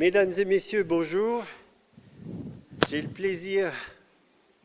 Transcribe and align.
Mesdames 0.00 0.32
et 0.38 0.46
messieurs, 0.46 0.82
bonjour. 0.82 1.44
J'ai 2.88 3.02
le 3.02 3.08
plaisir 3.08 3.70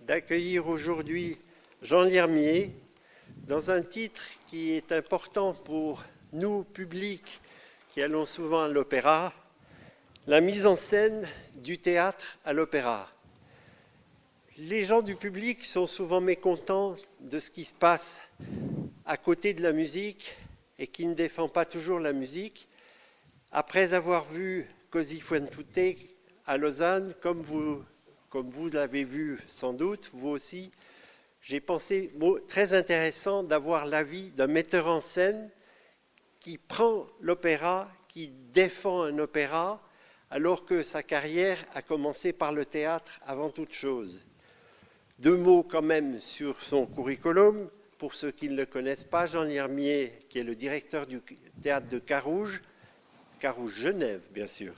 d'accueillir 0.08 0.66
aujourd'hui 0.66 1.38
Jean 1.82 2.04
Liermier 2.04 2.72
dans 3.46 3.70
un 3.70 3.82
titre 3.82 4.24
qui 4.48 4.72
est 4.72 4.94
important 4.94 5.54
pour 5.54 6.06
nous, 6.32 6.64
publics, 6.64 7.42
qui 7.90 8.02
allons 8.02 8.26
souvent 8.26 8.62
à 8.62 8.70
l'opéra, 8.70 9.34
la 10.26 10.40
mise 10.40 10.66
en 10.66 10.78
scène 10.78 11.28
du 11.56 11.80
théâtre 11.80 12.38
à 12.46 12.54
l'opéra. 12.54 13.12
Les 14.58 14.84
gens 14.84 15.02
du 15.02 15.18
public 15.18 15.66
sont 15.66 15.86
souvent 15.86 16.22
mécontents 16.22 16.96
de 17.20 17.40
ce 17.40 17.52
qui 17.52 17.66
se 17.66 17.74
passe 17.74 18.22
à 19.06 19.18
côté 19.18 19.54
de 19.54 19.64
la 19.64 19.74
musique 19.74 20.38
et 20.80 20.88
qui 20.88 21.06
ne 21.06 21.14
défend 21.14 21.50
pas 21.50 21.66
toujours 21.66 22.00
la 22.00 22.14
musique. 22.14 22.70
Après 23.52 23.94
avoir 23.94 24.24
vu 24.30 24.70
Così 24.96 25.20
fan 25.20 25.50
tutte 25.50 25.98
à 26.46 26.58
Lausanne, 26.58 27.14
comme 27.20 27.42
vous, 27.42 27.84
comme 28.30 28.50
vous 28.50 28.70
l'avez 28.70 29.04
vu 29.04 29.38
sans 29.50 29.74
doute, 29.74 30.10
vous 30.14 30.30
aussi, 30.30 30.72
j'ai 31.42 31.60
pensé 31.60 32.14
très 32.48 32.74
intéressant 32.74 33.44
d'avoir 33.44 33.88
l'avis 33.88 34.32
d'un 34.32 34.48
metteur 34.48 34.88
en 34.88 35.02
scène 35.02 35.50
qui 36.40 36.58
prend 36.58 37.08
l'opéra, 37.20 37.92
qui 38.08 38.30
défend 38.54 39.02
un 39.02 39.20
opéra, 39.20 39.82
alors 40.30 40.64
que 40.64 40.82
sa 40.82 41.04
carrière 41.04 41.58
a 41.74 41.82
commencé 41.82 42.32
par 42.32 42.54
le 42.54 42.66
théâtre 42.66 43.20
avant 43.28 43.50
toute 43.50 43.74
chose. 43.74 44.26
Deux 45.20 45.36
mots 45.36 45.64
quand 45.64 45.82
même 45.82 46.22
sur 46.22 46.62
son 46.62 46.86
curriculum. 46.86 47.70
Pour 47.98 48.16
ceux 48.16 48.32
qui 48.32 48.48
ne 48.48 48.56
le 48.56 48.66
connaissent 48.66 49.04
pas, 49.04 49.26
Jean 49.26 49.44
Liermier, 49.44 50.14
qui 50.30 50.40
est 50.40 50.44
le 50.46 50.56
directeur 50.56 51.06
du 51.06 51.20
théâtre 51.62 51.90
de 51.90 52.00
Carouge, 52.00 52.62
Carouge 53.42 53.78
Genève, 53.78 54.22
bien 54.32 54.48
sûr, 54.48 54.74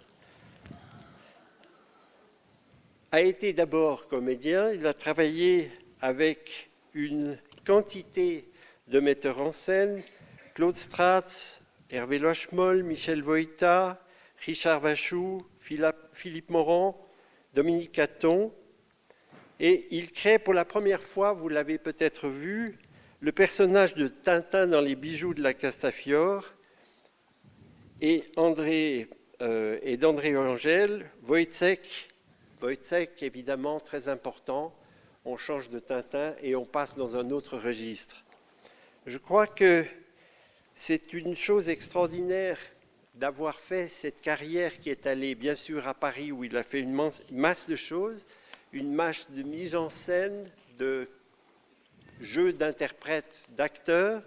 a 3.11 3.21
été 3.21 3.53
d'abord 3.53 4.07
comédien. 4.07 4.71
Il 4.71 4.85
a 4.85 4.93
travaillé 4.93 5.71
avec 6.01 6.69
une 6.93 7.37
quantité 7.65 8.49
de 8.87 8.99
metteurs 8.99 9.41
en 9.41 9.51
scène, 9.51 10.01
Claude 10.53 10.75
Stratz, 10.75 11.61
Hervé 11.89 12.19
Lochemol, 12.19 12.83
Michel 12.83 13.21
Voïta, 13.21 14.01
Richard 14.45 14.81
Vachou, 14.81 15.45
Philippe 15.57 16.49
Morand, 16.49 17.05
Dominique 17.53 17.91
Caton, 17.93 18.53
et 19.59 19.87
il 19.89 20.11
crée 20.11 20.37
pour 20.37 20.53
la 20.53 20.65
première 20.65 21.01
fois, 21.01 21.33
vous 21.33 21.49
l'avez 21.49 21.77
peut-être 21.77 22.27
vu, 22.27 22.77
le 23.19 23.31
personnage 23.31 23.95
de 23.95 24.07
Tintin 24.07 24.67
dans 24.67 24.81
les 24.81 24.95
bijoux 24.95 25.33
de 25.33 25.41
la 25.41 25.53
Castafiore. 25.53 26.53
Et, 27.99 28.25
André, 28.35 29.09
euh, 29.41 29.97
d'André 29.97 30.37
Angèle, 30.37 31.09
Wojciech, 31.23 32.06
Wojciech 32.61 33.21
évidemment 33.21 33.79
très 33.79 34.07
important, 34.07 34.73
on 35.25 35.37
change 35.37 35.69
de 35.69 35.79
Tintin 35.79 36.33
et 36.41 36.55
on 36.55 36.65
passe 36.65 36.95
dans 36.95 37.15
un 37.15 37.29
autre 37.31 37.57
registre. 37.57 38.23
Je 39.05 39.17
crois 39.17 39.47
que 39.47 39.85
c'est 40.75 41.13
une 41.13 41.35
chose 41.35 41.69
extraordinaire 41.69 42.57
d'avoir 43.15 43.59
fait 43.59 43.87
cette 43.87 44.21
carrière 44.21 44.79
qui 44.79 44.89
est 44.89 45.07
allée 45.07 45.35
bien 45.35 45.55
sûr 45.55 45.87
à 45.87 45.93
Paris 45.93 46.31
où 46.31 46.43
il 46.43 46.55
a 46.55 46.63
fait 46.63 46.79
une 46.79 46.93
masse 47.31 47.69
de 47.69 47.75
choses, 47.75 48.25
une 48.73 48.93
masse 48.93 49.31
de 49.31 49.43
mise 49.43 49.75
en 49.75 49.89
scène, 49.89 50.49
de 50.77 51.09
jeux 52.21 52.53
d'interprètes, 52.53 53.47
d'acteurs. 53.51 54.23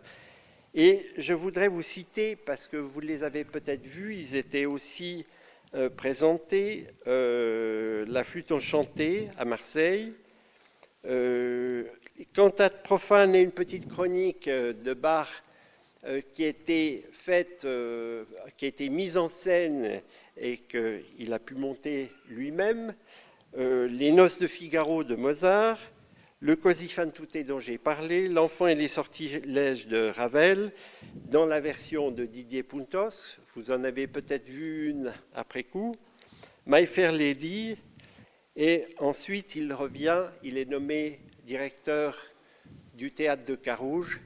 Et 0.74 1.10
je 1.16 1.34
voudrais 1.34 1.68
vous 1.68 1.82
citer, 1.82 2.36
parce 2.36 2.68
que 2.68 2.76
vous 2.76 3.00
les 3.00 3.24
avez 3.24 3.44
peut-être 3.44 3.86
vus, 3.86 4.16
ils 4.16 4.36
étaient 4.36 4.66
aussi 4.66 5.24
euh, 5.74 5.88
présentés, 5.88 6.86
euh, 7.06 8.04
La 8.08 8.24
flûte 8.24 8.52
enchantée 8.52 9.28
à 9.38 9.44
Marseille, 9.44 10.12
euh, 11.06 11.84
Cantate 12.34 12.82
profane 12.82 13.34
et 13.34 13.40
une 13.40 13.52
petite 13.52 13.88
chronique 13.88 14.48
euh, 14.48 14.72
de 14.72 14.94
Bach 14.94 15.28
qui 16.34 16.44
été 16.44 17.06
faite, 17.12 17.66
qui 18.56 18.64
a 18.64 18.68
été 18.68 18.88
mise 18.88 19.18
en 19.18 19.28
scène 19.28 20.00
et 20.38 20.56
qu'il 20.56 21.30
a 21.34 21.38
pu 21.38 21.56
monter 21.56 22.10
lui-même. 22.30 22.94
les 23.54 24.10
Noces 24.10 24.38
de 24.38 24.46
Figaro 24.46 25.04
de 25.04 25.14
Mozart, 25.14 25.78
le 26.42 26.56
Così 26.56 26.88
fan 26.88 27.12
tutte 27.12 27.44
dont 27.44 27.60
j'ai 27.60 27.76
parlé, 27.76 28.26
L'enfant 28.26 28.66
et 28.66 28.74
les 28.74 28.88
sortilèges 28.88 29.88
de 29.88 30.08
Ravel, 30.08 30.72
dans 31.26 31.44
la 31.44 31.60
version 31.60 32.10
de 32.10 32.24
Didier 32.24 32.62
Puntos, 32.62 33.38
vous 33.54 33.70
en 33.70 33.84
avez 33.84 34.06
peut-être 34.06 34.48
vu 34.48 34.88
une 34.88 35.12
après 35.34 35.64
coup, 35.64 35.94
My 36.64 36.86
Fair 36.86 37.12
Lady, 37.12 37.76
et 38.56 38.86
ensuite 38.98 39.54
il 39.54 39.70
revient, 39.74 40.24
il 40.42 40.56
est 40.56 40.64
nommé 40.64 41.20
directeur 41.44 42.16
du 42.94 43.12
théâtre 43.12 43.44
de 43.44 43.54
Carouge, 43.54 44.22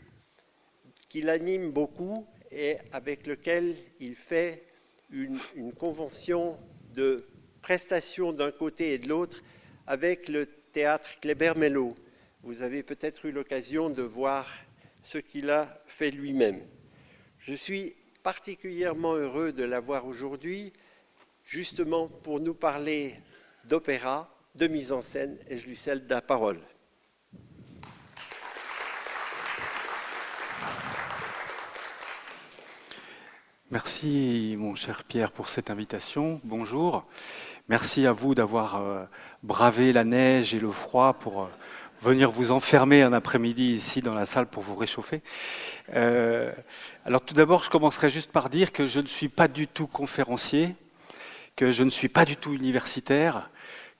qu'il 1.08 1.28
anime 1.28 1.72
beaucoup 1.72 2.26
et 2.52 2.76
avec 2.92 3.26
lequel 3.26 3.74
il 3.98 4.14
fait 4.14 4.62
une, 5.10 5.40
convention 5.76 6.56
de 6.94 7.26
prestation 7.60 8.32
d'un 8.32 8.52
côté 8.52 8.94
et 8.94 8.98
de 8.98 9.08
l'autre 9.08 9.42
avec 9.88 10.28
le 10.28 10.46
théâtre 10.46 11.18
Kléber-Mello. 11.20 11.96
Vous 12.44 12.60
avez 12.60 12.82
peut-être 12.82 13.24
eu 13.24 13.32
l'occasion 13.32 13.88
de 13.88 14.02
voir 14.02 14.46
ce 15.00 15.16
qu'il 15.16 15.48
a 15.48 15.80
fait 15.86 16.10
lui-même. 16.10 16.60
Je 17.38 17.54
suis 17.54 17.96
particulièrement 18.22 19.14
heureux 19.14 19.50
de 19.54 19.64
l'avoir 19.64 20.06
aujourd'hui, 20.06 20.74
justement 21.42 22.06
pour 22.06 22.40
nous 22.40 22.52
parler 22.52 23.18
d'opéra, 23.64 24.30
de 24.56 24.66
mise 24.66 24.92
en 24.92 25.00
scène, 25.00 25.38
et 25.48 25.56
je 25.56 25.66
lui 25.66 25.74
cède 25.74 26.04
la 26.06 26.20
parole. 26.20 26.60
Merci, 33.70 34.54
mon 34.58 34.74
cher 34.74 35.02
Pierre, 35.04 35.32
pour 35.32 35.48
cette 35.48 35.70
invitation. 35.70 36.42
Bonjour. 36.44 37.06
Merci 37.70 38.06
à 38.06 38.12
vous 38.12 38.34
d'avoir 38.34 38.76
euh, 38.76 39.04
bravé 39.42 39.94
la 39.94 40.04
neige 40.04 40.52
et 40.52 40.60
le 40.60 40.70
froid 40.70 41.14
pour 41.14 41.44
euh, 41.44 41.48
venir 42.04 42.30
vous 42.30 42.50
enfermer 42.50 43.02
un 43.02 43.12
après-midi 43.12 43.72
ici 43.72 44.00
dans 44.00 44.14
la 44.14 44.26
salle 44.26 44.46
pour 44.46 44.62
vous 44.62 44.74
réchauffer. 44.74 45.22
Euh, 45.94 46.52
alors 47.06 47.22
tout 47.22 47.32
d'abord, 47.32 47.62
je 47.62 47.70
commencerai 47.70 48.10
juste 48.10 48.30
par 48.30 48.50
dire 48.50 48.72
que 48.72 48.84
je 48.84 49.00
ne 49.00 49.06
suis 49.06 49.28
pas 49.28 49.48
du 49.48 49.66
tout 49.66 49.86
conférencier, 49.86 50.74
que 51.56 51.70
je 51.70 51.82
ne 51.82 51.90
suis 51.90 52.10
pas 52.10 52.26
du 52.26 52.36
tout 52.36 52.52
universitaire, 52.52 53.48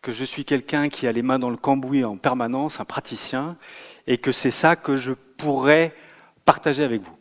que 0.02 0.12
je 0.12 0.24
suis 0.24 0.44
quelqu'un 0.44 0.90
qui 0.90 1.06
a 1.06 1.12
les 1.12 1.22
mains 1.22 1.38
dans 1.38 1.48
le 1.48 1.56
cambouis 1.56 2.04
en 2.04 2.18
permanence, 2.18 2.78
un 2.78 2.84
praticien, 2.84 3.56
et 4.06 4.18
que 4.18 4.32
c'est 4.32 4.50
ça 4.50 4.76
que 4.76 4.96
je 4.96 5.12
pourrais 5.12 5.94
partager 6.44 6.84
avec 6.84 7.00
vous. 7.00 7.16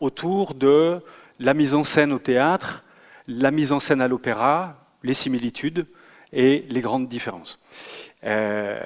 Autour 0.00 0.54
de 0.54 1.00
la 1.38 1.54
mise 1.54 1.72
en 1.72 1.84
scène 1.84 2.12
au 2.12 2.18
théâtre, 2.18 2.84
la 3.28 3.52
mise 3.52 3.70
en 3.70 3.78
scène 3.78 4.00
à 4.00 4.08
l'opéra, 4.08 4.76
les 5.04 5.14
similitudes 5.14 5.86
et 6.32 6.64
les 6.68 6.80
grandes 6.80 7.08
différences. 7.08 7.60
Euh, 8.24 8.80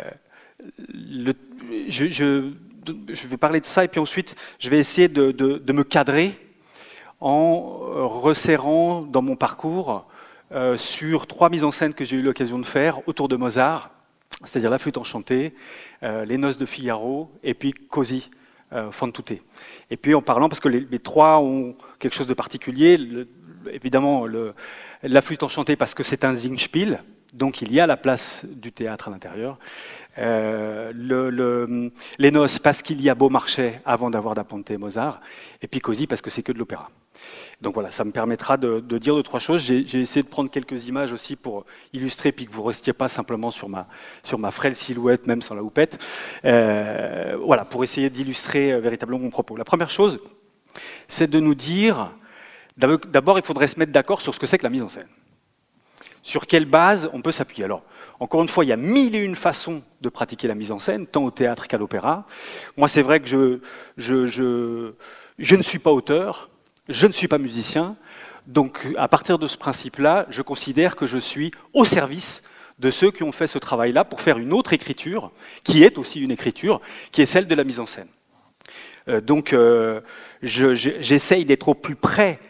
je, 1.89 3.27
vais 3.27 3.37
parler 3.37 3.61
de 3.61 3.67
ça 3.67 3.85
et 3.85 3.89
puis 3.89 4.01
ensuite 4.01 4.37
je 4.59 4.71
vais 4.71 4.79
essayer 4.79 5.09
de, 5.09 5.73
me 5.73 5.85
cadrer 5.85 6.39
en 7.21 7.61
resserrant 8.07 9.03
dans 9.03 9.23
mon 9.23 9.37
parcours 9.37 10.07
euh, 10.53 10.77
sur 10.77 11.27
trois 11.27 11.49
mises 11.49 11.65
en 11.65 11.71
scène 11.71 11.95
que 11.95 12.05
j'ai 12.05 12.17
eu 12.17 12.23
l'occasion 12.23 12.59
de 12.59 12.67
faire 12.67 13.07
autour 13.09 13.29
de 13.29 13.37
Mozart, 13.37 13.91
c'est-à-dire 14.43 14.71
La 14.71 14.79
flûte 14.79 14.99
enchantée, 14.99 15.55
euh, 16.03 16.25
Les 16.25 16.37
noces 16.37 16.59
de 16.59 16.67
Figaro 16.67 17.31
et 17.43 17.55
puis 17.55 17.73
Così 17.73 18.31
euh. 18.73 18.91
Et 19.91 19.97
puis 19.97 20.15
en 20.15 20.23
parlant, 20.23 20.49
parce 20.49 20.61
que 20.61 20.69
les, 20.69 20.99
trois 20.99 21.39
ont 21.39 21.77
quelque 21.99 22.15
chose 22.15 22.27
de 22.27 22.35
particulier, 22.35 22.99
évidemment 23.71 24.27
La 25.03 25.23
flûte 25.23 25.43
enchantée 25.43 25.77
parce 25.77 25.95
que 25.95 26.03
c'est 26.03 26.25
un 26.25 26.35
Singspiel, 26.35 27.03
donc 27.35 27.61
il 27.63 27.73
y 27.73 27.81
a 27.81 27.87
la 27.87 27.97
place 27.97 28.47
du 28.49 28.73
théâtre 28.73 29.09
à 29.09 29.11
l'intérieur. 29.11 29.59
Euh, 30.19 30.93
le, 30.95 31.91
les 32.19 32.31
noces 32.31 32.59
parce 32.61 32.81
qu'il 32.81 33.03
y 33.03 33.11
a 33.11 33.15
Beaumarchais 33.15 33.81
avant 33.85 34.09
d'avoir 34.09 34.35
d'Aponte 34.35 34.71
Mozart, 34.71 35.21
et 35.61 35.67
puis 35.67 35.81
Così 35.81 36.07
parce 36.07 36.23
que 36.23 36.31
c'est 36.31 36.43
que 36.43 36.53
de 36.53 36.59
l'opéra. 36.59 36.91
Donc 37.61 37.75
voilà, 37.75 37.91
ça 37.91 38.05
me 38.05 38.13
permettra 38.13 38.57
de, 38.57 38.81
dire 38.99 39.15
deux, 39.15 39.23
trois 39.23 39.41
choses. 39.41 39.63
J'ai 39.63 40.01
essayé 40.01 40.23
de 40.23 40.29
prendre 40.29 40.51
quelques 40.51 40.89
images 40.89 41.13
aussi 41.13 41.37
pour 41.37 41.65
illustrer, 41.93 42.33
puis 42.33 42.47
que 42.47 42.53
vous 42.53 42.63
ne 42.63 42.69
restiez 42.69 42.93
pas 42.93 43.09
simplement 43.09 43.51
sur 43.51 43.69
ma, 43.69 43.87
sur 44.23 44.39
ma 44.39 44.51
frêle 44.51 44.75
silhouette, 44.75 45.27
même 45.27 45.43
sans 45.43 45.55
la 45.55 45.63
houppette. 45.63 45.99
Euh, 46.45 47.37
voilà, 47.45 47.65
pour 47.65 47.83
essayer 47.83 48.11
d'illustrer 48.11 48.73
euh, 48.73 48.81
véritablement 48.81 49.21
mon 49.21 49.31
propos. 49.31 49.57
La 49.57 49.65
première 49.65 49.91
chose, 49.91 50.21
c'est 51.09 51.31
de 51.31 51.41
nous 51.41 51.55
dire, 51.55 52.13
d'abord, 52.77 53.39
il 53.39 53.45
faudrait 53.45 53.69
se 53.69 53.79
mettre 53.79 53.93
d'accord 53.93 54.21
sur 54.21 54.35
ce 54.35 54.41
que 54.41 54.47
c'est 54.47 54.59
que 54.59 54.65
la 54.65 54.71
mise 54.71 54.83
en 54.83 54.89
scène. 54.89 55.09
Sur 56.25 56.47
quelle 56.47 56.65
base 56.65 57.11
on 57.13 57.21
peut 57.21 57.33
s'appuyer 57.33 57.65
Alors, 57.65 57.83
encore 58.19 58.41
une 58.41 58.49
fois, 58.49 58.65
il 58.65 58.69
y 58.69 58.73
a 58.73 58.79
mille 58.79 59.15
et 59.15 59.19
une 59.19 59.37
façons 59.37 59.83
de 60.01 60.09
pratiquer 60.09 60.49
la 60.49 60.55
mise 60.55 60.73
en 60.73 60.79
scène, 60.79 61.07
tant 61.07 61.23
au 61.23 61.31
théâtre 61.31 61.69
qu'à 61.69 61.77
l'opéra. 61.77 62.27
Moi, 62.79 62.89
c'est 62.89 63.03
vrai 63.03 63.21
que 63.21 63.27
je, 63.27 63.59
je, 63.99 64.25
je, 64.25 64.95
je, 65.39 65.55
ne 65.55 65.63
suis 65.63 65.79
pas 65.79 65.93
auteur, 65.93 66.49
je 66.89 67.07
ne 67.07 67.13
suis 67.13 67.29
pas 67.29 67.37
musicien, 67.37 67.97
Donc, 68.47 68.89
à 68.97 69.07
partir 69.07 69.39
de 69.39 69.47
ce 69.47 69.59
principe-là, 69.59 70.25
je 70.31 70.41
considère 70.41 70.97
que 70.97 71.05
je 71.05 71.19
suis 71.19 71.51
au 71.75 71.85
service 71.85 72.43
de 72.79 72.91
ceux 72.91 73.11
qui 73.11 73.23
ont 73.23 73.33
fait 73.33 73.47
ce 73.47 73.59
travail-là 73.59 74.05
pour 74.05 74.23
faire 74.23 74.39
une 74.39 74.55
autre 74.55 74.73
écriture, 74.73 75.31
qui 75.63 75.85
est 75.85 75.99
aussi 75.99 76.21
une 76.21 76.31
écriture, 76.31 76.81
qui 77.13 77.21
est 77.21 77.27
celle 77.27 77.49
de 77.49 77.55
la 77.55 77.65
mise 77.65 77.81
en 77.81 77.87
scène. 77.87 78.09
Euh, 79.09 79.21
donc, 79.21 79.53
euh, 79.53 80.01
j'essaye 80.43 81.45
d'être 81.45 81.69
au 81.69 81.75
plus 81.75 81.97
près 81.97 82.41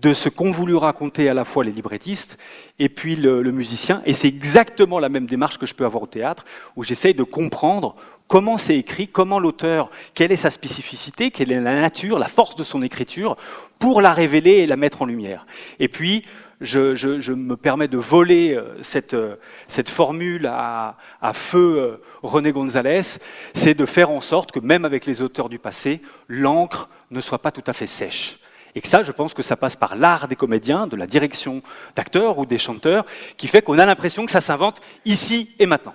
de 0.00 0.14
ce 0.14 0.28
qu'ont 0.28 0.50
voulu 0.50 0.76
raconter 0.76 1.28
à 1.28 1.34
la 1.34 1.44
fois 1.44 1.64
les 1.64 1.72
librettistes 1.72 2.38
et 2.78 2.88
puis 2.88 3.16
le, 3.16 3.42
le 3.42 3.52
musicien. 3.52 4.02
Et 4.06 4.14
c'est 4.14 4.28
exactement 4.28 4.98
la 4.98 5.08
même 5.08 5.26
démarche 5.26 5.58
que 5.58 5.66
je 5.66 5.74
peux 5.74 5.84
avoir 5.84 6.04
au 6.04 6.06
théâtre, 6.06 6.44
où 6.76 6.84
j'essaye 6.84 7.14
de 7.14 7.24
comprendre 7.24 7.96
comment 8.28 8.58
c'est 8.58 8.76
écrit, 8.76 9.08
comment 9.08 9.40
l'auteur, 9.40 9.90
quelle 10.14 10.30
est 10.30 10.36
sa 10.36 10.50
spécificité, 10.50 11.30
quelle 11.30 11.50
est 11.50 11.60
la 11.60 11.80
nature, 11.80 12.18
la 12.18 12.28
force 12.28 12.54
de 12.54 12.62
son 12.62 12.82
écriture, 12.82 13.36
pour 13.78 14.00
la 14.00 14.12
révéler 14.12 14.58
et 14.58 14.66
la 14.66 14.76
mettre 14.76 15.02
en 15.02 15.06
lumière. 15.06 15.46
Et 15.80 15.88
puis, 15.88 16.22
je, 16.60 17.32
me 17.32 17.56
permets 17.56 17.88
de 17.88 17.98
voler 17.98 18.54
euh, 18.54 18.76
cette, 18.82 19.14
euh, 19.14 19.36
cette 19.68 19.88
formule 19.88 20.46
à, 20.46 20.96
feu 21.32 21.78
euh, 21.78 22.02
René 22.22 22.52
Gonzalez, 22.52 23.20
c'est 23.54 23.74
de 23.74 23.86
faire 23.86 24.10
en 24.10 24.20
sorte 24.20 24.52
que 24.52 24.60
même 24.60 24.84
avec 24.84 25.06
les 25.06 25.22
auteurs 25.22 25.48
du 25.48 25.58
passé, 25.58 26.02
l'encre 26.28 26.88
ne 27.10 27.20
soit 27.20 27.38
pas 27.38 27.52
tout 27.52 27.64
à 27.66 27.72
fait 27.72 27.86
sèche. 27.86 28.40
Et 28.74 28.80
que 28.80 28.88
ça, 28.88 29.02
je 29.02 29.12
pense 29.12 29.34
que 29.34 29.42
ça 29.42 29.56
passe 29.56 29.76
par 29.76 29.96
l'art 29.96 30.28
des 30.28 30.36
comédiens, 30.36 30.86
de 30.86 30.96
la 30.96 31.06
direction 31.06 31.62
d'acteurs 31.96 32.38
ou 32.38 32.46
des 32.46 32.58
chanteurs, 32.58 33.04
qui 33.36 33.48
fait 33.48 33.62
qu'on 33.62 33.78
a 33.78 33.86
l'impression 33.86 34.24
que 34.24 34.30
ça 34.30 34.40
s'invente 34.40 34.80
ici 35.04 35.50
et 35.58 35.66
maintenant. 35.66 35.94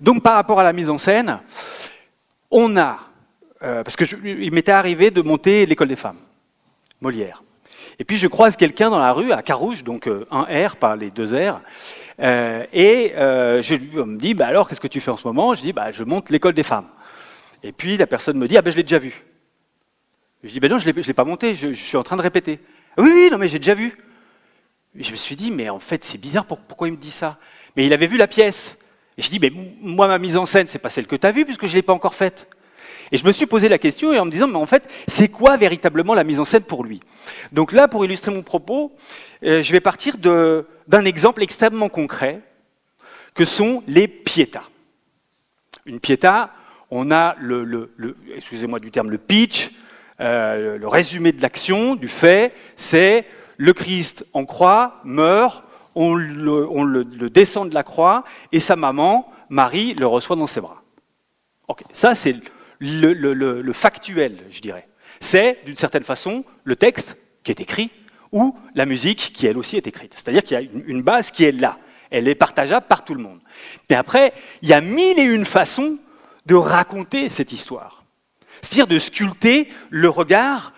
Donc 0.00 0.22
par 0.22 0.34
rapport 0.34 0.60
à 0.60 0.62
la 0.62 0.72
mise 0.72 0.90
en 0.90 0.98
scène, 0.98 1.40
on 2.50 2.76
a, 2.76 2.98
parce 3.60 3.96
qu'il 3.96 4.52
m'était 4.52 4.72
arrivé 4.72 5.10
de 5.10 5.22
monter 5.22 5.66
l'école 5.66 5.88
des 5.88 5.96
femmes, 5.96 6.18
Molière. 7.00 7.42
Et 7.98 8.04
puis 8.04 8.16
je 8.16 8.28
croise 8.28 8.56
quelqu'un 8.56 8.90
dans 8.90 8.98
la 8.98 9.12
rue 9.12 9.32
à 9.32 9.42
Carouge, 9.42 9.82
donc 9.82 10.06
euh, 10.06 10.24
un 10.30 10.44
R, 10.44 10.76
par 10.76 10.94
les 10.94 11.10
deux 11.10 11.34
R, 11.34 11.60
euh, 12.20 12.64
et 12.72 13.12
euh, 13.16 13.60
je 13.60 13.74
lui 13.74 13.96
me 13.96 14.16
dit, 14.16 14.34
bah 14.34 14.46
alors 14.46 14.68
qu'est-ce 14.68 14.80
que 14.80 14.88
tu 14.88 15.00
fais 15.00 15.10
en 15.10 15.16
ce 15.16 15.26
moment? 15.26 15.54
Je 15.54 15.62
dis, 15.62 15.72
bah 15.72 15.90
je 15.90 16.04
monte 16.04 16.30
l'école 16.30 16.54
des 16.54 16.62
femmes. 16.62 16.86
Et 17.62 17.72
puis 17.72 17.96
la 17.96 18.06
personne 18.06 18.38
me 18.38 18.46
dit, 18.46 18.56
ah 18.56 18.62
ben 18.62 18.70
je 18.70 18.76
l'ai 18.76 18.84
déjà 18.84 18.98
vu. 18.98 19.24
Je 20.44 20.50
dis, 20.50 20.60
ben 20.60 20.70
non, 20.70 20.78
je 20.78 20.88
ne 20.88 20.92
l'ai 20.92 21.14
pas 21.14 21.24
monté, 21.24 21.54
je, 21.54 21.72
suis 21.72 21.96
en 21.96 22.02
train 22.02 22.16
de 22.16 22.22
répéter. 22.22 22.60
oui, 22.96 23.10
oui, 23.12 23.28
non 23.30 23.38
mais 23.38 23.48
j'ai 23.48 23.58
déjà 23.58 23.74
vu. 23.74 23.96
je 24.94 25.10
me 25.10 25.16
suis 25.16 25.36
dit, 25.36 25.50
mais 25.50 25.68
en 25.68 25.78
fait 25.80 26.04
c'est 26.04 26.18
bizarre, 26.18 26.46
pourquoi 26.46 26.88
il 26.88 26.92
me 26.92 26.96
dit 26.96 27.10
ça? 27.10 27.38
Mais 27.76 27.86
il 27.86 27.92
avait 27.92 28.06
vu 28.06 28.16
la 28.16 28.28
pièce. 28.28 28.78
Et 29.16 29.22
je 29.22 29.30
dis, 29.30 29.40
mais 29.40 29.50
moi 29.80 30.06
ma 30.06 30.18
mise 30.18 30.36
en 30.36 30.46
scène, 30.46 30.66
c'est 30.68 30.78
pas 30.78 30.90
celle 30.90 31.06
que 31.06 31.16
tu 31.16 31.26
as 31.26 31.32
vue 31.32 31.44
puisque 31.44 31.66
je 31.66 31.72
ne 31.72 31.76
l'ai 31.76 31.82
pas 31.82 31.92
encore 31.92 32.14
faite. 32.14 32.48
Et 33.10 33.16
je 33.16 33.26
me 33.26 33.32
suis 33.32 33.46
posé 33.46 33.68
la 33.68 33.78
question 33.78 34.12
et 34.12 34.18
en 34.18 34.24
me 34.26 34.30
disant, 34.30 34.46
mais 34.46 34.56
en 34.56 34.66
fait, 34.66 34.88
c'est 35.06 35.28
quoi 35.28 35.56
véritablement 35.56 36.14
la 36.14 36.24
mise 36.24 36.38
en 36.38 36.44
scène 36.44 36.62
pour 36.62 36.84
lui? 36.84 37.00
Donc 37.52 37.72
là, 37.72 37.88
pour 37.88 38.04
illustrer 38.04 38.30
mon 38.30 38.42
propos, 38.42 38.92
euh, 39.44 39.62
je 39.62 39.72
vais 39.72 39.80
partir 39.80 40.18
d'un 40.18 41.04
exemple 41.04 41.42
extrêmement 41.42 41.88
concret, 41.88 42.42
que 43.34 43.44
sont 43.44 43.82
les 43.86 44.08
piétas. 44.08 44.68
Une 45.86 46.00
piéta, 46.00 46.52
on 46.90 47.10
a 47.10 47.36
le, 47.38 47.88
excusez-moi 48.34 48.80
du 48.80 48.90
terme, 48.90 49.10
le 49.10 49.18
pitch, 49.18 49.70
euh, 50.20 50.78
le 50.78 50.88
résumé 50.88 51.32
de 51.32 51.40
l'action, 51.42 51.94
du 51.94 52.08
fait, 52.08 52.52
c'est 52.76 53.24
le 53.56 53.72
Christ 53.72 54.24
en 54.32 54.44
croix, 54.44 55.00
meurt, 55.04 55.64
on, 55.94 56.14
le, 56.14 57.04
descend 57.28 57.68
de 57.68 57.74
la 57.74 57.82
croix, 57.82 58.24
et 58.52 58.60
sa 58.60 58.76
maman, 58.76 59.30
Marie, 59.48 59.94
le 59.94 60.06
reçoit 60.06 60.36
dans 60.36 60.46
ses 60.46 60.60
bras. 60.60 60.82
Ok, 61.66 61.82
ça 61.92 62.14
c'est 62.14 62.36
le, 62.80 63.72
factuel, 63.72 64.38
je 64.50 64.60
dirais. 64.60 64.86
C'est, 65.20 65.58
d'une 65.66 65.74
certaine 65.74 66.04
façon, 66.04 66.44
le 66.64 66.76
texte 66.76 67.16
qui 67.42 67.50
est 67.50 67.60
écrit 67.60 67.90
ou 68.30 68.56
la 68.74 68.86
musique 68.86 69.32
qui, 69.34 69.46
elle 69.46 69.58
aussi, 69.58 69.76
est 69.76 69.86
écrite. 69.86 70.14
C'est-à-dire 70.14 70.44
qu'il 70.44 70.60
y 70.60 70.60
a 70.60 70.68
une, 70.86 71.02
base 71.02 71.30
qui 71.30 71.44
est 71.44 71.52
là. 71.52 71.78
Elle 72.10 72.28
est 72.28 72.34
partageable 72.34 72.86
par 72.86 73.04
tout 73.04 73.14
le 73.14 73.22
monde. 73.22 73.40
Mais 73.90 73.96
après, 73.96 74.32
il 74.62 74.68
y 74.68 74.72
a 74.72 74.80
mille 74.80 75.18
et 75.18 75.22
une 75.22 75.44
façons 75.44 75.98
de 76.46 76.54
raconter 76.54 77.28
cette 77.28 77.52
histoire. 77.52 78.04
C'est-à-dire 78.62 78.86
de 78.86 78.98
sculpter 78.98 79.68
le 79.90 80.08
regard 80.08 80.72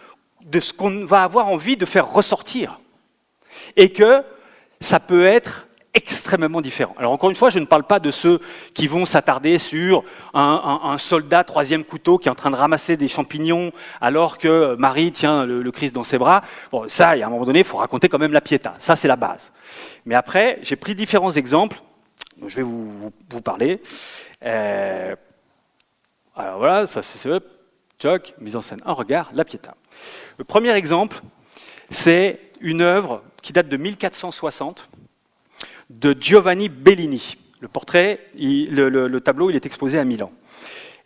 de 0.45 0.61
ce 0.61 0.73
qu'on 0.73 1.05
va 1.05 1.23
avoir 1.23 1.49
envie 1.49 1.77
de 1.77 1.87
faire 1.87 2.11
ressortir. 2.11 2.81
Et 3.77 3.91
que 3.93 4.23
ça 4.81 5.01
peut 5.01 5.25
être 5.25 5.69
extrêmement 5.95 6.61
différents. 6.61 6.95
Alors 6.99 7.13
encore 7.13 7.31
une 7.31 7.37
fois, 7.37 7.51
je 7.51 7.59
ne 7.59 7.65
parle 7.65 7.83
pas 7.83 7.99
de 7.99 8.11
ceux 8.11 8.41
qui 8.75 8.87
vont 8.87 9.05
s'attarder 9.05 9.59
sur 9.59 10.05
un, 10.35 10.97
soldat 10.99 11.43
troisième 11.43 11.85
couteau 11.85 12.19
qui 12.19 12.29
est 12.29 12.31
en 12.31 12.37
train 12.37 12.51
de 12.51 12.57
ramasser 12.57 12.97
des 12.97 13.09
champignons 13.09 13.73
alors 14.01 14.39
que 14.39 14.77
Marie 14.77 15.11
tient 15.13 15.45
le, 15.45 15.71
Christ 15.73 15.95
dans 15.95 16.05
ses 16.05 16.19
bras. 16.19 16.43
Bon, 16.71 16.87
ça, 16.89 17.11
à 17.11 17.15
un 17.15 17.29
moment 17.29 17.45
donné, 17.45 17.61
il 17.61 17.65
faut 17.65 17.79
raconter 17.79 18.09
quand 18.09 18.19
même 18.19 18.33
la 18.33 18.41
piéta. 18.41 18.75
Ça, 18.79 18.97
c'est 18.97 19.09
la 19.09 19.17
base. 19.17 19.53
Mais 20.07 20.15
après, 20.15 20.59
j'ai 20.63 20.77
pris 20.77 20.95
différents 20.95 21.33
exemples. 21.33 21.81
Je 22.47 22.57
vais 22.57 22.63
vous, 22.63 23.13
parler. 23.45 23.83
Euh, 24.45 25.15
alors 26.37 26.59
voilà, 26.59 26.87
ça 26.87 27.03
c'est 27.03 27.19
choc, 28.01 28.35
mise 28.41 28.57
en 28.57 28.61
scène, 28.61 28.81
un 28.85 28.93
regard, 28.93 29.31
la 29.35 29.45
piéta. 29.45 29.75
Le 30.39 30.45
premier 30.45 30.73
exemple, 30.73 31.21
c'est 31.91 32.41
une 32.61 32.83
œuvre 32.83 33.23
qui 33.43 33.53
date 33.53 33.69
de 33.69 33.77
1460 33.77 34.89
de 35.91 36.17
Giovanni 36.19 36.69
Bellini. 36.69 37.37
Le 37.61 37.69
portrait, 37.69 38.21
le, 38.39 39.19
tableau, 39.19 39.51
il 39.51 39.57
est 39.57 39.67
exposé 39.67 39.99
à 39.99 40.05
Milan. 40.05 40.33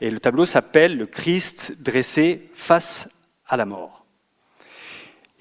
Et 0.01 0.11
le 0.11 0.21
tableau 0.21 0.45
s'appelle 0.45 0.97
Le 0.97 1.07
Christ 1.07 1.75
dressé 1.81 2.49
face 2.53 3.09
à 3.49 3.57
la 3.57 3.65
mort. 3.65 4.05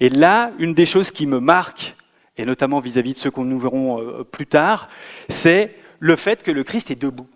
Et 0.00 0.08
là, 0.08 0.50
une 0.58 0.74
des 0.74 0.86
choses 0.86 1.10
qui 1.10 1.26
me 1.26 1.38
marque, 1.38 1.96
et 2.36 2.44
notamment 2.44 2.80
vis-à-vis 2.80 3.14
de 3.14 3.18
ceux 3.18 3.30
qu'on 3.30 3.44
nous 3.44 3.60
verrons 3.60 4.00
euh, 4.00 4.24
plus 4.24 4.46
tard, 4.46 4.88
c'est 5.28 5.76
le 6.00 6.16
fait 6.16 6.42
que 6.42 6.50
le 6.50 6.64
Christ 6.64 6.90
est 6.90 7.00
debout. 7.00 7.28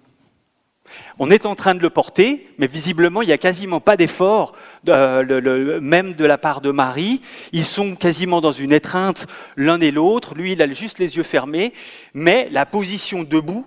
On 1.20 1.32
est 1.32 1.46
en 1.46 1.56
train 1.56 1.74
de 1.74 1.80
le 1.80 1.90
porter, 1.90 2.48
mais 2.58 2.68
visiblement, 2.68 3.22
il 3.22 3.26
n'y 3.26 3.32
a 3.32 3.38
quasiment 3.38 3.80
pas 3.80 3.96
d'effort, 3.96 4.52
euh, 4.88 5.80
même 5.80 6.14
de 6.14 6.24
la 6.24 6.38
part 6.38 6.60
de 6.60 6.70
Marie. 6.70 7.22
Ils 7.52 7.64
sont 7.64 7.96
quasiment 7.96 8.40
dans 8.40 8.52
une 8.52 8.72
étreinte 8.72 9.26
l'un 9.56 9.80
et 9.80 9.90
l'autre. 9.90 10.36
Lui, 10.36 10.52
il 10.52 10.62
a 10.62 10.72
juste 10.72 11.00
les 11.00 11.16
yeux 11.16 11.24
fermés, 11.24 11.72
mais 12.14 12.48
la 12.52 12.66
position 12.66 13.24
debout 13.24 13.66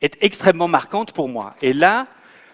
est 0.00 0.16
extrêmement 0.20 0.68
marquante 0.68 1.12
pour 1.12 1.28
moi. 1.28 1.56
Et 1.60 1.72
là, 1.72 2.06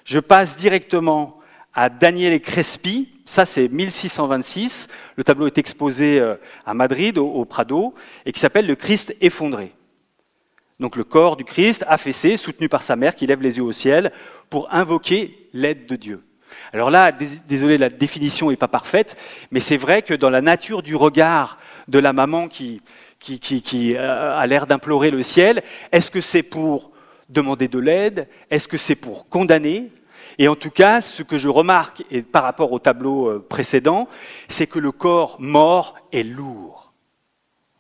je 0.05 0.19
passe 0.19 0.57
directement 0.57 1.41
à 1.75 1.91
Daniel 1.91 2.41
Crespi. 2.41 3.11
Ça, 3.27 3.45
c'est 3.45 3.69
1626. 3.69 4.89
Le 5.17 5.25
tableau 5.25 5.47
est 5.47 5.59
exposé 5.59 6.19
euh, 6.19 6.37
à 6.65 6.73
Madrid, 6.73 7.19
au 7.19 7.45
Prado, 7.45 7.95
et 8.25 8.33
qui 8.33 8.41
s'appelle 8.41 8.67
Le 8.67 8.77
Christ 8.77 9.15
effondré. 9.21 9.73
Donc 10.81 10.97
le 10.97 11.05
corps 11.05 11.37
du 11.37 11.45
Christ 11.45 11.85
affaissé, 11.89 12.37
soutenu 12.37 12.69
par 12.69 12.83
sa 12.83 12.97
mère 12.97 13.17
qui 13.17 13.27
lève 13.27 13.43
les 13.43 13.57
yeux 13.57 13.65
au 13.65 13.73
ciel 13.73 14.13
pour 14.49 14.73
invoquer 14.73 15.49
l'aide 15.53 15.87
de 15.87 15.97
Dieu. 15.97 16.25
Alors 16.73 16.91
là, 16.91 17.13
désolé, 17.13 17.79
la 17.79 17.89
définition 17.89 18.51
n'est 18.51 18.57
pas 18.57 18.69
parfaite, 18.69 19.17
mais 19.51 19.61
c'est 19.61 19.77
vrai 19.77 20.03
que 20.03 20.15
dans 20.15 20.31
la 20.31 20.41
nature 20.41 20.83
du 20.83 20.97
regard 20.97 21.59
de 21.89 21.99
la 21.99 22.13
maman 22.13 22.49
qui, 22.49 22.83
qui, 23.19 23.39
qui, 23.41 23.97
euh, 23.97 24.39
a 24.39 24.47
l'air 24.47 24.67
d'implorer 24.67 25.11
le 25.11 25.23
ciel, 25.23 25.63
est-ce 25.93 26.11
que 26.11 26.21
c'est 26.21 26.43
pour 26.43 26.93
demander 27.29 27.69
de 27.69 27.79
l'aide? 27.79 28.29
Est-ce 28.51 28.69
que 28.69 28.79
c'est 28.79 28.95
pour 28.95 29.29
condamner? 29.29 29.91
Et 30.39 30.47
en 30.47 30.57
tout 30.57 30.71
cas, 30.71 31.01
ce 31.01 31.23
que 31.23 31.39
je 31.39 31.49
remarque, 31.49 32.05
par 32.31 32.45
rapport 32.45 32.71
au 32.73 32.79
tableau 32.79 33.29
euh, 33.29 33.47
précédent, 33.47 34.09
c'est 34.47 34.67
que 34.67 34.79
le 34.79 34.93
corps 34.93 35.37
mort 35.41 35.97
est 36.13 36.23
lourd. 36.23 36.93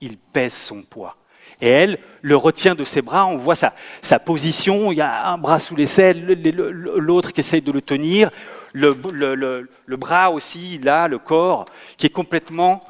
Il 0.00 0.17
pèse 0.17 0.55
son 0.55 0.83
poids. 0.83 1.18
Et 1.61 1.69
elle 1.69 1.99
le 2.23 2.37
retient 2.37 2.75
de 2.75 2.85
ses 2.85 3.03
bras, 3.03 3.27
on 3.27 3.37
voit 3.37 3.55
sa, 3.55 3.73
position, 4.19 4.93
il 4.93 4.99
y 4.99 5.00
a 5.00 5.29
un 5.29 5.38
bras 5.38 5.59
sous 5.59 5.75
l'aisselle, 5.75 6.41
l'autre 6.97 7.33
qui 7.33 7.41
essaye 7.41 7.62
de 7.62 7.73
le 7.73 7.81
tenir, 7.81 8.31
le, 8.73 8.97
le, 9.12 9.97
bras 9.97 10.31
aussi, 10.31 10.79
là, 10.79 11.09
le 11.09 11.19
corps, 11.19 11.65
qui 11.97 12.07
est 12.07 12.11
complètement 12.11 12.81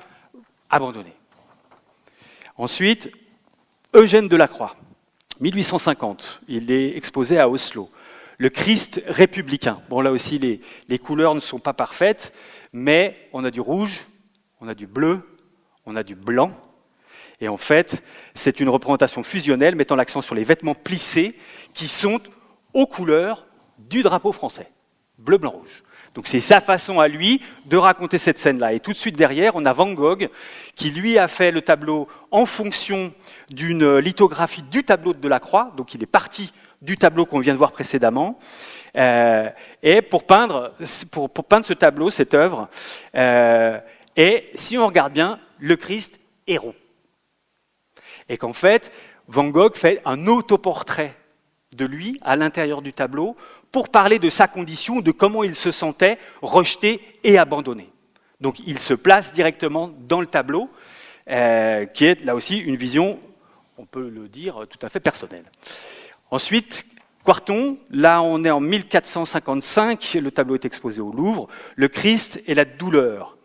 abandonné. 0.68 1.14
Ensuite, 2.56 3.10
Eugène 3.94 4.28
Delacroix, 4.28 4.76
1850, 5.40 6.42
il 6.48 6.70
est 6.70 6.96
exposé 6.96 7.38
à 7.38 7.48
Oslo. 7.48 7.88
Le 8.36 8.50
Christ 8.50 9.02
républicain. 9.06 9.80
Bon, 9.88 10.00
là 10.00 10.12
aussi, 10.12 10.38
les, 10.38 10.60
les 10.88 10.98
couleurs 10.98 11.34
ne 11.34 11.40
sont 11.40 11.58
pas 11.58 11.72
parfaites, 11.72 12.32
mais 12.72 13.28
on 13.32 13.44
a 13.44 13.50
du 13.50 13.60
rouge, 13.60 14.06
on 14.60 14.68
a 14.68 14.74
du 14.74 14.86
bleu, 14.86 15.22
on 15.86 15.96
a 15.96 16.02
du 16.02 16.14
blanc, 16.14 16.52
et 17.40 17.48
en 17.48 17.56
fait, 17.56 18.02
c'est 18.34 18.60
une 18.60 18.68
représentation 18.68 19.22
fusionnelle 19.22 19.76
mettant 19.76 19.96
l'accent 19.96 20.20
sur 20.20 20.34
les 20.34 20.44
vêtements 20.44 20.74
plissés 20.74 21.36
qui 21.72 21.86
sont 21.86 22.20
aux 22.74 22.86
couleurs 22.86 23.46
du 23.78 24.02
drapeau 24.02 24.32
français, 24.32 24.68
bleu, 25.18 25.38
blanc, 25.38 25.50
rouge. 25.50 25.84
Donc 26.14 26.26
c'est 26.26 26.40
sa 26.40 26.60
façon 26.60 26.98
à 26.98 27.06
lui 27.06 27.42
de 27.66 27.76
raconter 27.76 28.18
cette 28.18 28.38
scène-là. 28.38 28.72
Et 28.72 28.80
tout 28.80 28.92
de 28.92 28.96
suite 28.96 29.16
derrière, 29.16 29.54
on 29.54 29.64
a 29.64 29.72
Van 29.72 29.92
Gogh 29.92 30.30
qui 30.74 30.90
lui 30.90 31.16
a 31.16 31.28
fait 31.28 31.52
le 31.52 31.62
tableau 31.62 32.08
en 32.30 32.44
fonction 32.44 33.12
d'une 33.50 33.98
lithographie 33.98 34.62
du 34.62 34.82
tableau 34.82 35.12
de 35.12 35.20
Delacroix. 35.20 35.72
Donc 35.76 35.94
il 35.94 36.02
est 36.02 36.06
parti 36.06 36.52
du 36.82 36.96
tableau 36.96 37.24
qu'on 37.24 37.38
vient 37.38 37.52
de 37.52 37.58
voir 37.58 37.70
précédemment. 37.72 38.36
Euh, 38.96 39.48
et 39.82 40.02
pour 40.02 40.24
peindre, 40.24 40.74
pour, 41.12 41.30
peindre 41.30 41.64
ce 41.64 41.74
tableau, 41.74 42.10
cette 42.10 42.34
œuvre, 42.34 42.68
euh, 43.14 43.78
et 44.16 44.50
si 44.54 44.76
on 44.76 44.86
regarde 44.86 45.12
bien, 45.12 45.38
le 45.58 45.76
Christ 45.76 46.18
héros. 46.46 46.74
Et 48.28 48.36
qu'en 48.36 48.52
fait, 48.52 48.92
Van 49.28 49.48
Gogh 49.48 49.76
fait 49.76 50.00
un 50.04 50.26
autoportrait 50.26 51.14
de 51.76 51.84
lui 51.84 52.18
à 52.22 52.36
l'intérieur 52.36 52.82
du 52.82 52.92
tableau 52.92 53.36
pour 53.72 53.90
parler 53.90 54.18
de 54.18 54.30
sa 54.30 54.48
condition, 54.48 55.00
de 55.00 55.10
comment 55.10 55.44
il 55.44 55.54
se 55.54 55.70
sentait 55.70 56.18
rejeté 56.42 57.00
et 57.24 57.38
abandonné. 57.38 57.90
Donc 58.40 58.56
il 58.66 58.78
se 58.78 58.94
place 58.94 59.32
directement 59.32 59.90
dans 60.06 60.20
le 60.20 60.26
tableau, 60.26 60.70
euh, 61.28 61.84
qui 61.84 62.04
est 62.04 62.24
là 62.24 62.34
aussi 62.34 62.58
une 62.58 62.76
vision, 62.76 63.18
on 63.76 63.84
peut 63.84 64.08
le 64.08 64.28
dire, 64.28 64.66
tout 64.68 64.78
à 64.84 64.88
fait 64.88 65.00
personnelle. 65.00 65.44
Ensuite, 66.30 66.86
Quarton, 67.24 67.78
là 67.90 68.22
on 68.22 68.44
est 68.44 68.50
en 68.50 68.60
1455, 68.60 70.18
le 70.22 70.30
tableau 70.30 70.54
est 70.54 70.64
exposé 70.64 71.00
au 71.00 71.12
Louvre, 71.12 71.48
le 71.76 71.88
Christ 71.88 72.42
et 72.46 72.54
la 72.54 72.64
douleur. 72.64 73.37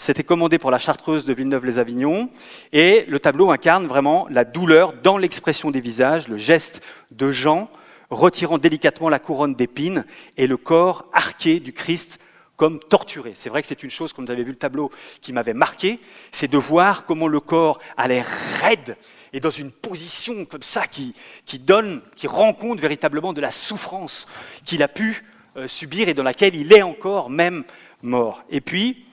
C'était 0.00 0.22
commandé 0.22 0.58
pour 0.58 0.70
la 0.70 0.78
Chartreuse 0.78 1.26
de 1.26 1.34
Villeneuve-les-Avignon, 1.34 2.30
et 2.72 3.04
le 3.08 3.18
tableau 3.18 3.50
incarne 3.50 3.88
vraiment 3.88 4.28
la 4.30 4.44
douleur 4.44 4.92
dans 4.92 5.18
l'expression 5.18 5.72
des 5.72 5.80
visages, 5.80 6.28
le 6.28 6.36
geste 6.36 6.84
de 7.10 7.32
Jean 7.32 7.68
retirant 8.08 8.58
délicatement 8.58 9.08
la 9.08 9.18
couronne 9.18 9.56
d'épines 9.56 10.04
et 10.36 10.46
le 10.46 10.56
corps 10.56 11.10
arqué 11.12 11.58
du 11.58 11.72
Christ 11.72 12.20
comme 12.56 12.78
torturé. 12.78 13.32
C'est 13.34 13.48
vrai 13.48 13.60
que 13.60 13.66
c'est 13.66 13.82
une 13.82 13.90
chose, 13.90 14.12
comme 14.12 14.24
vous 14.24 14.30
avez 14.30 14.44
vu 14.44 14.52
le 14.52 14.56
tableau, 14.56 14.92
qui 15.20 15.32
m'avait 15.32 15.52
marqué, 15.52 15.98
c'est 16.30 16.48
de 16.48 16.58
voir 16.58 17.04
comment 17.04 17.26
le 17.26 17.40
corps 17.40 17.80
a 17.96 18.06
l'air 18.06 18.26
raide 18.62 18.96
et 19.32 19.40
dans 19.40 19.50
une 19.50 19.72
position 19.72 20.44
comme 20.44 20.62
ça 20.62 20.86
qui, 20.86 21.12
qui, 21.44 21.58
donne, 21.58 22.02
qui 22.14 22.28
rend 22.28 22.52
compte 22.52 22.80
véritablement 22.80 23.32
de 23.32 23.40
la 23.40 23.50
souffrance 23.50 24.28
qu'il 24.64 24.84
a 24.84 24.88
pu 24.88 25.24
euh, 25.56 25.66
subir 25.66 26.08
et 26.08 26.14
dans 26.14 26.22
laquelle 26.22 26.54
il 26.54 26.72
est 26.72 26.82
encore 26.82 27.30
même 27.30 27.64
mort. 28.02 28.44
Et 28.48 28.60
puis, 28.60 29.07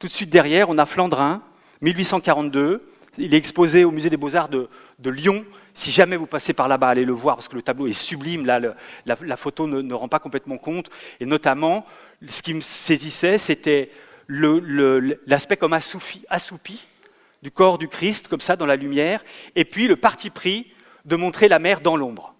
tout 0.00 0.08
de 0.08 0.12
suite 0.12 0.30
derrière, 0.30 0.70
on 0.70 0.78
a 0.78 0.86
Flandrin, 0.86 1.42
1842. 1.82 2.80
Il 3.18 3.34
est 3.34 3.36
exposé 3.36 3.84
au 3.84 3.90
musée 3.90 4.08
des 4.08 4.16
beaux-arts 4.16 4.48
de, 4.48 4.68
Lyon. 5.04 5.44
Si 5.74 5.90
jamais 5.90 6.16
vous 6.16 6.26
passez 6.26 6.54
par 6.54 6.68
là-bas, 6.68 6.88
allez 6.88 7.04
le 7.04 7.12
voir 7.12 7.36
parce 7.36 7.48
que 7.48 7.54
le 7.54 7.62
tableau 7.62 7.86
est 7.86 7.92
sublime. 7.92 8.46
Là, 8.46 8.60
la, 9.04 9.36
photo 9.36 9.66
ne, 9.66 9.94
rend 9.94 10.08
pas 10.08 10.18
complètement 10.18 10.56
compte. 10.56 10.88
Et 11.20 11.26
notamment, 11.26 11.84
ce 12.26 12.42
qui 12.42 12.54
me 12.54 12.60
saisissait, 12.60 13.36
c'était 13.36 13.90
l'aspect 14.28 15.58
comme 15.58 15.74
assoupi 15.74 16.86
du 17.42 17.50
corps 17.50 17.76
du 17.76 17.88
Christ, 17.88 18.28
comme 18.28 18.40
ça, 18.40 18.56
dans 18.56 18.66
la 18.66 18.76
lumière, 18.76 19.22
et 19.54 19.64
puis 19.66 19.86
le 19.86 19.96
parti 19.96 20.30
pris 20.30 20.72
de 21.04 21.16
montrer 21.16 21.48
la 21.48 21.58
mer 21.58 21.80
dans 21.80 21.96
l'ombre. 21.96 22.34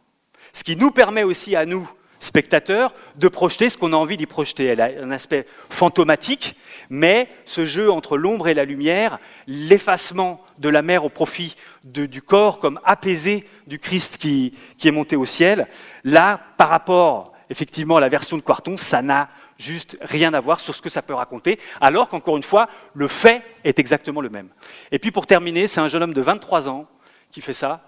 Ce 0.53 0.65
qui 0.65 0.77
nous 0.77 0.91
permet 0.91 1.25
aussi 1.25 1.57
à 1.57 1.67
nous, 1.67 1.91
spectateurs, 2.21 2.95
de 3.17 3.27
projeter 3.27 3.69
ce 3.69 3.77
qu'on 3.77 3.93
a 3.93 3.97
envie 3.97 4.17
d'y 4.17 4.27
projeter. 4.27 4.67
Elle 4.67 4.81
a 4.81 4.91
un 5.03 5.11
aspect 5.11 5.47
fantomatique, 5.69 6.55
mais 6.89 7.29
ce 7.45 7.67
jeu 7.67 7.91
entre 7.91 8.17
l'ombre 8.17 8.47
et 8.47 8.55
la 8.55 8.65
lumière, 8.65 9.19
l'effacement 9.49 10.41
de 10.59 10.69
la 10.69 10.83
mer 10.83 11.05
au 11.05 11.09
profit 11.09 11.57
du 11.83 12.23
corps 12.23 12.61
comme 12.61 12.79
apaisé 12.85 13.47
du 13.67 13.79
Christ 13.79 14.19
qui, 14.19 14.55
qui 14.79 14.87
est 14.87 14.93
monté 14.93 15.17
au 15.17 15.27
ciel, 15.27 15.67
là, 16.05 16.41
par 16.57 16.69
rapport 16.69 17.33
effectivement 17.49 17.97
à 17.97 18.01
la 18.01 18.09
version 18.09 18.37
de 18.37 18.43
Quarton, 18.43 18.77
ça 18.77 19.03
n'a 19.03 19.29
juste 19.59 19.99
rien 20.01 20.33
à 20.33 20.41
voir 20.41 20.61
sur 20.61 20.75
ce 20.75 20.81
que 20.81 20.89
ça 20.89 21.03
peut 21.03 21.15
raconter, 21.15 21.59
alors 21.81 22.09
qu'encore 22.09 22.37
une 22.37 22.43
fois, 22.43 22.69
le 22.95 23.09
fait 23.09 23.43
est 23.65 23.79
exactement 23.79 24.21
le 24.21 24.31
même. 24.31 24.49
Et 24.93 24.99
puis 24.99 25.11
pour 25.11 25.27
terminer, 25.27 25.67
c'est 25.67 25.81
un 25.81 25.89
jeune 25.89 26.03
homme 26.03 26.15
de 26.15 26.21
23 26.21 26.69
ans 26.69 26.87
qui 27.31 27.41
fait 27.41 27.53
ça, 27.53 27.83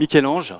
Michel-Ange. 0.00 0.54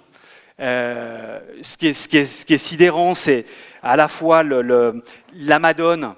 Euh, 0.60 1.40
ce, 1.62 1.76
qui 1.76 1.88
est, 1.88 2.58
sidérant, 2.58 3.14
c'est 3.14 3.44
à 3.82 3.96
la 3.96 4.08
fois 4.08 4.42
la 4.44 5.58
Madone 5.58 6.14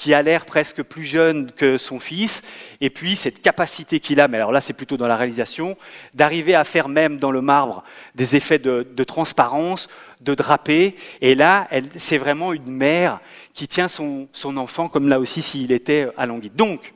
qui 0.00 0.14
a 0.14 0.22
l'air 0.22 0.46
presque 0.46 0.82
plus 0.82 1.04
jeune 1.04 1.52
que 1.52 1.76
son 1.76 2.00
fils, 2.00 2.40
et 2.80 2.88
puis 2.88 3.16
cette 3.16 3.42
capacité 3.42 4.00
qu'il 4.00 4.18
a, 4.18 4.28
mais 4.28 4.38
alors 4.38 4.50
là 4.50 4.62
c'est 4.62 4.72
plutôt 4.72 4.96
dans 4.96 5.06
la 5.06 5.14
réalisation, 5.14 5.76
d'arriver 6.14 6.54
à 6.54 6.64
faire 6.64 6.88
même 6.88 7.18
dans 7.18 7.30
le 7.30 7.42
marbre 7.42 7.84
des 8.14 8.34
effets 8.34 8.58
de, 8.58 9.04
transparence, 9.04 9.90
de 10.22 10.34
drapé, 10.34 10.96
et 11.20 11.34
là 11.34 11.68
c'est 11.96 12.16
vraiment 12.16 12.54
une 12.54 12.70
mère 12.70 13.20
qui 13.52 13.68
tient 13.68 13.88
son, 13.88 14.26
enfant 14.56 14.88
comme 14.88 15.06
là 15.06 15.20
aussi 15.20 15.42
s'il 15.42 15.70
était 15.70 16.08
allongé. 16.16 16.48
Donc, 16.48 16.94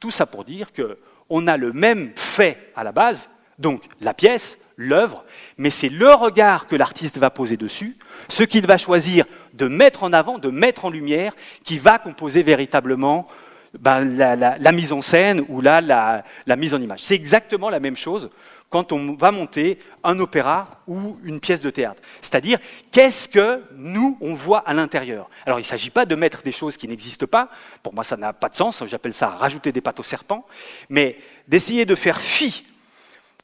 tout 0.00 0.10
ça 0.10 0.26
pour 0.26 0.44
dire 0.44 0.70
qu'on 0.72 1.46
a 1.46 1.56
le 1.56 1.72
même 1.72 2.10
fait 2.16 2.70
à 2.74 2.82
la 2.82 2.90
base, 2.90 3.30
donc 3.60 3.84
la 4.00 4.14
pièce, 4.14 4.65
l'œuvre, 4.76 5.24
mais 5.58 5.70
c'est 5.70 5.88
le 5.88 6.12
regard 6.12 6.66
que 6.66 6.76
l'artiste 6.76 7.18
va 7.18 7.30
poser 7.30 7.56
dessus, 7.56 7.96
ce 8.28 8.42
qu'il 8.42 8.66
va 8.66 8.76
choisir 8.76 9.24
de 9.54 9.66
mettre 9.66 10.02
en 10.02 10.12
avant, 10.12 10.38
de 10.38 10.50
mettre 10.50 10.84
en 10.84 10.90
lumière, 10.90 11.34
qui 11.64 11.78
va 11.78 11.98
composer 11.98 12.42
véritablement 12.42 13.26
ben, 13.80 14.04
la, 14.04 14.72
mise 14.72 14.92
en 14.92 15.02
scène 15.02 15.44
ou 15.48 15.60
la 15.60 16.22
mise 16.56 16.74
en 16.74 16.80
image. 16.80 17.00
C'est 17.02 17.14
exactement 17.14 17.70
la 17.70 17.80
même 17.80 17.96
chose 17.96 18.30
quand 18.70 18.92
on 18.92 19.14
va 19.14 19.30
monter 19.30 19.78
un 20.02 20.18
opéra 20.18 20.68
ou 20.86 21.18
une 21.24 21.40
pièce 21.40 21.60
de 21.60 21.70
théâtre. 21.70 22.00
C'est-à-dire, 22.20 22.58
qu'est-ce 22.90 23.28
que 23.28 23.62
nous, 23.76 24.18
on 24.20 24.34
voit 24.34 24.58
à 24.60 24.74
l'intérieur? 24.74 25.30
Alors, 25.44 25.58
il 25.58 25.62
ne 25.62 25.66
s'agit 25.66 25.90
pas 25.90 26.04
de 26.04 26.14
mettre 26.14 26.42
des 26.42 26.52
choses 26.52 26.76
qui 26.76 26.88
n'existent 26.88 27.26
pas. 27.26 27.48
Pour 27.82 27.94
moi, 27.94 28.04
ça 28.04 28.16
n'a 28.16 28.32
pas 28.32 28.48
de 28.48 28.56
sens. 28.56 28.82
J'appelle 28.86 29.12
ça 29.12 29.28
rajouter 29.28 29.72
des 29.72 29.80
pattes 29.80 30.00
au 30.00 30.02
serpent. 30.02 30.46
Mais 30.88 31.18
d'essayer 31.46 31.84
de 31.84 31.94
faire 31.94 32.20
fi 32.20 32.64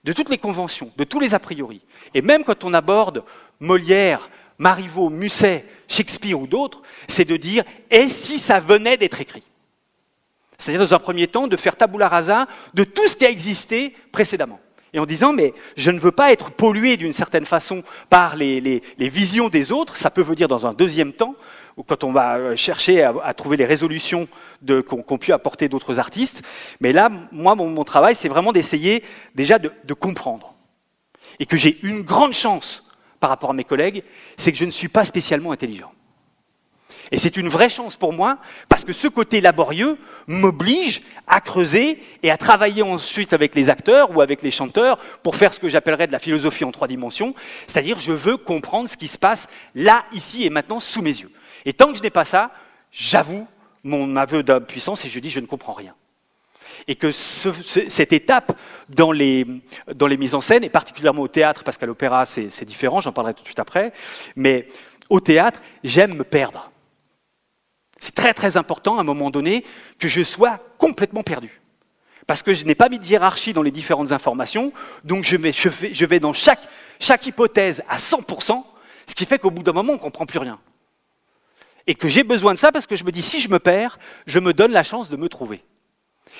de 0.05 0.13
toutes 0.13 0.31
les 0.31 0.39
conventions, 0.39 0.91
de 0.97 1.05
tous 1.05 1.21
les 1.21 1.35
a 1.35 1.39
priori. 1.39 1.81
Et 2.15 2.23
même 2.23 2.45
quand 2.45 2.65
on 2.65 2.75
aborde 2.75 3.25
Molière, 3.61 4.29
Marivaux, 4.59 5.11
Musset, 5.11 5.65
Shakespeare 5.89 6.39
ou 6.41 6.47
d'autres, 6.47 6.83
c'est 7.09 7.25
de 7.25 7.37
dire 7.37 7.65
et 7.91 8.09
si 8.09 8.39
ça 8.39 8.61
venait 8.61 8.97
d'être 8.97 9.21
écrit? 9.21 9.43
C'est-à-dire, 10.59 10.87
dans 10.87 10.95
un 10.95 11.01
premier 11.01 11.27
temps, 11.27 11.49
de 11.49 11.57
faire 11.57 11.77
tabula 11.77 12.09
rasa 12.09 12.47
de 12.73 12.85
tout 12.85 13.09
ce 13.09 13.17
qui 13.17 13.27
a 13.27 13.31
existé 13.31 13.95
précédemment. 14.13 14.61
Et 14.95 14.99
en 14.99 15.07
disant, 15.07 15.33
mais 15.33 15.55
je 15.77 15.91
ne 15.91 15.99
veux 15.99 16.13
pas 16.13 16.33
être 16.33 16.51
pollué 16.51 16.97
d'une 16.97 17.13
certaine 17.13 17.47
façon 17.47 17.83
par 18.11 18.37
les, 18.37 18.83
visions 18.99 19.49
des 19.49 19.73
autres, 19.73 19.97
ça 19.97 20.11
peut 20.11 20.23
venir 20.23 20.49
dans 20.49 20.67
un 20.67 20.75
deuxième 20.75 21.13
temps, 21.13 21.35
quand 21.87 22.05
on 22.05 22.13
va 22.13 22.37
euh, 22.37 22.57
chercher 22.57 23.03
à, 23.03 23.35
trouver 23.35 23.57
les 23.57 23.65
résolutions 23.65 24.29
qu'ont 24.87 25.03
qu 25.03 25.19
pu 25.19 25.33
apporter 25.33 25.69
d'autres 25.69 25.99
artistes. 25.99 26.43
Mais 26.81 26.93
là, 26.93 27.11
moi, 27.31 27.55
mon, 27.55 27.85
travail, 27.85 28.15
c'est 28.15 28.29
vraiment 28.29 28.53
d'essayer 28.53 29.03
déjà 29.35 29.59
de 29.59 29.95
comprendre. 29.95 30.55
Et 31.39 31.47
que 31.47 31.57
j'ai 31.57 31.79
une 31.83 32.03
grande 32.03 32.35
chance 32.35 32.85
par 33.21 33.31
rapport 33.31 33.51
à 33.51 33.55
mes 33.55 33.65
collègues, 33.65 34.03
c'est 34.37 34.53
que 34.53 34.59
je 34.59 34.65
ne 34.65 34.71
suis 34.71 34.89
pas 34.89 35.05
spécialement 35.05 35.53
intelligent. 35.53 35.93
Et 37.13 37.19
c'est 37.19 37.37
une 37.37 37.49
vraie 37.49 37.69
chance 37.69 37.97
pour 37.97 38.15
moi, 38.15 38.39
parce 38.71 38.85
que 38.85 38.95
ce 38.95 39.07
côté 39.07 39.43
laborieux 39.43 39.99
m'oblige 40.27 41.03
à 41.27 41.43
creuser 41.43 42.03
et 42.23 42.31
à 42.31 42.39
travailler 42.39 42.83
ensuite 42.83 43.35
avec 43.35 43.55
les 43.55 43.69
acteurs 43.69 44.17
ou 44.17 44.23
avec 44.23 44.41
les 44.41 44.51
chanteurs 44.51 44.97
pour 45.23 45.37
faire 45.37 45.53
ce 45.53 45.61
que 45.61 45.69
j'appellerais 45.69 46.07
de 46.07 46.13
la 46.13 46.19
philosophie 46.19 46.65
en 46.65 46.73
trois 46.73 46.89
dimensions, 46.89 47.35
c'est-à-dire 47.67 47.99
je 47.99 48.13
veux 48.13 48.39
comprendre 48.39 48.89
ce 48.89 48.97
qui 48.97 49.09
se 49.09 49.19
passe 49.19 49.49
là, 49.75 50.05
ici 50.15 50.45
et 50.45 50.51
maintenant 50.51 50.81
sous 50.81 51.03
mes 51.03 51.11
yeux. 51.11 51.31
Et 51.65 51.73
tant 51.73 51.93
que 51.93 51.99
je 51.99 52.03
n'ai 52.03 52.11
pas 52.11 52.25
ça, 52.25 52.51
j'avoue 52.91 53.47
mon 53.85 54.17
aveu 54.17 54.43
d'impuissance 54.43 55.05
et 55.05 55.09
je 55.09 55.19
dis 55.21 55.31
je 55.31 55.41
ne 55.41 55.47
comprends 55.47 55.73
rien. 55.73 55.95
Et 56.89 56.97
que 56.97 57.13
ce, 57.13 57.53
ce, 57.53 57.89
cette 57.89 58.13
étape 58.13 58.57
dans 58.89 59.13
les, 59.13 59.47
dans 59.95 60.07
les 60.07 60.17
mises 60.17 60.35
en 60.35 60.41
scène, 60.41 60.65
et 60.65 60.69
particulièrement 60.69 61.23
au 61.23 61.29
théâtre, 61.29 61.65
parce 61.65 61.77
qu'à 61.77 61.87
l'opéra 61.87 62.25
c'est 62.25 62.65
différent, 62.65 63.01
j'en 63.01 63.13
parlerai 63.13 63.35
tout 63.35 63.43
de 63.43 63.47
suite 63.47 63.61
après, 63.61 63.93
mais 64.37 64.67
au 65.09 65.21
théâtre, 65.21 65.61
j'aime 65.85 66.15
me 66.15 66.25
perdre. 66.25 66.71
C'est 68.01 68.15
très 68.15 68.35
très 68.35 68.57
important 68.57 68.99
à 68.99 69.03
un 69.03 69.05
moment 69.05 69.31
donné 69.31 69.65
que 69.99 70.09
je 70.09 70.23
sois 70.25 70.59
complètement 70.79 71.23
perdu. 71.23 71.61
Parce 72.27 72.43
que 72.43 72.55
je 72.55 72.65
n'ai 72.65 72.75
pas 72.75 72.89
mis 72.89 72.99
de 72.99 73.05
hiérarchie 73.05 73.53
dans 73.53 73.63
les 73.63 73.71
différentes 73.71 74.13
informations, 74.13 74.73
donc 75.05 75.25
je 75.25 75.37
vais, 75.37 75.53
je 75.53 75.69
vais, 75.69 75.95
je 75.95 76.05
vais 76.05 76.21
dans 76.21 76.33
chaque, 76.33 76.69
chaque 76.99 77.27
hypothèse 77.27 77.83
à 77.89 77.99
100%, 77.99 78.65
ce 79.07 79.15
qui 79.15 79.27
fait 79.27 79.39
qu'au 79.39 79.51
bout 79.51 79.63
d'un 79.63 79.73
moment, 79.73 79.93
on 79.93 79.97
ne 79.97 80.01
comprend 80.01 80.27
plus 80.27 80.39
rien. 80.39 80.59
Et 81.87 81.95
que 81.95 82.09
j'ai 82.09 82.25
besoin 82.25 82.53
de 82.53 82.59
ça 82.59 82.73
parce 82.73 82.87
que 82.87 82.97
je 82.97 83.05
me 83.05 83.11
dis, 83.11 83.23
si 83.23 83.41
je 83.41 83.49
me 83.49 83.59
perds, 83.59 83.99
je 84.27 84.39
me 84.39 84.53
donne 84.53 84.73
la 84.73 84.83
chance 84.83 85.11
de 85.11 85.17
me 85.17 85.29
trouver. 85.29 85.63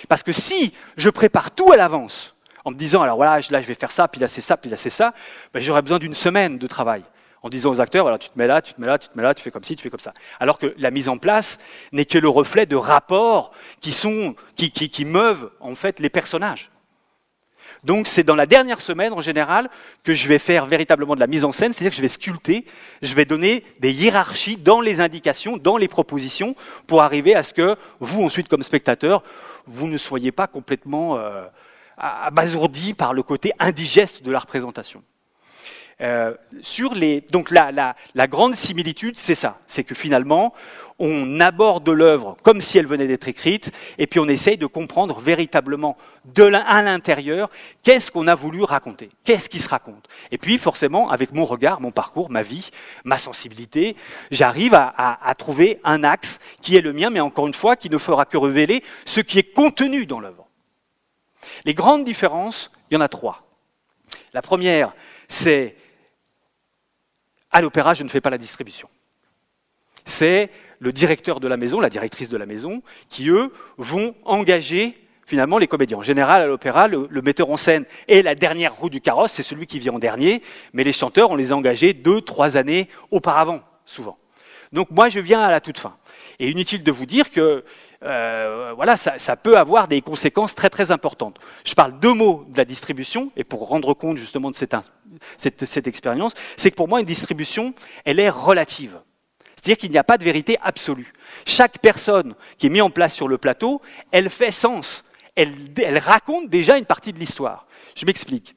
Parce 0.09 0.23
que 0.23 0.33
si 0.33 0.73
je 0.97 1.11
prépare 1.11 1.51
tout 1.51 1.73
à 1.73 1.77
l'avance, 1.77 2.35
en 2.65 2.71
me 2.71 2.77
disant, 2.77 3.03
alors 3.03 3.17
voilà, 3.17 3.41
là 3.51 3.61
je 3.61 3.67
vais 3.67 3.75
faire 3.75 3.91
ça, 3.91 4.09
puis 4.09 4.21
là 4.21 4.29
c'est 4.29 4.41
ça, 4.41 4.57
puis 4.57 4.71
là 4.71 4.77
c'est 4.77 4.91
ça, 4.91 5.15
ben, 5.53 5.61
j'aurai 5.61 5.83
besoin 5.83 5.99
d'une 5.99 6.15
semaine 6.15 6.59
de 6.59 6.67
travail 6.67 7.03
en 7.43 7.49
disant 7.49 7.71
aux 7.71 7.81
acteurs, 7.81 8.05
voilà, 8.05 8.19
tu 8.19 8.31
te 8.31 8.39
mets 8.39 8.47
là, 8.47 8.63
tu 8.63 8.73
te 8.73 8.81
mets 8.81 8.87
là, 8.87 8.99
tu 8.99 9.09
te 9.09 9.17
mets 9.17 9.23
là, 9.23 9.35
tu 9.35 9.43
fais 9.43 9.51
comme 9.51 9.65
ci, 9.65 9.75
tu 9.75 9.83
fais 9.83 9.91
comme 9.91 10.01
ça. 10.01 10.15
Alors 10.39 10.59
que 10.59 10.75
la 10.79 10.91
mise 10.91 11.09
en 11.09 11.19
place 11.19 11.59
n'est 11.91 12.05
que 12.05 12.19
le 12.19 12.29
reflet 12.29 12.67
de 12.67 12.77
rapports 12.77 13.53
qui 13.81 13.91
sont, 13.91 14.37
qui, 14.55 14.71
qui, 14.71 14.89
qui 14.89 15.05
meuvent, 15.05 15.51
en 15.61 15.75
fait, 15.75 15.99
les 15.99 16.09
personnages. 16.09 16.71
Donc, 17.85 18.07
c'est 18.07 18.23
dans 18.23 18.37
la 18.37 18.47
dernière 18.47 18.81
semaine, 18.81 19.13
en 19.13 19.21
général, 19.21 19.69
que 20.05 20.15
je 20.15 20.29
vais 20.29 20.39
faire 20.39 20.67
véritablement 20.67 21.15
de 21.17 21.21
la 21.21 21.27
mise 21.27 21.45
en 21.45 21.51
scène, 21.51 21.73
c'est-à-dire 21.73 21.91
que 21.91 21.97
je 21.97 22.03
vais 22.03 22.09
sculpter, 22.09 22.65
je 23.03 23.15
vais 23.15 23.25
donner 23.25 23.65
des 23.81 23.93
hiérarchies 23.93 24.57
dans 24.57 24.81
les 24.81 25.01
indications, 25.01 25.57
dans 25.57 25.77
les 25.77 25.89
propositions, 25.89 26.55
pour 26.87 27.03
arriver 27.03 27.35
à 27.35 27.43
ce 27.43 27.53
que 27.53 27.77
vous, 27.99 28.23
ensuite, 28.23 28.49
comme 28.49 28.63
spectateur, 28.63 29.25
vous 29.67 29.89
ne 29.89 29.99
soyez 29.99 30.31
pas 30.31 30.47
complètement 30.47 31.17
euh, 31.19 31.45
abasourdi 31.97 32.95
par 32.95 33.15
le 33.15 33.25
côté 33.25 33.53
indigeste 33.59 34.23
de 34.23 34.31
la 34.31 34.39
représentation. 34.39 35.03
Euh, 36.01 36.35
sur 36.63 36.95
les, 36.95 37.21
donc 37.21 37.51
la, 37.51 37.71
la, 37.71 37.97
la 38.15 38.27
grande 38.27 38.55
similitude, 38.55 39.17
c'est 39.17 39.35
ça, 39.35 39.61
c'est 39.67 39.85
que 39.85 39.95
finalement, 39.95 40.53
on 40.99 41.41
aborde 41.41 41.89
l'œuvre 41.89 42.37
comme 42.43 42.61
si 42.61 42.79
elle 42.79 42.87
venait 42.87 43.07
d'être 43.07 43.29
écrite, 43.29 43.73
et 43.99 44.07
puis 44.07 44.21
on 44.21 44.29
essaye 44.29 44.57
de 44.57 44.67
comprendre 44.67 45.21
véritablement 45.21 45.97
de 46.25 46.45
à 46.45 46.83
l'intérieur 46.83 47.51
qu'est-ce 47.83 48.11
qu'on 48.11 48.27
a 48.27 48.35
voulu 48.35 48.63
raconter, 48.63 49.11
qu'est-ce 49.25 49.49
qui 49.49 49.59
se 49.59 49.69
raconte. 49.69 50.09
Et 50.31 50.39
puis 50.39 50.59
forcément, 50.59 51.11
avec 51.11 51.33
mon 51.33 51.45
regard, 51.45 51.81
mon 51.81 51.91
parcours, 51.91 52.31
ma 52.31 52.43
vie, 52.43 52.71
ma 53.05 53.17
sensibilité, 53.17 53.97
j'arrive 54.31 54.75
à, 54.75 54.93
à, 54.97 55.29
à 55.29 55.35
trouver 55.35 55.81
un 55.85 56.05
axe 56.05 56.41
qui 56.61 56.77
est 56.77 56.81
le 56.81 56.93
mien, 56.93 57.11
mais 57.11 57.21
encore 57.21 57.47
une 57.47 57.55
fois, 57.55 57.77
qui 57.77 57.91
ne 57.91 57.99
fera 57.99 58.25
que 58.25 58.37
révéler 58.37 58.85
ce 59.05 59.21
qui 59.21 59.39
est 59.39 59.53
contenu 59.53 60.07
dans 60.07 60.21
l'œuvre. 60.21 60.47
Les 61.65 61.75
grandes 61.75 62.05
différences, 62.05 62.71
il 62.91 62.95
y 62.95 62.97
en 62.97 63.01
a 63.01 63.09
trois. 63.09 63.45
La 64.33 64.43
première, 64.43 64.95
c'est 65.29 65.77
à 67.53 67.61
l'opéra, 67.61 67.95
je 67.95 68.03
ne 68.03 68.09
fais 68.09 68.21
pas 68.21 68.31
la 68.31 68.39
distribution. 68.39 68.89
C'est 70.05 70.51
le 70.81 70.93
directeur 70.93 71.39
de 71.39 71.47
la 71.47 71.57
maison, 71.57 71.81
la 71.81 71.91
directrice 71.91 72.29
de 72.29 72.37
la 72.37 72.47
maison, 72.47 72.83
qui, 73.09 73.29
eux, 73.29 73.51
vont 73.79 74.15
engager 74.25 74.99
finalement 75.27 75.59
les 75.59 75.69
comédiens. 75.69 75.99
En 75.99 76.03
général, 76.03 76.43
à 76.43 76.47
l'opéra, 76.47 76.89
le, 76.89 77.09
metteur 77.23 77.51
en 77.51 77.57
scène 77.57 77.85
est 78.09 78.23
la 78.23 78.35
dernière 78.35 78.75
roue 78.75 78.91
du 78.91 79.01
carrosse, 79.01 79.33
c'est 79.33 79.43
celui 79.43 79.67
qui 79.67 79.79
vient 79.79 79.95
en 79.95 79.99
dernier, 79.99 80.43
mais 80.73 80.83
les 80.83 80.93
chanteurs, 80.93 81.31
on 81.31 81.37
les 81.37 81.53
a 81.53 81.57
engagés 81.57 81.95
deux, 81.95 82.21
trois 82.21 82.57
années 82.57 82.89
auparavant, 83.11 83.61
souvent. 83.85 84.19
Donc 84.73 84.91
moi, 84.91 85.09
je 85.09 85.21
viens 85.21 85.41
à 85.41 85.51
la 85.51 85.61
toute 85.61 85.79
fin. 85.79 85.97
Et 86.39 86.51
inutile 86.51 86.83
de 86.83 86.91
vous 86.91 87.07
dire 87.07 87.31
que 87.31 87.65
euh, 88.05 88.73
voilà, 88.75 88.97
ça, 88.97 89.37
peut 89.37 89.57
avoir 89.57 89.87
des 89.87 90.01
conséquences 90.01 90.55
très 90.55 90.71
très 90.71 90.91
importantes. 90.91 91.39
Je 91.65 91.75
parle 91.75 91.99
deux 92.01 92.15
mots 92.15 92.45
de 92.49 92.59
la 92.59 92.65
distribution, 92.65 93.31
et 93.37 93.45
pour 93.45 93.69
rendre 93.69 93.95
compte 93.95 94.17
justement 94.17 94.51
de 94.51 94.57
cette, 94.57 95.87
expérience, 95.87 96.35
c'est 96.57 96.71
que 96.71 96.77
pour 96.77 96.89
moi, 96.89 97.01
une 97.01 97.07
distribution, 97.07 97.75
elle 98.05 98.19
est 98.19 98.31
relative. 98.31 98.99
C'est-à-dire 99.55 99.77
qu'il 99.77 99.91
n'y 99.91 99.99
a 99.99 100.05
pas 100.05 100.19
de 100.19 100.25
vérité 100.25 100.59
absolue. 100.63 101.13
Chaque 101.47 101.79
personne 101.79 102.35
qui 102.59 102.67
est 102.67 102.71
mise 102.71 102.83
en 102.83 102.91
place 102.91 103.15
sur 103.15 103.29
le 103.29 103.39
plateau, 103.39 103.81
elle 104.11 104.29
fait 104.29 104.51
sens. 104.51 105.05
Elle, 105.37 105.55
elle 105.81 105.99
raconte 105.99 106.51
déjà 106.51 106.79
une 106.79 106.85
partie 106.85 107.13
de 107.13 107.19
l'histoire. 107.19 107.67
Je 107.95 108.05
m'explique. 108.05 108.57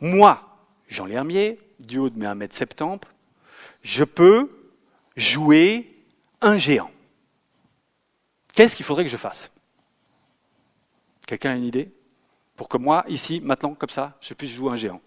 Moi, 0.00 0.42
Jean 0.88 1.06
Lermier, 1.06 1.58
du 1.78 1.98
haut 1.98 2.10
de 2.10 2.18
mes 2.18 2.26
1m70, 2.26 3.02
je 3.82 4.04
peux 4.04 4.50
jouer 5.16 5.96
un 6.40 6.58
géant. 6.58 6.90
Qu'est-ce 8.54 8.76
qu'il 8.76 8.84
faudrait 8.84 9.04
que 9.04 9.10
je 9.10 9.16
fasse? 9.16 9.50
Quelqu'un 11.26 11.52
a 11.52 11.56
une 11.56 11.64
idée? 11.64 11.92
Pour 12.56 12.68
que 12.68 12.76
moi, 12.76 13.04
ici, 13.08 13.40
maintenant, 13.40 13.74
comme 13.74 13.88
ça, 13.88 14.16
je 14.20 14.34
puisse 14.34 14.50
jouer 14.50 14.72
un 14.72 14.76
géant. 14.76 15.00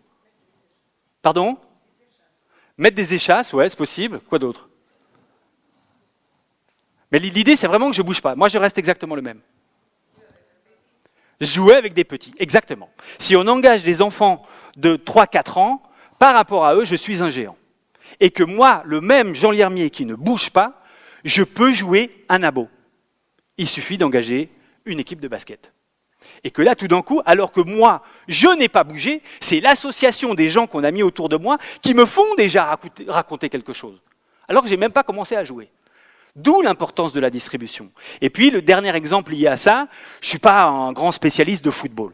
Pardon? 1.22 1.58
Mettre 2.78 2.96
des 2.96 3.14
échasses, 3.14 3.54
ouais, 3.54 3.70
c'est 3.70 3.78
possible. 3.78 4.20
Quoi 4.22 4.40
d'autre? 4.40 4.70
Mais 7.12 7.20
l'idée, 7.20 7.56
c'est 7.56 7.68
vraiment 7.68 7.92
que 7.92 7.96
je 7.96 8.02
ne 8.02 8.08
bouge 8.08 8.22
pas. 8.22 8.36
Moi, 8.36 8.50
je 8.50 8.58
reste 8.58 8.80
exactement 8.80 9.16
le 9.16 9.22
même. 9.22 9.40
Jouer 11.40 11.76
avec 11.76 11.94
des 11.94 12.04
petits, 12.04 12.34
exactement. 12.40 12.90
Si 13.20 13.36
on 13.36 13.46
engage 13.48 13.84
des 13.84 14.02
enfants 14.02 14.44
de 14.78 14.96
3-4 14.96 15.60
ans, 15.60 15.84
par 16.18 16.34
rapport 16.34 16.66
à 16.66 16.74
eux, 16.74 16.86
je 16.86 16.96
suis 16.96 17.22
un 17.22 17.30
géant. 17.30 17.58
Et 18.20 18.32
que 18.32 18.44
moi, 18.44 18.82
le 18.86 19.02
même 19.02 19.36
Jean 19.36 19.52
Liermier 19.52 19.90
qui 19.90 20.06
ne 20.06 20.16
bouge 20.16 20.50
pas, 20.50 20.82
je 21.24 21.44
peux 21.44 21.74
jouer 21.74 22.26
un 22.30 22.42
abo. 22.42 22.70
Il 23.58 23.68
suffit 23.68 23.98
d'engager 23.98 24.50
une 24.86 25.00
équipe 25.00 25.22
de 25.22 25.28
basket. 25.28 25.72
Et 26.44 26.52
que 26.52 26.62
là, 26.62 26.76
tout 26.76 26.88
d'un 26.88 27.02
coup, 27.02 27.22
alors 27.26 27.52
que 27.52 27.62
moi, 27.62 28.02
je 28.28 28.48
n'ai 28.58 28.70
pas 28.70 28.84
bougé, 28.84 29.22
c'est 29.40 29.60
l'association 29.60 30.34
des 30.34 30.50
gens 30.50 30.68
qu'on 30.68 30.84
a 30.84 30.92
mis 30.92 31.04
autour 31.04 31.30
de 31.30 31.38
moi 31.38 31.58
qui 31.82 31.94
me 31.94 32.06
font 32.06 32.36
déjà 32.36 32.78
raconter 33.08 33.50
quelque 33.50 33.74
chose. 33.74 34.02
Alors 34.48 34.64
que 34.64 34.70
je 34.70 34.74
n'ai 34.74 34.80
même 34.80 34.92
pas 34.92 35.04
commencé 35.04 35.36
à 35.36 35.44
jouer. 35.44 35.70
D'où 36.36 36.62
l'importance 36.62 37.14
de 37.14 37.20
la 37.20 37.30
distribution. 37.30 37.92
Et 38.22 38.30
puis, 38.30 38.50
le 38.50 38.62
dernier 38.62 38.96
exemple 38.96 39.32
lié 39.32 39.48
à 39.48 39.58
ça, 39.58 39.88
je 40.20 40.28
ne 40.28 40.30
suis 40.30 40.40
pas 40.40 40.64
un 40.64 40.92
grand 40.92 41.12
spécialiste 41.12 41.64
de 41.64 41.72
football. 41.72 42.12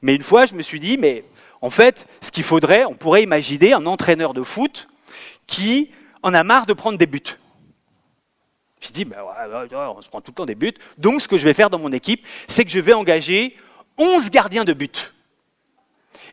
Mais 0.00 0.14
une 0.14 0.22
fois, 0.22 0.46
je 0.46 0.54
me 0.54 0.62
suis 0.62 0.80
dit, 0.80 0.96
mais 0.96 1.22
en 1.60 1.70
fait, 1.70 2.06
ce 2.20 2.30
qu'il 2.30 2.44
faudrait, 2.44 2.84
on 2.84 2.94
pourrait 2.94 3.22
imaginer 3.22 3.74
un 3.74 3.86
entraîneur 3.86 4.32
de 4.32 4.42
foot 4.42 4.88
qui 5.46 5.90
en 6.22 6.32
a 6.34 6.42
marre 6.44 6.66
de 6.66 6.72
prendre 6.72 6.96
des 6.96 7.06
buts. 7.06 7.38
Je 8.82 8.90
dis, 8.90 9.04
bah, 9.04 9.24
on 9.96 10.02
se 10.02 10.08
prend 10.08 10.20
tout 10.20 10.32
le 10.32 10.34
temps 10.34 10.46
des 10.46 10.56
buts. 10.56 10.74
Donc, 10.98 11.22
ce 11.22 11.28
que 11.28 11.38
je 11.38 11.44
vais 11.44 11.54
faire 11.54 11.70
dans 11.70 11.78
mon 11.78 11.92
équipe, 11.92 12.26
c'est 12.48 12.64
que 12.64 12.70
je 12.70 12.80
vais 12.80 12.92
engager 12.92 13.56
11 13.96 14.30
gardiens 14.30 14.64
de 14.64 14.72
but. 14.72 15.14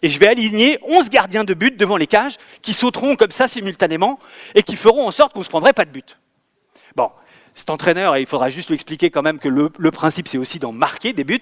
Et 0.01 0.09
je 0.09 0.19
vais 0.19 0.27
aligner 0.27 0.79
11 0.87 1.09
gardiens 1.09 1.43
de 1.43 1.53
but 1.53 1.77
devant 1.77 1.97
les 1.97 2.07
cages 2.07 2.37
qui 2.61 2.73
sauteront 2.73 3.15
comme 3.15 3.31
ça 3.31 3.47
simultanément 3.47 4.19
et 4.55 4.63
qui 4.63 4.75
feront 4.75 5.07
en 5.07 5.11
sorte 5.11 5.33
qu'on 5.33 5.39
ne 5.39 5.45
se 5.45 5.49
prendrait 5.49 5.73
pas 5.73 5.85
de 5.85 5.91
but. 5.91 6.17
Bon, 6.95 7.11
cet 7.53 7.69
entraîneur, 7.69 8.17
il 8.17 8.25
faudra 8.25 8.49
juste 8.49 8.69
lui 8.69 8.75
expliquer 8.75 9.09
quand 9.09 9.21
même 9.21 9.37
que 9.37 9.49
le, 9.49 9.91
principe, 9.91 10.27
c'est 10.27 10.37
aussi 10.37 10.59
d'en 10.59 10.71
marquer 10.71 11.13
des 11.13 11.25
buts, 11.25 11.41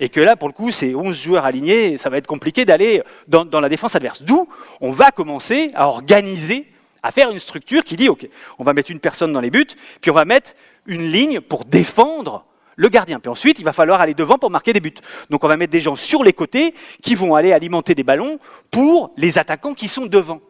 et 0.00 0.08
que 0.08 0.20
là, 0.20 0.36
pour 0.36 0.48
le 0.48 0.54
coup, 0.54 0.70
c'est 0.70 0.94
11 0.94 1.20
joueurs 1.20 1.44
alignés, 1.44 1.98
ça 1.98 2.08
va 2.08 2.18
être 2.18 2.26
compliqué 2.26 2.64
d'aller 2.64 3.02
dans, 3.26 3.44
la 3.60 3.68
défense 3.68 3.96
adverse. 3.96 4.22
D'où, 4.22 4.48
on 4.80 4.92
va 4.92 5.10
commencer 5.10 5.72
à 5.74 5.88
organiser 5.88 6.66
à 7.02 7.10
faire 7.10 7.30
une 7.30 7.38
structure 7.38 7.84
qui 7.84 7.96
dit, 7.96 8.08
OK, 8.08 8.28
on 8.58 8.64
va 8.64 8.72
mettre 8.72 8.90
une 8.90 9.00
personne 9.00 9.32
dans 9.32 9.40
les 9.40 9.50
buts, 9.50 9.66
puis 10.00 10.10
on 10.10 10.14
va 10.14 10.24
mettre 10.24 10.52
une 10.86 11.02
ligne 11.02 11.40
pour 11.40 11.64
défendre 11.64 12.44
le 12.76 12.88
gardien. 12.88 13.20
Puis 13.20 13.30
ensuite, 13.30 13.58
il 13.58 13.64
va 13.64 13.72
falloir 13.72 14.00
aller 14.00 14.14
devant 14.14 14.38
pour 14.38 14.50
marquer 14.50 14.72
des 14.72 14.80
buts. 14.80 14.94
Donc 15.30 15.42
on 15.44 15.48
va 15.48 15.56
mettre 15.56 15.72
des 15.72 15.80
gens 15.80 15.96
sur 15.96 16.22
les 16.22 16.32
côtés 16.32 16.74
qui 17.02 17.14
vont 17.14 17.34
aller 17.34 17.52
alimenter 17.52 17.94
des 17.94 18.04
ballons 18.04 18.38
pour 18.70 19.12
les 19.16 19.38
attaquants 19.38 19.74
qui 19.74 19.88
sont 19.88 20.06
devant. 20.06 20.40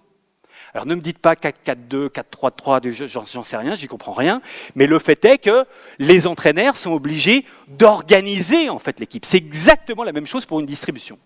Alors 0.74 0.84
ne 0.84 0.94
me 0.94 1.00
dites 1.00 1.18
pas 1.18 1.34
4-4-2, 1.34 2.08
4-3-3, 2.08 3.06
j'en 3.06 3.44
sais 3.44 3.56
rien, 3.56 3.74
j'y 3.74 3.86
comprends 3.86 4.12
rien, 4.12 4.42
mais 4.74 4.86
le 4.86 4.98
fait 4.98 5.24
est 5.24 5.38
que 5.38 5.64
les 5.98 6.26
entraîneurs 6.26 6.76
sont 6.76 6.92
obligés 6.92 7.46
d'organiser 7.68 8.68
en 8.68 8.78
fait 8.78 9.00
l'équipe. 9.00 9.24
C'est 9.24 9.38
exactement 9.38 10.04
la 10.04 10.12
même 10.12 10.26
chose 10.26 10.44
pour 10.44 10.60
une 10.60 10.66
distribution. 10.66 11.18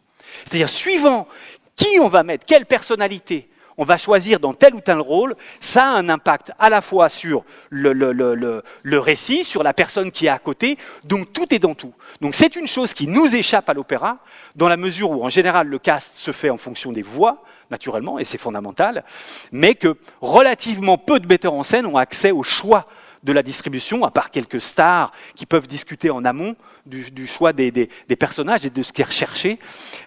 C'est-à-dire 0.44 0.68
suivant 0.68 1.26
qui 1.74 1.98
on 1.98 2.06
va 2.06 2.22
mettre, 2.22 2.46
quelle 2.46 2.64
personnalité, 2.64 3.48
on 3.80 3.84
va 3.84 3.96
choisir 3.96 4.40
dans 4.40 4.52
tel 4.52 4.74
ou 4.74 4.80
tel 4.82 5.00
rôle, 5.00 5.34
ça 5.58 5.84
a 5.84 5.92
un 5.92 6.10
impact 6.10 6.52
à 6.58 6.68
la 6.68 6.82
fois 6.82 7.08
sur 7.08 7.44
le, 7.70 8.98
récit, 8.98 9.42
sur 9.42 9.62
la 9.62 9.72
personne 9.72 10.12
qui 10.12 10.26
est 10.26 10.28
à 10.28 10.38
côté, 10.38 10.76
donc 11.04 11.32
tout 11.32 11.52
est 11.54 11.58
dans 11.58 11.74
tout. 11.74 11.94
Donc 12.20 12.34
c'est 12.34 12.56
une 12.56 12.66
chose 12.66 12.92
qui 12.92 13.08
nous 13.08 13.34
échappe 13.34 13.70
à 13.70 13.72
l'opéra, 13.72 14.18
dans 14.54 14.68
la 14.68 14.76
mesure 14.76 15.10
où 15.10 15.24
en 15.24 15.30
général 15.30 15.66
le 15.66 15.78
cast 15.78 16.16
se 16.16 16.30
fait 16.30 16.50
en 16.50 16.58
fonction 16.58 16.92
des 16.92 17.00
voix, 17.00 17.42
naturellement, 17.70 18.18
et 18.18 18.24
c'est 18.24 18.36
fondamental, 18.36 19.02
mais 19.50 19.74
que 19.74 19.96
relativement 20.20 20.98
peu 20.98 21.18
de 21.18 21.26
metteurs 21.26 21.54
en 21.54 21.62
scène 21.62 21.86
ont 21.86 21.96
accès 21.96 22.32
au 22.32 22.42
choix 22.42 22.86
de 23.22 23.33
la 23.33 23.42
distribution, 23.42 24.04
à 24.04 24.11
part 24.11 24.30
quelques 24.30 24.61
stars 24.61 25.12
qui 25.35 25.46
peuvent 25.46 25.66
discuter 25.66 26.11
en 26.11 26.24
amont 26.24 26.56
du, 26.87 27.26
choix 27.26 27.52
des, 27.52 27.88
personnages 28.18 28.64
et 28.64 28.70
de 28.70 28.83
ce 28.83 28.92
qui 28.92 29.02
est 29.02 29.04
recherché. 29.04 29.59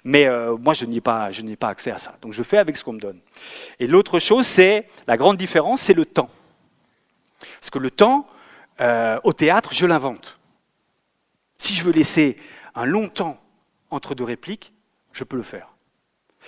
Mais 0.04 0.26
euh, 0.26 0.58
moi, 0.58 0.74
je 0.74 0.86
n'ai 0.86 1.02
pas, 1.02 1.30
accès 1.62 1.92
à 1.92 1.98
ça. 1.98 2.16
Donc 2.22 2.34
je 2.34 2.44
fais 2.44 2.58
avec 2.58 2.76
ce 2.78 2.84
qu'on 2.84 2.94
me 2.94 3.00
donne. 3.00 3.20
Et 3.80 3.88
l'autre 3.88 4.20
chose, 4.20 4.48
c'est 4.48 4.88
la 5.08 5.18
grande 5.18 5.38
différence, 5.38 5.82
c'est 5.82 5.94
le 5.94 6.06
temps. 6.06 6.30
Parce 7.40 7.70
que 7.70 7.80
le 7.80 7.92
temps, 7.92 8.28
euh, 8.82 9.20
au 9.24 9.34
théâtre, 9.34 9.74
je 9.74 9.86
l'invente. 9.86 10.40
Si 11.58 11.76
je 11.76 11.84
veux 11.84 11.92
laisser 11.92 12.38
un 12.76 12.86
long 12.86 13.08
temps 13.08 13.40
entre 13.92 14.16
deux 14.16 14.24
répliques, 14.24 14.74
je 15.12 15.24
peux 15.24 15.38
le 15.38 15.44
faire. 15.44 15.70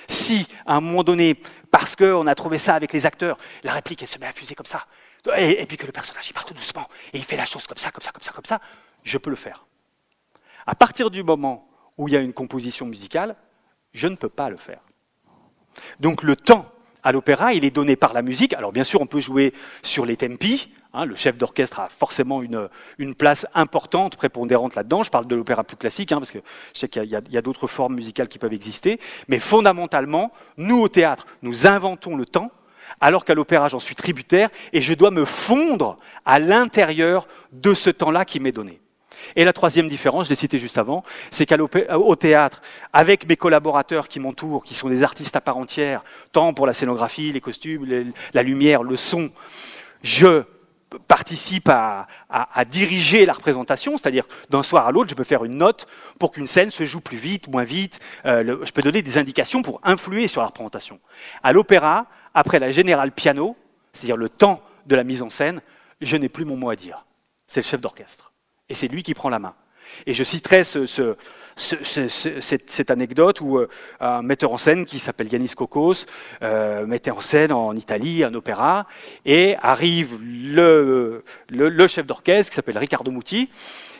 Si, 0.07 0.47
à 0.65 0.75
un 0.75 0.81
moment 0.81 1.03
donné, 1.03 1.39
parce 1.71 1.95
qu'on 1.95 2.27
a 2.27 2.35
trouvé 2.35 2.57
ça 2.57 2.75
avec 2.75 2.91
les 2.91 3.05
acteurs, 3.05 3.37
la 3.63 3.73
réplique 3.73 4.01
elle 4.01 4.07
se 4.07 4.17
met 4.17 4.25
à 4.25 4.31
fuser 4.31 4.55
comme 4.55 4.65
ça, 4.65 4.85
et, 5.37 5.65
puis 5.65 5.77
que 5.77 5.85
le 5.85 5.91
personnage 5.91 6.29
il 6.29 6.33
part 6.33 6.45
tout 6.45 6.53
doucement 6.53 6.87
et 7.13 7.17
il 7.17 7.23
fait 7.23 7.37
la 7.37 7.45
chose 7.45 7.67
comme 7.67 7.77
ça, 7.77 7.91
comme 7.91 8.03
ça, 8.03 8.11
comme 8.11 8.23
ça, 8.23 8.31
comme 8.31 8.45
ça, 8.45 8.59
je 9.03 9.17
peux 9.17 9.29
le 9.29 9.35
faire. 9.35 9.65
À 10.67 10.75
partir 10.75 11.09
du 11.09 11.23
moment 11.23 11.67
où 11.97 12.07
il 12.07 12.13
y 12.13 12.17
a 12.17 12.21
une 12.21 12.33
composition 12.33 12.85
musicale, 12.85 13.35
je 13.93 14.07
ne 14.07 14.15
peux 14.15 14.29
pas 14.29 14.49
le 14.49 14.57
faire. 14.57 14.81
Donc 15.99 16.23
le 16.23 16.35
temps 16.35 16.65
à 17.03 17.11
l'opéra, 17.11 17.53
il 17.53 17.63
est 17.63 17.71
donné 17.71 17.95
par 17.95 18.13
la 18.13 18.23
musique. 18.23 18.53
Alors 18.53 18.71
bien 18.71 18.83
sûr, 18.83 18.99
on 18.99 19.05
peut 19.05 19.19
jouer 19.19 19.53
sur 19.83 20.05
les 20.05 20.17
tempi. 20.17 20.71
Hein, 20.93 21.05
le 21.05 21.15
chef 21.15 21.37
d'orchestre 21.37 21.79
a 21.79 21.89
forcément 21.89 22.41
une, 22.41 23.15
place 23.15 23.45
importante, 23.53 24.15
prépondérante 24.15 24.75
là-dedans. 24.75 25.03
Je 25.03 25.11
parle 25.11 25.27
de 25.27 25.35
l'opéra 25.35 25.63
plus 25.63 25.77
classique, 25.77 26.11
hein, 26.11 26.17
parce 26.17 26.31
que 26.31 26.39
je 26.73 26.79
sais 26.79 26.89
qu'il 26.89 27.05
y 27.05 27.37
a 27.37 27.41
d'autres 27.41 27.67
formes 27.67 27.95
musicales 27.95 28.27
qui 28.27 28.39
peuvent 28.39 28.53
exister. 28.53 28.99
Mais 29.27 29.39
fondamentalement, 29.39 30.31
nous 30.57 30.79
au 30.79 30.87
théâtre, 30.87 31.27
nous 31.43 31.67
inventons 31.67 32.15
le 32.15 32.25
temps 32.25 32.49
alors 33.01 33.25
qu'à 33.25 33.33
l'opéra, 33.33 33.67
j'en 33.67 33.79
suis 33.79 33.95
tributaire 33.95 34.49
et 34.73 34.81
je 34.81 34.93
dois 34.93 35.11
me 35.11 35.25
fondre 35.25 35.97
à 36.25 36.39
l'intérieur 36.39 37.27
de 37.51 37.73
ce 37.73 37.89
temps-là 37.89 38.25
qui 38.25 38.39
m'est 38.39 38.51
donné. 38.51 38.79
Et 39.35 39.43
la 39.43 39.53
troisième 39.53 39.89
différence, 39.89 40.25
je 40.25 40.29
l'ai 40.29 40.35
cité 40.35 40.59
juste 40.59 40.77
avant, 40.77 41.03
c'est 41.31 41.45
qu'au 41.45 42.15
théâtre, 42.15 42.61
avec 42.93 43.27
mes 43.27 43.35
collaborateurs 43.35 44.07
qui 44.07 44.19
m'entourent, 44.19 44.63
qui 44.63 44.73
sont 44.73 44.89
des 44.89 45.03
artistes 45.03 45.35
à 45.35 45.41
part 45.41 45.57
entière, 45.57 46.03
tant 46.31 46.53
pour 46.53 46.67
la 46.67 46.73
scénographie, 46.73 47.31
les 47.31 47.41
costumes, 47.41 48.13
la 48.33 48.43
lumière, 48.43 48.83
le 48.83 48.97
son, 48.97 49.31
je 50.03 50.43
participe 51.07 51.69
à, 51.69 52.07
diriger 52.69 53.25
la 53.25 53.33
représentation, 53.33 53.97
c'est-à-dire 53.97 54.25
d'un 54.49 54.63
soir 54.63 54.87
à 54.87 54.91
l'autre, 54.91 55.09
je 55.09 55.15
peux 55.15 55.23
faire 55.23 55.43
une 55.43 55.57
note 55.57 55.87
pour 56.19 56.31
qu'une 56.31 56.47
scène 56.47 56.69
se 56.69 56.85
joue 56.85 57.01
plus 57.01 57.17
vite, 57.17 57.47
moins 57.49 57.63
vite. 57.63 57.99
Euh, 58.25 58.57
je 58.63 58.71
peux 58.71 58.81
donner 58.81 59.01
des 59.01 59.17
indications 59.17 59.61
pour 59.61 59.79
influer 59.83 60.27
sur 60.27 60.41
la 60.41 60.47
représentation. 60.47 60.99
À 61.43 61.53
l'opéra, 61.53 62.07
après 62.35 62.59
la 62.59 62.69
générale 62.69 63.11
piano, 63.11 63.55
c'est-à-dire 63.93 64.17
le 64.17 64.29
temps 64.29 64.61
de 64.85 64.95
la 64.95 65.03
mise 65.03 65.23
en 65.23 65.29
scène, 65.29 65.61
je 66.01 66.17
n'ai 66.17 66.29
plus 66.29 66.45
mon 66.45 66.57
mot 66.57 66.69
à 66.69 66.75
dire. 66.75 67.05
C'est 67.47 67.61
le 67.61 67.65
chef 67.65 67.81
d'orchestre. 67.81 68.33
Et 68.69 68.73
c'est 68.75 68.87
lui 68.87 69.01
qui 69.01 69.13
prend 69.13 69.29
la 69.29 69.39
main. 69.39 69.55
Et 70.05 70.13
je 70.13 70.23
citerai 70.23 70.63
ce, 70.63 71.15
cette, 71.55 72.91
anecdote 72.91 73.39
où 73.39 73.57
euh, 73.57 73.69
un 73.99 74.21
metteur 74.21 74.51
en 74.51 74.57
scène 74.57 74.85
qui 74.85 74.99
s'appelle 74.99 75.31
Yanis 75.31 75.53
Kokos 75.55 76.05
euh, 76.41 76.85
mettait 76.85 77.11
en 77.11 77.21
scène 77.21 77.51
en 77.51 77.75
Italie 77.75 78.23
un 78.23 78.33
opéra 78.33 78.87
et 79.25 79.55
arrive 79.61 80.17
le, 80.21 81.23
le, 81.49 81.87
chef 81.87 82.05
d'orchestre 82.05 82.49
qui 82.51 82.55
s'appelle 82.55 82.77
Riccardo 82.77 83.11
Muti. 83.11 83.49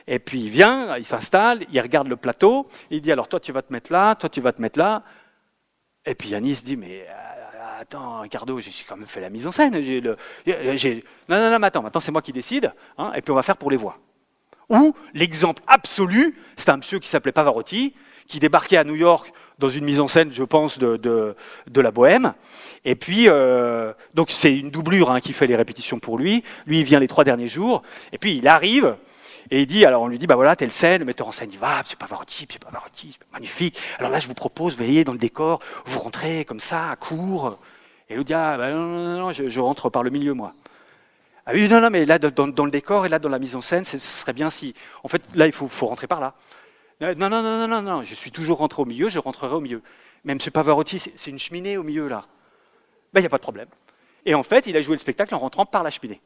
Et 0.08 0.20
puis 0.20 0.42
il 0.42 0.50
vient, 0.50 0.98
il 0.98 1.06
s'installe, 1.06 1.60
il 1.72 1.80
regarde 1.80 2.08
le 2.08 2.16
plateau, 2.16 2.68
il 2.92 3.02
dit 3.02 3.12
alors 3.12 3.28
toi 3.28 3.40
tu 3.40 3.52
vas 3.52 3.62
te 3.62 3.72
mettre 3.72 3.92
là, 3.92 4.16
toi 4.16 4.30
tu 4.30 4.42
vas 4.42 4.52
te 4.52 4.62
mettre 4.62 4.78
là. 4.78 5.04
Et 6.06 6.14
puis 6.14 6.30
Yanis 6.30 6.62
dit 6.64 6.78
mais 6.78 7.06
euh, 7.08 7.35
attends, 7.86 8.22
Ricardo, 8.22 8.60
j'ai 8.60 8.72
quand 8.88 8.98
même 8.98 9.08
fait 9.08 9.22
la 9.22 9.30
mise 9.30 9.46
en 9.48 9.52
scène. 9.52 9.74
Non, 9.74 10.16
non, 11.30 11.52
non, 11.52 11.60
mais 11.60 11.68
attends, 11.68 11.84
maintenant 11.84 12.02
c'est 12.02 12.12
moi 12.12 12.22
qui 12.22 12.34
décide, 12.34 12.74
hein, 12.98 13.12
et 13.16 13.22
puis 13.22 13.32
on 13.32 13.36
va 13.36 13.44
faire 13.44 13.58
pour 13.58 13.72
les 13.72 13.78
voix. 13.78 13.98
Ou 14.70 14.96
l'exemple 15.14 15.62
absolu, 15.68 16.36
c'est 16.56 16.70
un 16.70 16.78
monsieur 16.78 17.00
qui 17.00 17.08
s'appelait 17.08 17.32
Pavarotti, 17.32 17.94
qui 18.28 18.40
débarquait 18.40 18.78
à 18.78 18.84
New 18.84 18.96
York 18.96 19.32
dans 19.60 19.70
une 19.70 19.86
mise 19.86 20.00
en 20.00 20.08
scène, 20.08 20.32
je 20.32 20.44
pense, 20.44 20.80
de, 20.80 21.36
la 21.76 21.92
bohème. 21.92 22.34
Et 22.84 22.96
puis, 22.96 23.26
euh, 23.28 23.94
donc 24.16 24.32
c'est 24.32 24.56
une 24.56 24.72
doublure 24.72 25.12
hein, 25.12 25.20
qui 25.20 25.34
fait 25.34 25.48
les 25.48 25.56
répétitions 25.56 26.00
pour 26.00 26.18
lui. 26.18 26.44
Lui, 26.66 26.80
il 26.80 26.86
vient 26.86 27.00
les 27.00 27.08
trois 27.08 27.24
derniers 27.24 27.48
jours. 27.48 27.84
Et 28.12 28.18
puis, 28.18 28.38
il 28.38 28.48
arrive. 28.48 28.96
Et 29.52 29.62
il 29.62 29.68
dit, 29.68 29.86
alors 29.86 30.02
on 30.02 30.08
lui 30.08 30.18
dit, 30.18 30.26
bah 30.26 30.36
voilà, 30.36 30.56
telle 30.56 30.72
scène, 30.72 31.00
le 31.00 31.06
metteur 31.06 31.28
en 31.28 31.32
scène, 31.32 31.52
il 31.54 31.60
va, 31.60 31.84
c'est 31.86 32.00
Pavarotti, 32.00 32.48
c'est 32.52 32.60
Pavarotti, 32.60 33.18
magnifique. 33.32 33.80
Alors 34.00 34.10
là, 34.10 34.18
je 34.18 34.28
vous 34.28 34.34
propose, 34.34 34.74
vous 34.74 34.84
voyez, 34.84 35.04
dans 35.04 35.12
le 35.12 35.20
décor, 35.20 35.60
vous 35.86 36.00
rentrez 36.00 36.46
comme 36.46 36.60
ça, 36.60 36.90
à 36.90 36.96
court. 36.96 37.60
Et 38.10 38.16
lui 38.16 38.26
dit, 38.26 38.34
ah, 38.34 38.58
bah 38.58 38.72
non, 38.72 38.86
non, 38.86 39.20
non, 39.20 39.32
je 39.32 39.60
rentre 39.60 39.90
par 39.90 40.04
le 40.04 40.10
milieu, 40.10 40.34
moi. 40.34 40.54
Ah 41.48 41.52
oui, 41.54 41.68
non, 41.68 41.80
non, 41.80 41.92
mais 41.92 42.06
là, 42.06 42.18
dans, 42.18 42.66
le 42.66 42.72
décor 42.72 43.06
et 43.06 43.10
là, 43.10 43.20
dans 43.20 43.30
la 43.30 43.38
mise 43.38 43.56
en 43.56 43.62
scène, 43.62 43.84
ce 43.84 44.00
serait 44.00 44.34
bien 44.34 44.50
si. 44.50 44.74
En 45.04 45.08
fait, 45.08 45.22
là, 45.36 45.46
il 45.46 45.54
faut, 45.54 45.68
rentrer 45.86 46.08
par 46.08 46.20
là. 46.20 46.34
Non, 47.00 47.30
non, 47.30 47.30
non, 47.30 47.68
non, 47.68 47.82
non, 47.82 48.04
je 48.04 48.16
suis 48.16 48.32
toujours 48.32 48.58
rentré 48.58 48.82
au 48.82 48.86
milieu, 48.86 49.10
je 49.10 49.20
rentrerai 49.20 49.54
au 49.54 49.62
milieu. 49.62 49.82
Même 50.24 50.40
ce 50.40 50.50
Pavarotti, 50.50 51.00
c'est 51.00 51.30
une 51.30 51.38
cheminée 51.38 51.78
au 51.78 51.84
milieu, 51.84 52.08
là. 52.08 52.26
Ben, 53.14 53.20
il 53.20 53.24
n'y 53.24 53.28
a 53.28 53.30
pas 53.30 53.38
de 53.38 53.44
problème. 53.44 53.68
Et 54.26 54.34
en 54.34 54.42
fait, 54.42 54.66
il 54.66 54.76
a 54.76 54.82
joué 54.82 54.96
le 54.96 55.00
spectacle 55.00 55.36
en 55.36 55.38
rentrant 55.38 55.68
par 55.68 55.84
la 55.84 55.92
cheminée. 55.92 56.20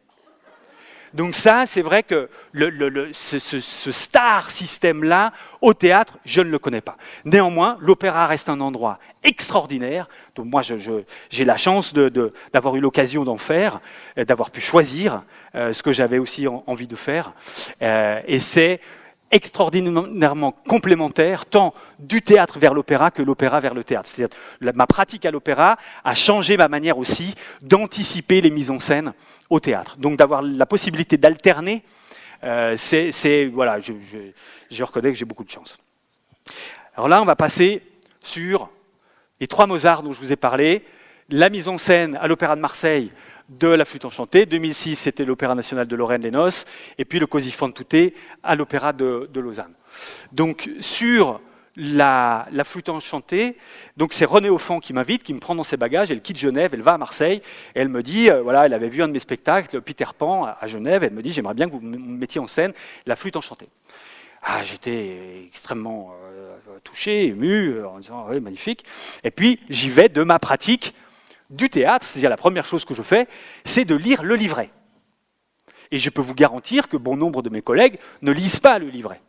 Donc 1.14 1.34
ça, 1.34 1.66
c'est 1.66 1.82
vrai 1.82 2.04
que 2.04 2.30
ce, 2.54 3.92
star 3.92 4.52
système-là, 4.52 5.34
au 5.60 5.74
théâtre, 5.74 6.18
je 6.24 6.42
ne 6.42 6.50
le 6.50 6.60
connais 6.60 6.82
pas. 6.82 6.98
Néanmoins, 7.26 7.78
l'opéra 7.82 8.28
reste 8.28 8.48
un 8.48 8.62
endroit 8.62 9.00
extraordinaire. 9.24 10.08
Moi, 10.44 10.62
j'ai 11.30 11.46
la 11.46 11.58
chance 11.58 11.94
d'avoir 11.94 12.76
eu 12.76 12.80
l'occasion 12.80 13.24
d'en 13.24 13.38
faire, 13.38 13.80
euh, 14.18 14.26
d'avoir 14.26 14.52
pu 14.52 14.62
choisir 14.62 15.24
euh, 15.56 15.74
ce 15.74 15.84
que 15.84 15.92
j'avais 15.92 16.20
aussi 16.20 16.48
envie 16.48 16.88
de 16.88 16.96
faire. 16.96 17.34
Euh, 17.82 18.22
et 18.28 18.40
c'est 18.40 18.80
extraordinairement 19.32 20.52
complémentaire, 20.52 21.46
tant 21.46 21.74
du 22.00 22.22
théâtre 22.22 22.58
vers 22.58 22.74
l'opéra 22.74 23.12
que 23.12 23.22
l'opéra 23.22 23.60
vers 23.60 23.76
le 23.76 23.84
théâtre. 23.84 24.10
C'est-à-dire 24.10 24.36
ma 24.74 24.88
pratique 24.88 25.26
à 25.26 25.32
l'opéra 25.32 25.78
a 26.04 26.16
changé 26.16 26.58
ma 26.58 26.68
manière 26.68 26.98
aussi 26.98 27.36
d'anticiper 27.62 28.42
les 28.42 28.50
mises 28.50 28.72
en 28.72 28.80
scène 28.80 29.14
au 29.52 29.60
théâtre. 29.60 29.98
Donc 29.98 30.18
d'avoir 30.18 30.42
la 30.42 30.66
possibilité 30.66 31.18
d'alterner, 31.18 31.84
c'est 32.76 33.46
voilà, 33.54 33.78
je 33.80 34.84
reconnais 34.84 35.12
que 35.12 35.18
j'ai 35.18 35.26
beaucoup 35.26 35.44
de 35.44 35.52
chance. 35.52 35.78
Alors 36.96 37.08
là, 37.08 37.22
on 37.22 37.26
va 37.26 37.36
passer 37.36 37.84
sur 38.20 38.70
les 39.40 39.48
trois 39.48 39.68
Mozart 39.68 40.04
dont 40.04 40.12
je 40.12 40.20
vous 40.20 40.32
ai 40.34 40.36
parlé, 40.36 40.84
la 41.30 41.50
mise 41.50 41.68
en 41.68 41.78
scène 41.78 42.18
à 42.22 42.28
l'Opéra 42.28 42.56
de 42.56 42.62
Marseille 42.62 43.10
de 43.50 43.68
la 43.68 43.86
flûte 43.86 44.06
enchantée. 44.06 44.46
2006, 44.46 44.96
c'était 44.96 45.26
l'Opéra 45.26 45.56
national 45.56 45.88
de 45.88 45.96
Lorraine, 45.96 46.22
les 46.22 46.32
Noces, 46.32 46.66
et 46.98 47.06
puis 47.06 47.20
le 47.20 47.28
Così 47.28 47.52
fan 47.52 47.74
tutte 47.74 48.14
à 48.44 48.56
l'Opéra 48.56 48.94
de, 48.94 49.30
Lausanne. 49.36 49.74
Donc 50.32 50.70
sur 50.82 51.42
la, 51.76 52.48
flûte 52.64 52.90
enchantée, 52.90 53.58
donc 53.98 54.14
c'est 54.14 54.26
René 54.26 54.50
Offant 54.50 54.80
qui 54.80 54.94
m'invite, 54.94 55.24
qui 55.24 55.34
me 55.34 55.40
prend 55.40 55.56
dans 55.56 55.64
ses 55.64 55.78
bagages, 55.78 56.12
elle 56.12 56.22
quitte 56.22 56.38
Genève, 56.38 56.72
elle 56.74 56.82
va 56.82 56.94
à 56.94 56.98
Marseille, 56.98 57.42
et 57.76 57.80
elle 57.80 57.90
me 57.90 58.04
dit, 58.04 58.30
euh, 58.30 58.42
voilà, 58.42 58.66
elle 58.66 58.74
avait 58.74 58.90
vu 58.90 59.02
un 59.02 59.08
de 59.08 59.14
mes 59.14 59.20
spectacles, 59.20 59.82
Peter 59.82 60.06
Pan, 60.18 60.46
à 60.60 60.68
Genève, 60.68 61.04
elle 61.04 61.14
me 61.14 61.22
dit, 61.22 61.32
j'aimerais 61.32 61.54
bien 61.54 61.68
que 61.68 61.74
vous 61.74 61.82
mettiez 61.82 62.42
en 62.42 62.48
scène 62.48 62.74
la 63.06 63.16
flûte 63.16 63.36
enchantée. 63.36 63.68
Ah, 64.42 64.64
j'étais 64.64 65.44
extrêmement 65.48 66.14
euh, 66.24 66.49
touché, 66.80 67.28
ému, 67.28 67.70
euh, 67.70 67.88
en 67.88 68.00
disant, 68.00 68.26
oui, 68.30 68.40
magnifique. 68.40 68.86
Et 69.24 69.32
puis, 69.32 69.60
j'y 69.70 69.90
vais 69.90 70.10
de 70.10 70.24
ma 70.24 70.40
pratique 70.40 70.94
du 71.50 71.70
théâtre, 71.70 72.06
c'est-à-dire 72.06 72.30
la 72.30 72.38
première 72.38 72.66
chose 72.66 72.86
que 72.86 72.94
je 72.94 73.02
fais, 73.02 73.28
c'est 73.64 73.86
de 73.86 73.96
lire 73.96 74.24
le 74.24 74.36
livret. 74.36 74.72
Et 75.92 75.98
je 75.98 76.10
peux 76.10 76.22
vous 76.22 76.36
garantir 76.36 76.88
que 76.88 76.98
bon 76.98 77.18
nombre 77.18 77.42
de 77.42 77.50
mes 77.50 77.62
collègues 77.62 77.98
ne 78.22 78.32
lisent 78.32 78.60
pas 78.60 78.78
le 78.78 78.88
livret. 78.88 79.22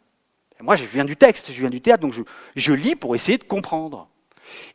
moi, 0.61 0.77
je 0.77 0.85
viens 0.85 1.05
du 1.05 1.17
texte, 1.17 1.53
je 1.53 1.61
viens 1.61 1.71
du 1.71 1.81
théâtre, 1.81 2.03
donc 2.03 2.15
je, 2.55 2.73
lis 2.73 2.97
pour 2.97 3.15
essayer 3.15 3.39
de 3.39 3.45
comprendre. 3.45 4.09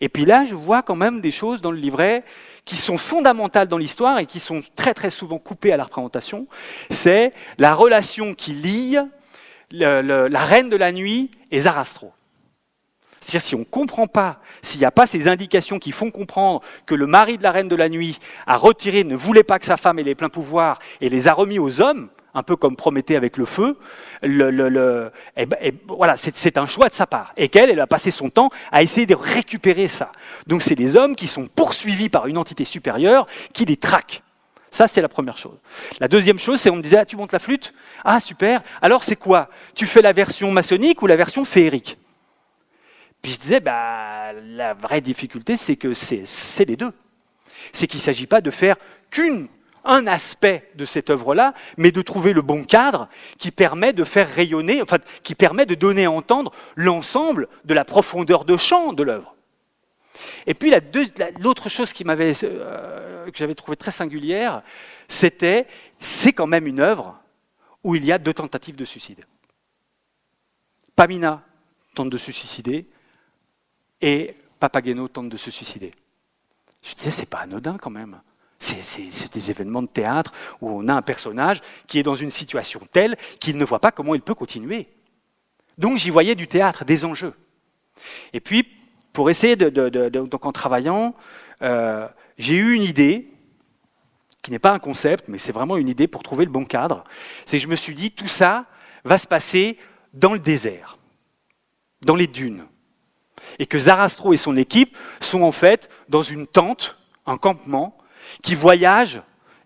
Et 0.02 0.10
puis 0.10 0.26
là, 0.26 0.46
je 0.46 0.56
vois 0.56 0.82
quand 0.82 0.96
même 0.96 1.22
des 1.22 1.32
choses 1.32 1.62
dans 1.62 1.72
le 1.72 1.78
livret 1.78 2.24
qui 2.64 2.76
sont 2.76 2.98
fondamentales 2.98 3.68
dans 3.68 3.78
l'histoire 3.78 4.18
et 4.18 4.26
qui 4.26 4.40
sont 4.40 4.62
très 4.76 4.94
très 4.94 5.12
souvent 5.12 5.38
coupées 5.38 5.74
à 5.74 5.78
la 5.78 5.84
représentation. 5.84 6.48
C'est 6.90 7.34
la 7.60 7.76
relation 7.76 8.34
qui 8.34 8.54
lie 8.54 8.98
la 9.72 10.46
reine 10.46 10.70
de 10.70 10.78
la 10.78 10.92
nuit 10.92 11.30
et 11.52 11.60
Zarastro. 11.60 12.14
C'est-à-dire 13.26 13.42
si 13.42 13.56
on 13.56 13.60
ne 13.60 13.64
comprend 13.64 14.06
pas, 14.06 14.40
s'il 14.62 14.80
n'y 14.80 14.86
a 14.86 14.92
pas 14.92 15.08
ces 15.08 15.28
indications 15.28 15.80
qui 15.80 15.92
font 15.92 16.12
comprendre 16.12 16.62
que 16.86 16.94
le 16.94 17.08
mari 17.08 17.40
de 17.40 17.44
la 17.44 17.52
reine 17.52 17.68
de 17.68 17.76
la 17.76 17.90
nuit 17.90 18.20
a 18.46 18.56
retiré, 18.56 19.04
ne 19.04 19.16
voulait 19.16 19.44
pas 19.44 19.58
que 19.58 19.66
sa 19.66 19.78
femme 19.78 19.98
ait 19.98 20.04
les 20.04 20.14
pleins 20.14 20.30
pouvoirs 20.30 20.78
et 21.02 21.10
les 21.10 21.28
a 21.28 21.34
remis 21.34 21.58
aux 21.58 21.82
hommes, 21.82 22.10
un 22.36 22.44
peu 22.44 22.56
comme 22.56 22.76
Prométhée 22.76 23.16
avec 23.16 23.38
le 23.38 23.46
feu, 23.46 23.80
eh 24.22 24.28
ben, 24.28 25.12
eh, 25.60 25.74
voilà, 25.88 26.18
c'est 26.18 26.58
un 26.60 26.68
choix 26.68 26.88
de 26.88 26.94
sa 26.94 27.08
part. 27.08 27.34
Et 27.36 27.50
qu'elle, 27.50 27.72
elle 27.72 27.80
a 27.80 27.88
passé 27.88 28.12
son 28.12 28.30
temps 28.30 28.52
à 28.72 28.84
essayer 28.84 29.08
de 29.08 29.16
récupérer 29.16 29.88
ça. 29.88 30.12
Donc 30.46 30.62
c'est 30.62 30.76
des 30.76 30.96
hommes 30.96 31.16
qui 31.16 31.26
sont 31.26 31.48
poursuivis 31.48 32.10
par 32.10 32.28
une 32.28 32.38
entité 32.38 32.64
supérieure 32.64 33.26
qui 33.54 33.66
les 33.66 33.78
traque. 33.78 34.22
Ça, 34.70 34.86
c'est 34.86 35.02
la 35.02 35.10
première 35.10 35.40
chose. 35.40 35.58
La 36.00 36.08
deuxième 36.08 36.38
chose, 36.38 36.62
c'est 36.62 36.70
on 36.70 36.76
me 36.76 36.84
disait, 36.84 36.98
ah, 36.98 37.06
tu 37.06 37.16
montes 37.16 37.32
la 37.32 37.40
flûte? 37.40 37.74
Ah, 38.04 38.20
super. 38.20 38.62
Alors, 38.84 39.04
c'est 39.04 39.16
quoi? 39.16 39.50
Tu 39.74 39.88
fais 39.88 40.04
la 40.04 40.14
version 40.14 40.52
maçonnique 40.52 41.02
ou 41.02 41.08
la 41.08 41.16
version 41.16 41.44
féerique? 41.44 41.98
Puis 43.26 43.34
je 43.34 43.40
disais, 43.40 43.60
bah, 43.60 44.34
la 44.34 44.76
vraie 44.76 45.02
difficulté, 45.02 45.58
c'est 45.58 45.78
que 45.78 45.96
c'est 45.96 46.66
les 46.66 46.76
deux. 46.76 46.94
C'est 47.74 47.88
qu'il 47.88 47.98
ne 47.98 48.04
s'agit 48.04 48.28
pas 48.28 48.40
de 48.40 48.52
faire 48.52 48.76
qu'un 49.10 50.06
aspect 50.06 50.70
de 50.76 50.86
cette 50.86 51.10
œuvre-là, 51.10 51.56
mais 51.76 51.92
de 51.92 52.04
trouver 52.04 52.34
le 52.34 52.44
bon 52.44 52.64
cadre 52.64 53.10
qui 53.40 53.50
permet 53.50 53.94
de 53.94 54.04
faire 54.04 54.30
rayonner, 54.30 54.80
enfin, 54.80 55.00
qui 55.24 55.34
permet 55.34 55.66
de 55.66 55.74
donner 55.74 56.06
à 56.06 56.12
entendre 56.12 56.52
l'ensemble 56.76 57.48
de 57.64 57.74
la 57.74 57.84
profondeur 57.84 58.46
de 58.46 58.58
champ 58.58 58.94
de 58.94 59.02
l'œuvre. 59.02 59.34
Et 60.46 60.54
puis 60.54 60.72
l'autre 61.40 61.68
chose 61.68 61.92
euh, 62.06 63.26
que 63.32 63.38
j'avais 63.40 63.56
trouvé 63.56 63.76
très 63.76 63.90
singulière, 63.90 64.62
c'était, 65.08 65.66
c'est 65.98 66.32
quand 66.32 66.46
même 66.46 66.68
une 66.68 66.80
œuvre 66.80 67.20
où 67.84 67.96
il 67.96 68.06
y 68.06 68.12
a 68.12 68.20
deux 68.20 68.36
tentatives 68.36 68.76
de 68.76 68.86
suicide. 68.86 69.26
Pamina 70.96 71.42
tente 71.96 72.12
de 72.12 72.20
se 72.20 72.32
suicider, 72.32 72.88
et 74.06 74.36
Papageno 74.60 75.08
tente 75.08 75.30
de 75.30 75.38
se 75.38 75.50
suicider. 75.50 75.92
Je 76.84 76.94
disais, 76.94 77.10
c'est 77.10 77.26
pas 77.26 77.40
anodin 77.40 77.78
quand 77.78 77.90
même. 77.90 78.22
C'est 78.60 79.34
des 79.34 79.50
événements 79.50 79.82
de 79.82 79.88
théâtre 79.88 80.32
où 80.62 80.70
on 80.70 80.88
a 80.88 80.94
un 80.94 81.02
personnage 81.02 81.62
qui 81.88 81.98
est 81.98 82.04
dans 82.04 82.16
une 82.16 82.30
situation 82.30 82.80
telle 82.92 83.18
qu'il 83.40 83.58
ne 83.58 83.66
voit 83.66 83.80
pas 83.80 83.92
comment 83.92 84.14
il 84.14 84.22
peut 84.22 84.36
continuer. 84.36 84.88
Donc 85.80 85.98
j'y 85.98 86.12
voyais 86.12 86.36
du 86.36 86.48
théâtre, 86.48 86.86
des 86.86 87.04
enjeux. 87.04 87.34
Et 88.32 88.40
puis, 88.40 88.68
pour 89.12 89.32
essayer 89.32 89.56
de, 89.56 90.10
donc 90.10 90.46
en 90.46 90.52
travaillant, 90.52 91.16
euh, 91.64 92.08
j'ai 92.38 92.56
eu 92.56 92.74
une 92.74 92.84
idée 92.84 93.32
qui 94.44 94.52
n'est 94.52 94.60
pas 94.60 94.72
un 94.72 94.80
concept, 94.80 95.30
mais 95.30 95.40
c'est 95.40 95.52
vraiment 95.52 95.78
une 95.78 95.90
idée 95.90 96.08
pour 96.08 96.22
trouver 96.22 96.46
le 96.46 96.52
bon 96.52 96.66
cadre. 96.66 97.04
C'est 97.46 97.58
que 97.58 97.64
je 97.64 97.70
me 97.70 97.76
suis 97.76 97.96
dit, 97.96 98.12
tout 98.12 98.28
ça 98.28 98.66
va 99.04 99.18
se 99.18 99.26
passer 99.26 99.80
dans 100.14 100.34
le 100.34 100.40
désert, 100.40 101.00
dans 102.02 102.16
les 102.16 102.28
dunes 102.28 102.68
et 103.60 103.66
que 103.66 103.80
Zarastro 103.80 104.34
et 104.34 104.38
son 104.38 104.58
équipe 104.58 104.98
sont 105.20 105.42
en 105.42 105.52
fait 105.52 105.90
dans 106.10 106.22
une 106.22 106.48
tente, 106.48 106.98
un 107.26 107.38
campement, 107.38 107.98
qui 108.42 108.56
voyage 108.56 109.22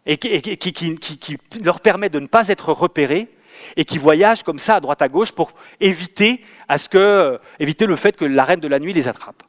et 0.05 0.17
qui, 0.17 1.37
leur 1.63 1.81
permet 1.81 2.09
de 2.09 2.19
ne 2.19 2.27
pas 2.27 2.47
être 2.47 2.73
repérés 2.73 3.29
et 3.75 3.85
qui 3.85 3.97
voyagent 3.97 4.43
comme 4.43 4.59
ça 4.59 4.75
à 4.75 4.79
droite 4.79 5.01
à 5.01 5.09
gauche 5.09 5.31
pour 5.31 5.53
éviter, 5.79 6.43
à 6.67 6.77
ce 6.77 6.89
que, 6.89 7.37
éviter 7.59 7.85
le 7.85 7.95
fait 7.95 8.15
que 8.15 8.25
la 8.25 8.43
reine 8.43 8.59
de 8.59 8.67
la 8.67 8.79
nuit 8.79 8.93
les 8.93 9.07
attrape. 9.07 9.43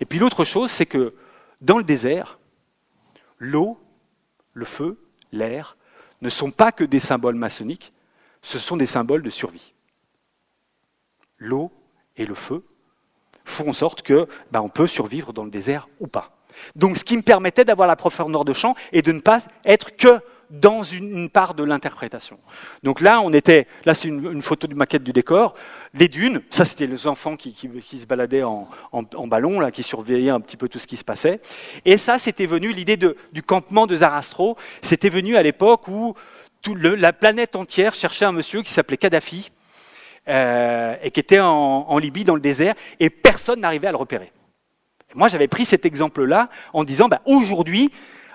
Et 0.00 0.04
puis 0.04 0.18
l'autre 0.18 0.44
chose, 0.44 0.70
c'est 0.70 0.86
que 0.86 1.14
dans 1.60 1.78
le 1.78 1.84
désert, 1.84 2.38
l'eau, 3.38 3.78
le 4.52 4.64
feu, 4.64 4.98
l'air 5.32 5.76
ne 6.22 6.28
sont 6.28 6.50
pas 6.50 6.72
que 6.72 6.84
des 6.84 7.00
symboles 7.00 7.34
maçonniques, 7.34 7.92
ce 8.42 8.58
sont 8.58 8.76
des 8.76 8.86
symboles 8.86 9.22
de 9.22 9.30
survie. 9.30 9.74
L'eau 11.38 11.70
et 12.16 12.26
le 12.26 12.34
feu 12.34 12.64
font 13.46 13.70
en 13.70 13.72
sorte 13.72 14.02
que 14.02 14.26
ben, 14.50 14.60
on 14.60 14.68
peut 14.68 14.86
survivre 14.86 15.32
dans 15.32 15.44
le 15.44 15.50
désert 15.50 15.88
ou 16.00 16.06
pas. 16.06 16.32
Donc 16.74 16.96
ce 16.96 17.04
qui 17.04 17.16
me 17.16 17.22
permettait 17.22 17.64
d'avoir 17.64 17.88
la 17.88 17.96
profondeur 17.96 18.44
de 18.44 18.52
champ 18.52 18.74
et 18.92 19.02
de 19.02 19.12
ne 19.12 19.20
pas 19.20 19.40
être 19.64 19.96
que 19.96 20.20
dans 20.50 20.82
une, 20.82 21.28
part 21.28 21.54
de 21.54 21.64
l'interprétation. 21.64 22.38
Donc 22.84 23.00
là, 23.00 23.20
on 23.20 23.32
était, 23.32 23.66
là 23.84 23.94
c'est 23.94 24.08
une, 24.08 24.42
photo 24.42 24.68
du 24.68 24.76
maquette 24.76 25.02
du 25.02 25.12
décor, 25.12 25.54
des 25.92 26.08
dunes, 26.08 26.40
ça 26.50 26.64
c'était 26.64 26.86
les 26.86 27.06
enfants 27.08 27.36
qui, 27.36 27.52
se 27.52 28.06
baladaient 28.06 28.44
en, 28.44 28.68
ballon, 29.26 29.58
là, 29.58 29.72
qui 29.72 29.82
surveillaient 29.82 30.30
un 30.30 30.40
petit 30.40 30.56
peu 30.56 30.68
tout 30.68 30.78
ce 30.78 30.86
qui 30.86 30.96
se 30.96 31.04
passait. 31.04 31.40
Et 31.84 31.96
ça, 31.96 32.18
c'était 32.18 32.46
venu, 32.46 32.72
l'idée 32.72 32.96
du 32.96 33.42
campement 33.42 33.86
de 33.86 33.96
Zarastro, 33.96 34.56
c'était 34.82 35.08
venu 35.08 35.36
à 35.36 35.42
l'époque 35.42 35.88
où 35.88 36.14
la 36.74 37.12
planète 37.12 37.56
entière 37.56 37.94
cherchait 37.94 38.24
un 38.24 38.32
monsieur 38.32 38.62
qui 38.62 38.70
s'appelait 38.70 38.96
Kadhafi, 38.96 39.50
euh, 40.28 40.96
et 41.02 41.10
qui 41.10 41.20
était 41.20 41.40
en 41.40 41.98
Libye, 41.98 42.24
dans 42.24 42.34
le 42.34 42.40
désert, 42.40 42.74
et 43.00 43.10
personne 43.10 43.60
n'arrivait 43.60 43.88
à 43.88 43.92
le 43.92 43.96
repérer. 43.96 44.32
Moi, 45.14 45.28
j'avais 45.28 45.48
pris 45.48 45.64
cet 45.64 45.86
exemple-là 45.86 46.48
en 46.72 46.84
disant, 46.84 47.08
bah, 47.08 47.22
aujourd'hui, 47.24 47.90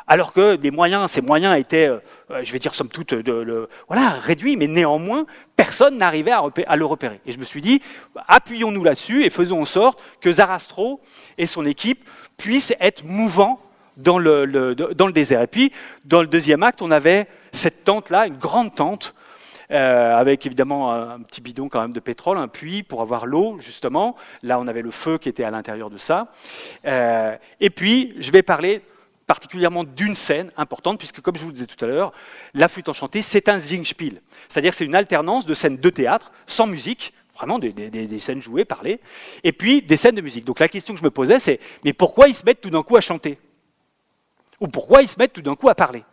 alors 0.08 0.34
que 0.34 0.56
des 0.56 0.72
moyens, 0.72 1.12
ces 1.12 1.22
moyens 1.22 1.58
étaient, 1.58 1.88
euh, 1.88 2.00
je 2.44 2.52
vais 2.52 2.60
dire 2.60 2.76
somme 2.76 2.90
toute, 2.90 3.14
de, 3.14 3.70
voilà, 3.88 4.10
réduits, 4.10 4.58
mais 4.58 4.68
néanmoins, 4.68 5.26
personne 5.56 5.98
n'arrivait 5.98 6.32
à, 6.32 6.76
le 6.76 6.86
repérer. 6.86 7.22
Et 7.26 7.32
je 7.32 7.40
me 7.40 7.46
suis 7.46 7.62
dit, 7.62 7.82
appuyons-nous 8.28 8.84
là-dessus 8.84 9.24
et 9.24 9.30
faisons 9.30 9.62
en 9.62 9.66
sorte 9.66 10.02
que 10.20 10.32
Zarastro 10.32 11.00
et 11.38 11.46
son 11.46 11.66
équipe 11.66 12.10
puissent 12.38 12.74
être 12.80 13.06
mouvants 13.06 13.62
dans 13.96 14.18
le, 14.18 14.76
dans 14.76 15.08
le 15.08 15.14
désert. 15.14 15.42
Et 15.42 15.48
puis, 15.48 15.72
dans 16.04 16.22
le 16.22 16.28
deuxième 16.28 16.64
acte, 16.64 16.82
on 16.82 16.92
avait 16.92 17.28
cette 17.52 17.84
tente-là, 17.84 18.28
une 18.28 18.38
grande 18.38 18.74
tente, 18.74 19.14
euh, 19.72 20.18
avec 20.18 20.46
évidemment 20.46 20.92
un, 20.92 21.22
petit 21.22 21.42
bidon 21.42 21.70
quand 21.70 21.82
même 21.82 21.94
de 21.94 22.00
pétrole, 22.00 22.38
un 22.38 22.48
puits 22.48 22.84
pour 22.84 23.02
avoir 23.02 23.26
l'eau, 23.26 23.58
justement. 23.60 24.16
Là, 24.44 24.60
on 24.60 24.68
avait 24.68 24.82
le 24.82 24.92
feu 24.92 25.18
qui 25.18 25.30
était 25.30 25.44
à 25.44 25.52
l'intérieur 25.52 25.90
de 25.90 25.98
ça. 25.98 26.28
Euh, 26.86 27.36
et 27.60 27.70
puis, 27.70 28.14
je 28.20 28.32
vais 28.32 28.44
parler 28.44 28.82
particulièrement 29.28 29.86
d'une 29.86 30.16
scène 30.16 30.52
importante, 30.58 30.98
puisque 30.98 31.22
comme 31.22 31.38
je 31.38 31.44
vous 31.44 31.54
disais 31.54 31.66
tout 31.66 31.86
à 31.86 31.88
l'heure, 31.88 32.12
la 32.54 32.68
flûte 32.68 32.90
enchantée, 32.90 33.22
c'est 33.22 33.48
un 33.48 33.60
Singspiel. 33.60 34.20
C'est-à-dire 34.50 34.74
c'est 34.74 34.84
une 34.84 34.96
alternance 34.96 35.46
de 35.46 35.54
scènes 35.54 35.78
de 35.78 35.90
théâtre, 35.90 36.34
sans 36.48 36.68
musique, 36.68 37.14
vraiment 37.34 37.58
des, 37.58 38.20
scènes 38.20 38.42
jouées, 38.42 38.66
parlées, 38.66 39.00
et 39.46 39.54
puis 39.54 39.82
des 39.82 39.96
scènes 39.96 40.16
de 40.16 40.22
musique. 40.22 40.44
Donc 40.44 40.60
la 40.60 40.68
question 40.68 40.94
que 40.94 41.00
je 41.00 41.06
me 41.06 41.12
posais, 41.12 41.40
c'est, 41.40 41.62
mais 41.86 41.94
pourquoi 41.94 42.28
ils 42.28 42.34
se 42.34 42.46
mettent 42.46 42.60
tout 42.60 42.70
d'un 42.70 42.84
coup 42.84 42.98
à 42.98 43.02
chanter? 43.02 43.40
Ou 44.60 44.68
pourquoi 44.68 45.02
ils 45.02 45.08
se 45.08 45.18
mettent 45.18 45.34
tout 45.34 45.42
d'un 45.42 45.56
coup 45.56 45.70
à 45.70 45.76
parler? 45.76 46.04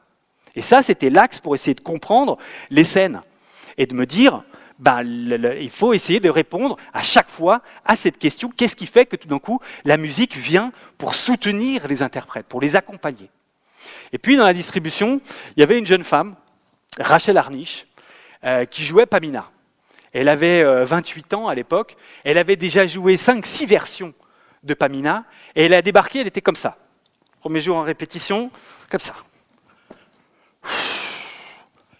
Et 0.54 0.62
ça, 0.62 0.80
c'était 0.80 1.10
l'axe 1.10 1.40
pour 1.40 1.54
essayer 1.54 1.74
de 1.74 1.80
comprendre 1.80 2.38
les 2.70 2.84
scènes 2.84 3.20
et 3.78 3.86
de 3.86 3.94
me 3.94 4.04
dire, 4.04 4.42
ben, 4.78 5.02
il 5.02 5.70
faut 5.70 5.92
essayer 5.92 6.20
de 6.20 6.28
répondre 6.28 6.76
à 6.92 7.02
chaque 7.02 7.30
fois 7.30 7.62
à 7.84 7.96
cette 7.96 8.18
question, 8.18 8.50
qu'est-ce 8.54 8.76
qui 8.76 8.86
fait 8.86 9.06
que 9.06 9.16
tout 9.16 9.28
d'un 9.28 9.38
coup, 9.38 9.60
la 9.84 9.96
musique 9.96 10.36
vient 10.36 10.72
pour 10.98 11.14
soutenir 11.14 11.88
les 11.88 12.02
interprètes, 12.02 12.46
pour 12.46 12.60
les 12.60 12.76
accompagner? 12.76 13.30
Et 14.12 14.18
puis 14.18 14.36
dans 14.36 14.44
la 14.44 14.52
distribution, 14.52 15.20
il 15.56 15.60
y 15.60 15.62
avait 15.62 15.78
une 15.78 15.86
jeune 15.86 16.04
femme, 16.04 16.34
Rachel 16.98 17.36
Arniche, 17.36 17.86
euh, 18.44 18.64
qui 18.66 18.84
jouait 18.84 19.06
Pamina. 19.06 19.50
Elle 20.12 20.28
avait 20.28 20.62
28 20.84 21.32
euh, 21.32 21.36
ans 21.36 21.48
à 21.48 21.54
l'époque, 21.54 21.96
elle 22.24 22.38
avait 22.38 22.56
déjà 22.56 22.86
joué 22.86 23.16
5-6 23.16 23.66
versions 23.66 24.14
de 24.62 24.74
Pamina, 24.74 25.24
et 25.54 25.64
elle 25.64 25.74
a 25.74 25.82
débarqué, 25.82 26.20
elle 26.20 26.26
était 26.26 26.40
comme 26.40 26.56
ça. 26.56 26.76
Premier 27.40 27.60
jour 27.60 27.76
en 27.76 27.82
répétition, 27.82 28.50
comme 28.90 29.00
ça. 29.00 29.14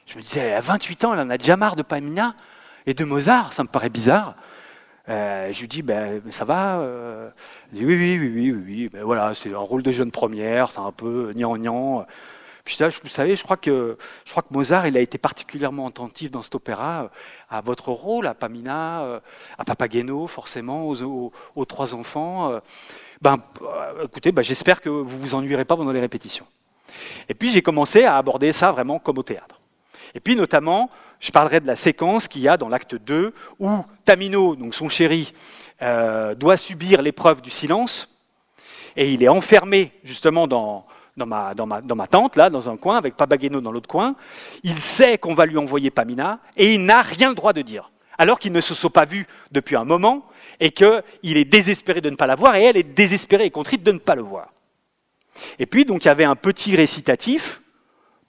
Je 0.09 0.17
me 0.17 0.23
disais, 0.23 0.55
à 0.55 0.61
28 0.61 1.05
ans, 1.05 1.13
elle 1.13 1.21
en 1.21 1.29
a 1.29 1.37
déjà 1.37 1.59
marre 1.59 1.77
de 1.77 1.83
Pamina 1.83 2.35
et 2.87 2.95
de 2.95 3.05
Mozart, 3.05 3.53
ça 3.53 3.63
me 3.63 3.69
paraît 3.69 3.91
bizarre. 3.91 4.37
Euh, 5.11 5.53
je 5.53 5.61
lui 5.61 5.69
dis, 5.69 5.83
ben, 5.83 6.23
ça 6.31 6.47
va 6.47 6.79
euh 6.79 7.29
dit, 7.73 7.85
oui, 7.85 7.95
oui, 7.95 8.19
oui, 8.19 8.31
oui, 8.35 8.63
oui, 8.67 8.89
ben, 8.91 9.03
voilà, 9.03 9.35
c'est 9.35 9.53
un 9.53 9.59
rôle 9.59 9.83
de 9.83 9.93
jeune 9.93 10.11
première, 10.11 10.71
c'est 10.71 10.79
un 10.79 10.93
peu 10.93 11.35
gnangnan. 11.35 12.07
Puis 12.65 12.77
ça, 12.77 12.89
vous 12.89 13.09
savez, 13.11 13.37
je 13.37 13.45
crois, 13.45 13.59
que, 13.59 13.99
Mozart, 14.51 14.87
il 14.87 14.97
a 14.97 15.01
été 15.01 15.19
particulièrement 15.19 15.87
attentif 15.87 16.31
dans 16.31 16.41
cet 16.41 16.55
opéra 16.55 17.03
euh, 17.03 17.09
à 17.51 17.61
votre 17.61 17.91
rôle, 17.91 18.29
à 18.29 18.33
Pamina, 18.33 19.21
à 19.59 19.65
Papageno, 19.67 20.27
forcément, 20.27 20.89
aux, 20.89 21.65
trois 21.67 21.95
enfants. 21.95 22.59
Ben, 23.21 23.37
écoutez, 24.03 24.33
ben, 24.33 24.41
j'espère 24.41 24.81
que 24.81 24.89
vous 24.89 25.19
vous 25.19 25.35
ennuierez 25.35 25.67
pas 25.67 25.77
pendant 25.77 25.93
les 25.93 26.01
répétitions. 26.01 26.47
Et 27.29 27.35
puis 27.35 27.51
j'ai 27.51 27.61
commencé 27.61 28.05
à 28.05 28.17
aborder 28.17 28.53
ça 28.53 28.73
vraiment 28.73 28.99
comme 28.99 29.19
au 29.19 29.23
théâtre. 29.23 29.58
Et 30.15 30.21
puis 30.21 30.37
notamment, 30.37 30.91
je 31.21 31.31
parlerai 31.31 31.61
de 31.61 31.67
la 31.67 31.77
séquence 31.77 32.29
qu'il 32.29 32.43
y 32.43 32.49
a 32.49 32.57
dans 32.57 32.69
l'acte 32.69 32.95
2, 32.95 33.33
où 33.59 33.71
Tamino, 34.05 34.57
donc 34.57 34.75
son 34.75 34.89
chéri, 34.89 35.33
euh, 35.83 36.35
doit 36.35 36.57
subir 36.57 37.03
l'épreuve 37.03 37.41
du 37.43 37.51
silence, 37.51 38.09
et 38.97 39.13
il 39.13 39.23
est 39.23 39.29
enfermé 39.29 39.93
justement 40.05 40.47
dans, 40.47 40.87
ma, 41.17 41.55
tente, 42.11 42.37
là, 42.37 42.51
dans 42.51 42.69
un 42.69 42.77
coin, 42.77 42.97
avec 42.97 43.17
Papageno 43.17 43.61
dans 43.61 43.73
l'autre 43.73 43.89
coin. 43.89 44.17
Il 44.63 44.81
sait 44.81 45.19
qu'on 45.19 45.35
va 45.35 45.47
lui 45.47 45.59
envoyer 45.59 45.91
Pamina, 45.91 46.41
et 46.57 46.75
il 46.75 46.85
n'a 46.85 47.03
rien 47.03 47.29
le 47.29 47.35
droit 47.35 47.53
de 47.53 47.63
dire, 47.63 47.91
alors 48.17 48.39
qu'il 48.39 48.53
ne 48.53 48.61
se 48.61 48.75
soit 48.75 48.93
pas 48.93 49.05
vu 49.05 49.27
depuis 49.53 49.77
un 49.77 49.85
moment, 49.85 50.27
et 50.61 50.71
qu'il 50.71 51.37
est 51.37 51.45
désespéré 51.45 52.01
de 52.01 52.11
ne 52.11 52.17
pas 52.17 52.27
la 52.27 52.35
voir, 52.35 52.57
et 52.57 52.65
elle 52.65 52.77
est 52.77 52.83
désespérée 52.83 53.45
et 53.45 53.51
contrite 53.51 53.83
de 53.83 53.93
ne 53.93 53.99
pas 53.99 54.15
le 54.15 54.23
voir. 54.23 54.49
Et 55.59 55.67
puis, 55.67 55.85
donc, 55.85 56.05
il 56.05 56.09
y 56.09 56.11
avait 56.11 56.25
un 56.25 56.35
petit 56.37 56.75
récitatif, 56.75 57.61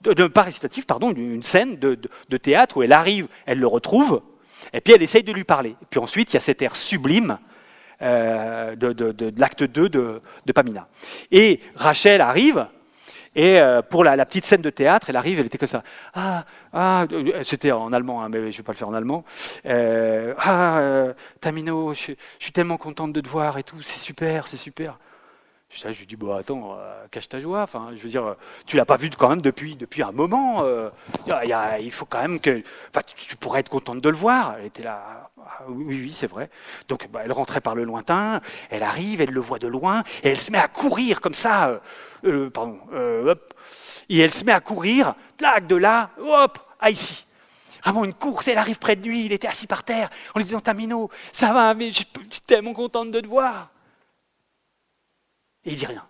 de, 0.02 0.26
pas 0.26 0.42
récitatif, 0.42 0.86
pardon, 0.86 1.12
une 1.12 1.42
scène 1.42 1.76
de, 1.76 2.36
théâtre 2.36 2.78
où 2.78 2.82
elle 2.82 2.92
arrive, 2.92 3.28
elle 3.46 3.58
le 3.58 3.66
retrouve, 3.66 4.22
et 4.72 4.80
puis 4.80 4.94
elle 4.94 5.02
essaye 5.02 5.22
de 5.22 5.32
lui 5.32 5.44
parler. 5.44 5.70
Et 5.70 5.86
puis 5.88 6.00
ensuite, 6.00 6.32
il 6.32 6.34
y 6.34 6.36
a 6.36 6.40
cet 6.40 6.62
air 6.62 6.76
sublime 6.76 7.38
euh, 8.02 8.76
de, 8.76 9.32
l'acte 9.36 9.62
2 9.62 9.88
de, 9.88 10.20
Pamina. 10.54 10.88
Et 11.30 11.60
Rachel 11.76 12.20
arrive, 12.20 12.66
et 13.36 13.60
euh, 13.60 13.82
pour 13.82 14.02
la, 14.02 14.24
petite 14.24 14.44
scène 14.44 14.62
de 14.62 14.70
théâtre, 14.70 15.10
elle 15.10 15.16
arrive, 15.16 15.38
elle 15.38 15.46
était 15.46 15.58
comme 15.58 15.68
ça. 15.68 15.84
Ah, 16.14 16.44
ah, 16.72 17.06
c'était 17.42 17.70
en 17.70 17.92
allemand, 17.92 18.22
hein, 18.22 18.28
mais 18.28 18.38
je 18.38 18.46
ne 18.46 18.52
vais 18.52 18.62
pas 18.62 18.72
le 18.72 18.78
faire 18.78 18.88
en 18.88 18.94
allemand. 18.94 19.24
Euh, 19.66 20.34
ah, 20.38 21.12
Tamino, 21.40 21.94
je, 21.94 22.12
suis 22.38 22.52
tellement 22.52 22.76
contente 22.78 23.12
de 23.12 23.20
te 23.20 23.28
voir 23.28 23.58
et 23.58 23.62
tout, 23.62 23.82
c'est 23.82 23.98
super, 23.98 24.46
c'est 24.46 24.56
super. 24.56 24.98
Je, 25.70 25.86
lui 25.86 26.06
dis, 26.06 26.16
bon, 26.16 26.34
attends, 26.34 26.76
euh, 26.78 27.06
cache 27.12 27.28
ta 27.28 27.38
joie. 27.38 27.62
Enfin, 27.62 27.90
je 27.94 28.02
veux 28.02 28.08
dire, 28.08 28.34
tu 28.66 28.76
l'as 28.76 28.84
pas 28.84 28.96
vu 28.96 29.08
quand 29.10 29.28
même 29.28 29.40
depuis, 29.40 29.76
depuis 29.76 30.02
un 30.02 30.10
moment. 30.10 30.64
Euh, 30.64 30.90
il 31.80 31.92
faut 31.92 32.06
quand 32.06 32.20
même 32.20 32.40
que. 32.40 32.62
Tu, 33.16 33.36
pourrais 33.36 33.60
être 33.60 33.68
contente 33.68 34.00
de 34.00 34.08
le 34.08 34.16
voir. 34.16 34.56
Elle 34.58 34.66
était 34.66 34.82
là. 34.82 35.30
Ah, 35.38 35.64
oui, 35.68 36.00
oui, 36.02 36.12
c'est 36.12 36.26
vrai. 36.26 36.50
Donc, 36.88 37.08
bah, 37.10 37.20
elle 37.24 37.30
rentrait 37.30 37.60
par 37.60 37.76
le 37.76 37.84
lointain. 37.84 38.40
Elle 38.68 38.82
arrive, 38.82 39.20
elle 39.20 39.30
le 39.30 39.40
voit 39.40 39.60
de 39.60 39.68
loin. 39.68 40.02
Et 40.24 40.30
elle 40.30 40.40
se 40.40 40.50
met 40.50 40.58
à 40.58 40.66
courir 40.66 41.20
comme 41.20 41.34
ça. 41.34 41.80
Euh, 42.24 42.50
pardon. 42.50 42.80
hop. 42.92 43.54
Et 44.08 44.18
elle 44.18 44.32
se 44.32 44.44
met 44.44 44.52
à 44.52 44.60
courir. 44.60 45.14
Tac, 45.36 45.68
de 45.68 45.76
là, 45.76 46.10
hop, 46.18 46.58
à 46.80 46.90
ici. 46.90 47.26
Vraiment 47.84 48.04
une 48.04 48.12
course, 48.12 48.48
elle 48.48 48.58
arrive 48.58 48.78
près 48.78 48.96
de 48.96 49.06
lui, 49.06 49.24
il 49.24 49.32
était 49.32 49.48
assis 49.48 49.66
par 49.66 49.84
terre, 49.84 50.10
en 50.34 50.38
lui 50.38 50.44
disant 50.44 50.60
Tamino, 50.60 51.08
ça 51.32 51.54
va, 51.54 51.72
mais 51.72 51.90
je 51.90 52.02
suis 52.30 52.40
tellement 52.46 52.74
contente 52.74 53.10
de 53.10 53.20
te 53.20 53.26
voir. 53.26 53.70
Et 55.64 55.72
il 55.72 55.76
dit 55.76 55.86
rien. 55.86 56.04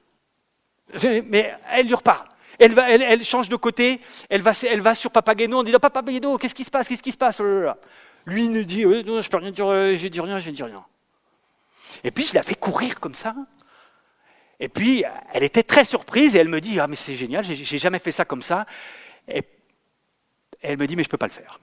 Mais 1.26 1.54
elle 1.70 1.86
lui 1.86 1.94
reparle. 1.94 2.26
Elle, 2.58 2.78
elle, 2.78 3.24
change 3.24 3.48
de 3.48 3.56
côté, 3.56 4.00
elle 4.28 4.42
va, 4.42 4.94
sur 4.94 5.10
Papageno 5.10 5.60
en 5.60 5.62
disant 5.62 5.78
Papageno, 5.78 6.36
qu'est-ce 6.36 6.54
qui 6.54 6.64
se 6.64 6.70
passe 6.70 6.88
Qu'est-ce 6.88 7.02
qui 7.02 7.12
se 7.12 7.16
passe 7.16 7.40
Lui 8.26 8.44
il 8.44 8.66
dit 8.66 8.84
non, 8.84 9.22
je 9.22 9.30
peux 9.30 9.38
rien 9.38 9.50
dire, 9.50 9.66
euh, 9.66 9.94
j'ai 9.94 10.10
dit 10.10 10.20
rien, 10.20 10.38
j'ai 10.38 10.52
dit 10.52 10.62
rien. 10.62 10.84
Et 12.04 12.10
puis 12.10 12.26
je 12.26 12.34
la 12.34 12.42
fais 12.42 12.54
courir 12.54 13.00
comme 13.00 13.14
ça. 13.14 13.34
Et 14.58 14.68
puis 14.68 15.04
elle 15.32 15.42
était 15.42 15.62
très 15.62 15.84
surprise 15.84 16.36
et 16.36 16.40
elle 16.40 16.50
me 16.50 16.60
dit 16.60 16.78
ah 16.80 16.86
mais 16.86 16.96
c'est 16.96 17.14
génial, 17.14 17.44
j'ai 17.44 17.78
jamais 17.78 17.98
fait 17.98 18.12
ça 18.12 18.26
comme 18.26 18.42
ça. 18.42 18.66
Et 19.26 19.42
elle 20.60 20.76
me 20.76 20.86
dit 20.86 20.96
mais 20.96 21.02
je 21.02 21.08
peux 21.08 21.16
pas 21.16 21.28
le 21.28 21.32
faire. 21.32 21.60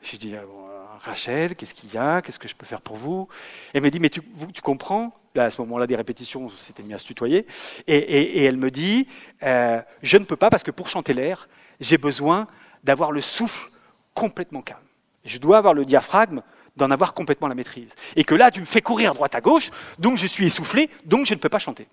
Je 0.00 0.16
dis 0.16 0.34
ah 0.34 0.98
Rachel, 1.02 1.54
qu'est-ce 1.56 1.74
qu'il 1.74 1.92
y 1.92 1.98
a 1.98 2.22
Qu'est-ce 2.22 2.38
que 2.38 2.48
je 2.48 2.54
peux 2.54 2.64
faire 2.64 2.80
pour 2.80 2.96
vous? 2.96 3.28
Elle 3.74 3.82
me 3.82 3.90
dit 3.90 4.00
mais 4.00 4.08
tu 4.08 4.22
comprends? 4.62 5.12
À 5.38 5.50
ce 5.50 5.60
moment-là, 5.62 5.86
des 5.86 5.96
répétitions, 5.96 6.48
c'était 6.50 6.82
mis 6.82 6.94
à 6.94 6.98
se 6.98 7.06
tutoyer. 7.06 7.46
Et, 7.86 8.44
elle 8.44 8.56
me 8.56 8.70
dit, 8.70 9.06
euh, 9.42 9.80
je 10.02 10.16
ne 10.16 10.24
peux 10.24 10.36
pas 10.36 10.50
parce 10.50 10.62
que 10.62 10.70
pour 10.70 10.88
chanter 10.88 11.12
l'air, 11.12 11.48
j'ai 11.80 11.98
besoin 11.98 12.46
d'avoir 12.84 13.12
le 13.12 13.20
souffle 13.20 13.70
complètement 14.14 14.62
calme. 14.62 14.80
Je 15.24 15.38
dois 15.38 15.58
avoir 15.58 15.74
le 15.74 15.84
diaphragme 15.84 16.42
d'en 16.76 16.90
avoir 16.90 17.14
complètement 17.14 17.48
la 17.48 17.54
maîtrise. 17.54 17.94
Et 18.16 18.24
que 18.24 18.34
là, 18.34 18.50
tu 18.50 18.60
me 18.60 18.64
fais 18.64 18.82
courir 18.82 19.14
droite 19.14 19.34
à 19.34 19.40
gauche, 19.40 19.70
donc 19.98 20.18
je 20.18 20.26
suis 20.26 20.46
essoufflé, 20.46 20.90
donc 21.04 21.26
je 21.26 21.34
ne 21.34 21.38
peux 21.38 21.48
pas 21.48 21.58
chanter. 21.58 21.88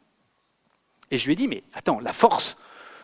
Et 1.10 1.18
je 1.18 1.26
lui 1.26 1.34
ai 1.34 1.36
dit, 1.36 1.48
mais 1.48 1.64
attends, 1.74 2.00
la 2.00 2.14
force 2.14 2.58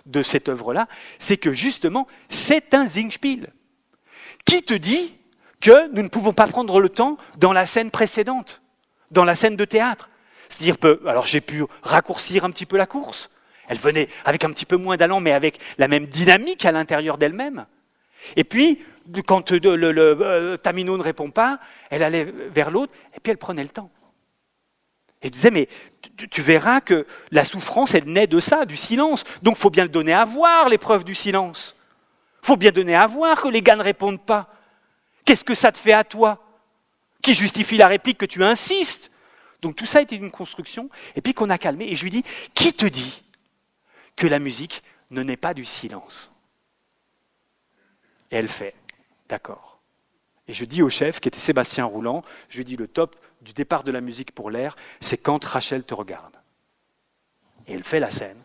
de 0.05 0.23
cette 0.23 0.49
œuvre-là, 0.49 0.87
c'est 1.19 1.37
que 1.37 1.53
justement, 1.53 2.07
c'est 2.27 2.73
un 2.73 2.87
Zingspiel. 2.87 3.47
Qui 4.45 4.61
te 4.63 4.73
dit 4.73 5.15
que 5.61 5.89
nous 5.93 6.01
ne 6.01 6.07
pouvons 6.07 6.33
pas 6.33 6.47
prendre 6.47 6.79
le 6.79 6.89
temps 6.89 7.17
dans 7.37 7.53
la 7.53 7.65
scène 7.65 7.91
précédente, 7.91 8.61
dans 9.11 9.25
la 9.25 9.35
scène 9.35 9.55
de 9.55 9.65
théâtre 9.65 10.09
c'est-à-dire, 10.49 10.75
alors 11.07 11.27
j'ai 11.27 11.41
pu 11.41 11.63
raccourcir 11.83 12.43
un 12.43 12.51
petit 12.51 12.65
peu 12.65 12.75
la 12.75 12.87
course. 12.87 13.29
Elle 13.67 13.77
venait 13.77 14.09
avec 14.25 14.43
un 14.43 14.51
petit 14.51 14.65
peu 14.65 14.77
moins 14.77 14.97
d'allant, 14.97 15.19
mais 15.19 15.31
avec 15.31 15.59
la 15.77 15.87
même 15.87 16.07
dynamique 16.07 16.65
à 16.65 16.71
l'intérieur 16.71 17.17
d'elle-même. 17.17 17.65
Et 18.35 18.43
puis, 18.43 18.83
quand 19.25 19.51
le, 19.51 19.85
euh, 19.85 20.57
Tamino 20.57 20.97
ne 20.97 21.03
répond 21.03 21.29
pas, 21.29 21.59
elle 21.89 22.03
allait 22.03 22.25
vers 22.25 22.71
l'autre, 22.71 22.93
et 23.15 23.19
puis 23.19 23.31
elle 23.31 23.37
prenait 23.37 23.63
le 23.63 23.69
temps. 23.69 23.91
Elle 25.21 25.31
disait, 25.31 25.51
mais 25.51 25.67
tu, 26.31 26.41
verras 26.41 26.81
que 26.81 27.05
la 27.31 27.43
souffrance, 27.43 27.93
elle 27.93 28.05
naît 28.05 28.27
de 28.27 28.39
ça, 28.39 28.65
du 28.65 28.77
silence. 28.77 29.23
Donc 29.43 29.57
il 29.57 29.59
faut 29.59 29.69
bien 29.69 29.83
le 29.83 29.89
donner 29.89 30.13
à 30.13 30.25
voir, 30.25 30.69
l'épreuve 30.69 31.03
du 31.03 31.13
silence. 31.13 31.75
Il 32.41 32.47
faut 32.47 32.57
bien 32.57 32.71
donner 32.71 32.95
à 32.95 33.05
voir 33.05 33.41
que 33.41 33.49
les 33.49 33.61
gars 33.61 33.75
ne 33.75 33.83
répondent 33.83 34.25
pas. 34.25 34.47
Qu'est-ce 35.25 35.43
que 35.43 35.55
ça 35.55 35.71
te 35.71 35.77
fait 35.77 35.93
à 35.93 36.05
toi? 36.05 36.43
Qui 37.21 37.33
justifie 37.33 37.75
la 37.77 37.87
réplique 37.87 38.17
que 38.17 38.25
tu 38.25 38.43
insistes? 38.43 39.11
Donc 39.61 39.75
tout 39.75 39.85
ça 39.85 40.01
était 40.01 40.15
une 40.15 40.31
construction, 40.31 40.89
et 41.15 41.21
puis 41.21 41.33
qu'on 41.33 41.49
a 41.49 41.57
calmé. 41.57 41.87
Et 41.87 41.95
je 41.95 42.03
lui 42.03 42.11
dis, 42.11 42.23
qui 42.53 42.73
te 42.73 42.85
dit 42.85 43.23
que 44.15 44.27
la 44.27 44.39
musique 44.39 44.83
ne 45.11 45.21
naît 45.21 45.37
pas 45.37 45.53
du 45.53 45.65
silence? 45.65 46.31
Et 48.31 48.37
elle 48.37 48.47
fait, 48.47 48.75
d'accord. 49.27 49.79
Et 50.47 50.53
je 50.53 50.65
dis 50.65 50.81
au 50.81 50.89
chef, 50.89 51.19
qui 51.19 51.27
était 51.27 51.39
Sébastien 51.39 51.85
Roulant, 51.85 52.23
je 52.47 52.57
lui 52.57 52.65
dis, 52.65 52.75
le 52.75 52.87
top 52.87 53.15
du 53.41 53.53
départ 53.53 53.83
de 53.83 53.91
la 53.91 54.01
musique 54.01 54.33
pour 54.33 54.49
l'air, 54.49 54.75
c'est 54.99 55.17
quand 55.17 55.43
Rachel 55.43 55.83
te 55.83 55.93
regarde. 55.93 56.35
Et 57.67 57.73
elle 57.73 57.83
fait 57.83 57.99
la 57.99 58.09
scène, 58.09 58.41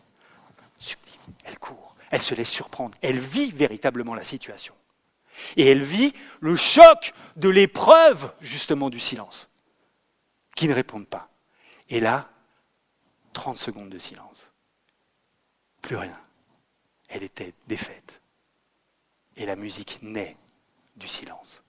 elle 1.45 1.57
court, 1.57 1.95
elle 2.11 2.19
se 2.19 2.35
laisse 2.35 2.49
surprendre, 2.49 2.95
elle 3.01 3.19
vit 3.19 3.51
véritablement 3.51 4.13
la 4.13 4.23
situation. 4.23 4.75
Et 5.57 5.67
elle 5.67 5.81
vit 5.81 6.13
le 6.39 6.55
choc 6.55 7.13
de 7.35 7.49
l'épreuve, 7.49 8.31
justement, 8.39 8.89
du 8.89 8.99
silence, 8.99 9.49
qui 10.55 10.67
ne 10.67 10.73
répondent 10.73 11.07
pas. 11.07 11.29
Et 11.89 11.99
là, 11.99 12.29
30 13.33 13.57
secondes 13.57 13.89
de 13.89 13.97
silence. 13.97 14.51
Plus 15.81 15.97
rien. 15.97 16.19
Elle 17.09 17.23
était 17.23 17.53
défaite. 17.67 18.21
Et 19.35 19.45
la 19.45 19.55
musique 19.55 19.99
naît 20.01 20.37
du 20.95 21.07
silence. 21.07 21.63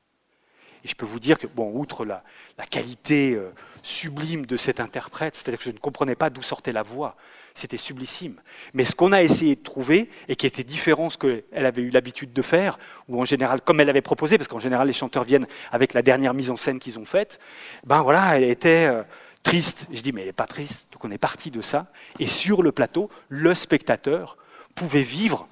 Et 0.85 0.88
je 0.88 0.94
peux 0.94 1.05
vous 1.05 1.18
dire 1.18 1.38
que, 1.38 1.49
bon, 1.49 1.72
outre 1.77 2.05
la, 2.05 2.22
qualité 2.70 3.35
euh, 3.35 3.53
sublime 3.83 4.46
de 4.46 4.57
cet 4.57 4.79
interprète, 4.79 5.35
c'est-à-dire 5.35 5.59
que 5.59 5.64
je 5.64 5.70
ne 5.70 5.79
comprenais 5.79 6.14
pas 6.14 6.31
d'où 6.31 6.42
sortait 6.42 6.72
la 6.72 6.85
voix, 6.85 7.16
c'était 7.57 7.77
sublissime. 7.77 8.40
Mais 8.75 8.85
ce 8.85 8.95
qu'on 8.95 9.12
a 9.12 9.23
essayé 9.23 9.57
de 9.57 9.62
trouver, 9.62 10.11
et 10.29 10.37
qui 10.37 10.47
était 10.47 10.64
différent 10.64 11.07
de 11.07 11.12
ce 11.12 11.19
qu'elle 11.19 11.66
avait 11.66 11.83
eu 11.83 11.90
l'habitude 11.90 12.33
de 12.33 12.42
faire, 12.42 12.79
ou 13.09 13.21
en 13.21 13.25
général, 13.25 13.61
comme 13.62 13.81
elle 13.81 13.88
avait 13.88 14.03
proposé, 14.03 14.37
parce 14.37 14.49
qu'en 14.49 14.59
général 14.59 14.87
les 14.87 14.92
chanteurs 14.92 15.25
viennent 15.25 15.47
avec 15.73 15.95
la 15.95 16.03
dernière 16.03 16.35
mise 16.35 16.51
en 16.51 16.57
scène 16.57 16.79
qu'ils 16.79 16.99
ont 16.99 17.05
faite, 17.05 17.38
ben 17.85 18.03
voilà, 18.03 18.37
elle 18.37 18.45
était 18.45 18.87
euh, 18.87 19.03
triste. 19.42 19.87
Je 19.92 20.01
dis, 20.01 20.12
mais 20.12 20.21
elle 20.21 20.29
n'est 20.29 20.33
pas 20.33 20.47
triste. 20.47 20.92
Donc 20.92 21.05
on 21.05 21.11
est 21.11 21.19
parti 21.19 21.51
de 21.51 21.62
ça. 21.62 21.87
Et 22.19 22.27
sur 22.27 22.62
le 22.62 22.73
plateau, 22.73 23.09
le 23.29 23.55
spectateur 23.55 24.37
pouvait 24.75 25.03
vivre 25.03 25.49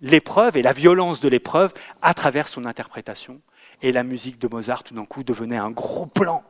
l'épreuve 0.00 0.56
et 0.56 0.62
la 0.62 0.72
violence 0.72 1.20
de 1.20 1.28
l'épreuve 1.28 1.72
à 2.02 2.14
travers 2.14 2.48
son 2.48 2.64
interprétation 2.64 3.40
et 3.82 3.92
la 3.92 4.02
musique 4.02 4.40
de 4.40 4.48
Mozart, 4.48 4.82
tout 4.82 4.94
d'un 4.94 5.04
coup, 5.04 5.22
devenait 5.22 5.56
un 5.56 5.70
gros 5.70 6.06
plan 6.06 6.42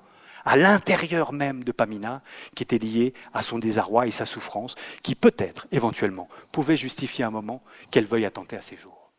à 0.44 0.56
l'intérieur 0.56 1.32
même 1.32 1.64
de 1.64 1.72
Pamina, 1.72 2.22
qui 2.54 2.62
était 2.62 2.78
lié 2.78 3.14
à 3.32 3.42
son 3.42 3.58
désarroi 3.58 4.06
et 4.06 4.10
sa 4.10 4.26
souffrance, 4.26 4.74
qui 5.02 5.14
peut-être, 5.14 5.66
éventuellement, 5.72 6.28
pouvait 6.52 6.76
justifier 6.76 7.24
un 7.24 7.30
moment 7.30 7.62
qu'elle 7.90 8.06
veuille 8.06 8.26
attenter 8.26 8.56
à 8.56 8.60
ses 8.60 8.76
jours. 8.76 9.10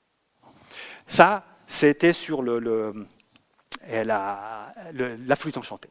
Ça, 1.07 1.45
c'était 1.67 2.13
sur 2.13 2.41
le, 2.41 3.07
la, 3.87 4.73
la, 4.93 5.35
flûte 5.35 5.57
enchantée. 5.57 5.89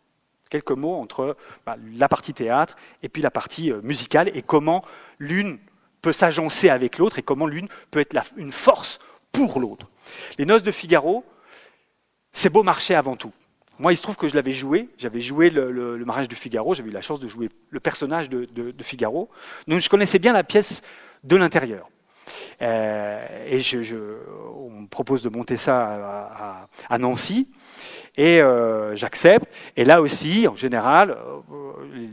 Quelques 0.50 0.70
mots 0.70 0.94
entre 0.94 1.36
bah, 1.66 1.76
la 1.96 2.08
partie 2.08 2.34
théâtre 2.34 2.76
et 3.02 3.08
puis 3.08 3.22
la 3.22 3.30
partie 3.30 3.72
euh, 3.72 3.80
musicale, 3.82 4.30
et 4.34 4.42
comment 4.42 4.84
l'une 5.18 5.58
peut 6.02 6.12
s'agencer 6.12 6.68
avec 6.68 6.98
l'autre, 6.98 7.18
et 7.18 7.22
comment 7.22 7.46
l'une 7.46 7.68
peut 7.90 8.00
être 8.00 8.14
une 8.36 8.52
force 8.52 8.98
pour 9.32 9.58
l'autre. 9.58 9.88
Les 10.38 10.44
noces 10.44 10.62
de 10.62 10.70
Figaro, 10.70 11.24
c'est 12.32 12.50
beau 12.50 12.62
marché 12.62 12.94
avant 12.94 13.16
tout. 13.16 13.32
Moi, 13.78 13.92
il 13.92 13.96
se 13.96 14.02
trouve 14.02 14.16
que 14.16 14.28
je 14.28 14.34
l'avais 14.34 14.52
joué. 14.52 14.88
J'avais 14.98 15.20
joué 15.20 15.50
le, 15.50 16.02
mariage 16.04 16.28
de 16.28 16.34
Figaro. 16.34 16.74
J'avais 16.74 16.90
eu 16.90 16.92
la 16.92 17.00
chance 17.00 17.20
de 17.20 17.28
jouer 17.28 17.48
le 17.70 17.80
personnage 17.80 18.28
de, 18.28 18.82
Figaro. 18.82 19.28
Donc, 19.66 19.80
je 19.80 19.88
connaissais 19.88 20.18
bien 20.18 20.32
la 20.32 20.44
pièce 20.44 20.82
de 21.24 21.36
l'intérieur. 21.36 21.88
Euh, 22.62 23.46
et 23.48 23.60
on 24.56 24.70
me 24.70 24.86
propose 24.86 25.22
de 25.22 25.28
monter 25.28 25.56
ça 25.56 26.66
à, 26.88 26.98
Nancy. 26.98 27.48
Et 28.16 28.40
euh, 28.40 28.94
j'accepte. 28.94 29.52
Et 29.76 29.84
là 29.84 30.00
aussi, 30.00 30.46
en 30.46 30.54
général, 30.54 31.16
euh, 31.52 31.72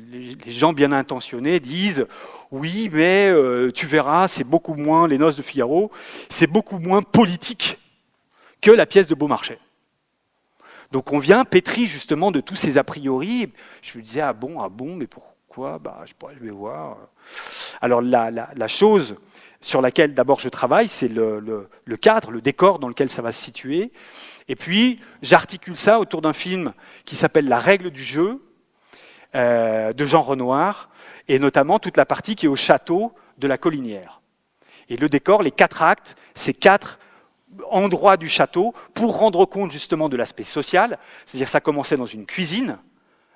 les, 0.10 0.52
gens 0.52 0.74
bien 0.74 0.92
intentionnés 0.92 1.60
disent 1.60 2.06
oui, 2.50 2.90
mais 2.92 3.32
tu 3.74 3.86
verras, 3.86 4.28
c'est 4.28 4.44
beaucoup 4.44 4.74
moins 4.74 5.08
les 5.08 5.18
noces 5.18 5.36
de 5.36 5.44
Figaro, 5.44 5.92
c'est 6.28 6.48
beaucoup 6.48 6.80
moins 6.80 7.02
politique 7.04 7.78
que 8.62 8.72
la 8.72 8.86
pièce 8.86 9.08
de 9.08 9.16
Beaumarchais. 9.16 9.60
Donc 10.92 11.14
on 11.14 11.20
vient 11.20 11.46
pétri 11.46 11.86
justement 11.86 12.32
de 12.32 12.42
tous 12.42 12.56
ces 12.56 12.78
a 12.78 12.84
priori. 12.84 13.52
Je 13.82 13.98
me 13.98 14.04
disais, 14.04 14.22
ah 14.22 14.34
bon, 14.34 14.60
ah 14.62 14.70
bon, 14.70 14.96
mais 14.96 15.08
pourquoi? 15.08 15.80
Bah, 15.80 16.04
je, 16.06 16.14
je 16.36 16.44
vais 16.44 16.52
voir. 16.52 16.98
Alors 17.82 18.02
la, 18.02 18.68
chose 18.68 19.16
sur 19.62 19.82
laquelle 19.82 20.14
d'abord 20.14 20.40
je 20.40 20.50
travaille, 20.50 20.88
c'est 20.88 21.08
le, 21.08 21.70
cadre, 22.00 22.32
le 22.32 22.42
décor 22.42 22.80
dans 22.80 22.88
lequel 22.88 23.10
ça 23.10 23.22
va 23.22 23.32
se 23.32 23.42
situer. 23.42 23.92
Et 24.48 24.56
puis 24.56 25.00
j'articule 25.22 25.78
ça 25.78 26.00
autour 26.00 26.22
d'un 26.22 26.34
film 26.34 26.74
qui 27.06 27.16
s'appelle 27.16 27.48
La 27.48 27.60
règle 27.60 27.92
du 27.92 28.04
jeu 28.04 28.42
euh, 29.36 29.94
de 29.94 30.06
Jean 30.06 30.22
Renoir, 30.22 30.90
et 31.28 31.40
notamment 31.40 31.80
toute 31.80 31.96
la 31.96 32.06
partie 32.06 32.36
qui 32.36 32.48
est 32.48 32.50
au 32.50 32.56
château 32.56 33.14
de 33.38 33.48
la 33.48 33.58
Collinière. 33.58 34.22
Et 34.90 34.98
le 34.98 35.08
décor, 35.08 35.42
les 35.42 35.52
quatre 35.52 35.84
actes, 35.84 36.16
c'est 36.34 36.54
quatre 36.54 37.00
endroit 37.70 38.18
du 38.18 38.28
château 38.28 38.74
pour 38.94 39.18
rendre 39.18 39.46
compte 39.46 39.72
justement 39.72 40.10
de 40.10 40.18
l'aspect 40.18 40.44
social. 40.44 40.98
C'est-à-dire 41.26 41.48
ça 41.48 41.62
commençait 41.62 41.98
dans 41.98 42.06
une 42.06 42.26
cuisine 42.26 42.78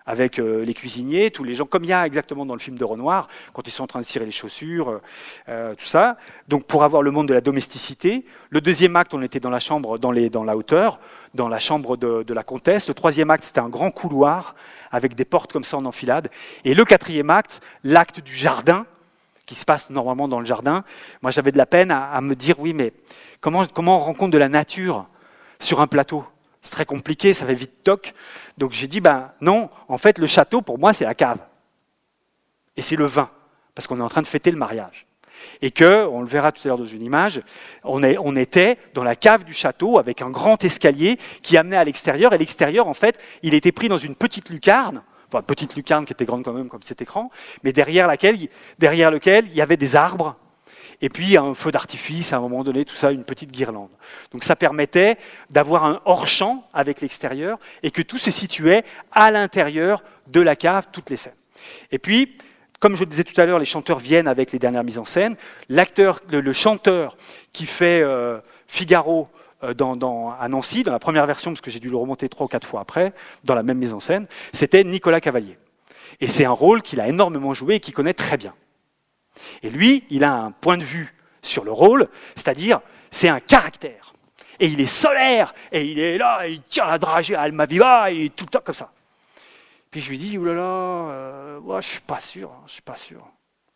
avec 0.06 0.39
euh, 0.39 0.63
les 0.63 0.73
cuisiniers, 0.73 1.32
tous 1.32 1.43
les 1.43 1.56
gens, 1.56 1.65
comme 1.65 1.84
il 1.84 1.89
y 1.89 1.93
a 1.93 2.06
exactement 2.06 2.45
dans 2.45 2.54
le 2.54 2.60
film 2.60 2.78
de 2.78 2.84
Renoir, 2.84 3.28
quand 3.54 3.67
ils 3.67 3.71
sont 3.71 3.84
en 3.84 3.88
train 3.88 3.99
de 3.99 4.06
cirer 4.06 4.25
les 4.25 4.32
chaussures, 4.32 4.89
euh, 4.89 5.01
euh, 5.49 5.75
tout 5.75 5.86
ça. 5.86 6.17
Donc 6.47 6.65
pour 6.65 6.84
avoir 6.84 7.01
le 7.01 7.12
monde 7.12 7.28
de 7.28 7.34
la 7.34 7.41
domesticité. 7.41 8.25
Le 8.49 8.62
deuxième 8.62 8.95
acte, 8.95 9.13
on 9.13 9.21
était 9.21 9.39
dans 9.39 9.49
la 9.49 9.60
chambre, 9.60 9.97
dans 9.97 10.12
la 10.12 10.58
hauteur, 10.58 10.99
dans 11.34 11.47
la 11.47 11.60
chambre 11.60 11.97
de, 11.97 12.23
de 12.23 12.34
la 12.34 12.43
comtesse. 12.43 12.88
Le 12.88 12.93
troisième 12.93 13.32
acte, 13.32 13.45
c'était 13.45 13.60
un 13.60 13.69
grand 13.69 13.91
couloir 13.91 14.56
avec 14.91 15.15
des 15.15 15.25
portes 15.25 15.51
comme 15.51 15.63
ça 15.63 15.78
en 15.78 15.86
enfilade. 15.86 16.30
Et 16.63 16.75
le 16.75 16.86
quatrième 16.86 17.32
acte, 17.32 17.62
l'acte 17.84 18.19
du 18.19 18.36
jardin, 18.36 18.86
qui 19.45 19.55
se 19.55 19.65
passe 19.65 19.89
normalement 19.89 20.27
dans 20.27 20.39
le 20.39 20.45
jardin. 20.45 20.84
Moi, 21.21 21.31
j'avais 21.31 21.51
de 21.51 21.58
la 21.58 21.65
peine 21.65 21.91
à, 21.91 22.19
me 22.21 22.36
dire, 22.36 22.60
oui, 22.60 22.73
mais 22.73 22.93
comment, 23.41 23.65
comment 23.65 23.97
on 23.97 23.99
rencontre 23.99 24.31
de 24.31 24.38
la 24.38 24.49
nature 24.49 25.08
sur 25.60 25.81
un 25.81 25.88
plateau? 25.88 26.25
C'est 26.62 26.71
très 26.71 26.86
compliqué, 26.86 27.34
ça 27.34 27.45
fait 27.45 27.53
vite 27.53 27.84
toc. 27.84 28.13
Donc 28.58 28.73
j'ai 28.73 28.88
dit, 28.88 29.01
ben 29.01 29.31
non, 29.41 29.69
en 29.88 29.97
fait, 29.97 30.17
le 30.17 30.27
château, 30.27 30.62
pour 30.62 30.79
moi, 30.79 30.93
c'est 30.93 31.05
la 31.05 31.13
cave. 31.13 31.38
Et 32.75 32.81
c'est 32.81 32.95
le 32.95 33.05
vin, 33.05 33.29
parce 33.75 33.88
qu'on 33.88 33.99
est 33.99 34.03
en 34.03 34.10
train 34.10 34.23
de 34.23 34.27
fêter 34.27 34.51
le 34.51 34.58
mariage. 34.58 35.05
Et 35.62 35.69
que, 35.69 36.08
on 36.08 36.21
le 36.21 36.27
verra 36.27 36.51
tout 36.51 36.62
à 36.65 36.69
l'heure 36.69 36.77
dans 36.77 36.86
une 36.86 37.03
image, 37.03 37.41
on, 37.84 38.01
est, 38.01 38.17
on 38.17 38.36
était 38.36 38.79
dans 38.93 39.03
la 39.03 39.15
cave 39.15 39.43
du 39.43 39.53
château 39.53 39.99
avec 39.99 40.21
un 40.21 40.29
grand 40.29 40.63
escalier 40.63 41.19
qui 41.43 41.55
amenait 41.55 41.77
à 41.77 41.84
l'extérieur. 41.84 42.34
Et 42.34 42.38
l'extérieur, 42.38 42.88
en 42.88 42.93
fait, 42.93 43.21
il 43.43 43.53
était 43.53 43.71
pris 43.71 43.88
dans 43.88 43.97
une 43.97 44.15
petite 44.15 44.49
lucarne 44.49 45.03
enfin, 45.27 45.41
petite 45.41 45.75
lucarne 45.75 46.05
qui 46.05 46.13
était 46.13 46.25
grande 46.25 46.43
quand 46.43 46.53
même 46.53 46.69
comme 46.69 46.83
cet 46.83 47.01
écran, 47.01 47.29
mais 47.63 47.73
derrière, 47.73 48.07
laquelle, 48.07 48.38
lequel 48.79 49.45
il 49.47 49.55
y 49.55 49.61
avait 49.61 49.77
des 49.77 49.95
arbres, 49.95 50.35
et 51.01 51.09
puis 51.09 51.38
un 51.38 51.53
feu 51.53 51.71
d'artifice 51.71 52.33
à 52.33 52.38
un 52.38 52.39
moment 52.39 52.63
donné, 52.63 52.85
tout 52.85 52.95
ça, 52.95 53.11
une 53.11 53.23
petite 53.23 53.51
guirlande. 53.51 53.89
Donc 54.31 54.43
ça 54.43 54.55
permettait 54.55 55.17
d'avoir 55.49 55.85
un 55.85 56.01
hors-champ 56.05 56.67
avec 56.73 57.01
l'extérieur, 57.01 57.59
et 57.83 57.91
que 57.91 58.01
tout 58.01 58.17
se 58.17 58.31
situait 58.31 58.83
à 59.11 59.31
l'intérieur 59.31 60.03
de 60.27 60.41
la 60.41 60.55
cave, 60.55 60.88
toutes 60.91 61.09
les 61.09 61.17
scènes. 61.17 61.33
Et 61.91 61.99
puis, 61.99 62.38
comme 62.79 62.95
je 62.95 63.03
le 63.03 63.09
disais 63.09 63.23
tout 63.23 63.39
à 63.39 63.45
l'heure, 63.45 63.59
les 63.59 63.65
chanteurs 63.65 63.99
viennent 63.99 64.27
avec 64.27 64.51
les 64.51 64.59
dernières 64.59 64.83
mises 64.83 64.97
en 64.97 65.05
scène. 65.05 65.35
L'acteur, 65.69 66.21
le, 66.29 66.53
chanteur 66.53 67.17
qui 67.53 67.65
fait 67.65 68.01
euh, 68.01 68.39
Figaro 68.67 69.29
euh, 69.69 70.30
à 70.39 70.47
Nancy, 70.47 70.84
dans 70.84 70.91
la 70.91 70.99
première 70.99 71.25
version, 71.25 71.51
parce 71.51 71.62
que 71.62 71.71
j'ai 71.71 71.80
dû 71.80 71.89
le 71.89 71.97
remonter 71.97 72.30
trois 72.30 72.45
ou 72.45 72.47
quatre 72.47 72.67
fois 72.67 72.82
après, 72.82 73.13
dans 73.43 73.56
la 73.56 73.63
même 73.63 73.78
mise 73.78 73.93
en 73.93 73.99
scène, 73.99 74.28
c'était 74.54 74.84
Nicolas 74.84 75.21
Cavalier. 75.21 75.58
Et 76.21 76.28
c'est 76.28 76.45
un 76.45 76.51
rôle 76.51 76.82
qu'il 76.82 77.01
a 77.01 77.08
énormément 77.08 77.54
joué 77.54 77.75
et 77.75 77.80
qu'il 77.80 77.93
connaît 77.93 78.13
très 78.13 78.38
bien. 78.38 78.54
Et 79.63 79.69
lui, 79.69 80.06
il 80.10 80.23
a 80.23 80.34
un 80.34 80.51
point 80.51 80.78
de 80.78 80.84
vue 80.84 81.13
sur 81.41 81.63
le 81.63 81.71
rôle, 81.71 82.08
c'est-à-dire, 82.36 82.82
c'est 83.12 83.30
un 83.30 83.39
caractère. 83.39 84.13
Et 84.60 84.67
il 84.67 84.80
est 84.80 84.86
solaire, 84.86 85.54
et 85.71 85.86
il 85.86 85.99
est 85.99 86.17
là, 86.17 86.47
et 86.47 86.53
il 86.53 86.61
tient 86.61 86.86
la 86.86 86.97
dragée 86.97 87.36
à 87.36 87.41
Almaviva, 87.41 88.11
et 88.11 88.30
tout 88.30 88.45
le 88.45 88.49
temps 88.49 88.61
comme 88.63 88.76
ça. 88.76 88.91
Puis 89.91 90.01
je 90.01 90.09
lui 90.09 90.18
dis, 90.18 90.38
oulala, 90.38 90.61
euh, 90.61 91.59
ouais, 91.59 91.82
je 91.82 91.88
suis 91.88 92.01
pas 92.01 92.20
sûr, 92.20 92.51
hein, 92.51 92.63
je 92.66 92.74
suis 92.74 92.82
pas 92.82 92.95
sûr. 92.95 93.26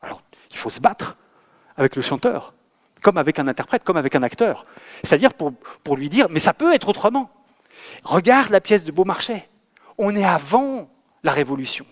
Alors, 0.02 0.22
il 0.52 0.58
faut 0.58 0.70
se 0.70 0.80
battre 0.80 1.18
avec 1.76 1.96
le 1.96 2.02
chanteur 2.02 2.54
comme 3.02 3.18
avec 3.18 3.40
un 3.40 3.48
interprète, 3.48 3.84
comme 3.84 3.98
avec 3.98 4.16
un 4.16 4.24
acteur. 4.24 4.66
C'est-à-dire 5.04 5.34
pour, 5.34 5.98
lui 5.98 6.10
dire, 6.10 6.28
mais 6.30 6.40
ça 6.40 6.54
peut 6.54 6.74
être 6.74 6.90
autrement. 6.90 7.30
Regarde 8.04 8.52
la 8.52 8.62
pièce 8.62 8.84
de 8.84 8.92
Beaumarchais. 8.92 9.50
On 9.98 10.16
est 10.16 10.26
avant 10.26 10.90
la 11.24 11.32
Révolution. 11.32 11.86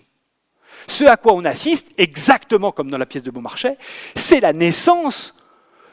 ce 0.86 1.04
à 1.04 1.16
quoi 1.16 1.34
on 1.34 1.44
assiste, 1.44 1.90
exactement 1.98 2.72
comme 2.72 2.90
dans 2.90 2.98
la 2.98 3.06
pièce 3.06 3.22
de 3.22 3.30
Beaumarchais, 3.30 3.76
c'est 4.14 4.40
la 4.40 4.52
naissance 4.52 5.34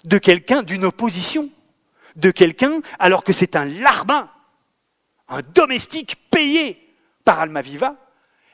de 0.06 0.18
quelqu'un, 0.18 0.64
d'une 0.64 0.86
opposition, 0.86 1.50
de 2.16 2.32
quelqu'un 2.32 2.82
alors 3.00 3.24
que 3.24 3.34
c'est 3.34 3.56
un 3.56 3.66
larbin, 3.66 4.30
un 5.28 5.42
domestique 5.42 6.30
payé 6.30 6.96
par 7.26 7.40
Almaviva, 7.40 7.96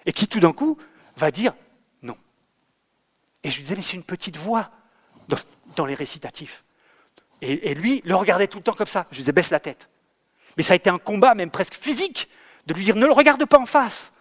et 0.05 0.13
qui 0.13 0.27
tout 0.27 0.39
d'un 0.39 0.53
coup 0.53 0.77
va 1.17 1.29
dire 1.29 1.53
non. 2.01 2.17
Et 3.43 3.49
je 3.49 3.55
lui 3.55 3.63
disais, 3.63 3.75
mais 3.75 3.81
c'est 3.81 3.97
une 3.97 4.03
petite 4.03 4.37
voix 4.37 4.71
dans, 5.75 5.85
les 5.85 5.95
récitatifs. 5.95 6.63
Et, 7.41 7.73
lui 7.73 8.01
le 8.05 8.15
regardait 8.15 8.47
tout 8.47 8.59
le 8.59 8.63
temps 8.63 8.73
comme 8.73 8.87
ça. 8.87 9.05
Je 9.11 9.17
lui 9.17 9.21
disais, 9.23 9.31
baisse 9.31 9.51
la 9.51 9.59
tête. 9.59 9.89
Mais 10.57 10.63
ça 10.63 10.73
a 10.73 10.75
été 10.75 10.89
un 10.89 10.99
combat, 10.99 11.33
même 11.33 11.49
presque 11.49 11.75
physique, 11.75 12.29
de 12.67 12.73
lui 12.73 12.83
dire, 12.83 12.95
ne 12.95 13.05
le 13.05 13.13
regarde 13.13 13.43
pas 13.45 13.57
en 13.57 13.65
face. 13.65 14.13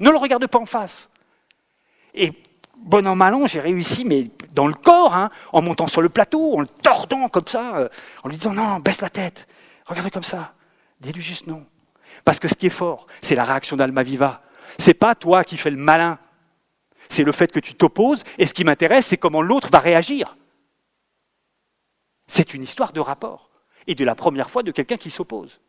Ne 0.00 0.10
le 0.10 0.16
regarde 0.16 0.46
pas 0.46 0.58
en 0.58 0.66
face. 0.66 1.10
Et 2.14 2.32
bon 2.76 3.06
an, 3.06 3.16
mal 3.16 3.34
an, 3.34 3.46
j'ai 3.46 3.60
réussi, 3.60 4.04
mais 4.04 4.30
dans 4.52 4.66
le 4.66 4.74
corps, 4.74 5.14
hein, 5.14 5.30
en 5.52 5.62
montant 5.62 5.86
sur 5.86 6.02
le 6.02 6.08
plateau, 6.08 6.56
en 6.56 6.60
le 6.60 6.66
tordant 6.66 7.28
comme 7.28 7.46
ça, 7.46 7.76
euh, 7.76 7.88
en 8.22 8.28
lui 8.28 8.36
disant 8.36 8.52
non, 8.52 8.80
baisse 8.80 9.00
la 9.00 9.10
tête, 9.10 9.46
regarde 9.86 10.10
comme 10.10 10.22
ça, 10.22 10.54
dis-lui 11.00 11.22
juste 11.22 11.46
non. 11.46 11.66
Parce 12.24 12.38
que 12.38 12.48
ce 12.48 12.54
qui 12.54 12.66
est 12.66 12.70
fort, 12.70 13.06
c'est 13.20 13.34
la 13.34 13.44
réaction 13.44 13.76
d'Almaviva. 13.76 14.42
C'est 14.78 14.94
pas 14.94 15.14
toi 15.14 15.44
qui 15.44 15.56
fais 15.56 15.70
le 15.70 15.76
malin, 15.76 16.18
c'est 17.08 17.24
le 17.24 17.32
fait 17.32 17.52
que 17.52 17.60
tu 17.60 17.74
t'opposes, 17.74 18.24
et 18.38 18.46
ce 18.46 18.54
qui 18.54 18.64
m'intéresse, 18.64 19.06
c'est 19.06 19.16
comment 19.16 19.42
l'autre 19.42 19.68
va 19.70 19.78
réagir. 19.78 20.36
C'est 22.26 22.54
une 22.54 22.62
histoire 22.62 22.92
de 22.92 23.00
rapport, 23.00 23.50
et 23.86 23.94
de 23.94 24.04
la 24.04 24.14
première 24.14 24.50
fois 24.50 24.62
de 24.62 24.70
quelqu'un 24.70 24.96
qui 24.96 25.10
s'oppose, 25.10 25.60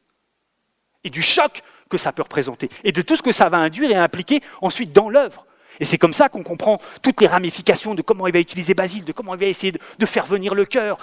et 1.04 1.10
du 1.10 1.22
choc 1.22 1.62
que 1.90 1.98
ça 1.98 2.12
peut 2.12 2.24
représenter, 2.24 2.70
et 2.84 2.92
de 2.92 3.02
tout 3.02 3.16
ce 3.16 3.22
que 3.22 3.32
ça 3.32 3.50
va 3.50 3.58
induire 3.58 3.92
et 3.92 3.96
impliquer 3.96 4.42
ensuite 4.62 4.94
dans 4.94 5.10
l'œuvre. 5.10 5.46
Et 5.80 5.86
c'est 5.86 5.98
comme 5.98 6.14
ça 6.14 6.30
qu'on 6.30 6.44
comprend 6.44 6.80
toutes 7.02 7.20
les 7.22 7.28
ramifications 7.28 7.96
de 7.96 8.02
comment 8.02 8.28
il 8.28 8.34
va 8.34 8.40
utiliser 8.40 8.74
Basile, 8.74 9.04
de 9.04 9.12
comment 9.12 9.36
il 9.36 9.40
va 9.40 9.46
essayer 9.46 9.74
de, 9.74 10.06
faire 10.06 10.26
venir 10.26 10.56
le 10.56 10.66
cœur, 10.66 10.98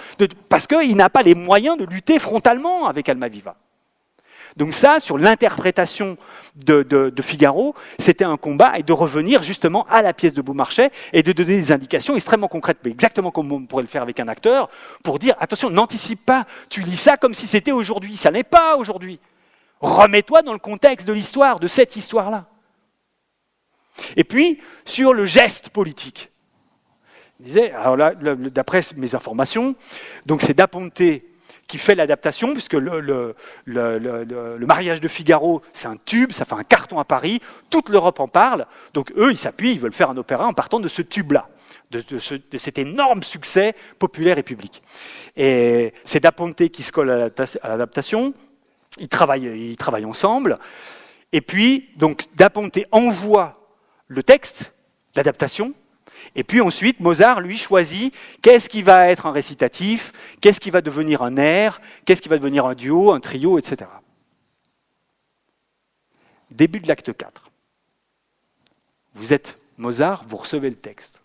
parce 0.49 0.67
qu'il 0.67 0.95
n'a 0.95 1.09
pas 1.09 1.21
les 1.21 1.35
moyens 1.35 1.77
de 1.77 1.85
lutter 1.85 2.19
frontalement 2.19 2.87
avec 2.87 3.07
Almaviva. 3.07 3.55
Donc 4.57 4.73
ça, 4.73 4.99
sur 4.99 5.17
l'interprétation 5.17 6.17
de, 6.55 7.11
Figaro, 7.21 7.73
c'était 7.97 8.23
un 8.23 8.37
combat 8.37 8.77
et 8.77 8.83
de 8.83 8.93
revenir 8.93 9.41
justement 9.41 9.85
à 9.89 10.01
la 10.01 10.13
pièce 10.13 10.33
de 10.33 10.41
Beaumarchais 10.41 10.91
et 11.11 11.23
de 11.23 11.31
donner 11.31 11.55
des 11.57 11.71
indications 11.71 12.15
extrêmement 12.15 12.47
concrètes, 12.47 12.77
mais 12.83 12.91
exactement 12.91 13.31
comme 13.31 13.51
on 13.51 13.65
pourrait 13.65 13.83
le 13.83 13.89
faire 13.89 14.03
avec 14.03 14.19
un 14.19 14.27
acteur, 14.27 14.69
pour 15.03 15.19
dire 15.19 15.35
attention, 15.39 15.69
n'anticipe 15.69 16.25
pas, 16.25 16.45
tu 16.69 16.81
lis 16.81 16.97
ça 16.97 17.17
comme 17.17 17.33
si 17.33 17.47
c'était 17.47 17.71
aujourd'hui, 17.71 18.15
ça 18.15 18.31
n'est 18.31 18.43
pas 18.43 18.77
aujourd'hui. 18.77 19.19
Remets-toi 19.81 20.43
dans 20.43 20.53
le 20.53 20.59
contexte 20.59 21.07
de 21.07 21.13
l'histoire, 21.13 21.59
de 21.59 21.67
cette 21.67 21.95
histoire-là. 21.95 22.45
Et 24.15 24.23
puis, 24.23 24.59
sur 24.85 25.13
le 25.13 25.25
geste 25.25 25.69
politique. 25.69 26.31
Il 27.39 27.45
disait, 27.45 27.71
alors 27.71 27.97
là, 27.97 28.13
d'après 28.15 28.81
mes 28.95 29.15
informations, 29.15 29.75
donc 30.25 30.41
c'est 30.41 30.53
Daponte 30.53 31.01
qui 31.67 31.77
fait 31.77 31.95
l'adaptation, 31.95 32.53
puisque 32.53 32.73
le, 32.73 33.35
mariage 34.65 35.01
de 35.01 35.07
Figaro, 35.07 35.61
c'est 35.71 35.87
un 35.87 35.97
tube, 35.97 36.31
ça 36.31 36.45
fait 36.45 36.55
un 36.55 36.63
carton 36.63 36.99
à 36.99 37.05
Paris, 37.05 37.41
toute 37.69 37.89
l'Europe 37.89 38.19
en 38.19 38.27
parle, 38.27 38.65
donc 38.93 39.11
eux, 39.17 39.31
ils 39.31 39.37
s'appuient, 39.37 39.73
ils 39.73 39.79
veulent 39.79 39.93
faire 39.93 40.09
un 40.09 40.17
opéra 40.17 40.45
en 40.45 40.53
partant 40.53 40.79
de 40.79 40.89
ce 40.89 41.01
tube-là, 41.01 41.47
de, 41.91 42.19
cet 42.57 42.77
énorme 42.77 43.23
succès 43.23 43.75
populaire 43.97 44.37
et 44.37 44.43
public. 44.43 44.81
Et 45.35 45.93
c'est 46.03 46.19
Daponte 46.19 46.69
qui 46.69 46.83
se 46.83 46.91
colle 46.91 47.09
à 47.09 47.69
l'adaptation, 47.69 48.33
ils 48.99 49.09
travaillent, 49.09 49.69
ils 49.71 49.77
travaillent 49.77 50.05
ensemble, 50.05 50.59
et 51.33 51.41
puis, 51.41 51.89
donc, 51.97 52.25
Daponte 52.35 52.79
envoie 52.91 53.59
le 54.07 54.21
texte, 54.21 54.73
l'adaptation, 55.15 55.73
et 56.35 56.43
puis 56.43 56.61
ensuite, 56.61 56.99
Mozart, 56.99 57.41
lui, 57.41 57.57
choisit 57.57 58.13
qu'est-ce 58.41 58.69
qui 58.69 58.83
va 58.83 59.09
être 59.09 59.25
un 59.25 59.31
récitatif, 59.31 60.11
qu'est-ce 60.41 60.59
qui 60.59 60.71
va 60.71 60.81
devenir 60.81 61.21
un 61.21 61.37
air, 61.37 61.81
qu'est-ce 62.05 62.21
qui 62.21 62.29
va 62.29 62.37
devenir 62.37 62.65
un 62.65 62.75
duo, 62.75 63.11
un 63.11 63.19
trio, 63.19 63.57
etc. 63.59 63.89
Début 66.51 66.79
de 66.79 66.87
l'acte 66.87 67.15
4. 67.15 67.51
Vous 69.15 69.33
êtes 69.33 69.59
Mozart, 69.77 70.23
vous 70.27 70.37
recevez 70.37 70.69
le 70.69 70.75
texte. 70.75 71.21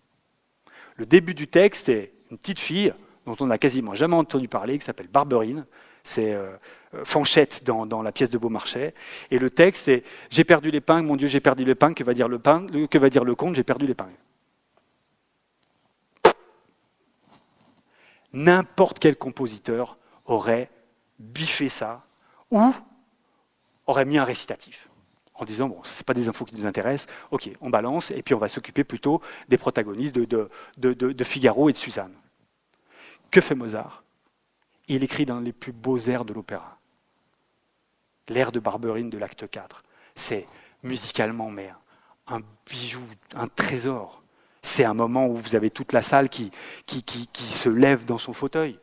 Le 0.97 1.07
début 1.07 1.35
du 1.35 1.47
texte, 1.47 1.87
c'est 1.87 2.13
une 2.31 2.39
petite 2.39 2.59
fille 2.59 2.93
dont 3.25 3.37
on 3.41 3.47
n'a 3.47 3.59
quasiment 3.59 3.95
jamais 3.95 4.17
entendu 4.17 4.49
parler, 4.49 4.79
qui 4.79 4.85
s'appelle 4.85 5.09
Barberine. 5.09 5.65
C'est 6.03 6.33
euh, 6.33 6.57
euh, 6.95 7.05
Fanchette 7.05 7.65
dans, 7.65 8.03
la 8.03 8.13
pièce 8.13 8.31
de 8.31 8.39
Beaumarchais. 8.39 8.95
Et 9.31 9.39
le 9.39 9.51
texte, 9.51 9.85
c'est 9.85 10.03
J'ai 10.31 10.45
perdu 10.45 10.71
l'épingle, 10.71 11.07
mon 11.07 11.17
Dieu, 11.17 11.29
j'ai 11.29 11.41
perdu 11.41 11.65
l'épingle, 11.65 11.95
que 11.95 12.05
va 12.05 12.15
dire 12.15 12.29
le, 12.29 12.39
que 12.39 12.99
va 12.99 13.11
dire 13.11 13.25
le 13.25 13.35
comte, 13.35 13.55
j'ai 13.55 13.65
perdu 13.65 13.87
l'épingle. 13.87 14.15
N'importe 18.33 18.99
quel 18.99 19.17
compositeur 19.17 19.97
aurait 20.27 20.71
biffé 21.19 21.69
ça 21.69 22.03
ou 22.51 22.73
aurait 23.87 24.05
mis 24.05 24.19
un 24.19 24.25
récitatif 24.25 24.89
en 25.35 25.45
disant 25.45 25.69
bon, 25.69 25.81
ce 25.85 26.03
pas 26.03 26.15
des 26.15 26.29
infos 26.29 26.45
qui 26.45 26.57
nous 26.57 26.67
intéressent, 26.67 27.15
ok, 27.31 27.51
on 27.61 27.71
balance 27.71 28.11
et 28.11 28.23
puis 28.23 28.35
on 28.35 28.39
va 28.39 28.49
s'occuper 28.49 28.83
plutôt 28.83 29.23
des 29.49 29.57
protagonistes 29.57 30.17
de, 30.17 31.25
Figaro 31.25 31.69
et 31.69 31.73
de 31.73 31.77
Suzanne. 31.77 32.15
Que 33.31 33.41
fait 33.41 33.55
Mozart? 33.55 34.03
Il 34.89 35.05
écrit 35.05 35.27
dans 35.27 35.39
les 35.39 35.53
plus 35.53 35.73
beaux 35.73 35.99
airs 35.99 36.25
de 36.25 36.33
l'opéra 36.33 36.79
l'air 38.29 38.53
de 38.53 38.61
Barberine 38.61 39.11
de 39.11 39.19
l'acte 39.19 39.49
4. 39.49 39.83
C'est 40.15 40.47
musicalement, 40.83 41.51
mais 41.51 41.73
un 42.27 42.41
bijou, 42.69 43.03
un 43.35 43.49
trésor. 43.49 44.18
C'est 44.69 44.85
un 44.85 44.95
moment 44.95 45.27
où 45.27 45.37
vous 45.37 45.57
avez 45.57 45.71
toute 45.71 45.93
la 45.93 46.03
salle 46.03 46.29
qui, 46.29 46.51
qui, 46.87 47.03
qui, 47.03 47.45
se 47.45 47.69
lève 47.69 48.05
dans 48.05 48.19
son 48.19 48.33
fauteuil, 48.33 48.79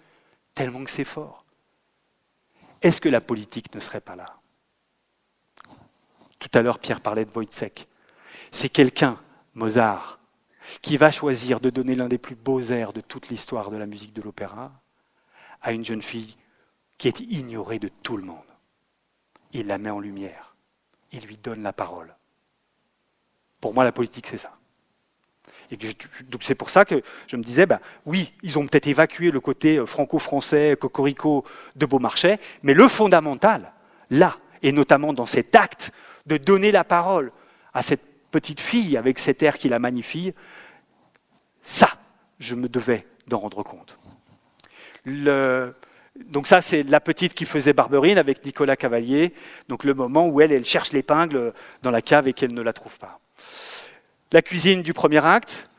tellement 0.53 0.83
que 0.83 0.89
c'est 0.89 1.03
fort. 1.03 1.45
Est-ce 2.81 2.99
que 2.99 3.09
la 3.09 3.21
politique 3.21 3.73
ne 3.75 3.79
serait 3.79 4.01
pas 4.01 4.15
là? 4.15 4.38
Tout 6.39 6.49
à 6.53 6.61
l'heure, 6.61 6.79
Pierre 6.79 7.01
parlait 7.01 7.25
de 7.25 7.31
Wojciech. 7.33 7.88
C'est 8.51 8.69
quelqu'un, 8.69 9.19
Mozart, 9.53 10.19
qui 10.81 10.97
va 10.97 11.11
choisir 11.11 11.59
de 11.59 11.69
donner 11.69 11.95
l'un 11.95 12.07
des 12.07 12.17
plus 12.17 12.36
beaux 12.36 12.61
airs 12.61 12.93
de 12.93 13.01
toute 13.01 13.29
l'histoire 13.29 13.69
de 13.69 13.77
la 13.77 13.86
musique 13.86 14.13
de 14.13 14.21
l'opéra 14.21 14.71
à 15.61 15.71
une 15.71 15.86
jeune 15.86 16.01
fille 16.01 16.36
qui 16.97 17.07
est 17.07 17.19
ignorée 17.19 17.79
de 17.79 17.89
tout 18.01 18.17
le 18.17 18.23
monde 18.23 18.45
il 19.55 19.67
la 19.67 19.77
met 19.77 19.89
en 19.89 19.99
lumière. 19.99 20.55
Il 21.11 21.25
lui 21.25 21.38
donne 21.38 21.63
la 21.63 21.71
parole. 21.71 22.13
Pour 23.61 23.73
moi, 23.73 23.86
la 23.86 23.93
politique, 23.93 24.27
c'est 24.27 24.38
ça. 24.38 24.55
C'est 26.41 26.55
pour 26.55 26.70
ça 26.70 26.86
que 26.86 27.01
je 27.28 27.38
me 27.38 27.43
disais, 27.43 27.66
ben, 27.66 27.80
oui, 28.05 28.34
ils 28.43 28.57
ont 28.59 28.66
peut-être 28.68 28.88
évacué 28.88 29.32
le 29.32 29.39
côté 29.39 29.78
euh, 29.78 29.86
franco-français, 29.86 30.78
cocorico 30.80 31.43
de 31.76 31.86
Beaumarchais, 31.86 32.39
mais 32.63 32.74
le 32.74 32.88
fondamental, 32.88 33.72
là, 34.09 34.38
et 34.61 34.72
notamment 34.72 35.13
dans 35.13 35.26
cet 35.26 35.55
acte 35.55 35.91
de 36.26 36.38
donner 36.38 36.72
la 36.72 36.84
parole 36.84 37.32
à 37.74 37.82
cette 37.82 38.05
petite 38.32 38.59
fille 38.59 38.97
avec 38.97 39.20
cet 39.20 39.43
air 39.43 39.57
qui 39.57 39.70
la 39.70 39.80
magnifie, 39.80 40.34
ça, 41.61 41.89
je 42.39 42.55
me 42.55 42.70
devais 42.70 43.05
d'en 43.28 43.39
rendre 43.39 43.63
compte. 43.63 43.97
Donc 45.05 46.47
ça, 46.47 46.61
c'est 46.61 46.84
la 46.84 46.99
petite 46.99 47.34
qui 47.34 47.45
faisait 47.45 47.74
Barberine 47.74 48.18
avec 48.18 48.45
Nicolas 48.45 48.76
Cavalier. 48.76 49.34
Donc 49.68 49.84
le 49.84 49.93
moment 49.93 50.28
où 50.28 50.41
elle 50.41 50.66
cherche 50.66 50.91
l'épingle 50.93 51.53
dans 51.82 51.91
la 51.91 52.01
cave 52.01 52.28
et 52.28 52.34
qu'elle 52.34 52.53
ne 52.53 52.61
la 52.61 52.74
trouve 52.74 52.97
pas. 52.97 53.20
La 54.36 54.41
cuisine 54.41 54.81
du 54.81 54.91
premier 54.91 55.23
acte. 55.25 55.69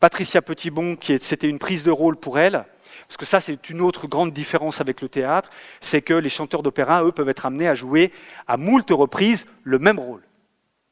Patricia 0.00 0.40
Petitbon, 0.40 0.96
qui 0.96 1.18
c'était 1.18 1.46
une 1.46 1.58
prise 1.58 1.82
de 1.82 1.90
rôle 1.90 2.16
pour 2.16 2.38
elle. 2.38 2.64
Parce 3.06 3.18
que 3.18 3.26
ça, 3.26 3.38
c'est 3.38 3.68
une 3.68 3.82
autre 3.82 4.06
grande 4.06 4.32
différence 4.32 4.80
avec 4.80 5.02
le 5.02 5.10
théâtre, 5.10 5.50
c'est 5.78 6.00
que 6.00 6.14
les 6.14 6.30
chanteurs 6.30 6.62
d'opéra, 6.62 7.04
eux, 7.04 7.12
peuvent 7.12 7.28
être 7.28 7.44
amenés 7.44 7.68
à 7.68 7.74
jouer 7.74 8.10
à 8.46 8.56
moult 8.56 8.88
reprises 8.88 9.46
le 9.62 9.78
même 9.78 9.98
rôle. 9.98 10.22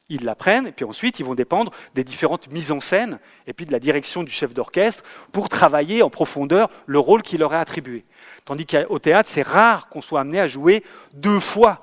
Ils 0.09 0.25
l'apprennent, 0.25 0.67
et 0.67 0.71
puis 0.71 0.85
ensuite, 0.85 1.19
ils 1.19 1.25
vont 1.25 1.33
dépendre 1.33 1.71
des 1.95 2.03
différentes 2.03 2.51
mises 2.51 2.71
en 2.71 2.79
scène, 2.79 3.17
et 3.47 3.53
puis 3.53 3.65
de 3.65 3.71
la 3.71 3.79
direction 3.79 4.21
du 4.21 4.31
chef 4.31 4.53
d'orchestre, 4.53 5.03
pour 5.31 5.49
travailler 5.49 6.03
en 6.03 6.11
profondeur 6.11 6.69
le 6.85 6.99
rôle 6.99 7.23
qui 7.23 7.39
leur 7.39 7.51
est 7.51 7.57
attribué. 7.57 8.05
Tandis 8.45 8.67
qu'au 8.67 8.99
théâtre, 8.99 9.27
c'est 9.27 9.41
rare 9.41 9.89
qu'on 9.89 10.01
soit 10.01 10.19
amené 10.19 10.39
à 10.39 10.47
jouer 10.47 10.83
deux 11.13 11.39
fois 11.39 11.81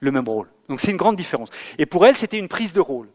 le 0.00 0.10
même 0.10 0.28
rôle. 0.28 0.48
Donc 0.68 0.80
c'est 0.80 0.90
une 0.90 0.96
grande 0.96 1.14
différence. 1.14 1.50
Et 1.78 1.86
pour 1.86 2.04
elle, 2.04 2.16
c'était 2.16 2.40
une 2.40 2.48
prise 2.48 2.72
de 2.72 2.80
rôle. 2.80 3.06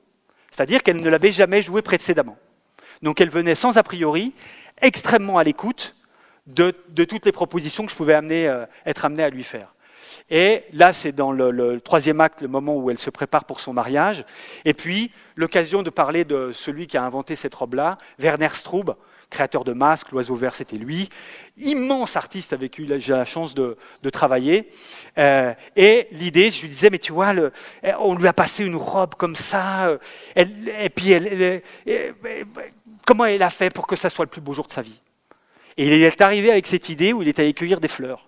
C'est-à-dire 0.50 0.84
qu'elle 0.84 1.02
ne 1.02 1.10
l'avait 1.10 1.32
jamais 1.32 1.62
joué 1.62 1.82
précédemment. 1.82 2.38
Donc 3.02 3.22
elle 3.22 3.30
venait 3.30 3.56
sans 3.56 3.78
a 3.78 3.84
priori, 3.84 4.34
extrêmement 4.82 5.38
à 5.38 5.44
l'écoute 5.44 5.96
de, 6.48 6.72
toutes 7.04 7.26
les 7.26 7.32
propositions 7.32 7.86
que 7.86 7.92
je 7.92 7.96
pouvais 7.96 8.16
euh, 8.16 8.66
être 8.86 9.06
amené 9.06 9.24
à 9.24 9.30
lui 9.30 9.44
faire. 9.44 9.74
Et 10.30 10.64
là, 10.74 10.94
c'est 10.94 11.12
dans 11.12 11.32
le, 11.32 11.80
troisième 11.80 12.20
acte, 12.22 12.42
le 12.42 12.48
moment 12.48 12.76
où 12.76 12.90
elle 12.90 12.98
se 12.98 13.10
prépare 13.10 13.46
pour 13.46 13.60
son 13.60 13.74
mariage. 13.74 14.26
Et 14.66 14.74
puis, 14.74 15.12
l'occasion 15.36 15.84
de 15.84 15.90
parler 15.90 16.26
de 16.26 16.52
celui 16.54 16.88
qui 16.88 16.98
a 16.98 17.04
inventé 17.04 17.36
cette 17.36 17.54
robe-là, 17.54 17.98
Werner 18.20 18.50
Straub, 18.52 18.96
créateur 19.30 19.64
de 19.64 19.74
masques, 19.74 20.12
l'oiseau 20.12 20.36
vert, 20.36 20.56
c'était 20.56 20.78
lui. 20.78 21.10
Immense 21.58 22.16
artiste 22.16 22.54
avec 22.54 22.72
qui 22.72 22.88
j'ai 23.00 23.14
la 23.14 23.26
chance 23.26 23.54
de, 23.56 23.78
travailler. 24.12 24.70
Euh, 25.18 25.54
et 25.76 26.08
l'idée, 26.12 26.50
je 26.50 26.62
lui 26.62 26.70
disais, 26.70 26.90
mais 26.90 27.00
tu 27.00 27.12
vois, 27.12 27.34
on 28.00 28.16
lui 28.16 28.28
a 28.28 28.34
passé 28.34 28.66
une 28.66 28.76
robe 28.76 29.16
comme 29.16 29.36
ça. 29.36 29.88
Euh, 29.88 29.98
et 30.36 30.90
puis, 30.90 31.14
comment 33.06 33.26
elle 33.26 33.44
a 33.44 33.50
fait 33.50 33.70
pour 33.70 33.88
que 33.88 33.96
ça 33.96 34.10
soit 34.10 34.26
le 34.26 34.30
plus 34.30 34.42
beau 34.42 34.54
jour 34.54 34.66
de 34.66 34.72
sa 34.72 34.82
vie? 34.82 35.00
Et 35.78 35.86
il 35.88 35.94
est 35.94 36.22
arrivé 36.22 36.52
avec 36.52 36.66
cette 36.66 36.90
idée 36.90 37.14
où 37.14 37.22
il 37.22 37.28
est 37.28 37.40
allé 37.40 37.54
cueillir 37.54 37.80
des 37.80 37.88
fleurs. 37.88 38.26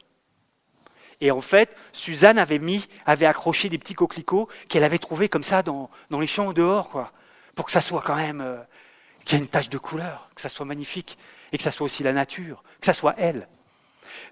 Et 1.21 1.31
en 1.31 1.41
fait, 1.41 1.75
Suzanne 1.91 2.37
avait 2.37 2.59
mis, 2.59 2.87
avait 3.05 3.25
accroché 3.25 3.69
des 3.69 3.77
petits 3.77 3.93
coquelicots 3.93 4.47
qu'elle 4.69 4.83
avait 4.83 4.99
trouvés 4.99 5.27
comme 5.27 5.43
ça 5.43 5.63
dans, 5.63 5.89
les 6.11 6.27
champs 6.27 6.53
dehors, 6.53 6.89
quoi, 6.89 7.11
pour 7.55 7.65
que 7.65 7.71
ça 7.71 7.81
soit 7.81 8.01
quand 8.05 8.15
même, 8.15 8.41
euh, 8.41 8.57
qu'il 9.29 9.37
y 9.37 9.41
ait 9.41 9.45
une 9.45 9.49
tache 9.49 9.69
de 9.69 9.77
couleur, 9.77 10.27
que 10.33 10.41
ça 10.41 10.49
soit 10.49 10.65
magnifique, 10.65 11.15
et 11.51 11.57
que 11.57 11.63
ça 11.63 11.69
soit 11.69 11.85
aussi 11.85 12.01
la 12.01 12.13
nature, 12.13 12.63
que 12.79 12.85
ça 12.87 12.93
soit 12.93 13.13
elle. 13.19 13.47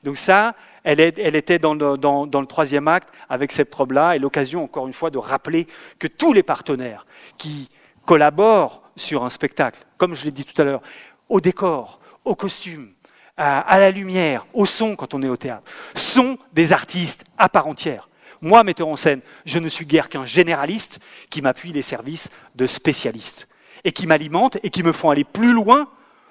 Donc 0.03 0.17
ça, 0.17 0.55
elle, 0.83 0.99
était 0.99 1.59
dans 1.59 1.75
le, 1.75 2.45
troisième 2.45 2.87
acte 2.87 3.09
avec 3.29 3.51
cette 3.51 3.73
robe-là, 3.73 4.15
et 4.15 4.19
l'occasion, 4.19 4.63
encore 4.63 4.87
une 4.87 4.93
fois, 4.93 5.11
de 5.11 5.19
rappeler 5.19 5.67
que 5.99 6.07
tous 6.07 6.33
les 6.33 6.41
partenaires 6.41 7.05
qui 7.37 7.69
collaborent 8.05 8.81
sur 8.95 9.23
un 9.23 9.29
spectacle, 9.29 9.85
comme 9.97 10.15
je 10.15 10.25
l'ai 10.25 10.31
dit 10.31 10.45
tout 10.45 10.59
à 10.59 10.65
l'heure, 10.65 10.81
au 11.29 11.41
décor, 11.41 11.99
au 12.25 12.33
costume, 12.33 12.91
à, 13.37 13.77
la 13.77 13.91
lumière, 13.91 14.47
au 14.55 14.65
son 14.65 14.95
quand 14.95 15.13
on 15.13 15.21
est 15.21 15.29
au 15.29 15.37
théâtre, 15.37 15.69
sont 15.93 16.39
des 16.53 16.73
artistes 16.73 17.23
à 17.37 17.49
part 17.49 17.67
entière. 17.67 18.09
Moi, 18.41 18.63
metteur 18.63 18.87
en 18.87 18.95
scène, 18.95 19.21
je 19.45 19.59
ne 19.59 19.69
suis 19.69 19.85
guère 19.85 20.09
qu'un 20.09 20.25
généraliste 20.25 20.99
qui 21.29 21.43
m'appuie 21.43 21.71
les 21.71 21.83
services 21.83 22.31
de 22.55 22.65
spécialistes 22.65 23.47
et 23.83 23.91
qui 23.91 24.07
m'alimentent 24.07 24.57
et 24.63 24.69
qui 24.69 24.83
me 24.83 24.91
font 24.91 25.09
aller 25.09 25.23
plus 25.23 25.53
loin 25.53 25.87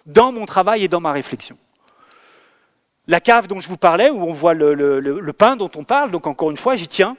dans 0.06 0.32
mon 0.32 0.46
travail 0.46 0.84
et 0.84 0.88
dans 0.88 1.00
ma 1.00 1.12
réflexion. 1.12 1.58
La 3.08 3.20
cave 3.20 3.46
dont 3.46 3.60
je 3.60 3.68
vous 3.68 3.76
parlais, 3.76 4.10
où 4.10 4.22
on 4.22 4.32
voit 4.32 4.54
le, 4.54 5.32
pain 5.32 5.56
dont 5.56 5.70
on 5.76 5.84
parle, 5.84 6.10
donc 6.10 6.26
encore 6.26 6.50
une 6.50 6.56
fois, 6.56 6.74
j'y 6.74 6.88
tiens, 6.88 7.16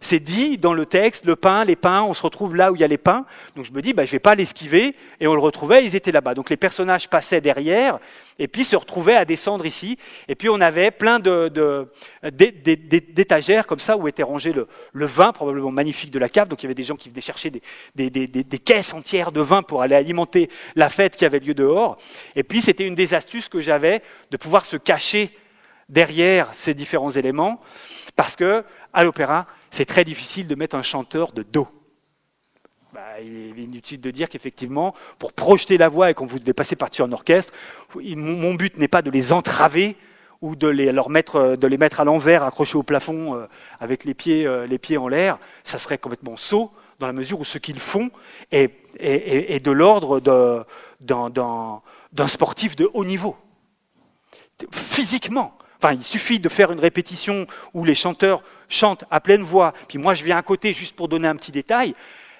c'est 0.00 0.20
dit 0.20 0.58
dans 0.58 0.74
le 0.74 0.86
texte, 0.86 1.24
le 1.24 1.36
pain, 1.36 1.64
les 1.64 1.76
pains, 1.76 2.02
on 2.02 2.14
se 2.14 2.22
retrouve 2.22 2.54
là 2.54 2.72
où 2.72 2.76
il 2.76 2.80
y 2.80 2.84
a 2.84 2.88
les 2.88 2.98
pains. 2.98 3.24
Donc 3.54 3.64
je 3.64 3.72
me 3.72 3.80
dis, 3.80 3.92
bah, 3.92 4.04
je 4.04 4.10
ne 4.10 4.12
vais 4.12 4.20
pas 4.20 4.34
l'esquiver. 4.34 4.94
Et 5.20 5.26
on 5.26 5.34
le 5.34 5.40
retrouvait, 5.40 5.84
ils 5.84 5.94
étaient 5.94 6.12
là-bas. 6.12 6.34
Donc 6.34 6.50
les 6.50 6.56
personnages 6.56 7.08
passaient 7.08 7.40
derrière 7.40 7.98
et 8.38 8.48
puis 8.48 8.64
se 8.64 8.76
retrouvaient 8.76 9.16
à 9.16 9.24
descendre 9.24 9.64
ici. 9.64 9.96
Et 10.28 10.34
puis 10.34 10.48
on 10.48 10.60
avait 10.60 10.90
plein 10.90 11.18
d'étagères 12.30 13.66
comme 13.66 13.78
ça 13.78 13.96
où 13.96 14.06
était 14.08 14.22
rangé 14.22 14.52
le, 14.52 14.66
vin, 15.06 15.32
probablement 15.32 15.70
magnifique 15.70 16.10
de 16.10 16.18
la 16.18 16.28
cave. 16.28 16.48
Donc 16.48 16.62
il 16.62 16.66
y 16.66 16.68
avait 16.68 16.74
des 16.74 16.82
gens 16.82 16.96
qui 16.96 17.08
venaient 17.08 17.20
chercher 17.20 17.50
des, 17.50 18.10
des 18.10 18.58
caisses 18.58 18.92
entières 18.92 19.32
de 19.32 19.40
vin 19.40 19.62
pour 19.62 19.82
aller 19.82 19.94
alimenter 19.94 20.50
la 20.74 20.90
fête 20.90 21.16
qui 21.16 21.24
avait 21.24 21.38
lieu 21.40 21.54
dehors. 21.54 21.96
Et 22.34 22.42
puis 22.42 22.60
c'était 22.60 22.86
une 22.86 22.94
des 22.94 23.14
astuces 23.14 23.48
que 23.48 23.60
j'avais 23.60 24.02
de 24.30 24.36
pouvoir 24.36 24.66
se 24.66 24.76
cacher 24.76 25.30
derrière 25.88 26.48
ces 26.52 26.74
différents 26.74 27.10
éléments. 27.10 27.60
Parce 28.16 28.36
que 28.36 28.64
à 28.92 29.04
l'opéra, 29.04 29.46
c'est 29.76 29.84
très 29.84 30.06
difficile 30.06 30.48
de 30.48 30.54
mettre 30.54 30.74
un 30.74 30.82
chanteur 30.82 31.32
de 31.32 31.42
dos. 31.42 31.68
Bah, 32.94 33.20
il 33.22 33.58
est 33.58 33.62
inutile 33.62 34.00
de 34.00 34.10
dire 34.10 34.30
qu'effectivement, 34.30 34.94
pour 35.18 35.34
projeter 35.34 35.76
la 35.76 35.90
voix 35.90 36.10
et 36.10 36.14
quand 36.14 36.24
vous 36.24 36.38
devez 36.38 36.54
passer 36.54 36.76
par-dessus 36.76 37.02
un 37.02 37.12
orchestre, 37.12 37.52
mon 37.94 38.54
but 38.54 38.78
n'est 38.78 38.88
pas 38.88 39.02
de 39.02 39.10
les 39.10 39.34
entraver 39.34 39.96
ou 40.40 40.56
de 40.56 40.66
les, 40.66 40.92
leur 40.92 41.10
mettre, 41.10 41.56
de 41.56 41.66
les 41.66 41.76
mettre 41.76 42.00
à 42.00 42.04
l'envers, 42.04 42.42
accrochés 42.42 42.78
au 42.78 42.82
plafond 42.82 43.34
euh, 43.34 43.46
avec 43.78 44.04
les 44.04 44.14
pieds, 44.14 44.46
euh, 44.46 44.66
les 44.66 44.78
pieds 44.78 44.96
en 44.96 45.08
l'air. 45.08 45.38
Ça 45.62 45.76
serait 45.76 45.98
complètement 45.98 46.38
saut 46.38 46.70
dans 46.98 47.06
la 47.06 47.12
mesure 47.12 47.40
où 47.40 47.44
ce 47.44 47.58
qu'ils 47.58 47.80
font 47.80 48.10
est 48.50 49.62
de 49.62 49.70
l'ordre 49.70 50.20
d'un 51.00 52.26
sportif 52.26 52.76
de 52.76 52.88
haut 52.94 53.04
niveau. 53.04 53.36
Physiquement. 54.72 55.52
Enfin, 55.78 55.92
il 55.92 56.02
suffit 56.02 56.40
de 56.40 56.48
faire 56.48 56.72
une 56.72 56.80
répétition 56.80 57.46
où 57.74 57.84
les 57.84 57.94
chanteurs 57.94 58.42
chantent 58.68 59.04
à 59.10 59.20
pleine 59.20 59.42
voix, 59.42 59.74
puis 59.88 59.98
moi 59.98 60.14
je 60.14 60.24
viens 60.24 60.38
à 60.38 60.42
côté 60.42 60.72
juste 60.72 60.96
pour 60.96 61.08
donner 61.08 61.28
un 61.28 61.36
petit 61.36 61.52
détail. 61.52 61.94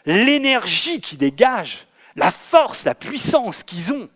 L'énergie 0.06 1.00
qui 1.00 1.16
dégage, 1.16 1.86
la 2.14 2.30
force, 2.30 2.84
la 2.84 2.94
puissance 2.94 3.62
qu'ils 3.62 3.92
ont, 3.92 4.08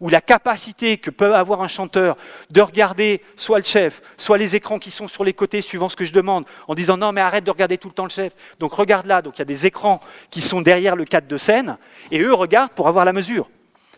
ou 0.00 0.08
la 0.08 0.20
capacité 0.20 0.98
que 0.98 1.10
peut 1.10 1.34
avoir 1.34 1.62
un 1.62 1.68
chanteur 1.68 2.16
de 2.50 2.60
regarder 2.60 3.22
soit 3.36 3.58
le 3.58 3.64
chef, 3.64 4.02
soit 4.16 4.36
les 4.36 4.54
écrans 4.54 4.78
qui 4.78 4.90
sont 4.90 5.08
sur 5.08 5.24
les 5.24 5.32
côtés 5.32 5.62
suivant 5.62 5.88
ce 5.88 5.96
que 5.96 6.04
je 6.04 6.12
demande, 6.12 6.44
en 6.68 6.74
disant 6.74 6.96
non 6.96 7.12
mais 7.12 7.20
arrête 7.20 7.44
de 7.44 7.50
regarder 7.50 7.78
tout 7.78 7.88
le 7.88 7.94
temps 7.94 8.04
le 8.04 8.10
chef, 8.10 8.34
donc 8.58 8.72
regarde 8.72 9.06
là, 9.06 9.22
donc 9.22 9.36
il 9.36 9.38
y 9.38 9.42
a 9.42 9.46
des 9.46 9.64
écrans 9.64 10.00
qui 10.30 10.42
sont 10.42 10.60
derrière 10.60 10.96
le 10.96 11.04
cadre 11.04 11.28
de 11.28 11.38
scène, 11.38 11.78
et 12.10 12.20
eux 12.20 12.34
regardent 12.34 12.72
pour 12.72 12.88
avoir 12.88 13.04
la 13.04 13.12
mesure 13.12 13.48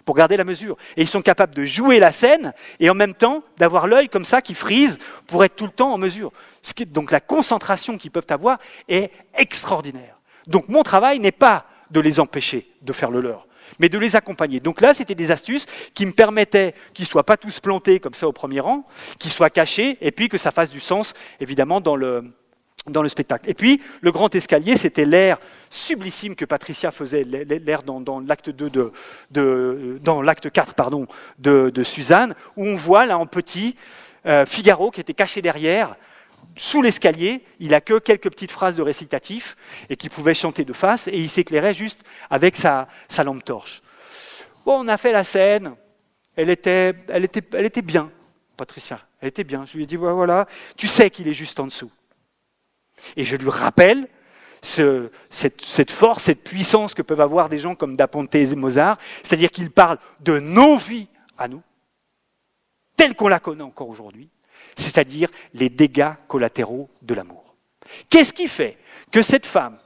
pour 0.09 0.17
garder 0.17 0.39
la 0.39 0.45
mesure. 0.45 0.79
Et 0.97 1.03
ils 1.03 1.07
sont 1.07 1.21
capables 1.21 1.55
de 1.55 1.67
jouer 1.67 1.99
la 1.99 2.13
scène 2.13 2.55
et 2.81 2.89
en 2.89 2.95
même 2.95 3.13
temps 3.13 3.43
d'avoir 3.59 3.87
l'œil 3.87 4.09
comme 4.09 4.25
ça 4.25 4.41
qui 4.41 4.55
frise 4.55 4.97
pour 5.27 5.45
être 5.45 5.55
tout 5.55 5.67
le 5.67 5.71
temps 5.71 5.93
en 5.93 5.99
mesure. 5.99 6.33
Donc 6.87 7.11
la 7.11 7.21
concentration 7.21 7.99
qu'ils 7.99 8.11
peuvent 8.11 8.25
avoir 8.31 8.57
est 8.89 9.11
extraordinaire. 9.35 10.19
Donc 10.47 10.71
mon 10.71 10.83
travail 10.83 11.19
n'est 11.19 11.31
pas 11.31 11.67
de 11.91 12.01
les 12.01 12.21
empêcher 12.21 12.73
de 12.81 12.95
faire 12.95 13.11
le 13.11 13.21
leur, 13.21 13.47
mais 13.79 13.91
de 13.91 13.99
les 13.99 14.17
accompagner. 14.17 14.61
Donc 14.61 14.81
là, 14.81 14.95
c'était 14.95 15.15
des 15.15 15.31
astuces 15.31 15.67
qui 15.93 16.07
me 16.07 16.13
permettaient 16.13 16.75
qu'ils 16.95 17.03
ne 17.03 17.09
soient 17.09 17.27
pas 17.27 17.37
tous 17.37 17.61
plantés 17.61 18.01
comme 18.01 18.15
ça 18.15 18.27
au 18.27 18.33
premier 18.33 18.61
rang, 18.61 18.87
qu'ils 19.19 19.31
soient 19.31 19.51
cachés, 19.51 19.99
et 20.01 20.11
puis 20.11 20.31
que 20.31 20.39
ça 20.39 20.53
fasse 20.53 20.71
du 20.71 20.81
sens, 20.81 21.13
évidemment, 21.39 21.83
dans 21.83 21.97
le, 21.97 22.33
dans 22.91 23.03
le 23.03 23.09
spectacle. 23.09 23.49
Et 23.49 23.55
puis, 23.55 23.81
le 24.01 24.11
grand 24.11 24.35
escalier, 24.35 24.77
c'était 24.77 25.05
l'air 25.05 25.39
sublissime 25.71 26.35
que 26.35 26.45
Patricia 26.45 26.91
faisait, 26.91 27.25
l'air 27.25 27.83
dans, 27.83 28.21
l'acte 28.21 28.51
2 28.51 28.71
de, 29.31 29.99
dans 30.03 30.23
l'acte 30.23 30.51
4 30.51 30.75
pardon, 30.75 31.07
de, 31.39 31.83
Suzanne, 31.85 32.35
où 32.57 32.67
on 32.67 32.77
voit 32.77 33.07
là 33.07 33.19
en 33.19 33.27
petit 33.27 33.77
euh, 34.27 34.47
Figaro 34.47 34.91
qui 34.91 35.01
était 35.01 35.15
caché 35.15 35.43
derrière, 35.43 35.97
sous 36.57 36.83
l'escalier, 36.83 37.45
il 37.61 37.75
a 37.75 37.81
que 37.81 37.99
quelques 37.99 38.31
petites 38.31 38.51
phrases 38.51 38.75
de 38.75 38.83
récitatif 38.83 39.57
et 39.89 39.97
qui 39.97 40.09
pouvait 40.09 40.35
chanter 40.35 40.65
de 40.65 40.73
face, 40.73 41.09
et 41.09 41.17
il 41.17 41.29
s'éclairait 41.29 41.75
juste 41.75 42.05
avec 42.31 42.57
sa, 42.57 42.89
lampe 43.25 43.45
torche. 43.45 43.83
Bon, 44.65 44.85
on 44.85 44.89
a 44.89 44.97
fait 44.97 45.13
la 45.13 45.25
scène, 45.25 45.75
elle 46.37 46.51
était, 46.51 46.95
elle 47.09 47.25
était, 47.25 47.43
elle 47.53 47.67
était 47.67 47.83
bien, 47.83 48.11
Patricia, 48.57 49.01
elle 49.21 49.29
était 49.29 49.45
bien. 49.45 49.65
Je 49.67 49.77
lui 49.77 49.85
ai 49.85 49.87
dit, 49.87 49.97
voilà, 49.97 50.47
tu 50.77 50.89
sais 50.89 51.11
qu'il 51.11 51.29
est 51.29 51.33
juste 51.33 51.59
en 51.61 51.67
dessous. 51.67 51.91
Et 53.17 53.25
je 53.25 53.37
lui 53.37 53.51
rappelle 53.51 54.09
cette, 54.61 55.91
force, 55.91 56.25
cette 56.25 56.43
puissance 56.43 56.95
que 56.95 57.03
peuvent 57.03 57.21
avoir 57.21 57.49
des 57.49 57.59
gens 57.59 57.75
comme 57.75 57.97
Daponte 57.97 58.35
et 58.35 58.55
Mozart, 58.55 58.99
c'est-à-dire 59.23 59.51
qu'ils 59.51 59.71
parlent 59.71 59.99
de 60.21 60.39
nos 60.39 60.77
vies 60.77 61.09
à 61.37 61.49
nous, 61.49 61.63
telle 62.97 63.15
qu'on 63.15 63.29
la 63.29 63.39
connaît 63.39 63.63
encore 63.63 63.89
aujourd'hui, 63.89 64.29
c'est-à-dire 64.77 65.29
les 65.55 65.69
dégâts 65.69 66.13
collatéraux 66.27 66.89
de 67.03 67.15
l'amour. 67.15 67.55
Qu'est-ce 68.11 68.33
qui 68.33 68.49
fait 68.49 68.77
que 69.11 69.23
cette 69.23 69.47
femme, 69.47 69.77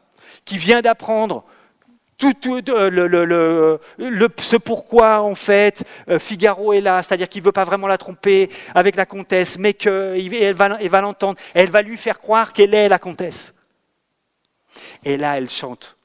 qui 0.44 0.58
vient 0.58 0.80
d'apprendre 0.80 1.44
tout, 2.40 2.60
euh, 2.68 3.78
ce 4.38 4.56
pourquoi 4.56 5.20
en 5.20 5.34
fait 5.34 5.84
euh, 6.08 6.18
Figaro 6.18 6.72
est 6.72 6.80
là, 6.80 7.02
c'est-à-dire 7.02 7.28
qu'il 7.28 7.42
ne 7.42 7.46
veut 7.46 7.52
pas 7.52 7.64
vraiment 7.64 7.86
la 7.86 7.98
tromper 7.98 8.50
avec 8.74 8.96
la 8.96 9.06
comtesse, 9.06 9.58
mais 9.58 9.74
qu'elle 9.74 10.54
va, 10.54 10.78
va 10.78 11.00
l'entendre, 11.00 11.38
elle 11.54 11.70
va 11.70 11.82
lui 11.82 11.96
faire 11.96 12.18
croire 12.18 12.52
qu'elle 12.52 12.74
est 12.74 12.88
la 12.88 12.98
comtesse. 12.98 13.54
Et 15.04 15.16
là, 15.16 15.36
elle 15.36 15.50
chante 15.50 15.96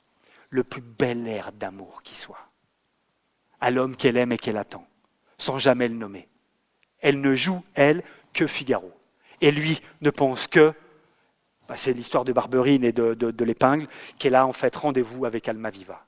le 0.50 0.64
plus 0.64 0.82
bel 0.82 1.28
air 1.28 1.52
d'amour 1.52 2.02
qui 2.04 2.16
soit, 2.16 2.50
à 3.62 3.72
l'homme 3.72 3.96
qu'elle 3.96 4.18
aime 4.18 4.32
et 4.32 4.38
qu'elle 4.38 4.58
attend, 4.58 4.88
sans 5.38 5.58
jamais 5.58 5.88
le 5.88 5.96
nommer. 5.96 6.28
Elle 7.00 7.22
ne 7.22 7.34
joue, 7.36 7.64
elle, 7.76 8.04
que 8.34 8.48
Figaro. 8.48 8.92
Et 9.42 9.52
lui 9.52 9.82
ne 10.02 10.10
pense 10.10 10.48
que 10.48 10.74
bah, 11.68 11.76
c'est 11.78 11.94
l'histoire 11.94 12.24
de 12.24 12.32
Barberine 12.32 12.84
et 12.84 12.92
de, 12.92 13.44
l'épingle, 13.44 13.88
qu'elle 14.18 14.36
a 14.36 14.46
en 14.46 14.54
fait 14.54 14.76
rendez-vous 14.76 15.26
avec 15.26 15.48
Almaviva. 15.50 16.07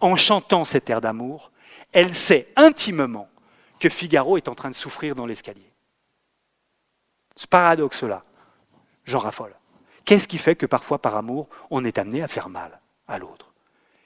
En 0.00 0.16
chantant 0.16 0.64
cet 0.64 0.88
air 0.90 1.00
d'amour, 1.00 1.50
elle 1.92 2.14
sait 2.14 2.48
intimement 2.56 3.28
que 3.78 3.88
Figaro 3.88 4.36
est 4.36 4.48
en 4.48 4.54
train 4.54 4.70
de 4.70 4.74
souffrir 4.74 5.14
dans 5.14 5.26
l'escalier. 5.26 5.72
Ce 7.36 7.46
paradoxe-là, 7.46 8.22
j'en 9.04 9.18
raffole. 9.18 9.54
Qu'est-ce 10.04 10.28
qui 10.28 10.38
fait 10.38 10.56
que 10.56 10.66
parfois, 10.66 11.00
par 11.00 11.16
amour, 11.16 11.48
on 11.70 11.84
est 11.84 11.98
amené 11.98 12.22
à 12.22 12.28
faire 12.28 12.48
mal 12.48 12.80
à 13.08 13.18
l'autre? 13.18 13.52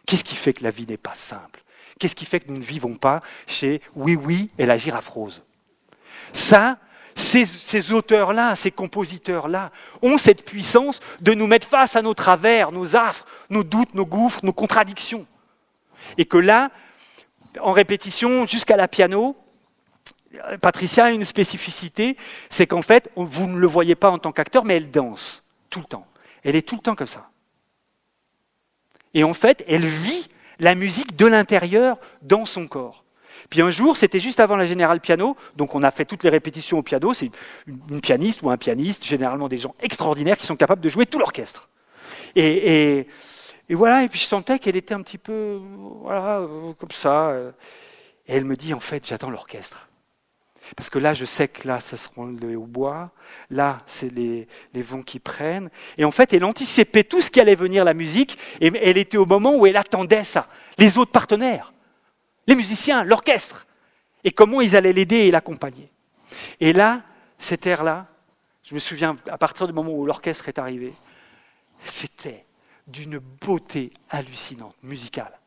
Qu'est-ce 0.07 0.25
qui 0.25 0.37
fait 0.37 0.53
que 0.53 0.63
la 0.63 0.71
vie 0.71 0.87
n'est 0.87 0.97
pas 0.97 1.15
simple? 1.15 1.63
Qu'est-ce 1.99 2.17
qui 2.17 2.27
fait 2.27 2.41
que 2.41 2.51
nous 2.51 2.59
ne 2.59 2.65
vivons 2.65 2.95
pas 2.95 3.23
chez 3.47 3.81
Oui 3.95 4.17
Oui 4.17 4.51
et 4.59 4.67
la 4.67 4.77
girafe 4.77 5.09
rose 5.09 5.43
Ça, 6.33 6.79
ces, 7.15 7.93
auteurs-là, 7.93 8.55
ces 8.57 8.71
compositeurs-là, 8.71 9.71
ont 10.03 10.19
cette 10.19 10.45
puissance 10.45 11.01
de 11.21 11.33
nous 11.33 11.47
mettre 11.47 11.69
face 11.69 11.97
à 11.97 12.03
nos 12.03 12.15
travers, 12.15 12.73
nos 12.73 12.97
affres, 12.97 13.27
nos 13.51 13.65
doutes, 13.65 13.95
nos 13.95 14.07
gouffres, 14.07 14.41
nos 14.43 14.53
contradictions. 14.53 15.27
Et 16.19 16.25
que 16.25 16.39
là, 16.39 16.71
en 17.61 17.73
répétition, 17.73 18.47
jusqu'à 18.47 18.77
la 18.77 18.89
piano, 18.89 19.37
Patricia 20.61 21.05
a 21.05 21.11
une 21.11 21.25
spécificité, 21.25 22.17
c'est 22.49 22.67
qu'en 22.67 22.83
fait, 22.83 23.11
vous 23.17 23.47
ne 23.47 23.59
le 23.59 23.67
voyez 23.67 23.95
pas 23.95 24.11
en 24.11 24.19
tant 24.19 24.33
qu'acteur, 24.33 24.65
mais 24.65 24.77
elle 24.77 24.91
danse 24.91 25.43
tout 25.71 25.81
le 25.81 25.87
temps. 25.87 26.07
Elle 26.43 26.57
est 26.57 26.67
tout 26.67 26.77
le 26.77 26.81
temps 26.81 26.95
comme 26.95 27.07
ça. 27.07 27.29
Et 29.15 29.25
en 29.25 29.35
fait, 29.35 29.65
elle 29.69 29.85
vit 29.85 30.29
la 30.59 30.75
musique 30.75 31.17
de 31.17 31.27
l'intérieur 31.27 31.97
dans 32.23 32.47
son 32.47 32.67
corps. 32.67 33.05
Puis 33.51 33.63
un 33.63 33.71
jour, 33.71 33.97
c'était 33.97 34.21
juste 34.21 34.41
avant 34.41 34.57
la 34.57 34.67
générale 34.67 35.01
piano, 35.01 35.37
donc 35.57 35.75
on 35.75 35.83
a 35.83 35.91
fait 35.91 36.05
toutes 36.05 36.25
les 36.25 36.31
répétitions 36.31 36.79
au 36.79 36.83
piano. 36.83 37.15
C'est 37.15 37.31
une, 37.67 38.01
pianiste 38.01 38.43
ou 38.43 38.51
un 38.51 38.57
pianiste, 38.57 39.05
généralement 39.05 39.49
des 39.49 39.59
gens 39.59 39.75
extraordinaires 39.81 40.37
qui 40.37 40.47
sont 40.47 40.57
capables 40.57 40.81
de 40.81 40.89
jouer 40.89 41.07
tout 41.07 41.19
l'orchestre. 41.19 41.69
Et, 42.37 43.07
voilà, 43.71 44.05
et 44.05 44.09
puis 44.09 44.21
je 44.21 44.27
sentais 44.27 44.59
qu'elle 44.59 44.77
était 44.77 44.95
un 44.95 45.03
petit 45.03 45.19
peu, 45.19 45.61
voilà, 46.03 46.41
euh, 46.41 46.73
comme 46.75 46.91
ça. 46.91 47.29
Euh. 47.29 47.53
Et 48.27 48.37
elle 48.37 48.45
me 48.45 48.57
dit, 48.57 48.75
en 48.75 48.81
fait, 48.81 49.07
j'attends 49.07 49.31
l'orchestre. 49.31 49.89
Parce 50.77 50.89
que 50.89 50.99
là, 50.99 51.13
je 51.13 51.25
sais 51.25 51.49
que 51.49 51.69
là, 51.69 51.79
ça 51.81 51.97
sera 51.97 52.25
le 52.25 52.59
bois. 52.59 53.11
Là, 53.51 53.83
c'est 53.87 54.11
les, 54.11 54.49
les, 54.73 54.83
vents 54.83 55.03
qui 55.03 55.19
prennent. 55.19 55.71
Et 55.99 56.05
en 56.07 56.11
fait, 56.11 56.33
elle 56.33 56.45
anticipait 56.45 57.05
tout 57.05 57.21
ce 57.21 57.31
qui 57.31 57.41
allait 57.41 57.55
venir, 57.55 57.85
la 57.85 57.93
musique. 57.93 58.39
Et 58.61 58.73
elle 58.83 58.97
était 58.97 59.19
au 59.19 59.27
moment 59.27 59.55
où 59.57 59.67
elle 59.67 59.77
attendait 59.77 60.25
ça. 60.25 60.49
Les 60.79 60.97
autres 60.97 61.13
partenaires 61.13 61.75
les 62.47 62.55
musiciens, 62.55 63.05
l'orchestre, 63.05 63.67
et 64.23 64.31
comment 64.31 64.61
ils 64.61 64.77
allaient 64.77 64.93
l'aider 64.93 65.17
et 65.17 65.31
l'accompagner. 65.31 65.91
Et 66.61 66.73
là, 66.73 67.03
cet 67.39 67.67
air-là, 67.67 68.07
je 68.63 68.75
me 68.75 68.81
souviens, 68.81 69.17
à 69.29 69.39
partir 69.39 69.67
du 69.67 69.73
moment 69.73 69.93
où 69.93 70.07
l'orchestre 70.07 70.49
est 70.49 70.59
arrivé, 70.59 70.93
c'était 71.81 72.45
d'une 72.87 73.19
beauté 73.19 73.91
hallucinante, 74.11 74.77
musicale. 74.83 75.39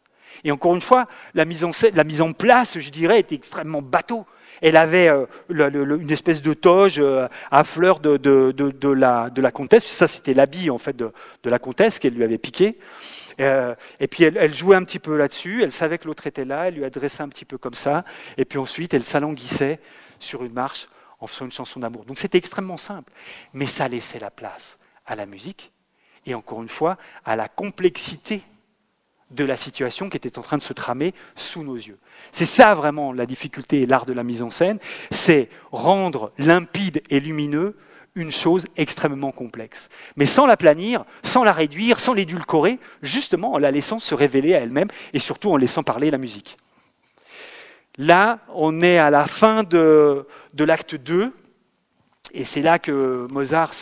Et 0.44 0.52
encore 0.52 0.76
une 0.76 0.82
fois, 0.82 1.06
la 1.34 1.46
mise 1.46 1.64
en, 1.64 2.34
place, 2.34 2.80
je 2.80 2.90
dirais, 2.90 3.20
était 3.20 3.36
extrêmement 3.36 3.82
bateau. 3.82 4.26
Elle 4.62 4.78
avait 4.78 5.08
euh, 5.08 5.26
une 5.50 6.12
espèce 6.12 6.42
de 6.42 6.54
toge 6.54 7.00
euh, 7.00 7.28
à 7.52 7.64
fleurs 7.64 8.00
de, 8.00 8.18
de, 8.18 8.90
la, 8.90 9.30
de 9.30 9.42
la 9.42 9.52
comtesse. 9.52 9.86
Ça, 9.86 10.08
c'était 10.08 10.34
l'habit 10.34 10.70
en 10.70 10.78
fait 10.78 10.96
de, 10.96 11.12
la 11.44 11.60
comtesse 11.60 12.00
qu'elle 12.00 12.14
lui 12.14 12.24
avait 12.24 12.38
piqué. 12.38 12.78
Euh, 13.40 13.76
et 14.00 14.08
puis 14.08 14.24
elle, 14.24 14.54
jouait 14.54 14.76
un 14.76 14.84
petit 14.84 14.98
peu 14.98 15.16
là-dessus, 15.16 15.62
elle 15.62 15.72
savait 15.72 16.00
que 16.00 16.08
l'autre 16.08 16.26
était 16.26 16.46
là, 16.46 16.68
elle 16.68 16.74
lui 16.74 16.86
adressait 16.86 17.22
un 17.22 17.30
petit 17.30 17.46
peu 17.46 17.60
comme 17.60 17.76
ça, 17.76 18.04
et 18.36 18.46
puis 18.46 18.58
ensuite 18.58 18.96
elle 18.96 19.04
s'alanguissait 19.04 19.80
sur 20.20 20.44
une 20.44 20.54
marche 20.54 20.88
en 21.20 21.28
faisant 21.28 21.46
une 21.46 21.52
chanson 21.52 21.80
d'amour. 21.80 22.04
Donc 22.06 22.18
c'était 22.18 22.40
extrêmement 22.40 22.78
simple, 22.78 23.14
mais 23.54 23.68
ça 23.68 23.88
laissait 23.88 24.18
la 24.18 24.32
place 24.32 24.80
à 25.06 25.16
la 25.16 25.28
musique, 25.28 25.72
et 26.28 26.36
encore 26.36 26.62
une 26.62 26.70
fois, 26.70 26.98
à 27.26 27.36
la 27.36 27.48
complexité 27.48 28.44
de 29.32 29.44
la 29.44 29.58
situation 29.58 30.10
qui 30.10 30.18
était 30.18 30.38
en 30.38 30.42
train 30.42 30.58
de 30.58 30.62
se 30.62 30.74
tramer 30.74 31.14
sous 31.36 31.64
nos 31.64 31.76
yeux. 31.76 31.98
C'est 32.32 32.46
ça 32.46 32.76
vraiment 32.76 33.12
la 33.12 33.26
difficulté 33.26 33.82
et 33.82 33.86
l'art 33.86 34.06
de 34.06 34.14
la 34.14 34.24
mise 34.24 34.42
en 34.42 34.50
scène, 34.50 34.80
c'est 35.12 35.50
rendre 35.72 36.32
limpide 36.38 37.02
et 37.10 37.20
lumineux 37.20 37.76
une 38.16 38.32
chose 38.32 38.66
extrêmement 38.78 39.32
complexe. 39.32 39.90
Mais 40.16 40.26
sans 40.26 40.46
la 40.46 40.58
planir, 40.58 41.06
sans 41.24 41.44
la 41.44 41.54
réduire, 41.54 42.00
sans 42.00 42.14
l'édulcorer, 42.14 42.80
justement 43.02 43.54
en 43.54 43.58
la 43.58 43.72
laissant 43.72 44.00
se 44.00 44.16
révéler 44.16 44.56
à 44.56 44.60
elle-même 44.60 44.88
et 45.14 45.20
surtout 45.20 45.52
en 45.52 45.58
laissant 45.58 45.84
parler 45.84 46.10
la 46.10 46.18
musique. 46.18 46.58
Là, 47.98 48.40
on 48.54 48.82
est 48.82 48.98
à 48.98 49.10
la 49.10 49.26
fin 49.26 49.64
de, 49.64 50.26
l'acte 50.58 50.96
2, 50.96 51.32
et 52.34 52.44
c'est 52.44 52.62
là 52.62 52.80
que 52.80 53.28
Mozart 53.30 53.74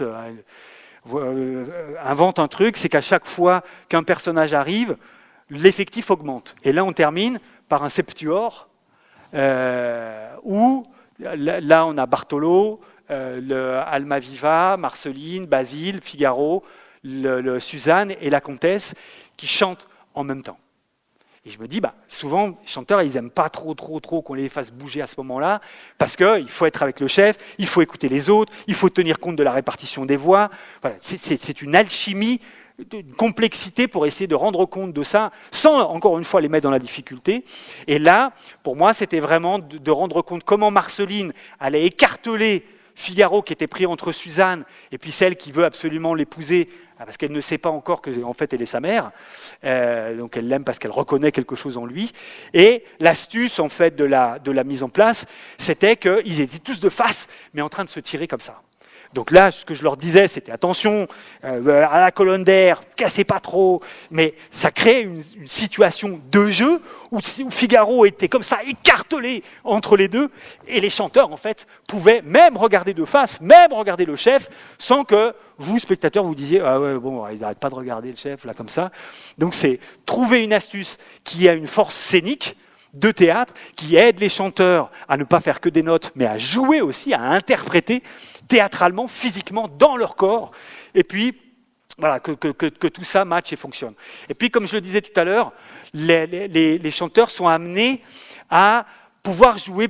invente 2.04 2.40
un 2.40 2.48
truc, 2.48 2.78
c'est 2.78 2.90
qu'à 2.90 3.02
chaque 3.02 3.26
fois 3.26 3.64
qu'un 3.90 4.04
personnage 4.04 4.54
arrive, 4.54 4.98
l'effectif 5.50 6.12
augmente. 6.12 6.56
Et 6.64 6.72
là, 6.72 6.84
on 6.84 6.94
termine 6.94 7.40
par 7.70 7.84
un 7.84 7.90
septuor, 7.90 8.68
euh, 9.34 10.30
où 10.44 10.86
là, 11.20 11.86
on 11.86 11.98
a 11.98 12.06
Bartolo, 12.06 12.80
euh, 13.12 13.40
le 13.40 13.78
Almaviva, 13.78 14.78
Marceline, 14.78 15.46
Basile, 15.46 16.02
Figaro, 16.02 16.64
Suzanne 17.60 18.14
et 18.20 18.30
la 18.30 18.42
comtesse 18.42 18.96
qui 19.38 19.46
chantent 19.46 19.88
en 20.16 20.24
même 20.24 20.42
temps. 20.42 20.58
Et 21.46 21.52
je 21.52 21.60
me 21.60 21.68
dis, 21.68 21.80
bah, 21.80 21.94
souvent, 22.08 22.48
les 22.48 22.56
chanteurs, 22.66 23.04
ils 23.04 23.14
n'aiment 23.14 23.30
pas 23.30 23.50
trop, 23.50 23.76
trop, 23.76 24.00
trop 24.00 24.24
qu'on 24.24 24.34
les 24.34 24.50
fasse 24.50 24.72
bouger 24.72 25.02
à 25.02 25.08
ce 25.08 25.16
moment-là, 25.18 25.62
parce 26.00 26.16
qu'il 26.16 26.50
faut 26.50 26.66
être 26.66 26.82
avec 26.82 27.00
le 27.00 27.08
chef, 27.08 27.38
il 27.60 27.68
faut 27.68 27.82
écouter 27.82 28.10
les 28.10 28.32
autres, 28.32 28.52
il 28.66 28.74
faut 28.74 28.90
tenir 28.90 29.20
compte 29.20 29.36
de 29.36 29.44
la 29.44 29.52
répartition 29.52 30.06
des 30.06 30.18
voix. 30.18 30.50
c'est 30.98 31.62
une 31.62 31.76
alchimie, 31.76 32.42
une 32.92 33.12
complexité 33.14 33.88
pour 33.88 34.08
essayer 34.08 34.28
de 34.28 34.36
rendre 34.36 34.66
compte 34.66 34.92
de 34.92 35.04
ça, 35.04 35.32
sans, 35.52 35.82
encore 35.82 36.18
une 36.18 36.26
fois, 36.26 36.42
les 36.42 36.50
mettre 36.50 36.64
dans 36.64 36.72
la 36.72 36.80
difficulté. 36.80 37.46
Et 37.86 38.00
là, 38.00 38.34
pour 38.64 38.76
moi, 38.76 38.94
c'était 38.94 39.20
vraiment 39.20 39.60
de, 39.60 39.78
de 39.78 39.92
rendre 39.92 40.24
compte 40.24 40.44
comment 40.44 40.72
Marceline 40.72 41.32
allait 41.60 41.86
écarteler 41.86 42.66
Figaro 42.96 43.42
qui 43.42 43.54
était 43.54 43.68
pris 43.68 43.86
entre 43.86 44.14
Suzanne 44.14 44.64
et 44.92 44.98
puis 44.98 45.12
celle 45.12 45.36
qui 45.36 45.52
veut 45.52 45.66
absolument 45.66 46.14
l'épouser 46.16 46.70
parce 46.98 47.18
qu'elle 47.18 47.32
ne 47.32 47.42
sait 47.42 47.58
pas 47.58 47.70
encore 47.70 48.02
que 48.02 48.24
en 48.24 48.34
fait 48.34 48.54
elle 48.54 48.62
est 48.62 48.66
sa 48.66 48.80
mère, 48.80 49.12
euh, 49.64 50.16
donc 50.16 50.38
elle 50.38 50.48
l'aime 50.48 50.64
parce 50.64 50.80
qu'elle 50.80 50.92
reconnaît 50.92 51.32
quelque 51.32 51.56
chose 51.56 51.78
en 51.78 51.86
lui. 51.86 52.14
Et 52.54 52.84
l'astuce 53.00 53.60
en 53.60 53.70
fait 53.70 53.96
de 53.96 54.04
la, 54.06 54.40
de 54.40 54.52
la 54.52 54.64
mise 54.64 54.84
en 54.84 54.90
place, 54.90 55.26
c'était 55.58 55.98
qu'ils 55.98 56.42
étaient 56.42 56.60
tous 56.60 56.80
de 56.80 56.90
face, 56.90 57.28
mais 57.54 57.62
en 57.62 57.70
train 57.70 57.84
de 57.84 57.90
se 57.90 58.00
tirer 58.00 58.28
comme 58.28 58.40
ça. 58.40 58.62
Donc 59.16 59.32
là, 59.32 59.50
ce 59.50 59.64
que 59.64 59.74
je 59.74 59.82
leur 59.82 59.96
disais, 59.96 60.28
c'était 60.28 60.52
attention 60.52 61.08
euh, 61.46 61.88
à 61.90 62.02
la 62.02 62.12
colonne 62.12 62.44
d'air, 62.44 62.82
cassez 62.98 63.24
pas 63.24 63.40
trop. 63.40 63.82
Mais 64.12 64.36
ça 64.52 64.72
crée 64.72 65.02
une, 65.04 65.24
situation 65.46 66.20
de 66.32 66.48
jeu 66.48 66.82
où, 67.12 67.20
Figaro 67.50 68.06
était 68.06 68.28
comme 68.28 68.44
ça 68.44 68.60
écartelé 68.68 69.42
entre 69.64 69.96
les 69.96 70.10
deux, 70.10 70.28
et 70.68 70.82
les 70.82 70.90
chanteurs 70.90 71.32
en 71.32 71.38
fait 71.38 71.66
pouvaient 71.88 72.22
même 72.24 72.58
regarder 72.58 72.94
de 72.94 73.06
face, 73.06 73.40
même 73.40 73.72
regarder 73.72 74.04
le 74.04 74.18
chef, 74.18 74.50
sans 74.78 75.06
que 75.06 75.34
vous, 75.58 75.80
spectateurs, 75.80 76.26
vous 76.26 76.36
disiez 76.36 76.60
ah 76.60 76.80
ouais 76.82 77.00
bon, 77.00 77.26
ils 77.30 77.40
n'arrêtent 77.40 77.60
pas 77.60 77.70
de 77.70 77.76
regarder 77.76 78.12
le 78.12 78.18
chef 78.18 78.44
là 78.44 78.54
comme 78.54 78.68
ça. 78.68 78.92
Donc 79.38 79.54
c'est 79.54 79.80
trouver 80.06 80.44
une 80.44 80.52
astuce 80.52 80.98
qui 81.24 81.48
a 81.48 81.54
une 81.54 81.68
force 81.68 81.96
scénique 81.96 82.58
de 82.96 83.12
théâtre 83.12 83.54
qui 83.76 83.96
aide 83.96 84.20
les 84.20 84.30
chanteurs 84.30 84.90
à 85.08 85.18
ne 85.18 85.24
pas 85.24 85.40
faire 85.40 85.60
que 85.60 85.70
des 85.70 85.84
notes, 85.84 86.12
mais 86.16 86.26
à 86.26 86.38
jouer 86.38 86.82
aussi, 86.82 87.14
à 87.14 87.22
interpréter 87.22 88.02
théâtralement, 88.48 89.08
physiquement, 89.08 89.68
dans 89.68 89.98
leur 89.98 90.16
corps. 90.16 90.52
Et 90.94 91.04
puis, 91.04 91.40
voilà, 91.98 92.20
que, 92.20 92.88
tout 92.88 93.04
ça 93.04 93.26
matche 93.26 93.54
et 93.54 93.56
fonctionne. 93.56 93.94
Et 94.30 94.34
puis, 94.34 94.50
comme 94.50 94.68
je 94.68 94.76
le 94.76 94.82
disais 94.82 95.02
tout 95.02 95.18
à 95.20 95.24
l'heure, 95.24 95.54
les, 95.94 96.92
chanteurs 96.92 97.32
sont 97.32 97.48
amenés 97.48 98.02
à 98.50 98.86
pouvoir 99.24 99.58
jouer 99.58 99.90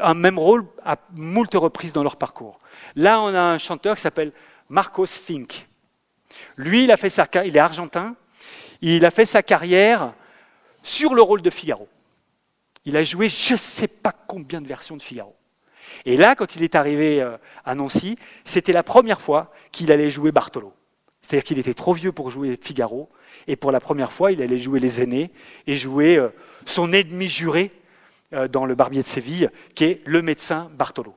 un 0.00 0.14
même 0.14 0.38
rôle 0.38 0.66
à 0.84 0.96
moult 1.12 1.54
reprises 1.54 1.92
dans 1.92 2.02
leur 2.02 2.16
parcours. 2.16 2.58
Là, 2.96 3.20
on 3.20 3.34
a 3.34 3.40
un 3.40 3.58
chanteur 3.58 3.96
qui 3.96 4.02
s'appelle 4.02 4.32
Marcos 4.68 5.06
Fink. 5.06 5.66
Lui, 6.56 6.84
il, 6.84 6.90
a 6.90 6.96
fait 6.96 7.10
sa, 7.10 7.26
il 7.44 7.56
est 7.56 7.60
argentin. 7.60 8.16
Il 8.80 9.04
a 9.04 9.10
fait 9.10 9.24
sa 9.24 9.42
carrière 9.42 10.14
sur 10.82 11.14
le 11.14 11.22
rôle 11.22 11.42
de 11.42 11.50
Figaro. 11.50 11.88
Il 12.84 12.96
a 12.96 13.04
joué 13.04 13.28
je 13.28 13.52
ne 13.52 13.58
sais 13.58 13.88
pas 13.88 14.12
combien 14.12 14.60
de 14.60 14.66
versions 14.66 14.96
de 14.96 15.02
Figaro. 15.02 15.34
Et 16.04 16.16
là, 16.16 16.34
quand 16.34 16.56
il 16.56 16.62
est 16.62 16.74
arrivé 16.74 17.20
euh, 17.20 17.36
à 17.64 17.74
Nancy, 17.74 18.16
c'était 18.44 18.72
la 18.72 18.82
première 18.82 19.20
fois 19.20 19.52
qu'il 19.72 19.92
allait 19.92 20.10
jouer 20.10 20.32
Bartolo. 20.32 20.72
C'est-à-dire 21.22 21.44
qu'il 21.44 21.58
était 21.58 21.74
trop 21.74 21.94
vieux 21.94 22.12
pour 22.12 22.30
jouer 22.30 22.58
Figaro, 22.60 23.08
et 23.46 23.56
pour 23.56 23.72
la 23.72 23.80
première 23.80 24.12
fois, 24.12 24.32
il 24.32 24.42
allait 24.42 24.58
jouer 24.58 24.80
les 24.80 25.02
aînés 25.02 25.30
et 25.66 25.74
jouer 25.74 26.16
euh, 26.16 26.28
son 26.66 26.92
ennemi 26.92 27.28
juré 27.28 27.70
euh, 28.32 28.48
dans 28.48 28.66
le 28.66 28.74
Barbier 28.74 29.02
de 29.02 29.06
Séville, 29.06 29.50
qui 29.74 29.84
est 29.84 30.02
le 30.04 30.22
médecin 30.22 30.70
Bartolo. 30.76 31.14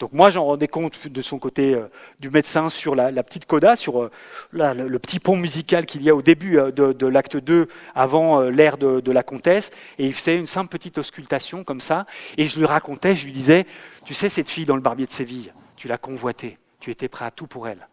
Donc 0.00 0.14
moi, 0.14 0.30
j'en 0.30 0.46
rendais 0.46 0.66
compte 0.66 1.08
de 1.08 1.22
son 1.22 1.38
côté 1.38 1.74
euh, 1.74 1.86
du 2.20 2.30
médecin 2.30 2.70
sur 2.70 2.94
la, 2.94 3.22
petite 3.22 3.44
coda, 3.44 3.76
sur 3.76 4.00
euh, 4.00 4.10
le, 4.52 4.98
petit 4.98 5.20
pont 5.20 5.36
musical 5.36 5.84
qu'il 5.84 6.02
y 6.02 6.08
a 6.08 6.16
au 6.16 6.22
début 6.22 6.58
euh, 6.58 6.72
de, 6.72 7.06
l'acte 7.06 7.36
2, 7.36 7.68
avant 7.94 8.40
l'ère 8.40 8.78
de, 8.78 9.12
la 9.12 9.22
comtesse, 9.22 9.72
et 9.98 10.06
il 10.06 10.14
faisait 10.14 10.38
une 10.38 10.46
simple 10.46 10.70
petite 10.70 10.96
auscultation 10.96 11.64
comme 11.64 11.80
ça, 11.80 12.06
et 12.38 12.46
je 12.46 12.58
lui 12.58 12.64
racontais, 12.64 13.14
je 13.14 13.26
lui 13.26 13.32
disais, 13.32 13.66
tu 14.06 14.14
sais, 14.14 14.30
cette 14.30 14.48
fille 14.48 14.64
dans 14.64 14.74
le 14.74 14.80
barbier 14.80 15.04
de 15.04 15.12
Séville, 15.12 15.52
tu 15.76 15.86
l'as 15.86 15.98
convoitée, 15.98 16.56
tu 16.80 16.90
étais 16.90 17.08
prêt 17.08 17.26
à 17.26 17.30
tout 17.30 17.46
pour 17.46 17.68
elle. 17.68 17.86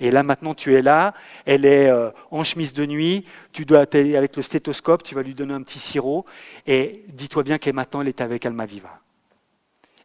Et 0.00 0.10
là, 0.10 0.22
maintenant, 0.22 0.54
tu 0.54 0.74
es 0.74 0.80
là, 0.80 1.12
elle 1.44 1.66
est 1.66 1.92
en 2.30 2.42
chemise 2.42 2.72
de 2.72 2.86
nuit, 2.86 3.26
tu 3.52 3.66
dois 3.66 3.80
avec 3.80 4.36
le 4.36 4.42
stéthoscope, 4.42 5.02
tu 5.02 5.14
vas 5.14 5.22
lui 5.22 5.34
donner 5.34 5.52
un 5.52 5.62
petit 5.62 5.80
sirop, 5.80 6.24
et 6.66 7.04
dis-toi 7.08 7.42
bien 7.42 7.58
qu'elle 7.58 7.74
maintenant, 7.74 8.00
elle 8.00 8.08
est 8.08 8.22
avec 8.22 8.46
Almaviva 8.46 9.00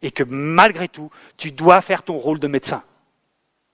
et 0.05 0.11
que 0.11 0.23
malgré 0.23 0.87
tout, 0.87 1.09
tu 1.35 1.51
dois 1.51 1.81
faire 1.81 2.03
ton 2.03 2.15
rôle 2.15 2.39
de 2.39 2.47
médecin. 2.47 2.83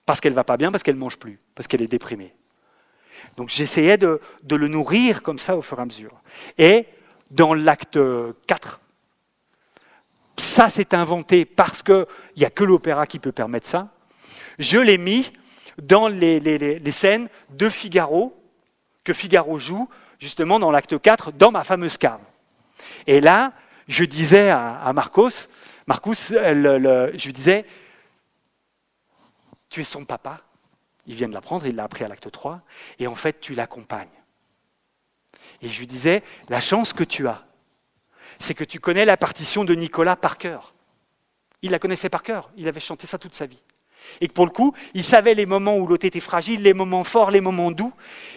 Parce 0.06 0.18
qu'elle 0.18 0.32
va 0.32 0.44
pas 0.44 0.56
bien, 0.56 0.72
parce 0.72 0.82
qu'elle 0.82 0.96
mange 0.96 1.18
plus, 1.18 1.38
parce 1.54 1.68
qu'elle 1.68 1.82
est 1.82 1.88
déprimée. 1.88 2.34
Donc 3.36 3.50
j'essayais 3.50 3.98
de, 3.98 4.18
le 4.48 4.66
nourrir 4.66 5.22
comme 5.22 5.36
ça 5.36 5.58
au 5.58 5.60
fur 5.60 5.78
et 5.78 5.82
à 5.82 5.84
mesure. 5.84 6.22
Et 6.56 6.86
dans 7.30 7.52
l'acte 7.52 7.98
4, 8.46 8.80
ça 10.38 10.70
s'est 10.70 10.94
inventé 10.94 11.44
parce 11.44 11.82
qu'il 11.82 12.06
n'y 12.38 12.46
a 12.46 12.50
que 12.50 12.64
l'opéra 12.64 13.06
qui 13.06 13.18
peut 13.18 13.30
permettre 13.30 13.66
ça. 13.66 13.88
Je 14.58 14.78
l'ai 14.78 14.96
mis 14.96 15.30
dans 15.82 16.08
les, 16.08 16.80
scènes 16.92 17.28
de 17.50 17.68
Figaro, 17.68 18.34
que 19.04 19.12
Figaro 19.12 19.58
joue 19.58 19.86
justement 20.18 20.58
dans 20.58 20.70
l'acte 20.70 20.98
4, 20.98 21.32
dans 21.32 21.50
ma 21.50 21.62
fameuse 21.62 21.98
cave. 21.98 22.20
Et 23.06 23.20
là, 23.20 23.52
je 23.86 24.04
disais 24.04 24.48
à, 24.48 24.90
Marcos, 24.94 25.48
Marcos, 25.86 26.14
je 26.30 27.24
lui 27.24 27.32
disais, 27.32 27.64
tu 29.68 29.80
es 29.80 29.84
son 29.84 30.04
papa, 30.04 30.40
il 31.06 31.14
vient 31.14 31.28
de 31.28 31.34
l'apprendre, 31.34 31.66
il 31.66 31.74
l'a 31.74 31.84
appris 31.84 32.04
à 32.04 32.08
l'acte 32.08 32.30
3, 32.30 32.60
et 32.98 33.06
en 33.06 33.14
fait 33.14 33.40
tu 33.40 33.54
l'accompagnes. 33.54 34.08
Et 35.60 35.68
je 35.68 35.78
lui 35.78 35.86
disais, 35.86 36.22
la 36.48 36.60
chance 36.60 36.92
que 36.92 37.04
tu 37.04 37.26
as, 37.26 37.44
c'est 38.38 38.54
que 38.54 38.64
tu 38.64 38.80
connais 38.80 39.04
la 39.04 39.16
partition 39.16 39.64
de 39.64 39.74
Nicolas 39.74 40.16
par 40.16 40.38
cœur. 40.38 40.74
Il 41.62 41.70
la 41.70 41.78
connaissait 41.78 42.08
par 42.08 42.22
cœur, 42.22 42.50
il 42.56 42.68
avait 42.68 42.80
chanté 42.80 43.06
ça 43.06 43.18
toute 43.18 43.34
sa 43.34 43.46
vie. 43.46 43.62
Et 44.20 44.26
que 44.26 44.32
pour 44.32 44.46
le 44.46 44.50
coup, 44.50 44.74
il 44.94 45.04
savait 45.04 45.34
les 45.34 45.46
moments 45.46 45.76
où 45.76 45.86
l'autre 45.86 46.04
était 46.04 46.18
fragile, 46.18 46.62
les 46.62 46.74
moments 46.74 47.04
forts, 47.04 47.30
les 47.30 47.40
moments 47.40 47.70
doux. 47.70 47.92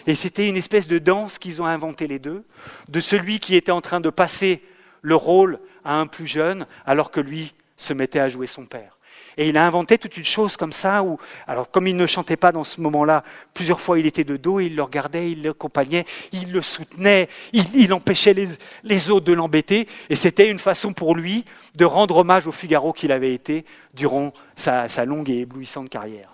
Et 0.06 0.14
c'était 0.14 0.48
une 0.48 0.56
espèce 0.56 0.86
de 0.86 0.98
danse 0.98 1.38
qu'ils 1.38 1.60
ont 1.60 1.66
inventé 1.66 2.06
les 2.06 2.20
deux, 2.20 2.44
de 2.88 3.00
celui 3.00 3.40
qui 3.40 3.56
était 3.56 3.72
en 3.72 3.80
train 3.80 4.00
de 4.00 4.10
passer 4.10 4.62
le 5.02 5.16
rôle 5.16 5.58
à 5.86 5.94
un 5.94 6.06
plus 6.06 6.26
jeune, 6.26 6.66
alors 6.84 7.10
que 7.10 7.20
lui 7.20 7.54
se 7.76 7.94
mettait 7.94 8.20
à 8.20 8.28
jouer 8.28 8.46
son 8.46 8.66
père. 8.66 8.96
Et 9.38 9.48
il 9.48 9.58
a 9.58 9.66
inventé 9.66 9.98
toute 9.98 10.16
une 10.16 10.24
chose 10.24 10.56
comme 10.56 10.72
ça, 10.72 11.02
où, 11.02 11.18
alors 11.46 11.70
comme 11.70 11.86
il 11.86 11.96
ne 11.96 12.06
chantait 12.06 12.38
pas 12.38 12.52
dans 12.52 12.64
ce 12.64 12.80
moment-là, 12.80 13.22
plusieurs 13.52 13.80
fois 13.80 13.98
il 13.98 14.06
était 14.06 14.24
de 14.24 14.36
dos, 14.36 14.60
il 14.60 14.74
le 14.74 14.82
regardait, 14.82 15.30
il 15.30 15.42
l'accompagnait, 15.42 16.06
il 16.32 16.52
le 16.52 16.62
soutenait, 16.62 17.28
il, 17.52 17.92
empêchait 17.92 18.34
les, 18.82 19.10
autres 19.10 19.26
de 19.26 19.34
l'embêter, 19.34 19.88
et 20.08 20.16
c'était 20.16 20.48
une 20.50 20.58
façon 20.58 20.94
pour 20.94 21.14
lui 21.14 21.44
de 21.76 21.84
rendre 21.84 22.16
hommage 22.16 22.46
au 22.46 22.52
Figaro 22.52 22.94
qu'il 22.94 23.12
avait 23.12 23.34
été 23.34 23.66
durant 23.92 24.32
sa, 24.54 24.86
longue 25.04 25.28
et 25.28 25.40
éblouissante 25.40 25.90
carrière. 25.90 26.32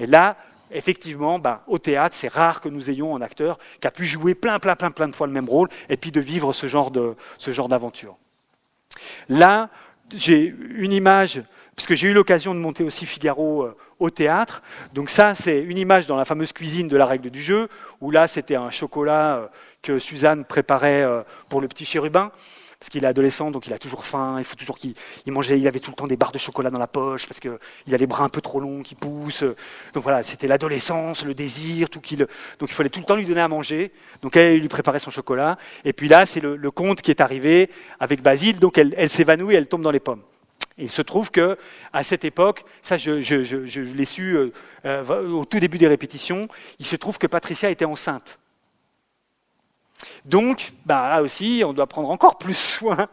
Et 0.00 0.06
là, 0.06 0.36
effectivement, 0.72 1.38
bah, 1.38 1.62
au 1.68 1.78
théâtre, 1.78 2.16
c'est 2.16 2.28
rare 2.32 2.60
que 2.60 2.68
nous 2.68 2.90
ayons 2.90 3.14
un 3.14 3.22
acteur 3.22 3.58
qui 3.80 3.86
a 3.86 3.92
pu 3.92 4.04
jouer 4.04 4.34
plein, 4.34 4.58
plein, 4.58 4.74
plein, 4.74 4.90
plein 4.90 5.06
de 5.06 5.14
fois 5.14 5.28
le 5.28 5.32
même 5.32 5.48
rôle, 5.48 5.68
et 5.88 5.96
puis 5.96 6.10
de 6.10 6.20
vivre 6.20 6.52
ce 6.52 6.66
genre 6.66 6.90
d'aventure. 6.90 8.16
Là, 9.28 9.68
j'ai 10.14 10.54
une 10.74 10.92
image 10.92 11.42
puisque 11.76 11.94
j'ai 11.94 12.08
eu 12.08 12.12
l'occasion 12.12 12.54
de 12.54 12.60
monter 12.60 12.84
aussi 12.84 13.06
Figaro 13.06 13.62
euh, 13.62 13.76
au 13.98 14.10
théâtre. 14.10 14.62
Donc 14.92 15.08
ça, 15.08 15.34
c'est 15.34 15.62
une 15.62 15.78
image 15.78 16.06
dans 16.06 16.16
la 16.16 16.26
fameuse 16.26 16.52
cuisine 16.52 16.88
de 16.88 16.96
la 16.96 17.06
règle 17.06 17.30
du 17.30 17.40
jeu, 17.42 17.68
où 18.02 18.10
là, 18.10 18.26
c'était 18.26 18.56
un 18.56 18.70
chocolat 18.70 19.36
euh, 19.36 19.46
que 19.82 19.98
Suzanne 19.98 20.44
préparait 20.44 21.02
euh, 21.02 21.22
pour 21.48 21.62
le 21.62 21.68
petit 21.68 21.86
chérubin, 21.86 22.32
parce 22.80 22.88
qu'il 22.88 23.04
est 23.04 23.06
adolescent, 23.06 23.50
donc 23.50 23.66
il 23.66 23.74
a 23.74 23.78
toujours 23.78 24.06
faim, 24.06 24.36
il 24.38 24.44
faut 24.44 24.56
toujours 24.56 24.78
qu'il 24.78 24.94
mangeait, 25.26 25.60
il 25.60 25.68
avait 25.68 25.80
tout 25.80 25.90
le 25.90 25.96
temps 25.96 26.06
des 26.06 26.16
barres 26.16 26.32
de 26.32 26.38
chocolat 26.38 26.70
dans 26.70 26.78
la 26.78 26.86
poche, 26.86 27.26
parce 27.26 27.38
qu'il 27.38 27.50
a 27.52 27.96
les 27.98 28.06
bras 28.06 28.24
un 28.24 28.30
peu 28.30 28.40
trop 28.40 28.58
longs 28.58 28.82
qui 28.82 28.94
poussent. 28.94 29.44
Donc 29.92 30.02
voilà, 30.02 30.22
c'était 30.22 30.46
l'adolescence, 30.46 31.22
le 31.22 31.34
désir, 31.34 31.90
tout 31.90 32.00
qu'il... 32.00 32.20
Donc 32.58 32.70
il 32.70 32.72
fallait 32.72 32.88
tout 32.88 33.00
le 33.00 33.04
temps 33.04 33.16
lui 33.16 33.26
donner 33.26 33.42
à 33.42 33.48
manger. 33.48 33.92
Donc 34.22 34.34
elle 34.34 34.58
lui 34.60 34.68
préparait 34.68 34.98
son 34.98 35.10
chocolat. 35.10 35.58
Et 35.84 35.92
puis 35.92 36.08
là, 36.08 36.24
c'est 36.24 36.40
le, 36.40 36.70
conte 36.70 37.02
qui 37.02 37.10
est 37.10 37.20
arrivé 37.20 37.68
avec 38.00 38.22
Basile, 38.22 38.58
donc 38.58 38.78
elle, 38.78 39.10
s'évanouit, 39.10 39.54
elle 39.54 39.68
tombe 39.68 39.82
dans 39.82 39.90
les 39.90 40.00
pommes 40.00 40.22
il 40.78 40.90
se 40.90 41.02
trouve 41.02 41.30
que 41.30 41.58
à 41.92 42.02
cette 42.02 42.24
époque, 42.24 42.64
ça 42.80 42.96
je, 42.96 43.94
l'ai 43.94 44.04
su 44.06 44.34
euh, 44.34 44.50
euh, 44.86 45.28
au 45.28 45.44
tout 45.44 45.60
début 45.60 45.76
des 45.76 45.88
répétitions, 45.88 46.48
il 46.78 46.86
se 46.86 46.96
trouve 46.96 47.18
que 47.18 47.26
Patricia 47.26 47.68
était 47.68 47.84
enceinte. 47.84 48.39
Donc, 50.24 50.72
bah, 50.84 51.08
là 51.08 51.22
aussi, 51.22 51.62
on 51.66 51.72
doit 51.72 51.86
prendre 51.86 52.10
encore 52.10 52.38
plus 52.38 52.56
soin 52.56 53.08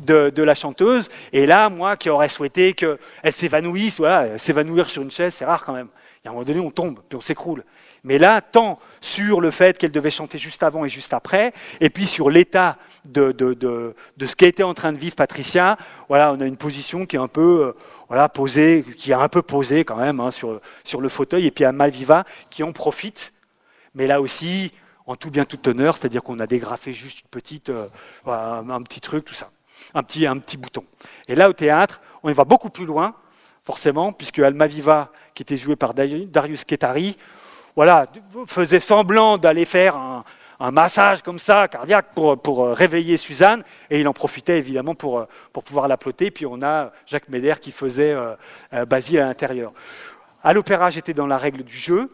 de, 0.00 0.42
la 0.42 0.54
chanteuse. 0.54 1.08
Et 1.32 1.46
là, 1.46 1.68
moi 1.68 1.96
qui 1.96 2.10
aurais 2.10 2.28
souhaité 2.28 2.72
qu'elle 2.72 2.98
s'évanouisse, 3.30 3.98
voilà, 3.98 4.38
s'évanouir 4.38 4.88
sur 4.90 5.02
une 5.02 5.10
chaise, 5.10 5.34
c'est 5.34 5.44
rare 5.44 5.64
quand 5.64 5.72
même. 5.72 5.88
Et 6.24 6.28
à 6.28 6.30
un 6.30 6.34
moment 6.34 6.44
donné, 6.44 6.60
on 6.60 6.70
tombe, 6.70 7.00
puis 7.08 7.16
on 7.16 7.20
s'écroule. 7.20 7.64
Mais 8.04 8.18
là, 8.18 8.40
tant 8.40 8.80
sur 9.00 9.40
le 9.40 9.50
fait 9.50 9.78
qu'elle 9.78 9.92
devait 9.92 10.10
chanter 10.10 10.36
juste 10.38 10.62
avant 10.64 10.84
et 10.84 10.88
juste 10.88 11.12
après, 11.12 11.52
et 11.80 11.88
puis 11.88 12.06
sur 12.06 12.30
l'état 12.30 12.76
de, 13.08 13.94
ce 14.20 14.36
qu'était 14.36 14.64
en 14.64 14.74
train 14.74 14.92
de 14.92 14.98
vivre 14.98 15.14
Patricia, 15.14 15.76
voilà, 16.08 16.32
on 16.32 16.40
a 16.40 16.46
une 16.46 16.56
position 16.56 17.06
qui 17.06 17.14
est 17.16 17.20
un 17.20 17.28
peu 17.28 17.74
euh, 18.10 18.28
posée, 18.28 18.84
qui 18.96 19.12
a 19.12 19.20
un 19.20 19.28
peu 19.28 19.42
posé 19.42 19.84
quand 19.84 19.96
même 19.96 20.18
hein, 20.18 20.32
sur, 20.32 20.60
sur 20.82 21.00
le 21.00 21.08
fauteuil, 21.08 21.46
et 21.46 21.50
puis 21.52 21.64
à 21.64 21.70
Malviva 21.70 22.24
qui 22.50 22.64
en 22.64 22.72
profite. 22.72 23.32
Mais 23.94 24.06
là 24.08 24.20
aussi, 24.20 24.72
en 25.12 25.16
tout 25.16 25.30
bien 25.30 25.44
tout 25.44 25.68
honneur, 25.68 25.96
c'est-à-dire 25.96 26.22
qu'on 26.22 26.38
a 26.38 26.46
dégrafé 26.46 26.94
juste 26.94 27.26
euh, 27.68 27.86
un 28.26 28.82
petit 28.82 29.00
truc, 29.02 29.26
tout 29.26 29.34
ça, 29.34 29.50
un 29.94 30.02
petit, 30.02 30.56
bouton. 30.56 30.84
Et 31.28 31.34
là, 31.34 31.50
au 31.50 31.52
théâtre, 31.52 32.00
on 32.22 32.30
y 32.30 32.32
va 32.32 32.44
beaucoup 32.44 32.70
plus 32.70 32.86
loin, 32.86 33.14
forcément, 33.62 34.14
puisque 34.14 34.38
Almaviva, 34.38 35.12
qui 35.34 35.42
était 35.42 35.58
joué 35.58 35.76
par 35.76 35.92
Darius 35.92 36.64
Ketari, 36.64 37.18
voilà, 37.76 38.06
faisait 38.46 38.80
semblant 38.80 39.36
d'aller 39.36 39.66
faire 39.66 39.96
un, 39.96 40.24
massage 40.70 41.22
comme 41.22 41.38
ça, 41.38 41.68
cardiaque, 41.68 42.14
pour, 42.14 42.64
euh, 42.64 42.72
réveiller 42.72 43.18
Suzanne, 43.18 43.64
et 43.90 44.00
il 44.00 44.08
en 44.08 44.14
profitait 44.14 44.58
évidemment 44.58 44.94
pour, 44.94 45.18
euh, 45.18 45.26
pouvoir 45.52 45.88
l'applaudir. 45.88 46.30
Puis 46.32 46.46
on 46.46 46.62
a 46.62 46.90
Jacques 47.04 47.28
Médère 47.28 47.60
qui 47.60 47.72
faisait 47.72 48.16
Basile 48.86 49.20
à 49.20 49.26
l'intérieur. 49.26 49.72
À 50.42 50.52
l'opéra, 50.54 50.88
j'étais 50.88 51.14
dans 51.14 51.26
la 51.26 51.36
règle 51.36 51.64
du 51.64 51.76
jeu, 51.76 52.08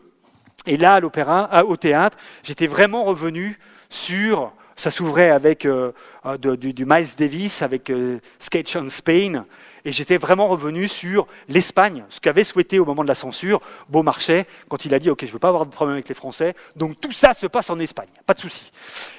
et 0.66 0.76
là, 0.76 0.94
à 0.94 1.00
l'opéra, 1.00 1.64
au 1.66 1.76
théâtre, 1.76 2.16
j'étais 2.42 2.66
vraiment 2.66 3.04
revenu 3.04 3.58
sur 3.88 4.52
ça 4.76 4.90
s'ouvrait 4.90 5.30
avec 5.30 5.66
du, 5.66 6.72
du, 6.72 6.84
Miles 6.84 7.08
Davis, 7.16 7.62
avec 7.62 7.90
Sketch 8.38 8.76
on 8.76 8.88
Spain, 8.88 9.44
et 9.84 9.92
j'étais 9.92 10.18
vraiment 10.18 10.48
revenu 10.48 10.88
sur 10.88 11.26
l'Espagne, 11.48 12.04
ce 12.08 12.20
qu'avait 12.20 12.44
souhaité 12.44 12.78
au 12.78 12.84
moment 12.84 13.02
de 13.02 13.08
la 13.08 13.14
censure 13.14 13.60
Beaumarchais, 13.88 14.46
quand 14.68 14.84
il 14.84 14.94
a 14.94 14.98
dit 14.98 15.10
Ok, 15.10 15.20
je 15.22 15.26
ne 15.26 15.32
veux 15.32 15.38
pas 15.38 15.48
avoir 15.48 15.66
de 15.66 15.70
problème 15.70 15.94
avec 15.94 16.08
les 16.08 16.14
Français, 16.14 16.54
donc 16.76 17.00
tout 17.00 17.12
ça 17.12 17.32
se 17.32 17.46
passe 17.46 17.70
en 17.70 17.78
Espagne, 17.78 18.08
pas 18.26 18.34
de 18.34 18.40
souci. 18.40 18.70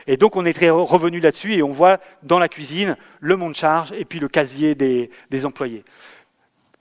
Et 0.08 0.18
donc 0.18 0.36
on 0.36 0.46
est 0.46 0.70
revenu 0.70 1.20
là-dessus 1.20 1.54
et 1.54 1.64
on 1.64 1.72
voit 1.72 2.00
dans 2.24 2.40
la 2.40 2.50
cuisine 2.50 2.98
le 3.20 3.36
monde 3.36 3.56
charge 3.56 3.92
et 3.94 4.06
puis 4.06 4.20
le 4.20 4.28
casier 4.28 4.76
des, 4.76 5.10
employés. 5.46 5.84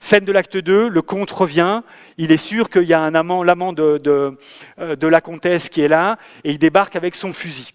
Scène 0.01 0.23
de 0.23 0.31
l'acte 0.31 0.55
2, 0.55 0.87
le 0.87 1.01
comte 1.01 1.29
revient, 1.29 1.81
il 2.17 2.31
est 2.31 2.37
sûr 2.37 2.69
qu'il 2.69 2.83
y 2.83 2.93
a 2.93 3.01
un 3.01 3.13
amant, 3.15 3.43
l'amant 3.43 3.73
de, 3.73 4.01
euh, 4.07 4.95
de, 4.95 5.07
la 5.07 5.19
comtesse 5.19 5.67
qui 5.67 5.81
est 5.81 5.89
là, 5.89 6.17
et 6.45 6.51
il 6.51 6.57
débarque 6.57 6.95
avec 6.95 7.15
son 7.15 7.33
fusil. 7.33 7.73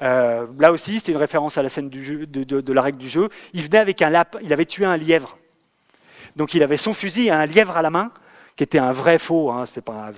Euh, 0.00 0.46
là 0.60 0.70
aussi, 0.70 1.00
c'était 1.00 1.10
une 1.10 1.18
référence 1.18 1.58
à 1.58 1.62
la 1.64 1.68
scène 1.68 1.90
de, 1.90 2.72
la 2.72 2.82
règle 2.82 2.98
du 2.98 3.08
jeu. 3.08 3.28
Il 3.54 3.62
venait 3.62 3.78
avec 3.78 4.02
un 4.02 4.10
lapin, 4.10 4.38
il 4.42 4.52
avait 4.52 4.66
tué 4.66 4.84
un 4.84 4.96
lièvre. 4.96 5.36
Donc 6.36 6.54
il 6.54 6.62
avait 6.62 6.76
son 6.76 6.92
fusil 6.92 7.26
et 7.26 7.30
un 7.32 7.46
lièvre 7.46 7.76
à 7.76 7.82
la 7.82 7.90
main, 7.90 8.12
qui 8.54 8.62
était 8.62 8.78
un 8.78 8.92
vrai 8.92 9.18
faux. 9.18 9.50
Hein, 9.50 9.64
pas, 9.84 10.12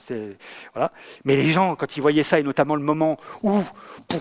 voilà. 0.75 0.93
Mais 1.25 1.37
les 1.37 1.51
gens, 1.53 1.75
quand 1.75 1.97
ils 1.97 2.03
voyaient 2.03 2.23
ça, 2.23 2.39
et 2.39 2.43
notamment 2.43 2.75
le 2.75 2.83
moment 2.83 3.17
où, 3.43 3.63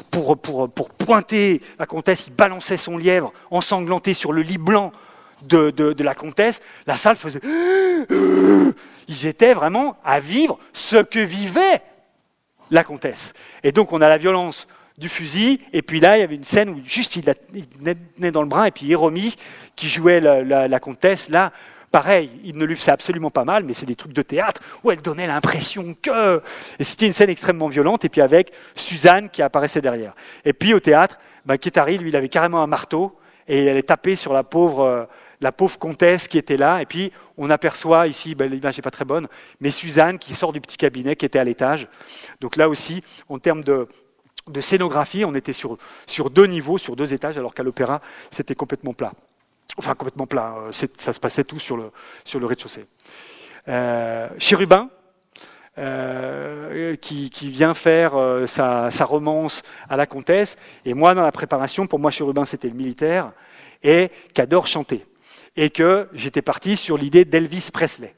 pour, 0.10 0.38
pour, 0.38 0.70
pour, 0.72 0.90
pointer 0.90 1.62
la 1.78 1.86
comtesse, 1.86 2.28
il 2.28 2.34
balançait 2.34 2.78
son 2.78 2.98
lièvre 2.98 3.34
ensanglanté 3.52 4.14
sur 4.14 4.32
le 4.32 4.42
lit 4.42 4.58
blanc 4.58 4.94
de, 5.44 5.72
de, 5.72 6.04
la 6.04 6.16
comtesse, 6.16 6.62
la 6.86 6.98
salle 6.98 7.16
faisait... 7.16 7.42
Ils 9.08 9.26
étaient 9.26 9.54
vraiment 9.54 9.98
à 10.06 10.20
vivre 10.20 10.60
ce 10.72 10.98
que 10.98 11.20
vivait 11.20 11.82
la 12.70 12.84
comtesse. 12.84 13.34
Et 13.64 13.72
donc 13.72 13.92
on 13.92 14.02
a 14.02 14.10
la 14.10 14.18
violence 14.18 14.68
du 15.00 15.10
fusil. 15.10 15.62
Et 15.74 15.82
puis 15.82 16.00
là, 16.00 16.18
il 16.18 16.20
y 16.20 16.24
avait 16.24 16.36
une 16.36 16.44
scène 16.44 16.70
où 16.70 16.82
juste 16.86 17.16
il, 17.16 17.24
tenait 17.24 18.32
dans 18.32 18.42
le 18.42 18.48
bras, 18.48 18.68
et 18.68 18.72
puis 18.72 18.86
Hiromi, 18.86 19.36
qui 19.76 19.88
jouait 19.88 20.20
la, 20.20 20.80
comtesse, 20.80 21.30
là, 21.30 21.52
pareil, 21.92 22.30
il 22.44 22.58
ne 22.58 22.66
lui 22.66 22.76
faisait 22.76 22.92
absolument 22.92 23.32
pas 23.32 23.46
mal, 23.46 23.64
mais 23.64 23.74
c'est 23.74 23.86
des 23.86 23.96
trucs 23.96 24.14
de 24.14 24.22
théâtre 24.22 24.62
où 24.84 24.92
elle 24.92 25.02
donnait 25.02 25.26
l'impression 25.26 25.96
que. 26.00 26.42
Et 26.78 26.84
c'était 26.84 27.08
une 27.08 27.14
scène 27.14 27.30
extrêmement 27.30 27.70
violente, 27.70 28.06
et 28.06 28.10
puis 28.10 28.22
avec 28.22 28.52
Suzanne 28.76 29.30
qui 29.30 29.42
apparaissait 29.42 29.82
derrière. 29.82 30.14
Et 30.46 30.54
puis 30.54 30.74
au 30.74 30.80
théâtre, 30.80 31.18
bah, 31.46 31.58
Ketari, 31.58 31.98
lui, 31.98 32.10
il 32.10 32.16
avait 32.16 32.30
carrément 32.30 32.62
un 32.62 32.68
marteau, 32.68 33.18
et 33.48 33.64
il 33.64 33.70
allait 33.70 33.82
taper 33.82 34.16
sur 34.16 34.34
la 34.34 34.44
pauvre. 34.44 35.08
Euh, 35.40 35.46
la 35.46 35.52
pauvre 35.52 35.78
comtesse 35.78 36.28
qui 36.28 36.38
était 36.38 36.58
là, 36.58 36.82
et 36.82 36.86
puis 36.86 37.12
on 37.38 37.50
aperçoit 37.50 38.08
ici, 38.08 38.36
ben, 38.36 38.50
l'image 38.52 38.78
n'est 38.78 38.82
pas 38.82 38.92
très 38.92 39.06
bonne, 39.06 39.28
mais 39.60 39.70
Suzanne 39.70 40.20
qui 40.20 40.34
sort 40.36 40.54
du 40.54 40.62
petit 40.62 40.78
cabinet 40.78 41.16
qui 41.16 41.26
était 41.26 41.40
à 41.40 41.44
l'étage. 41.44 41.88
Donc 42.42 42.56
là 42.56 42.70
aussi, 42.70 43.04
en 43.30 43.40
termes 43.40 43.64
de, 43.64 43.88
scénographie, 44.62 45.26
on 45.26 45.36
était 45.36 45.54
sur, 45.54 45.78
deux 46.30 46.46
niveaux, 46.46 46.78
sur 46.78 46.96
deux 46.96 47.14
étages, 47.14 47.38
alors 47.38 47.54
qu'à 47.54 47.64
l'opéra, 47.64 48.02
c'était 48.32 48.56
complètement 48.56 48.94
plat. 48.94 49.14
Enfin, 49.78 49.96
complètement 49.96 50.28
plat, 50.28 50.56
euh, 50.58 50.72
ça 50.72 51.14
se 51.14 51.20
passait 51.20 51.44
tout 51.44 51.60
sur 51.60 51.78
le, 51.78 51.92
rez-de-chaussée. 52.34 52.86
Euh, 53.68 54.28
Chérubin, 54.40 54.90
euh, 55.78 56.96
qui, 56.98 57.30
vient 57.50 57.74
faire 57.74 58.14
sa, 58.46 58.92
sa, 58.92 59.06
romance 59.06 59.62
à 59.88 59.96
la 59.96 60.06
comtesse, 60.06 60.58
et 60.84 60.94
moi, 60.94 61.14
dans 61.14 61.22
la 61.22 61.32
préparation, 61.32 61.88
pour 61.88 62.00
moi, 62.00 62.12
Chérubin, 62.12 62.44
c'était 62.44 62.68
le 62.68 62.74
militaire, 62.74 63.32
et 63.84 64.12
qui 64.34 64.42
adore 64.42 64.68
chanter. 64.68 65.06
Et 65.62 65.72
que 65.72 66.08
j'étais 66.14 66.42
parti 66.42 66.78
sur 66.78 66.98
l'idée 66.98 67.26
d'Elvis 67.26 67.70
Presley. 67.74 68.16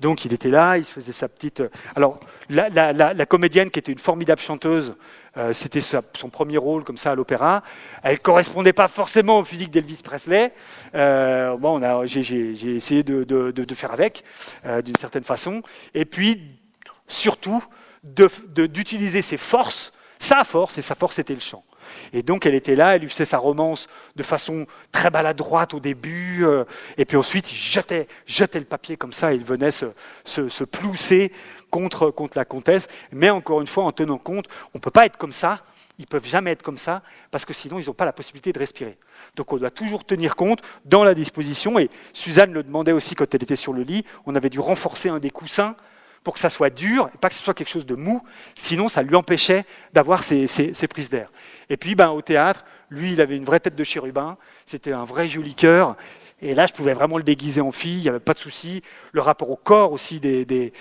Donc 0.00 0.24
il 0.24 0.32
était 0.32 0.50
là, 0.50 0.76
il 0.76 0.84
se 0.84 0.90
faisait 0.90 1.12
sa 1.12 1.28
petite. 1.28 1.62
Alors 1.94 2.18
la, 2.48 3.26
comédienne 3.26 3.70
qui 3.70 3.78
était 3.78 3.92
une 3.92 4.00
formidable 4.00 4.40
chanteuse, 4.40 4.94
euh, 5.36 5.52
c'était 5.52 5.80
son 5.80 6.30
premier 6.30 6.56
rôle 6.56 6.82
comme 6.82 6.96
ça 6.96 7.12
à 7.12 7.14
l'opéra. 7.14 7.62
Elle 8.02 8.20
correspondait 8.20 8.72
pas 8.72 8.88
forcément 8.88 9.38
au 9.38 9.44
physique 9.44 9.70
d'Elvis 9.70 10.00
Presley. 10.02 10.52
Euh, 10.94 11.56
bon, 11.56 11.80
j'ai 12.06 12.76
essayé 12.76 13.02
de, 13.04 13.74
faire 13.74 13.92
avec 13.92 14.24
euh, 14.66 14.82
d'une 14.82 14.96
certaine 14.96 15.24
façon. 15.24 15.62
Et 15.94 16.04
puis 16.04 16.58
surtout 17.06 17.64
d'utiliser 18.02 19.22
ses 19.22 19.36
forces, 19.36 19.92
sa 20.18 20.42
force 20.42 20.78
et 20.78 20.82
sa 20.82 20.94
force 20.94 21.16
c'était 21.16 21.34
le 21.34 21.40
chant. 21.40 21.64
Et 22.12 22.22
donc 22.22 22.46
elle 22.46 22.54
était 22.54 22.74
là, 22.74 22.96
elle 22.96 23.02
lui 23.02 23.08
faisait 23.08 23.24
sa 23.24 23.38
romance 23.38 23.88
de 24.16 24.22
façon 24.22 24.66
très 24.92 25.10
maladroite 25.10 25.74
au 25.74 25.80
début, 25.80 26.44
euh, 26.44 26.64
et 26.96 27.04
puis 27.04 27.16
ensuite 27.16 27.50
il 27.52 27.56
jetait, 27.56 28.08
jetait 28.26 28.58
le 28.58 28.64
papier 28.64 28.96
comme 28.96 29.12
ça, 29.12 29.32
et 29.32 29.36
il 29.36 29.44
venait 29.44 29.70
se, 29.70 29.86
se, 30.24 30.48
se 30.48 30.64
plousser 30.64 31.32
contre, 31.70 32.10
contre 32.10 32.38
la 32.38 32.44
comtesse. 32.44 32.88
Mais 33.12 33.30
encore 33.30 33.60
une 33.60 33.66
fois, 33.66 33.84
en 33.84 33.92
tenant 33.92 34.18
compte, 34.18 34.46
on 34.74 34.78
ne 34.78 34.80
peut 34.80 34.90
pas 34.90 35.06
être 35.06 35.16
comme 35.16 35.32
ça, 35.32 35.62
ils 35.98 36.06
peuvent 36.06 36.26
jamais 36.26 36.52
être 36.52 36.62
comme 36.62 36.78
ça, 36.78 37.02
parce 37.30 37.44
que 37.44 37.52
sinon 37.52 37.78
ils 37.78 37.86
n'ont 37.86 37.94
pas 37.94 38.04
la 38.04 38.12
possibilité 38.12 38.52
de 38.52 38.58
respirer. 38.58 38.96
Donc 39.36 39.52
on 39.52 39.56
doit 39.56 39.70
toujours 39.70 40.04
tenir 40.04 40.36
compte 40.36 40.62
dans 40.84 41.04
la 41.04 41.14
disposition, 41.14 41.78
et 41.78 41.90
Suzanne 42.12 42.52
le 42.52 42.62
demandait 42.62 42.92
aussi 42.92 43.14
quand 43.14 43.32
elle 43.34 43.42
était 43.42 43.56
sur 43.56 43.72
le 43.72 43.82
lit, 43.82 44.04
on 44.26 44.34
avait 44.34 44.50
dû 44.50 44.60
renforcer 44.60 45.08
un 45.08 45.18
des 45.18 45.30
coussins 45.30 45.74
pour 46.22 46.34
que 46.34 46.40
ça 46.40 46.50
soit 46.50 46.70
dur, 46.70 47.10
et 47.14 47.18
pas 47.18 47.28
que 47.28 47.34
ce 47.34 47.42
soit 47.42 47.54
quelque 47.54 47.70
chose 47.70 47.86
de 47.86 47.94
mou, 47.94 48.22
sinon 48.54 48.88
ça 48.88 49.02
lui 49.02 49.16
empêchait 49.16 49.64
d'avoir 49.92 50.22
ses, 50.22 50.46
prises 50.88 51.10
d'air. 51.10 51.30
Et 51.70 51.76
puis 51.76 51.94
ben, 51.94 52.10
au 52.10 52.22
théâtre, 52.22 52.64
lui, 52.90 53.12
il 53.12 53.20
avait 53.20 53.36
une 53.36 53.44
vraie 53.44 53.60
tête 53.60 53.76
de 53.76 53.84
chérubin, 53.84 54.36
c'était 54.64 54.92
un 54.92 55.04
vrai 55.04 55.28
joli 55.28 55.54
cœur, 55.54 55.96
et 56.40 56.54
là, 56.54 56.66
je 56.66 56.72
pouvais 56.72 56.94
vraiment 56.94 57.18
le 57.18 57.24
déguiser 57.24 57.60
en 57.60 57.72
fille, 57.72 57.98
il 57.98 58.02
n'y 58.02 58.08
avait 58.08 58.20
pas 58.20 58.32
de 58.32 58.38
souci. 58.38 58.80
Le 59.10 59.20
rapport 59.20 59.50
au 59.50 59.56
corps 59.56 59.90
aussi 59.90 60.20
des, 60.20 60.72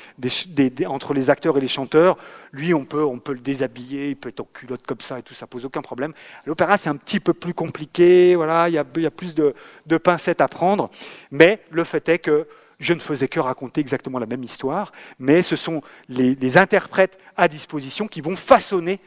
entre 0.85 1.15
les 1.15 1.31
acteurs 1.31 1.57
et 1.57 1.61
les 1.61 1.67
chanteurs, 1.67 2.15
lui, 2.51 2.75
on 2.75 2.85
peut, 2.85 3.03
on 3.03 3.17
peut 3.17 3.33
le 3.33 3.39
déshabiller, 3.39 4.09
il 4.09 4.15
peut 4.15 4.29
être 4.29 4.41
en 4.41 4.47
culotte 4.53 4.85
comme 4.85 5.01
ça 5.01 5.17
et 5.17 5.23
tout, 5.23 5.33
ça 5.33 5.47
pose 5.47 5.65
aucun 5.65 5.81
problème. 5.81 6.13
L'opéra, 6.45 6.77
c'est 6.77 6.89
un 6.89 6.95
petit 6.95 7.19
peu 7.19 7.33
plus 7.33 7.55
compliqué, 7.55 8.35
voilà, 8.35 8.69
il 8.69 8.75
y 8.75 8.77
a, 8.77 8.85
y 8.97 9.05
a 9.07 9.11
plus 9.11 9.33
de, 9.33 9.55
de 9.87 9.97
pincettes 9.97 10.41
à 10.41 10.47
prendre, 10.47 10.91
mais 11.31 11.63
le 11.71 11.83
fait 11.83 12.07
est 12.07 12.19
que 12.19 12.47
je 12.79 12.93
ne 12.93 12.99
faisais 12.99 13.27
que 13.27 13.39
raconter 13.39 13.81
exactement 13.81 14.19
la 14.19 14.25
même 14.25 14.43
histoire, 14.43 14.91
mais 15.19 15.41
ce 15.41 15.55
sont 15.55 15.81
les, 16.09 16.57
interprètes 16.57 17.17
à 17.35 17.47
disposition 17.47 18.07
qui 18.07 18.21
vont 18.21 18.35
façonner 18.35 18.99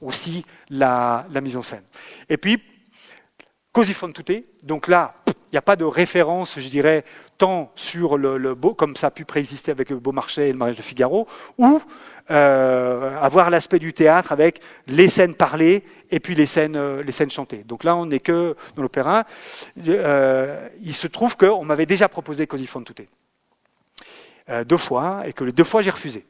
aussi 0.00 0.44
la, 0.70 1.24
mise 1.42 1.56
en 1.56 1.62
scène. 1.62 1.84
Et 2.28 2.36
puis, 2.36 2.62
Così 3.72 3.94
fan 3.94 4.12
tutte, 4.12 4.44
donc 4.64 4.88
là, 4.88 5.14
il 5.26 5.54
n'y 5.54 5.58
a 5.58 5.62
pas 5.62 5.76
de 5.76 5.84
référence, 5.84 6.58
je 6.58 6.68
dirais, 6.68 7.04
tant 7.38 7.70
sur 7.74 8.18
le, 8.18 8.54
beau, 8.54 8.74
comme 8.74 8.96
ça 8.96 9.06
a 9.06 9.10
pu 9.10 9.24
préexister 9.24 9.70
avec 9.70 9.92
Beaumarchais 9.92 10.48
et 10.48 10.52
le 10.52 10.58
mariage 10.58 10.76
de 10.76 10.82
Figaro, 10.82 11.26
ou 11.56 11.80
euh, 12.30 13.18
avoir 13.20 13.48
l'aspect 13.48 13.78
du 13.78 13.92
théâtre 13.94 14.32
avec 14.32 14.60
les 14.86 15.08
scènes 15.08 15.34
parlées 15.34 15.84
et 16.10 16.20
puis 16.20 16.34
les 16.34 16.44
scènes, 16.44 16.76
euh, 16.76 17.02
les 17.02 17.12
scènes 17.12 17.30
chantées. 17.30 17.64
Donc 17.64 17.84
là, 17.84 17.96
on 17.96 18.06
n'est 18.06 18.20
que 18.20 18.54
dans 18.76 18.82
l'opéra. 18.82 19.24
Euh, 19.86 20.68
il 20.82 20.92
se 20.92 21.06
trouve 21.06 21.36
qu'on 21.36 21.64
m'avait 21.64 21.86
déjà 21.86 22.08
proposé 22.08 22.46
Così 22.46 22.66
fan 22.66 22.84
tutte 22.84 23.08
deux 24.66 24.78
fois, 24.78 25.24
et 25.26 25.34
que 25.34 25.44
les 25.44 25.52
deux 25.52 25.64
fois 25.64 25.82
j'ai 25.82 25.90
refusé, 25.90 26.24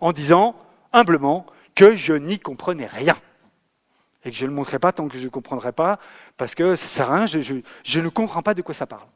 en 0.00 0.12
disant 0.12 0.56
humblement 0.94 1.44
que 1.76 1.94
je 1.94 2.14
n'y 2.14 2.40
comprenais 2.40 2.86
rien 2.86 3.16
et 4.24 4.32
que 4.32 4.36
je 4.36 4.44
ne 4.44 4.50
le 4.50 4.56
montrerai 4.56 4.80
pas 4.80 4.90
tant 4.90 5.06
que 5.06 5.16
je 5.16 5.24
ne 5.24 5.28
comprendrai 5.28 5.70
pas, 5.70 6.00
parce 6.36 6.56
que 6.56 6.74
ça 6.74 6.86
sert 6.88 7.12
à 7.12 7.16
rien, 7.18 7.26
je, 7.26 8.00
ne 8.00 8.08
comprends 8.08 8.42
pas 8.42 8.54
de 8.54 8.62
quoi 8.62 8.74
ça 8.74 8.84
parle. 8.84 9.06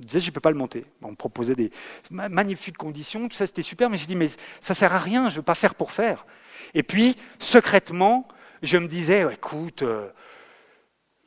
Je 0.00 0.06
disais, 0.06 0.18
je 0.18 0.30
ne 0.30 0.32
peux 0.32 0.40
pas 0.40 0.50
le 0.50 0.56
monter. 0.56 0.84
On 1.00 1.12
me 1.12 1.16
proposait 1.16 1.54
des 1.54 1.70
magnifiques 2.10 2.76
conditions, 2.76 3.28
tout 3.28 3.36
ça 3.36 3.46
c'était 3.46 3.62
super, 3.62 3.88
mais 3.88 3.98
j'ai 3.98 4.06
dit, 4.06 4.16
mais 4.16 4.28
ça 4.58 4.74
sert 4.74 4.92
à 4.92 4.98
rien, 4.98 5.30
je 5.30 5.34
ne 5.34 5.36
veux 5.36 5.44
pas 5.44 5.54
faire 5.54 5.76
pour 5.76 5.92
faire. 5.92 6.26
Et 6.74 6.82
puis, 6.82 7.16
secrètement, 7.38 8.26
je 8.62 8.78
me 8.78 8.88
disais, 8.88 9.32
écoute, 9.32 9.82
euh, 9.82 10.08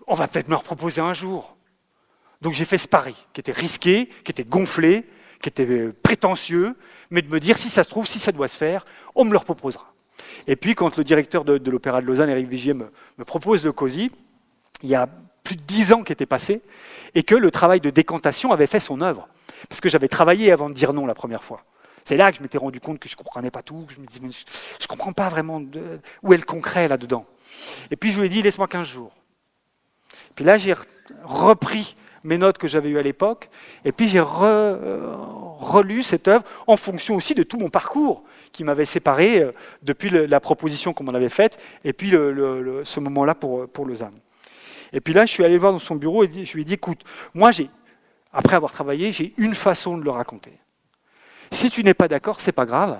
on 0.08 0.16
va 0.16 0.28
peut-être 0.28 0.50
me 0.50 0.56
reproposer 0.56 1.00
un 1.00 1.14
jour. 1.14 1.56
Donc 2.42 2.54
j'ai 2.54 2.66
fait 2.66 2.78
ce 2.78 2.88
pari, 2.88 3.16
qui 3.32 3.40
était 3.40 3.54
risqué, 3.54 4.08
qui 4.26 4.32
était 4.32 4.44
gonflé, 4.44 5.08
qui 5.42 5.48
était 5.48 5.66
euh, 5.66 5.96
prétentieux, 6.04 6.76
mais 7.12 7.22
de 7.22 7.30
me 7.30 7.40
dire, 7.40 7.58
si 7.58 7.70
ça 7.70 7.84
se 7.84 7.90
trouve, 7.90 8.08
si 8.08 8.20
ça 8.20 8.34
doit 8.34 8.50
se 8.50 8.58
faire, 8.58 8.86
on 9.16 9.24
me 9.24 9.32
le 9.32 9.38
reproposera. 9.38 9.95
Et 10.48 10.56
puis, 10.56 10.76
quand 10.76 10.98
le 10.98 11.04
directeur 11.04 11.44
de, 11.46 11.70
l'Opéra 11.70 12.02
de 12.02 12.06
Lausanne, 12.06 12.30
Éric 12.30 12.48
Vigier, 12.48 12.74
me, 12.74 12.90
propose 13.26 13.64
le 13.64 13.72
COSI, 13.72 14.12
il 14.84 14.90
y 14.90 14.96
a 14.96 15.08
plus 15.44 15.56
de 15.56 15.62
dix 15.62 15.94
ans 15.94 16.04
qui 16.04 16.12
étaient 16.12 16.26
passés, 16.26 16.62
et 17.14 17.24
que 17.24 17.36
le 17.36 17.52
travail 17.52 17.80
de 17.80 17.90
décantation 17.90 18.52
avait 18.52 18.68
fait 18.68 18.80
son 18.80 19.02
œuvre. 19.02 19.28
Parce 19.70 19.82
que 19.82 19.90
j'avais 19.90 20.08
travaillé 20.08 20.52
avant 20.52 20.70
de 20.70 20.74
dire 20.74 20.94
non 20.94 21.06
la 21.06 21.14
première 21.14 21.44
fois. 21.44 21.64
C'est 22.04 22.18
là 22.18 22.32
que 22.32 22.38
je 22.38 22.44
m'étais 22.44 22.58
rendu 22.58 22.80
compte 22.80 23.00
que 23.00 23.10
je 23.10 23.14
ne 23.14 23.18
comprenais 23.18 23.52
pas 23.52 23.64
tout, 23.64 23.86
que 23.88 23.94
je 23.94 24.00
me 24.00 24.06
disais, 24.06 24.20
je 24.22 24.84
ne 24.84 24.88
comprends 24.88 25.14
pas 25.14 25.28
vraiment 25.30 25.62
où 26.22 26.34
est 26.34 26.38
le 26.38 26.44
concret 26.44 26.88
là-dedans. 26.88 27.26
Et 27.90 27.96
puis 27.96 28.12
je 28.12 28.20
lui 28.20 28.28
ai 28.28 28.30
dit, 28.30 28.42
laisse-moi 28.42 28.68
15 28.68 28.86
jours. 28.86 29.12
Puis 30.36 30.46
là, 30.46 30.58
j'ai 30.58 30.76
repris 31.24 31.96
mes 32.26 32.38
notes 32.38 32.58
que 32.58 32.68
j'avais 32.68 32.90
eues 32.90 32.98
à 32.98 33.02
l'époque, 33.02 33.50
et 33.86 33.92
puis 33.92 34.10
j'ai 34.10 34.20
euh, 34.20 35.16
relu 35.58 36.04
cette 36.04 36.28
œuvre 36.28 36.44
en 36.68 36.76
fonction 36.76 37.16
aussi 37.16 37.36
de 37.36 37.44
tout 37.44 37.58
mon 37.58 37.70
parcours 37.70 38.24
qui 38.52 38.64
m'avait 38.64 38.86
séparé 38.86 39.42
euh, 39.42 39.52
depuis 39.84 40.10
la 40.10 40.40
proposition 40.40 40.94
qu'on 40.94 41.06
m'en 41.06 41.14
avait 41.14 41.30
faite, 41.30 41.58
et 41.84 41.94
puis 41.94 42.12
ce 42.12 43.00
moment-là 43.00 43.36
pour, 43.36 43.70
pour 43.70 43.86
Lausanne. 43.86 44.20
Et 44.92 45.02
puis 45.02 45.14
là, 45.14 45.26
je 45.26 45.32
suis 45.32 45.44
allé 45.44 45.58
voir 45.58 45.72
dans 45.72 45.80
son 45.80 45.96
bureau 45.96 46.24
et 46.24 46.46
je 46.46 46.54
lui 46.54 46.62
ai 46.62 46.66
dit, 46.66 46.74
écoute, 46.74 47.04
moi, 47.34 47.52
j'ai, 47.52 47.70
après 48.32 48.56
avoir 48.56 48.72
travaillé, 48.72 49.12
j'ai 49.12 49.34
une 49.38 49.56
façon 49.56 49.98
de 49.98 50.04
le 50.04 50.12
raconter. 50.12 50.54
Si 51.52 51.70
tu 51.70 51.84
n'es 51.84 51.94
pas 51.94 52.08
d'accord, 52.08 52.42
c'est 52.42 52.52
pas 52.52 52.66
grave. 52.66 53.00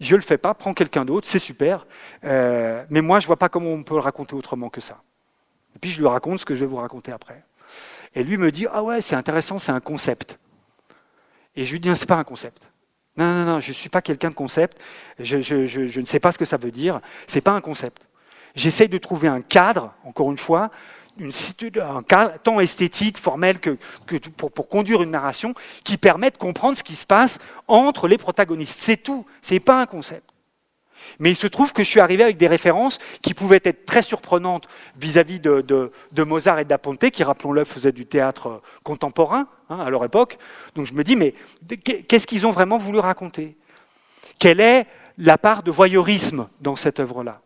Je 0.00 0.16
le 0.16 0.22
fais 0.22 0.38
pas, 0.38 0.54
prends 0.54 0.74
quelqu'un 0.74 1.04
d'autre, 1.04 1.28
c'est 1.28 1.38
super. 1.38 1.86
Euh, 2.24 2.84
mais 2.90 3.00
moi, 3.00 3.20
je 3.20 3.26
vois 3.26 3.36
pas 3.36 3.48
comment 3.48 3.70
on 3.70 3.82
peut 3.82 3.94
le 3.94 4.00
raconter 4.00 4.34
autrement 4.34 4.68
que 4.68 4.80
ça. 4.80 5.02
Et 5.76 5.78
puis 5.78 5.90
je 5.90 6.00
lui 6.00 6.08
raconte 6.08 6.40
ce 6.40 6.44
que 6.44 6.54
je 6.54 6.60
vais 6.60 6.66
vous 6.66 6.76
raconter 6.76 7.12
après. 7.12 7.44
Et 8.14 8.22
lui 8.22 8.36
me 8.36 8.50
dit, 8.50 8.66
ah 8.72 8.82
ouais, 8.82 9.00
c'est 9.00 9.16
intéressant, 9.16 9.58
c'est 9.58 9.72
un 9.72 9.80
concept. 9.80 10.38
Et 11.56 11.64
je 11.64 11.72
lui 11.72 11.80
dis, 11.80 11.94
c'est 11.94 12.06
pas 12.06 12.16
un 12.16 12.24
concept. 12.24 12.68
Non, 13.16 13.32
non, 13.32 13.44
non, 13.44 13.60
je 13.60 13.68
ne 13.68 13.74
suis 13.74 13.88
pas 13.88 14.02
quelqu'un 14.02 14.30
de 14.30 14.34
concept. 14.34 14.82
Je, 15.18 16.00
ne 16.00 16.04
sais 16.04 16.20
pas 16.20 16.32
ce 16.32 16.38
que 16.38 16.44
ça 16.44 16.56
veut 16.56 16.72
dire. 16.72 17.00
Ce 17.26 17.36
n'est 17.36 17.40
pas 17.40 17.52
un 17.52 17.60
concept. 17.60 18.02
J'essaye 18.54 18.88
de 18.88 18.98
trouver 18.98 19.28
un 19.28 19.40
cadre, 19.40 19.94
encore 20.04 20.30
une 20.30 20.38
fois, 20.38 20.70
une, 21.18 21.32
un 21.80 22.02
cadre 22.02 22.34
tant 22.42 22.58
esthétique, 22.58 23.18
formel 23.18 23.60
que, 23.60 23.76
pour, 24.36 24.50
pour, 24.50 24.68
conduire 24.68 25.02
une 25.02 25.12
narration 25.12 25.54
qui 25.84 25.96
permet 25.96 26.30
de 26.30 26.36
comprendre 26.36 26.76
ce 26.76 26.82
qui 26.82 26.94
se 26.94 27.06
passe 27.06 27.38
entre 27.68 28.08
les 28.08 28.18
protagonistes. 28.18 28.80
C'est 28.80 28.96
tout. 28.96 29.24
Ce 29.40 29.54
n'est 29.54 29.60
pas 29.60 29.80
un 29.80 29.86
concept. 29.86 30.28
Mais 31.18 31.30
il 31.30 31.36
se 31.36 31.46
trouve 31.46 31.72
que 31.72 31.84
je 31.84 31.88
suis 31.88 32.00
arrivé 32.00 32.22
avec 32.22 32.36
des 32.36 32.46
références 32.46 32.98
qui 33.22 33.34
pouvaient 33.34 33.60
être 33.64 33.86
très 33.86 34.02
surprenantes 34.02 34.68
vis-à-vis 34.96 35.40
de, 35.40 35.90
Mozart 36.18 36.58
et 36.58 36.64
d'Aponte, 36.64 37.10
qui, 37.10 37.22
rappelons-le, 37.22 37.64
faisaient 37.64 37.92
du 37.92 38.06
théâtre 38.06 38.62
contemporain 38.82 39.48
hein, 39.70 39.80
à 39.80 39.90
leur 39.90 40.04
époque. 40.04 40.38
Donc 40.74 40.86
je 40.86 40.94
me 40.94 41.04
dis, 41.04 41.16
mais 41.16 41.34
qu'est-ce 41.84 42.26
qu'ils 42.26 42.46
ont 42.46 42.50
vraiment 42.50 42.78
voulu 42.78 42.98
raconter? 42.98 43.56
Quelle 44.38 44.60
est 44.60 44.86
la 45.18 45.38
part 45.38 45.62
de 45.62 45.70
voyeurisme 45.70 46.48
dans 46.60 46.76
cette 46.76 47.00
œuvre-là? 47.00 47.40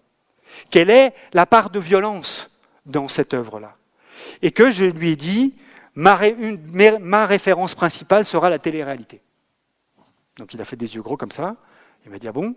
Quelle 0.71 0.91
est 0.91 1.15
la 1.33 1.47
part 1.47 1.71
de 1.71 1.79
violence 1.79 2.51
dans 2.87 3.09
cette 3.09 3.35
œuvre-là? 3.35 3.77
Et 4.43 4.51
que 4.51 4.71
je 4.71 4.85
lui 4.85 5.11
ai 5.11 5.17
dit, 5.17 5.55
ma, 5.95 6.19
ma 7.01 7.27
référence 7.27 7.75
principale 7.75 8.25
sera 8.25 8.51
la 8.51 8.59
télé-réalité. 8.59 9.21
Donc 10.39 10.55
il 10.55 10.61
a 10.61 10.65
fait 10.65 10.77
des 10.77 10.95
yeux 10.95 11.03
gros 11.03 11.17
comme 11.17 11.33
ça. 11.33 11.57
Il 12.09 12.13
m'a 12.13 12.19
dit, 12.19 12.27
ah 12.27 12.33
bon? 12.33 12.55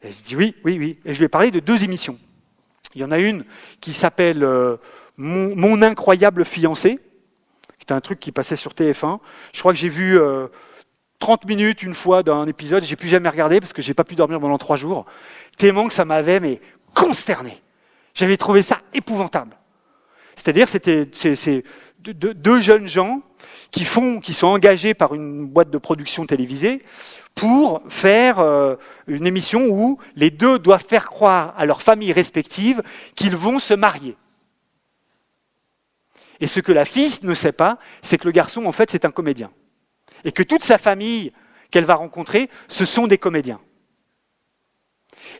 Et 0.00 0.12
je 0.12 0.22
dis, 0.22 0.36
oui, 0.36 0.54
oui, 0.64 0.76
oui. 0.78 1.00
Et 1.04 1.12
je 1.12 1.18
lui 1.18 1.24
ai 1.24 1.28
parlé 1.28 1.50
de 1.50 1.58
deux 1.58 1.82
émissions. 1.82 2.20
Il 2.94 3.00
y 3.00 3.04
en 3.04 3.10
a 3.10 3.18
une 3.18 3.44
qui 3.80 3.92
s'appelle 3.92 4.44
euh, 4.44 4.76
mon, 5.16 5.82
incroyable 5.82 6.44
fiancé, 6.44 7.00
qui 7.78 7.82
était 7.82 7.94
un 7.94 8.00
truc 8.00 8.20
qui 8.20 8.30
passait 8.30 8.54
sur 8.54 8.74
TF1. 8.74 9.18
Je 9.52 9.58
crois 9.58 9.72
que 9.72 9.78
j'ai 9.78 9.88
vu 9.88 10.16
30 11.18 11.44
euh, 11.44 11.48
minutes 11.48 11.82
une 11.82 11.94
fois 11.94 12.22
d'un 12.22 12.46
épisode, 12.46 12.84
j'ai 12.84 12.94
plus 12.94 13.08
jamais 13.08 13.28
regardé 13.28 13.58
parce 13.58 13.72
que 13.72 13.82
j'ai 13.82 13.94
pas 13.94 14.04
pu 14.04 14.14
dormir 14.14 14.38
pendant 14.38 14.58
trois 14.58 14.76
jours. 14.76 15.04
Tellement 15.58 15.88
que 15.88 15.94
ça 15.94 16.04
m'avait 16.04 16.38
mais 16.38 16.60
consterné. 16.94 17.60
J'avais 18.14 18.36
trouvé 18.36 18.62
ça 18.62 18.82
épouvantable. 18.94 19.56
C'est-à-dire, 20.36 20.68
c'était 20.68 21.10
deux 21.98 22.60
jeunes 22.60 22.86
gens 22.86 23.20
qui, 23.72 23.84
sont 23.86 24.46
engagés 24.46 24.92
par 24.92 25.14
une 25.14 25.46
boîte 25.46 25.70
de 25.70 25.78
production 25.78 26.26
télévisée 26.26 26.82
pour 27.34 27.82
faire 27.88 28.38
euh, 28.38 28.76
une 29.06 29.26
émission 29.26 29.66
où 29.70 29.98
les 30.14 30.30
deux 30.30 30.58
doivent 30.58 30.84
faire 30.86 31.06
croire 31.06 31.54
à 31.56 31.64
leurs 31.64 31.80
familles 31.80 32.12
respectives 32.12 32.82
qu'ils 33.14 33.34
vont 33.34 33.58
se 33.58 33.72
marier. 33.72 34.14
Et 36.40 36.46
ce 36.46 36.60
que 36.60 36.72
la 36.72 36.84
fille 36.84 37.12
ne 37.22 37.34
sait 37.34 37.52
pas, 37.52 37.78
c'est 38.02 38.18
que 38.18 38.26
le 38.26 38.32
garçon, 38.32 38.66
en 38.66 38.72
fait, 38.72 38.90
c'est 38.90 39.06
un 39.06 39.10
comédien. 39.10 39.50
Et 40.24 40.32
que 40.32 40.42
toute 40.42 40.62
sa 40.62 40.76
famille 40.76 41.32
qu'elle 41.70 41.84
va 41.84 41.94
rencontrer, 41.94 42.50
ce 42.68 42.84
sont 42.84 43.06
des 43.06 43.18
comédiens. 43.18 43.60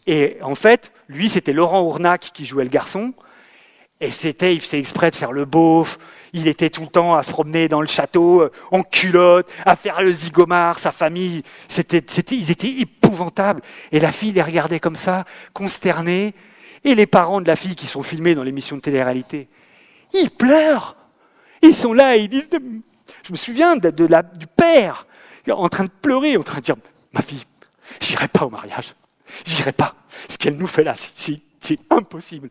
Et 0.07 0.39
en 0.41 0.55
fait, 0.55 0.91
lui, 1.09 1.28
c'était 1.28 1.53
Laurent 1.53 1.83
Ournac 1.83 2.30
qui 2.33 2.47
jouait 2.47 2.64
le 2.64 2.70
garçon, 2.70 3.12
et 4.03 4.11
c'était, 4.11 4.53
il 4.53 4.61
faisait 4.61 4.80
exprès 4.80 5.12
de 5.12 5.14
faire 5.14 5.30
le 5.30 5.44
beauf. 5.44 5.96
Il 6.32 6.48
était 6.48 6.70
tout 6.70 6.80
le 6.80 6.88
temps 6.88 7.14
à 7.14 7.22
se 7.22 7.30
promener 7.30 7.68
dans 7.68 7.80
le 7.80 7.86
château, 7.86 8.42
euh, 8.42 8.50
en 8.72 8.82
culotte, 8.82 9.48
à 9.64 9.76
faire 9.76 10.03
le 10.03 10.11
zigomar, 10.11 10.80
sa 10.80 10.90
famille. 10.90 11.44
C'était, 11.68 12.00
ils 12.32 12.50
étaient 12.50 12.80
épouvantables. 12.80 13.62
Et 13.92 14.00
la 14.00 14.11
fille 14.11 14.32
les 14.32 14.42
regardait 14.42 14.80
comme 14.80 14.96
ça, 14.96 15.24
consternée. 15.53 16.34
Et 16.82 16.96
les 16.96 17.07
parents 17.07 17.40
de 17.40 17.46
la 17.46 17.55
fille 17.55 17.76
qui 17.76 17.86
sont 17.86 18.03
filmés 18.03 18.34
dans 18.34 18.42
l'émission 18.42 18.74
de 18.74 18.80
télé-réalité, 18.80 19.48
ils 20.12 20.30
pleurent. 20.30 20.96
Ils 21.62 21.74
sont 21.74 21.92
là 21.92 22.16
et 22.16 22.22
ils 22.22 22.28
disent, 22.28 22.48
je 23.22 23.30
me 23.30 23.36
souviens 23.36 23.76
de, 23.76 23.90
du 23.90 24.46
père 24.48 25.07
en 25.48 25.68
train 25.68 25.84
de 25.84 25.90
pleurer, 25.90 26.36
en 26.36 26.42
train 26.42 26.59
de 26.59 26.64
dire, 26.64 26.76
ma 27.12 27.22
fille, 27.22 27.44
j'irai 28.00 28.26
pas 28.26 28.46
au 28.46 28.50
mariage. 28.50 28.96
J'irai 29.44 29.70
pas. 29.70 29.94
Ce 30.28 30.38
qu'elle 30.38 30.57
nous 30.57 30.66
fait 30.66 30.82
là, 30.82 30.94
c'est 30.96 31.78
impossible. 31.88 32.50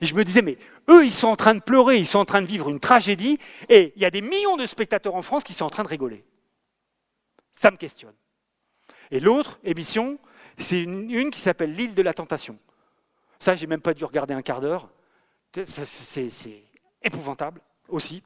Et 0.00 0.06
je 0.06 0.14
me 0.14 0.24
disais, 0.24 0.42
mais 0.42 0.56
eux, 0.88 1.04
ils 1.04 1.12
sont 1.12 1.28
en 1.28 1.36
train 1.36 1.54
de 1.54 1.60
pleurer, 1.60 1.98
ils 1.98 2.06
sont 2.06 2.18
en 2.18 2.24
train 2.24 2.42
de 2.42 2.46
vivre 2.46 2.68
une 2.68 2.80
tragédie, 2.80 3.38
et 3.68 3.92
il 3.96 4.02
y 4.02 4.04
a 4.04 4.10
des 4.10 4.22
millions 4.22 4.56
de 4.56 4.66
spectateurs 4.66 5.14
en 5.14 5.22
France 5.22 5.44
qui 5.44 5.52
sont 5.52 5.64
en 5.64 5.70
train 5.70 5.82
de 5.82 5.88
rigoler. 5.88 6.24
Ça 7.52 7.70
me 7.70 7.76
questionne. 7.76 8.14
Et 9.10 9.20
l'autre 9.20 9.58
émission, 9.64 10.18
c'est 10.58 10.82
une, 10.82 11.30
qui 11.30 11.40
s'appelle 11.40 11.72
L'île 11.72 11.94
de 11.94 12.02
la 12.02 12.12
tentation. 12.12 12.58
Ça, 13.38 13.54
j'ai 13.54 13.66
même 13.66 13.80
pas 13.80 13.94
dû 13.94 14.04
regarder 14.04 14.34
un 14.34 14.42
quart 14.42 14.60
d'heure. 14.60 14.88
C'est 15.64 16.62
épouvantable 17.02 17.60
aussi, 17.88 18.22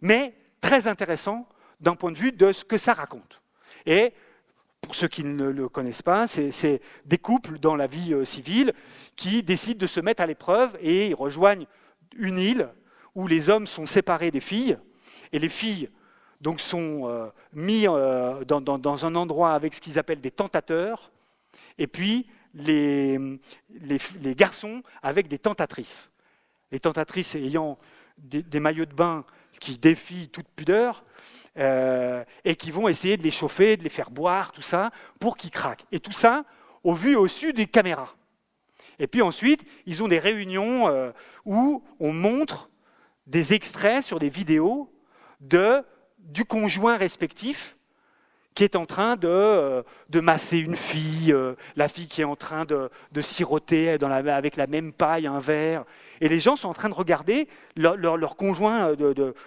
mais 0.00 0.34
très 0.60 0.86
intéressant 0.86 1.46
d'un 1.80 1.94
point 1.94 2.12
de 2.12 2.18
vue 2.18 2.32
de 2.32 2.52
ce 2.52 2.64
que 2.64 2.78
ça 2.78 2.94
raconte. 2.94 3.42
Et 3.84 4.14
pour 4.80 4.94
ceux 4.94 5.08
qui 5.08 5.24
ne 5.24 5.44
le 5.44 5.68
connaissent 5.68 6.02
pas, 6.02 6.26
c'est 6.26 6.80
des 7.04 7.18
couples 7.18 7.58
dans 7.58 7.76
la 7.76 7.86
vie 7.86 8.12
euh, 8.12 8.24
civile 8.24 8.72
qui 9.16 9.42
décident 9.42 9.78
de 9.78 9.86
se 9.86 10.00
mettre 10.00 10.22
à 10.22 10.26
l'épreuve 10.26 10.76
et 10.80 11.08
ils 11.08 11.14
rejoignent 11.14 11.66
une 12.16 12.38
île 12.38 12.68
où 13.14 13.26
les 13.26 13.48
hommes 13.48 13.66
sont 13.66 13.86
séparés 13.86 14.30
des 14.30 14.40
filles 14.40 14.78
et 15.32 15.38
les 15.38 15.48
filles 15.48 15.88
sont 16.58 17.08
euh, 17.08 17.28
mis 17.52 17.86
euh, 17.88 18.44
dans, 18.44 19.06
un 19.06 19.14
endroit 19.14 19.54
avec 19.54 19.74
ce 19.74 19.80
qu'ils 19.80 19.98
appellent 19.98 20.20
des 20.20 20.30
tentateurs 20.30 21.10
et 21.78 21.86
puis 21.86 22.26
les, 22.54 23.18
les, 23.80 24.34
garçons 24.34 24.82
avec 25.02 25.26
des 25.26 25.38
tentatrices. 25.38 26.10
Les 26.70 26.80
tentatrices 26.80 27.34
ayant 27.34 27.78
des 28.18 28.60
maillots 28.60 28.86
de 28.86 28.94
bain 28.94 29.24
qui 29.58 29.78
défient 29.78 30.28
toute 30.28 30.46
pudeur 30.48 31.04
euh, 31.56 32.24
et 32.44 32.54
qui 32.56 32.70
vont 32.70 32.88
essayer 32.88 33.16
de 33.16 33.22
les 33.22 33.30
chauffer, 33.30 33.76
de 33.76 33.84
les 33.84 33.90
faire 33.90 34.10
boire, 34.10 34.52
tout 34.52 34.62
ça, 34.62 34.90
pour 35.18 35.36
qu'ils 35.36 35.50
craquent. 35.50 35.84
Et 35.90 36.00
tout 36.00 36.12
ça 36.12 36.44
au 36.82 36.94
vu 36.94 37.12
et 37.12 37.16
au 37.16 37.28
su 37.28 37.52
des 37.52 37.66
caméras. 37.66 38.14
Et 38.98 39.06
puis 39.06 39.22
ensuite, 39.22 39.64
ils 39.86 40.02
ont 40.02 40.08
des 40.08 40.18
réunions 40.18 40.88
euh, 40.88 41.10
où 41.44 41.82
on 42.00 42.12
montre 42.12 42.70
des 43.26 43.54
extraits 43.54 44.02
sur 44.02 44.18
des 44.18 44.28
vidéos 44.28 44.92
de, 45.40 45.82
du 46.18 46.44
conjoint 46.44 46.96
respectif 46.96 47.76
qui 48.54 48.62
est 48.62 48.76
en 48.76 48.86
train 48.86 49.16
de, 49.16 49.26
euh, 49.26 49.82
de 50.10 50.20
masser 50.20 50.58
une 50.58 50.76
fille, 50.76 51.32
euh, 51.32 51.54
la 51.74 51.88
fille 51.88 52.06
qui 52.06 52.20
est 52.20 52.24
en 52.24 52.36
train 52.36 52.64
de, 52.64 52.88
de 53.10 53.20
siroter 53.20 53.90
avec 53.90 54.56
la 54.56 54.66
même 54.68 54.92
paille 54.92 55.26
un 55.26 55.40
verre. 55.40 55.84
Et 56.20 56.28
les 56.28 56.38
gens 56.38 56.54
sont 56.54 56.68
en 56.68 56.74
train 56.74 56.88
de 56.88 56.94
regarder 56.94 57.48
leur, 57.74 57.96
leur, 57.96 58.36
conjoint 58.36 58.94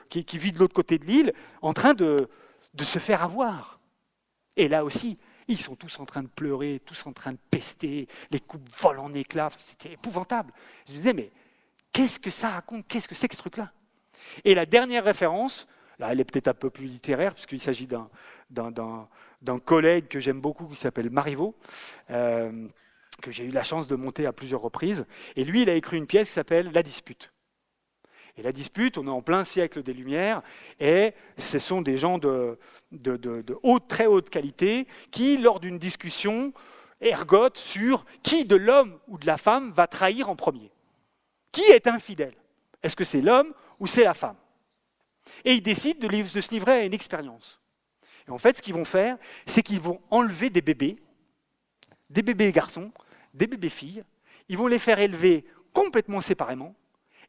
qui, 0.10 0.26
qui, 0.26 0.38
vit 0.38 0.52
de 0.52 0.60
l'autre 0.60 0.74
côté 0.74 1.00
de 1.00 1.06
l'île 1.06 1.34
en 1.62 1.72
train 1.72 1.94
de 1.94 2.28
se 2.84 3.00
faire 3.00 3.24
avoir. 3.24 3.80
Et 4.58 4.68
là 4.68 4.84
aussi, 4.84 5.18
ils 5.48 5.58
sont 5.58 5.76
tous 5.76 6.00
en 6.00 6.06
train 6.06 6.24
de 6.24 6.28
pleurer, 6.28 6.82
tous 6.86 7.06
en 7.06 7.14
train 7.14 7.32
de 7.32 7.40
pester, 7.52 8.08
les 8.32 8.40
coupes 8.40 8.68
volent 8.78 9.06
en 9.06 9.14
éclats, 9.14 9.50
c'était 9.58 9.94
épouvantable. 9.94 10.52
Je 10.88 10.94
me 10.94 10.98
disais, 10.98 11.14
mais 11.14 11.32
qu'est-ce 11.92 12.20
que 12.20 12.30
ça 12.30 12.50
raconte? 12.50 12.88
Qu'est-ce 12.88 13.08
que 13.08 13.16
c'est 13.16 13.28
que 13.28 13.36
ce 13.36 13.40
truc-là? 13.40 13.72
Et 14.44 14.56
la 14.56 14.66
dernière 14.66 15.04
référence, 15.04 15.68
là 16.00 16.10
elle 16.12 16.20
est 16.20 16.26
peut-être 16.26 16.50
un 16.50 16.54
peu 16.54 16.70
plus 16.70 16.86
littéraire, 16.86 17.34
puisqu'il 17.34 17.62
s'agit 17.62 17.88
d'un, 17.88 18.10
collègue 19.66 20.08
que 20.08 20.20
j'aime 20.20 20.42
beaucoup 20.42 20.68
qui 20.68 20.76
s'appelle 20.76 21.10
Marivaux, 21.10 21.56
euh, 22.10 22.68
que 23.22 23.32
j'ai 23.32 23.46
eu 23.46 23.52
la 23.52 23.64
chance 23.64 23.88
de 23.88 23.96
monter 23.96 24.26
à 24.26 24.34
plusieurs 24.34 24.62
reprises. 24.62 25.06
Et 25.36 25.44
lui, 25.44 25.64
il 25.64 25.70
a 25.70 25.74
écrit 25.74 25.98
une 25.98 26.08
pièce 26.08 26.28
qui 26.28 26.34
s'appelle 26.34 26.72
La 26.74 26.84
dispute. 26.84 27.32
Et 28.38 28.44
la 28.44 28.52
dispute, 28.52 28.98
on 28.98 29.08
est 29.08 29.12
en 29.12 29.24
plein 29.24 29.44
siècle 29.44 29.82
des 29.82 29.94
Lumières, 29.94 30.44
et 30.80 31.14
ce 31.38 31.58
sont 31.58 31.82
des 31.82 31.98
gens 31.98 32.20
de, 32.20 32.58
de, 32.92 33.44
très 33.88 34.06
haute 34.06 34.30
qualité 34.30 34.88
qui, 35.10 35.38
lors 35.38 35.60
d'une 35.60 35.80
discussion, 35.80 36.54
ergotent 37.02 37.58
sur 37.58 38.06
qui 38.22 38.46
de 38.46 38.56
l'homme 38.56 39.00
ou 39.08 39.18
de 39.18 39.26
la 39.26 39.38
femme 39.38 39.72
va 39.72 39.88
trahir 39.88 40.30
en 40.30 40.36
premier. 40.36 40.72
Qui 41.52 41.64
est 41.64 41.88
infidèle? 41.88 42.36
Est-ce 42.84 42.96
que 42.96 43.04
c'est 43.04 43.22
l'homme 43.22 43.54
ou 43.80 43.88
c'est 43.88 44.04
la 44.04 44.14
femme? 44.14 44.38
Et 45.44 45.54
ils 45.54 45.62
décident 45.62 46.08
de 46.08 46.26
se 46.26 46.50
livrer 46.52 46.74
à 46.74 46.86
une 46.86 46.94
expérience. 46.94 47.60
Et 48.28 48.32
en 48.32 48.38
fait, 48.38 48.58
ce 48.58 48.62
qu'ils 48.62 48.76
vont 48.76 48.86
faire, 48.86 49.18
c'est 49.46 49.64
qu'ils 49.64 49.80
vont 49.80 50.00
enlever 50.12 50.50
des 50.50 50.62
bébés, 50.62 50.98
des 52.10 52.22
bébés 52.22 52.52
garçons, 52.52 52.92
des 53.34 53.48
bébés 53.48 53.70
filles, 53.70 54.04
ils 54.48 54.58
vont 54.58 54.68
les 54.68 54.80
faire 54.80 55.00
élever 55.00 55.46
complètement 55.74 56.22
séparément, 56.22 56.76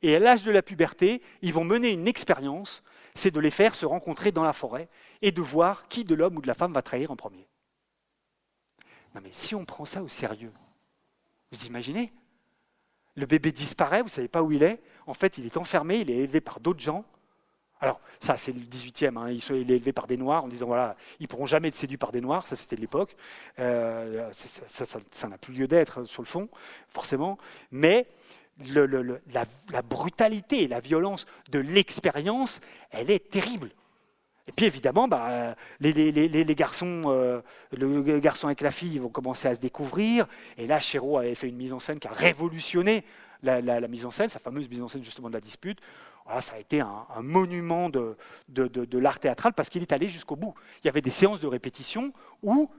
et 0.03 0.15
à 0.15 0.19
l'âge 0.19 0.43
de 0.43 0.51
la 0.51 0.63
puberté, 0.63 1.23
ils 1.43 1.53
vont 1.53 1.65
mener 1.65 1.91
une 1.91 2.09
expérience, 2.09 2.83
c'est 3.15 3.31
de 3.31 3.41
les 3.41 3.51
faire 3.51 3.75
se 3.75 3.87
rencontrer 3.87 4.33
dans 4.33 4.45
la 4.45 4.53
forêt 4.53 4.89
et 5.23 5.33
de 5.33 5.43
voir 5.43 5.89
qui 5.89 6.05
de 6.05 6.15
l'homme 6.15 6.37
ou 6.37 6.41
de 6.41 6.47
la 6.47 6.55
femme 6.55 6.73
va 6.73 6.83
trahir 6.83 7.11
en 7.11 7.17
premier. 7.17 7.49
Non 9.15 9.21
mais 9.23 9.33
si 9.33 9.55
on 9.55 9.65
prend 9.65 9.85
ça 9.85 10.03
au 10.03 10.09
sérieux, 10.09 10.53
vous 11.51 11.67
imaginez? 11.67 12.13
Le 13.17 13.27
bébé 13.27 13.51
disparaît, 13.51 14.01
vous 14.01 14.07
ne 14.07 14.11
savez 14.11 14.29
pas 14.29 14.43
où 14.43 14.53
il 14.53 14.63
est, 14.63 14.81
en 15.07 15.15
fait 15.15 15.39
il 15.39 15.47
est 15.47 15.57
enfermé, 15.57 15.99
il 15.99 16.11
est 16.11 16.19
élevé 16.19 16.41
par 16.41 16.61
d'autres 16.61 16.81
gens, 16.81 17.05
alors, 17.81 18.01
ça, 18.19 18.37
c'est 18.37 18.53
le 18.53 18.61
18e. 18.61 19.17
Hein. 19.17 19.31
Il, 19.31 19.71
est 19.71 19.77
élevé 19.77 19.93
par 19.93 20.07
des 20.07 20.17
Noirs 20.17 20.45
en 20.45 20.49
disant 20.49 20.67
voilà, 20.67 20.97
ils 21.21 21.25
ne 21.25 21.29
pourront 21.29 21.47
jamais 21.47 21.69
être 21.69 21.75
séduits 21.75 21.97
par 21.97 22.11
des 22.11 22.21
Noirs. 22.21 22.47
Ça, 22.47 22.57
c'était 22.57 22.77
l'époque. 22.77 23.15
Euh, 23.59 24.29
ça 24.33 25.29
n'a 25.29 25.39
plus 25.39 25.55
lieu 25.55 25.69
d'être 25.69 26.05
sur 26.05 26.23
le 26.23 26.27
fond, 26.27 26.49
forcément. 26.89 27.39
Mais 27.71 28.09
la, 28.59 29.83
brutalité 29.83 30.65
et 30.65 30.69
la 30.69 30.81
violence 30.81 31.27
de 31.51 31.59
l'expérience, 31.59 32.61
elle 32.91 33.11
est 33.11 33.31
terrible. 33.31 33.71
Et 34.47 34.53
puis 34.53 34.67
évidemment, 34.67 35.09
bah, 35.09 35.55
les, 35.81 36.55
garçons, 36.55 37.03
euh, 37.07 37.43
le 37.73 38.19
garçon 38.19 38.47
avec 38.47 38.63
la 38.63 38.71
fille 38.71 38.99
vont 38.99 39.11
commencer 39.11 39.47
à 39.49 39.55
se 39.55 39.61
découvrir. 39.61 40.27
Et 40.57 40.67
là, 40.67 40.81
Chéreau 40.81 41.19
avait 41.19 41.35
fait 41.35 41.49
une 41.49 41.57
mise 41.57 41.73
en 41.73 41.79
scène 41.79 41.99
qui 41.99 42.09
a 42.09 42.13
révolutionné 42.13 43.05
la, 43.43 43.89
mise 43.89 44.05
en 44.05 44.11
scène, 44.11 44.29
sa 44.29 44.39
fameuse 44.39 44.69
mise 44.69 44.83
en 44.83 44.89
scène 44.89 45.05
justement 45.05 45.29
de 45.29 45.35
la 45.35 45.41
dispute, 45.41 45.81
ça 46.41 46.55
a 46.55 46.59
été 46.59 46.81
un, 46.81 47.07
monument 47.23 47.89
de, 47.89 48.17
l'art 48.93 49.19
théâtral 49.19 49.53
parce 49.55 49.69
qu'il 49.69 49.83
est 49.83 49.93
allé 49.93 50.09
jusqu'au 50.09 50.37
bout. 50.37 50.55
Il 50.83 50.87
y 50.87 50.89
avait 50.89 51.01
des 51.01 51.11
séances 51.11 51.41
de 51.41 51.47
répétition 51.47 52.13
où 52.43 52.71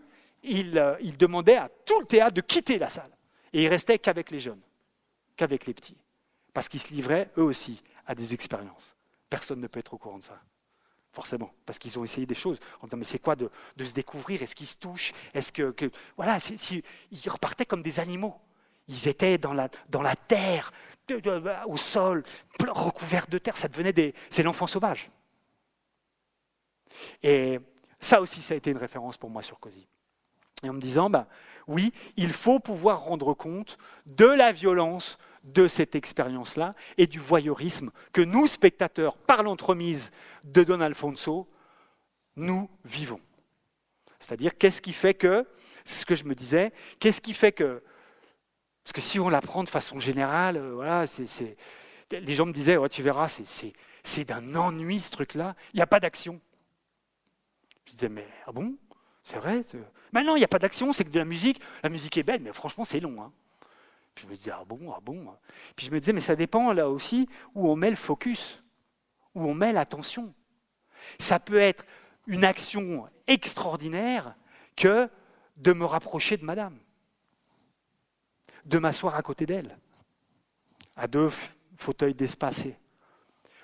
il, 0.44 0.78
euh, 0.78 0.96
il, 1.02 1.18
demandait 1.18 1.58
à 1.58 1.70
tout 1.86 2.00
le 2.00 2.06
théâtre 2.06 2.34
de 2.34 2.42
quitter 2.42 2.78
la 2.78 2.90
salle. 2.90 3.10
Et 3.52 3.64
il 3.64 3.68
restait 3.68 4.00
qu'avec 4.00 4.32
les 4.32 4.40
jeunes, 4.40 4.62
qu'avec 5.40 5.66
les 5.66 5.74
petits. 5.74 6.00
Parce 6.54 6.68
qu'ils 6.68 6.82
se 6.82 6.94
livraient, 6.94 7.32
eux 7.38 7.44
aussi, 7.44 7.82
à 8.06 8.14
des 8.14 8.34
expériences. 8.34 8.98
Personne 9.30 9.62
ne 9.62 9.68
peut 9.68 9.80
être 9.80 9.94
au 9.94 9.98
courant 9.98 10.18
de 10.18 10.24
ça. 10.24 10.42
Forcément, 11.14 11.52
parce 11.66 11.80
qu'ils 11.80 11.98
ont 11.98 12.04
essayé 12.04 12.28
des 12.28 12.36
choses 12.36 12.60
en 12.82 12.88
disant 12.88 12.98
mais 12.98 13.06
c'est 13.06 13.20
quoi 13.20 13.36
de, 13.36 13.50
se 13.80 13.94
découvrir? 13.94 14.42
Est-ce 14.42 14.54
qu'ils 14.54 14.68
se 14.68 14.78
touchent? 14.78 15.14
Est-ce 15.34 15.52
que, 15.52 15.74
voilà, 16.18 16.38
ils 17.12 17.30
repartaient 17.30 17.66
comme 17.66 17.82
des 17.82 18.00
animaux. 18.00 18.36
Ils 18.88 19.08
étaient 19.08 19.38
dans 19.38 19.54
la, 19.54 19.70
dans 19.90 20.02
la 20.02 20.16
terre, 20.16 20.72
au 21.66 21.78
sol, 21.78 22.24
recouvert 22.60 23.28
de 23.28 23.38
terre, 23.38 23.58
ça 23.58 23.68
devenait 23.68 23.94
des... 23.94 24.14
C'est 24.30 24.44
l'enfant 24.44 24.68
sauvage. 24.68 25.10
Et 27.24 27.60
ça 28.00 28.20
aussi, 28.22 28.42
ça 28.42 28.54
a 28.54 28.58
été 28.58 28.72
une 28.72 28.78
référence 28.78 29.18
pour 29.18 29.30
moi 29.30 29.42
sur 29.42 29.60
COSI. 29.60 29.88
Et 30.64 30.70
en 30.70 30.74
me 30.74 30.82
disant, 30.82 31.10
bah, 31.10 31.28
oui, 31.68 31.94
il 32.18 32.34
faut 32.34 32.60
pouvoir 32.60 33.02
rendre 33.02 33.34
compte 33.34 33.78
de 34.06 34.26
la 34.26 34.52
violence 34.52 35.18
de 35.54 35.68
cette 35.68 35.96
expérience-là 35.96 36.76
et 36.98 37.08
du 37.08 37.20
voyeurisme 37.20 37.92
que 38.14 38.22
nous, 38.22 38.48
spectateurs, 38.48 39.18
par 39.18 39.44
l'entremise 39.44 40.12
de 40.44 40.64
Don 40.64 40.82
Alfonso, 40.82 41.48
nous 42.36 42.70
vivons. 42.86 43.22
C'est-à-dire, 44.20 44.58
qu'est-ce 44.58 44.82
qui 44.82 44.94
fait 44.94 45.14
que, 45.14 45.46
c'est 45.84 46.02
ce 46.02 46.06
que 46.06 46.16
je 46.16 46.26
me 46.26 46.36
disais, 46.36 46.72
qu'est-ce 47.00 47.22
qui 47.22 47.34
fait 47.34 47.52
que 47.52 47.82
parce 48.90 48.94
que 48.94 49.02
si 49.02 49.20
on 49.20 49.30
l'apprend 49.30 49.64
de 49.64 49.70
façon 49.70 50.00
générale, 50.00 50.58
euh, 50.58 50.74
voilà, 50.74 51.06
c'est, 51.06 51.56
les 52.12 52.34
gens 52.34 52.48
me 52.48 52.52
disaient, 52.52 52.76
tu 52.90 53.04
verras, 53.04 53.28
c'est, 53.28 54.26
d'un 54.26 54.56
ennui 54.56 55.00
ce 55.00 55.12
truc-là, 55.12 55.56
il 55.74 55.78
n'y 55.78 55.84
a 55.84 55.86
pas 55.86 56.00
d'action. 56.00 56.42
Je 57.86 57.92
disais, 57.92 58.10
mais 58.10 58.28
ah 58.48 58.52
bon? 58.52 58.76
C'est 59.22 59.38
vrai 59.38 59.64
Mais 60.12 60.24
non, 60.24 60.36
il 60.36 60.40
n'y 60.40 60.46
a 60.46 60.48
pas 60.48 60.58
d'action, 60.58 60.92
c'est 60.92 61.04
que 61.04 61.12
de 61.12 61.20
la 61.20 61.26
musique. 61.26 61.62
La 61.84 61.90
musique 61.90 62.18
est 62.18 62.24
belle, 62.24 62.42
mais 62.42 62.52
franchement, 62.52 62.84
c'est 62.84 63.00
long. 63.00 63.22
Hein. 63.22 63.32
Je 64.22 64.28
me 64.28 64.36
disais, 64.36 64.52
ah 64.52 64.64
bon, 64.66 64.92
ah 64.92 65.00
bon. 65.02 65.34
Puis 65.76 65.86
je 65.86 65.92
me 65.92 66.00
disais, 66.00 66.14
mais 66.14 66.20
ça 66.20 66.36
dépend 66.36 66.74
là 66.74 66.90
aussi 66.90 67.28
où 67.56 67.70
on 67.70 67.76
met 67.76 67.90
le 67.90 67.96
focus, 67.96 68.64
où 69.36 69.44
on 69.44 69.54
met 69.54 69.74
l'attention. 69.74 70.34
Ça 71.18 71.40
peut 71.40 71.60
être 71.60 71.86
une 72.28 72.44
action 72.44 73.10
extraordinaire 73.28 74.36
que 74.76 75.10
de 75.58 75.74
me 75.74 75.86
rapprocher 75.86 76.38
de 76.38 76.46
madame 76.46 76.78
de 78.70 78.78
m'asseoir 78.78 79.16
à 79.16 79.22
côté 79.22 79.46
d'elle, 79.46 79.78
à 80.96 81.08
deux 81.08 81.30
fauteuils 81.76 82.14
d'espacés. 82.14 82.78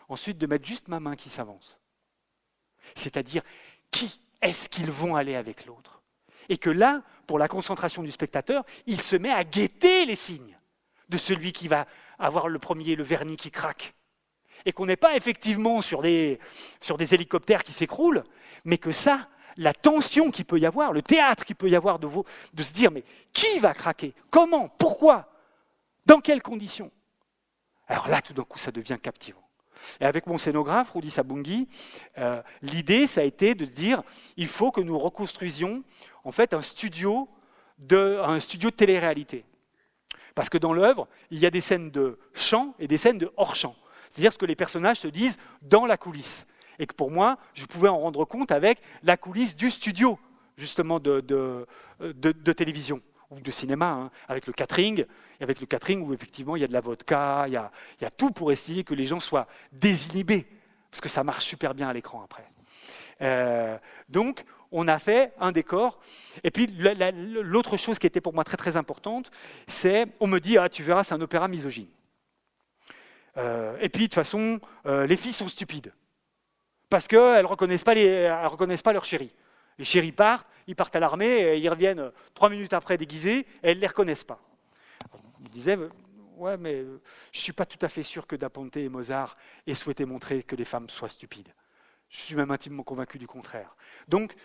Ensuite, 0.10 0.38
de 0.38 0.48
mettre 0.48 0.66
juste 0.66 0.88
ma 0.88 1.00
main 1.00 1.16
qui 1.16 1.30
s'avance. 1.30 1.80
C'est-à-dire, 2.96 3.44
qui 3.92 4.20
est-ce 4.42 4.68
qu'ils 4.68 4.92
vont 4.92 5.16
aller 5.16 5.36
avec 5.36 5.66
l'autre? 5.66 6.02
Et 6.50 6.58
que 6.58 6.70
là, 6.70 7.04
pour 7.26 7.40
la 7.40 7.48
concentration 7.48 8.04
du 8.04 8.12
spectateur, 8.12 8.64
il 8.86 9.02
se 9.02 9.16
met 9.16 9.32
à 9.32 9.44
guetter 9.44 10.06
les 10.06 10.16
signes 10.16 10.58
de 11.10 11.18
celui 11.18 11.52
qui 11.52 11.68
va 11.68 11.86
avoir 12.18 12.48
le 12.48 12.60
premier, 12.60 12.96
le 12.96 13.04
vernis 13.04 13.38
qui 13.38 13.52
craque. 13.52 13.94
Et 14.66 14.72
qu'on 14.72 14.86
n'est 14.86 14.96
pas 14.96 15.16
effectivement 15.16 15.82
sur 15.82 16.02
des, 16.02 16.40
sur 16.80 16.98
des 16.98 17.14
hélicoptères 17.14 17.64
qui 17.64 17.72
s'écroulent, 17.72 18.24
mais 18.64 18.78
que 18.78 18.92
ça, 18.92 19.28
la 19.58 19.74
tension 19.74 20.32
qu'il 20.32 20.46
peut 20.46 20.60
y 20.60 20.66
avoir, 20.66 20.92
le 20.92 21.02
théâtre 21.02 21.46
qu'il 21.46 21.56
peut 21.56 21.70
y 21.70 21.76
avoir 21.76 22.00
de, 22.00 22.08
de 22.54 22.64
se 22.64 22.74
dire 22.74 22.92
mais 22.92 23.04
qui 23.32 23.60
va 23.60 23.74
craquer? 23.74 24.14
Comment? 24.32 24.70
Pourquoi? 24.70 25.30
Dans 26.06 26.20
quelles 26.20 26.42
conditions? 26.42 26.92
Alors 27.88 28.08
là, 28.08 28.22
tout 28.22 28.34
d'un 28.34 28.44
coup, 28.44 28.58
ça 28.58 28.72
devient 28.72 28.98
captivant. 29.02 29.42
Et 30.00 30.06
avec 30.06 30.26
mon 30.26 30.38
scénographe, 30.38 30.92
Rudy 30.92 31.12
Sabungi, 31.12 31.68
euh, 32.18 32.42
l'idée, 32.62 33.08
ça 33.08 33.22
a 33.22 33.24
été 33.24 33.56
de 33.56 33.66
dire, 33.66 34.02
il 34.38 34.48
faut 34.48 34.72
que 34.72 34.82
nous 34.82 34.98
reconstruisions 34.98 35.84
en 36.26 36.32
fait 36.32 36.54
un 36.54 36.62
studio 36.62 37.30
de, 37.80 38.20
un 38.22 38.40
studio 38.40 38.70
de 38.70 38.76
télé-réalité. 38.76 39.46
Parce 40.34 40.50
que 40.50 40.58
dans 40.58 40.74
l'œuvre, 40.74 41.08
il 41.32 41.40
y 41.40 41.46
a 41.46 41.50
des 41.50 41.62
scènes 41.62 41.92
de 41.92 42.20
chant 42.34 42.76
et 42.80 42.88
des 42.88 42.98
scènes 42.98 43.18
de 43.18 43.32
hors-champ. 43.38 43.76
C'est-à-dire 44.10 44.34
ce 44.34 44.38
que 44.38 44.46
les 44.46 44.56
personnages 44.56 44.98
se 44.98 45.08
disent 45.08 45.38
dans 45.62 45.86
la 45.86 45.98
coulisse. 45.98 46.46
Et 46.78 46.88
que 46.88 46.94
pour 46.94 47.10
moi, 47.10 47.38
je 47.54 47.66
pouvais 47.66 47.88
en 47.88 47.98
rendre 47.98 48.26
compte 48.26 48.52
avec 48.52 48.82
la 49.04 49.16
coulisse 49.16 49.56
du 49.56 49.72
studio, 49.72 50.20
justement, 50.58 51.00
de, 51.00 51.22
de, 51.22 52.52
télévision 52.52 53.02
ou 53.32 53.40
de 53.40 53.52
cinéma, 53.52 53.92
hein, 53.92 54.12
avec 54.28 54.46
le 54.48 54.54
catering, 54.54 55.06
et 55.40 55.44
avec 55.44 55.60
le 55.60 55.66
catering 55.66 56.02
où 56.02 56.14
effectivement 56.14 56.56
il 56.56 56.62
y 56.62 56.64
a 56.64 56.68
de 56.68 56.74
la 56.74 56.82
vodka, 56.82 57.46
il 57.48 57.54
y 57.54 57.58
a, 57.58 57.72
il 58.00 58.04
y 58.04 58.08
a 58.08 58.12
tout 58.12 58.32
pour 58.32 58.52
essayer 58.52 58.84
que 58.84 58.94
les 58.94 59.06
gens 59.06 59.20
soient 59.20 59.48
désinhibés, 59.72 60.46
parce 60.92 61.02
que 61.02 61.10
ça 61.10 61.24
marche 61.24 61.46
super 61.46 61.74
bien 61.74 61.88
à 61.88 61.94
l'écran 61.94 62.22
après. 62.24 62.46
Euh, 63.22 63.78
donc, 64.10 64.44
on 64.72 64.88
a 64.88 65.00
fait 65.00 65.34
un 65.40 65.52
décor. 65.52 66.00
Et 66.44 66.52
puis, 66.52 66.68
l'autre 66.68 67.78
chose 67.78 68.00
qui 68.00 68.08
était 68.08 68.22
pour 68.22 68.34
moi 68.34 68.44
très 68.44 68.58
très 68.58 68.78
importante, 68.78 69.32
c'est, 69.68 70.08
on 70.20 70.28
me 70.28 70.40
dit, 70.40 70.58
ah, 70.58 70.70
tu 70.70 70.84
verras, 70.84 71.04
c'est 71.04 71.14
un 71.14 71.22
opéra 71.22 71.48
misogyne. 71.48 71.88
Euh, 73.38 73.78
et 73.82 73.90
puis, 73.90 74.04
de 74.04 74.08
toute 74.08 74.16
façon, 74.16 74.60
euh, 74.86 75.06
les 75.06 75.18
filles 75.18 75.34
sont 75.34 75.48
stupides. 75.48 75.94
Parce 76.90 77.08
qu'elles 77.08 77.44
ne 77.44 77.48
reconnaissent, 77.48 77.84
pas 77.84 77.94
reconnaissent 78.48 78.82
pas 78.82 78.94
leur 78.94 79.06
chéri. 79.06 79.32
Les 79.78 79.86
chéris 79.86 80.12
partent, 80.12 80.48
ils 80.68 80.76
partent 80.76 80.96
à 80.96 81.00
l'armée, 81.00 81.40
et 81.40 81.58
ils 81.58 81.70
reviennent 81.70 82.12
trois 82.34 82.50
minutes 82.50 82.74
après 82.74 82.98
déguisés, 82.98 83.40
et 83.40 83.46
elles 83.64 83.78
ne 83.78 83.82
les 83.82 83.88
reconnaissent 83.88 84.24
pas. 84.24 84.40
Je 85.44 85.50
disais, 85.50 85.78
ouais, 86.38 86.58
mais 86.58 86.84
je 86.84 86.90
ne 86.90 87.00
suis 87.32 87.54
pas 87.54 87.66
tout 87.66 87.78
à 87.82 87.90
fait 87.90 88.04
sûr 88.04 88.26
que 88.28 88.36
Daponte 88.36 88.78
et 88.78 88.90
Mozart 88.90 89.36
aient 89.68 89.74
souhaité 89.74 90.06
montrer 90.06 90.44
que 90.44 90.56
les 90.56 90.66
femmes 90.66 90.90
soient 90.90 91.10
stupides. 91.10 91.54
Je 92.10 92.20
suis 92.20 92.36
même 92.36 92.52
intimement 92.52 92.84
convaincu 92.84 93.18
du 93.18 93.28
contraire. 93.28 93.76
Donc, 94.08 94.36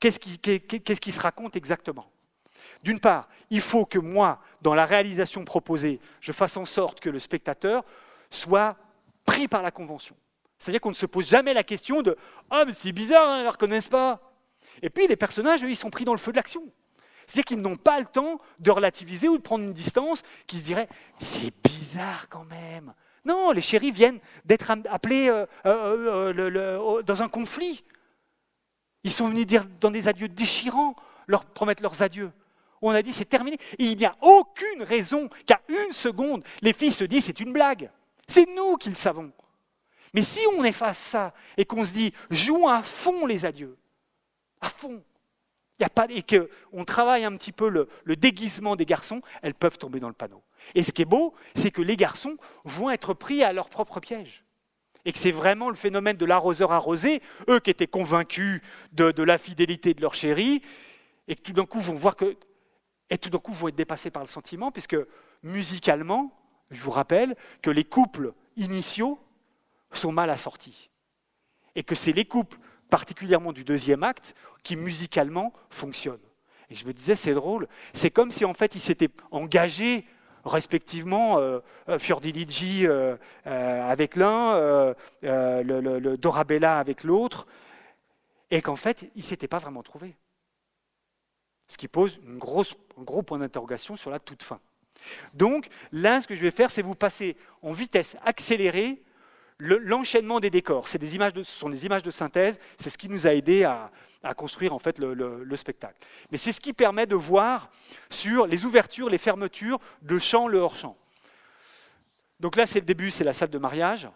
qu'est-ce 0.00 0.18
qui, 0.18 1.12
se 1.12 1.20
raconte 1.20 1.56
exactement? 1.56 2.10
D'une 2.82 3.00
part, 3.00 3.28
il 3.50 3.60
faut 3.60 3.84
que 3.84 3.98
moi, 3.98 4.40
dans 4.62 4.74
la 4.74 4.86
réalisation 4.86 5.44
proposée, 5.44 6.00
je 6.20 6.32
fasse 6.32 6.56
en 6.56 6.64
sorte 6.64 7.00
que 7.00 7.10
le 7.10 7.18
spectateur 7.18 7.84
soit 8.30 8.76
pris 9.24 9.48
par 9.48 9.62
la 9.62 9.70
convention. 9.70 10.16
C'est-à-dire 10.58 10.80
qu'on 10.80 10.90
ne 10.90 10.94
se 10.94 11.06
pose 11.06 11.28
jamais 11.28 11.54
la 11.54 11.62
question 11.64 12.02
de 12.02 12.16
Ah, 12.50 12.64
mais 12.66 12.72
c'est 12.72 12.92
bizarre, 12.92 13.28
hein, 13.28 13.36
ils 13.36 13.40
ne 13.40 13.44
la 13.44 13.50
reconnaissent 13.50 13.88
pas. 13.88 14.20
Et 14.82 14.90
puis 14.90 15.06
les 15.06 15.16
personnages, 15.16 15.62
eux, 15.64 15.70
ils 15.70 15.76
sont 15.76 15.90
pris 15.90 16.04
dans 16.04 16.12
le 16.12 16.18
feu 16.18 16.32
de 16.32 16.36
l'action. 16.36 16.62
C'est-à-dire 17.26 17.44
qu'ils 17.44 17.60
n'ont 17.60 17.76
pas 17.76 17.98
le 17.98 18.06
temps 18.06 18.38
de 18.58 18.70
relativiser 18.70 19.28
ou 19.28 19.36
de 19.36 19.42
prendre 19.42 19.64
une 19.64 19.72
distance 19.72 20.22
qui 20.46 20.58
se 20.58 20.64
dirait 20.64 20.88
C'est 21.18 21.52
bizarre 21.62 22.28
quand 22.28 22.44
même. 22.44 22.94
Non, 23.24 23.52
les 23.52 23.60
chéris 23.60 23.90
viennent 23.90 24.20
d'être 24.44 24.70
appelés 24.90 25.28
euh, 25.28 25.46
euh, 25.66 26.34
euh, 26.36 27.02
dans 27.02 27.22
un 27.22 27.28
conflit. 27.28 27.84
Ils 29.02 29.10
sont 29.10 29.28
venus 29.28 29.46
dire 29.46 29.64
dans 29.80 29.90
des 29.90 30.08
adieux 30.08 30.28
déchirants, 30.28 30.94
leur 31.26 31.44
promettre 31.44 31.82
leurs 31.82 32.02
adieux. 32.02 32.30
On 32.82 32.90
a 32.90 33.02
dit 33.02 33.12
c'est 33.12 33.24
terminé. 33.24 33.58
Et 33.78 33.86
il 33.86 33.96
n'y 33.96 34.04
a 34.04 34.14
aucune 34.20 34.82
raison 34.82 35.28
qu'à 35.46 35.60
une 35.68 35.92
seconde, 35.92 36.44
les 36.60 36.72
filles 36.72 36.92
se 36.92 37.04
disent 37.04 37.24
c'est 37.24 37.40
une 37.40 37.52
blague. 37.52 37.90
C'est 38.26 38.48
nous 38.54 38.76
qui 38.76 38.90
le 38.90 38.94
savons. 38.94 39.32
Mais 40.12 40.22
si 40.22 40.40
on 40.56 40.64
efface 40.64 40.98
ça 40.98 41.34
et 41.56 41.64
qu'on 41.64 41.84
se 41.84 41.92
dit 41.92 42.12
jouons 42.30 42.68
à 42.68 42.82
fond 42.82 43.26
les 43.26 43.46
adieux, 43.46 43.76
à 44.60 44.68
fond, 44.68 45.02
y 45.80 45.84
a 45.84 45.88
pas, 45.88 46.06
et 46.08 46.22
qu'on 46.22 46.84
travaille 46.84 47.24
un 47.24 47.36
petit 47.36 47.52
peu 47.52 47.68
le, 47.68 48.16
déguisement 48.16 48.76
des 48.76 48.86
garçons, 48.86 49.20
elles 49.42 49.54
peuvent 49.54 49.78
tomber 49.78 50.00
dans 50.00 50.08
le 50.08 50.14
panneau. 50.14 50.42
Et 50.74 50.82
ce 50.82 50.92
qui 50.92 51.02
est 51.02 51.06
beau, 51.06 51.34
c'est 51.54 51.70
que 51.70 51.82
les 51.82 51.96
garçons 51.96 52.36
vont 52.64 52.90
être 52.90 53.14
pris 53.14 53.42
à 53.42 53.52
leur 53.52 53.68
propre 53.68 54.00
piège. 54.00 54.44
Et 55.04 55.12
que 55.12 55.18
c'est 55.18 55.30
vraiment 55.30 55.68
le 55.68 55.76
phénomène 55.76 56.16
de 56.16 56.24
l'arroseur 56.24 56.72
arrosé, 56.72 57.20
eux 57.48 57.60
qui 57.60 57.70
étaient 57.70 57.86
convaincus 57.86 58.62
de, 58.92 59.22
la 59.22 59.38
fidélité 59.38 59.92
de 59.94 60.00
leur 60.00 60.14
chérie, 60.14 60.62
et 61.28 61.36
que 61.36 61.42
tout 61.42 61.52
d'un 61.52 61.66
coup 61.66 61.80
vont 61.80 61.94
voir 61.94 62.16
que. 62.16 62.36
Et 63.10 63.18
tout 63.18 63.28
d'un 63.28 63.38
coup 63.38 63.52
vont 63.52 63.68
être 63.68 63.74
dépassés 63.74 64.10
par 64.10 64.22
le 64.22 64.28
sentiment, 64.28 64.72
puisque 64.72 64.96
musicalement, 65.42 66.32
je 66.70 66.80
vous 66.80 66.90
rappelle 66.90 67.36
que 67.60 67.70
les 67.70 67.84
couples 67.84 68.32
initiaux 68.56 69.18
sont 69.92 70.10
mal 70.10 70.30
assortis. 70.30 70.90
Et 71.76 71.82
que 71.82 71.94
c'est 71.94 72.12
les 72.12 72.24
couples 72.24 72.58
particulièrement 72.88 73.52
du 73.52 73.64
deuxième 73.64 74.02
acte, 74.02 74.34
qui 74.62 74.76
musicalement 74.76 75.52
fonctionne. 75.68 76.20
Et 76.70 76.74
je 76.74 76.86
me 76.86 76.92
disais, 76.92 77.14
c'est 77.14 77.34
drôle, 77.34 77.68
c'est 77.92 78.10
comme 78.10 78.30
si 78.30 78.44
en 78.44 78.54
fait 78.54 78.74
ils 78.74 78.80
s'étaient 78.80 79.10
engagés 79.30 80.06
respectivement 80.44 81.38
euh, 81.38 81.60
euh 81.88 81.98
Fiordiligi 81.98 82.86
euh, 82.86 83.16
euh, 83.46 83.90
avec 83.90 84.16
l'un, 84.16 84.94
le, 85.22 86.16
Dorabella 86.16 86.78
avec 86.78 87.04
l'autre, 87.04 87.46
et 88.50 88.62
qu'en 88.62 88.76
fait 88.76 89.10
ils 89.14 89.18
ne 89.18 89.22
s'étaient 89.22 89.48
pas 89.48 89.58
vraiment 89.58 89.82
trouvés. 89.82 90.16
Ce 91.66 91.78
qui 91.78 91.88
pose 91.88 92.20
un 92.28 92.36
gros 92.36 93.22
point 93.22 93.38
d'interrogation 93.38 93.96
sur 93.96 94.10
la 94.10 94.18
toute 94.18 94.42
fin. 94.42 94.60
Donc 95.32 95.68
là, 95.92 96.20
ce 96.20 96.26
que 96.26 96.34
je 96.34 96.42
vais 96.42 96.50
faire, 96.50 96.70
c'est 96.70 96.82
vous 96.82 96.94
passer 96.94 97.36
en 97.62 97.72
vitesse 97.72 98.16
accélérée 98.24 99.02
l'enchaînement 99.58 100.40
des 100.40 100.50
décors. 100.50 100.86
Des 100.98 101.14
images 101.14 101.32
ce 101.34 101.42
sont 101.42 101.68
des 101.68 101.86
images 101.86 102.02
de 102.02 102.10
synthèse, 102.10 102.58
c'est 102.76 102.90
ce 102.90 102.98
qui 102.98 103.08
nous 103.08 103.26
a 103.26 103.34
aidé 103.34 103.64
à, 103.64 103.90
construire 104.32 104.72
en 104.72 104.78
fait 104.78 104.98
le, 104.98 105.56
spectacle. 105.56 105.98
Mais 106.30 106.38
c'est 106.38 106.52
ce 106.52 106.60
qui 106.60 106.72
permet 106.72 107.04
de 107.04 107.14
voir 107.14 107.68
sur 108.08 108.46
les 108.46 108.64
ouvertures, 108.64 109.10
les 109.10 109.18
fermetures, 109.18 109.78
le 110.02 110.18
champ, 110.18 110.48
le 110.48 110.58
hors-champ. 110.58 110.96
Donc 112.40 112.56
là, 112.56 112.64
c'est 112.64 112.80
le 112.80 112.86
début, 112.86 113.10
c'est 113.10 113.24
la 113.24 113.34
salle 113.34 113.50
de 113.50 113.58
mariage. 113.58 114.08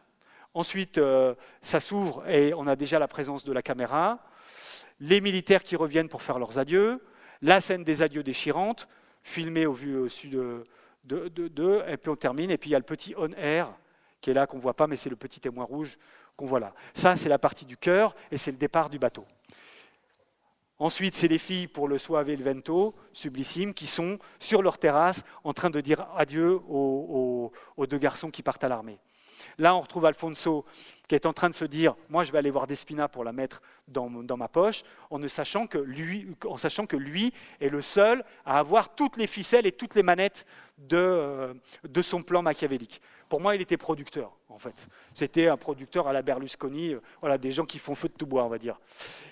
Ensuite, 0.54 0.96
euh, 0.96 1.34
ça 1.60 1.80
s'ouvre 1.80 2.26
et 2.28 2.54
on 2.54 2.66
a 2.66 2.74
déjà 2.74 2.98
la 2.98 3.08
présence 3.08 3.44
de 3.44 3.52
la 3.52 3.60
caméra. 3.60 4.18
Les 5.00 5.20
militaires 5.20 5.62
qui 5.62 5.76
reviennent 5.76 6.08
pour 6.08 6.22
faire 6.22 6.38
leurs 6.38 6.58
adieux. 6.58 7.04
La 7.42 7.60
scène 7.60 7.84
des 7.84 8.02
adieux 8.02 8.22
déchirantes, 8.22 8.88
filmée 9.22 9.66
au 9.66 9.74
vu 9.74 9.96
au 9.96 10.08
sud 10.08 10.32
de, 11.04 11.28
de, 11.28 11.84
et 11.86 11.96
puis 11.96 12.10
on 12.10 12.16
termine. 12.16 12.50
Et 12.50 12.58
puis 12.58 12.70
il 12.70 12.72
y 12.72 12.76
a 12.76 12.78
le 12.78 12.84
petit 12.84 13.14
on-air 13.16 13.72
qui 14.20 14.30
est 14.30 14.34
là, 14.34 14.46
qu'on 14.46 14.56
ne 14.56 14.62
voit 14.62 14.74
pas, 14.74 14.86
mais 14.86 14.96
c'est 14.96 15.10
le 15.10 15.16
petit 15.16 15.40
témoin 15.40 15.64
rouge 15.64 15.98
qu'on 16.36 16.46
voit 16.46 16.60
là. 16.60 16.72
Ça, 16.94 17.16
c'est 17.16 17.28
la 17.28 17.38
partie 17.38 17.64
du 17.64 17.76
cœur 17.76 18.14
et 18.30 18.36
c'est 18.36 18.50
le 18.50 18.56
départ 18.56 18.90
du 18.90 18.98
bateau. 18.98 19.26
Ensuite, 20.80 21.16
c'est 21.16 21.28
les 21.28 21.38
filles 21.38 21.66
pour 21.66 21.88
le 21.88 21.98
Suave 21.98 22.30
et 22.30 22.36
le 22.36 22.44
Vento, 22.44 22.94
sublissime, 23.12 23.74
qui 23.74 23.86
sont 23.86 24.18
sur 24.38 24.62
leur 24.62 24.78
terrasse 24.78 25.24
en 25.42 25.52
train 25.52 25.70
de 25.70 25.80
dire 25.80 26.06
adieu 26.16 26.60
aux, 26.68 27.52
deux 27.88 27.98
garçons 27.98 28.30
qui 28.30 28.42
partent 28.42 28.62
à 28.62 28.68
l'armée. 28.68 29.00
Là, 29.58 29.74
on 29.74 29.80
retrouve 29.80 30.04
Alfonso 30.04 30.64
qui 31.08 31.14
est 31.14 31.26
en 31.26 31.32
train 31.32 31.48
de 31.48 31.54
se 31.54 31.64
dire 31.64 31.96
Moi, 32.08 32.22
je 32.22 32.30
vais 32.30 32.38
aller 32.38 32.50
voir 32.50 32.66
Despina 32.68 33.08
pour 33.08 33.24
la 33.24 33.32
mettre 33.32 33.60
dans, 33.88 34.08
ma 34.08 34.48
poche, 34.48 34.82
en, 35.10 35.18
ne 35.18 35.26
sachant 35.26 35.66
que 35.66 35.78
lui, 35.78 37.32
est 37.60 37.68
le 37.68 37.82
seul 37.82 38.24
à 38.44 38.58
avoir 38.58 38.94
toutes 38.94 39.16
les 39.16 39.26
ficelles 39.26 39.66
et 39.66 39.72
toutes 39.72 39.96
les 39.96 40.02
manettes 40.04 40.46
de, 40.76 40.96
euh, 40.96 41.54
de 41.88 42.02
son 42.02 42.22
plan 42.22 42.42
machiavélique. 42.42 43.00
Pour 43.28 43.40
moi, 43.40 43.54
il 43.54 43.60
était 43.60 43.76
producteur, 43.76 44.32
en 44.48 44.58
fait. 44.58 44.88
C'était 45.12 45.48
un 45.48 45.56
producteur 45.56 46.08
à 46.08 46.12
la 46.12 46.22
Berlusconi, 46.22 46.94
euh, 46.94 47.00
voilà, 47.20 47.38
des 47.38 47.50
gens 47.50 47.66
qui 47.66 47.78
font 47.78 47.94
feu 47.94 48.08
de 48.08 48.14
tout 48.14 48.26
bois, 48.26 48.44
on 48.44 48.48
va 48.48 48.58
dire. 48.58 48.80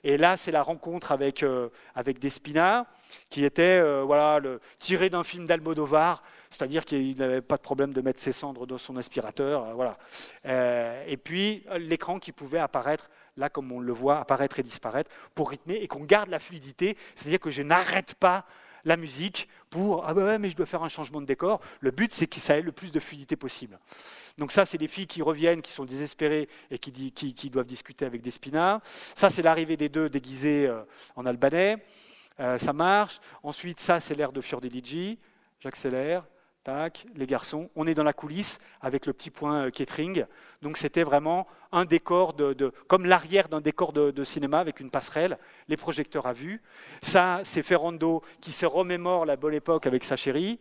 Et 0.05 0.19
là, 0.19 0.37
c'est 0.37 0.51
la 0.51 0.63
rencontre 0.63 1.13
avec, 1.13 1.43
euh, 1.43 1.69
avec 1.95 2.19
Despina, 2.19 2.87
qui 3.31 3.45
était 3.45 3.81
voilà, 4.03 4.41
le, 4.41 4.61
tiré 4.81 5.09
d'un 5.09 5.23
film 5.23 5.47
d'Almodovar, 5.47 6.23
c'est-à-dire 6.51 6.85
qu'il 6.85 7.17
n'avait 7.19 7.41
pas 7.41 7.57
de 7.57 7.63
problème 7.63 7.93
de 7.93 8.01
mettre 8.01 8.21
ses 8.21 8.33
cendres 8.33 8.67
dans 8.67 8.79
son 8.79 8.97
aspirateur. 8.97 9.75
voilà. 9.75 9.97
et 11.07 11.17
puis, 11.17 11.65
l'écran 11.79 12.19
qui 12.19 12.33
pouvait 12.33 12.59
apparaître, 12.59 13.09
là 13.37 13.49
comme 13.49 13.71
on 13.71 13.79
le 13.79 13.93
voit, 13.93 14.19
apparaître 14.19 14.59
et 14.59 14.65
disparaître, 14.65 15.11
pour 15.37 15.51
rythmer 15.51 15.77
et 15.77 15.87
qu'on 15.87 16.05
garde 16.05 16.31
la 16.31 16.41
fluidité, 16.41 16.97
c'est-à-dire 17.15 17.41
que 17.41 17.51
je 17.51 17.63
n'arrête 17.63 18.15
pas 18.15 18.45
la 18.85 18.97
musique 18.97 19.49
pour 19.77 20.05
ah 20.07 20.15
ouais 20.15 20.39
mais 20.39 20.49
je 20.49 20.57
dois 20.57 20.65
faire 20.65 20.83
un 20.83 20.89
changement 20.89 21.21
de 21.21 21.27
décor. 21.27 21.61
Le 21.81 21.91
but 21.91 22.11
c'est 22.11 22.27
que 22.27 22.41
ça 22.41 22.57
ait 22.57 22.63
le 22.63 22.73
plus 22.73 22.93
de 22.93 22.99
fluidité 22.99 23.37
possible. 23.37 23.79
Donc 24.39 24.51
ça 24.51 24.65
c'est 24.65 24.79
les 24.79 24.89
filles 24.89 25.07
qui 25.07 25.21
reviennent, 25.21 25.61
qui 25.61 25.71
sont 25.71 25.85
désespérées 25.85 26.49
et 26.71 26.79
qui, 26.79 27.51
doivent 27.51 27.67
discuter 27.67 28.07
avec 28.07 28.23
Despina. 28.23 28.81
Ça 29.15 29.29
c'est 29.29 29.43
l'arrivée 29.43 29.77
des 29.77 29.91
deux 29.91 30.09
déguisés 30.09 30.67
euh, 30.67 30.83
en 31.15 31.27
albanais. 31.27 31.77
Euh, 32.41 32.57
ça 32.57 32.73
marche. 32.73 33.21
Ensuite 33.43 33.79
ça 33.79 34.01
c'est 34.01 34.15
l'air 34.15 34.33
de 34.33 34.41
Fiordiligi. 34.41 35.19
J'accélère 35.61 36.25
les 37.15 37.27
garçons. 37.27 37.71
On 37.77 37.87
est 37.87 37.95
dans 37.95 38.05
la 38.05 38.13
coulisse 38.13 38.59
avec 38.81 39.07
le 39.07 39.13
petit 39.13 39.31
point 39.31 39.67
euh, 39.67 39.71
catering. 39.71 40.25
Donc 40.63 40.77
c'était 40.77 41.03
vraiment 41.03 41.47
un 41.73 41.85
décor 41.85 42.33
de, 42.33 42.73
comme 42.89 43.07
l'arrière 43.07 43.49
d'un 43.49 43.61
décor 43.61 43.93
de, 43.93 44.25
cinéma 44.25 44.59
avec 44.59 44.81
une 44.81 44.91
passerelle, 44.91 45.39
les 45.69 45.77
projecteurs 45.77 46.27
à 46.27 46.33
vue. 46.33 46.63
Ça, 47.01 47.41
c'est 47.43 47.63
Ferrando 47.63 48.23
qui 48.41 48.53
se 48.53 48.67
remémore 48.67 49.27
la 49.27 49.37
bonne 49.37 49.55
époque 49.55 49.87
avec 49.87 50.05
sa 50.05 50.17
chérie. 50.17 50.59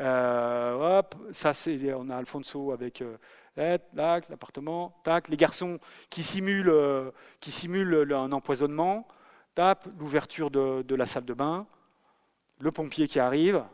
Euh, 0.00 0.98
hop, 0.98 1.14
ça 1.30 1.52
on 1.96 2.10
a 2.10 2.16
Alfonso 2.16 2.72
avec 2.72 3.00
euh, 3.00 3.16
l'appartement, 3.94 5.00
tac, 5.04 5.28
les 5.28 5.36
garçons 5.36 5.78
qui 6.10 6.22
simulent, 6.22 7.12
simulent 7.40 8.12
un 8.12 8.32
empoisonnement, 8.32 9.06
tape, 9.54 9.86
l'ouverture 9.98 10.50
de 10.50 10.94
la 10.94 11.06
salle 11.06 11.24
de 11.24 11.34
bain, 11.34 11.66
le 12.58 12.72
pompier 12.72 13.06
qui 13.06 13.20
arrive, 13.20 13.64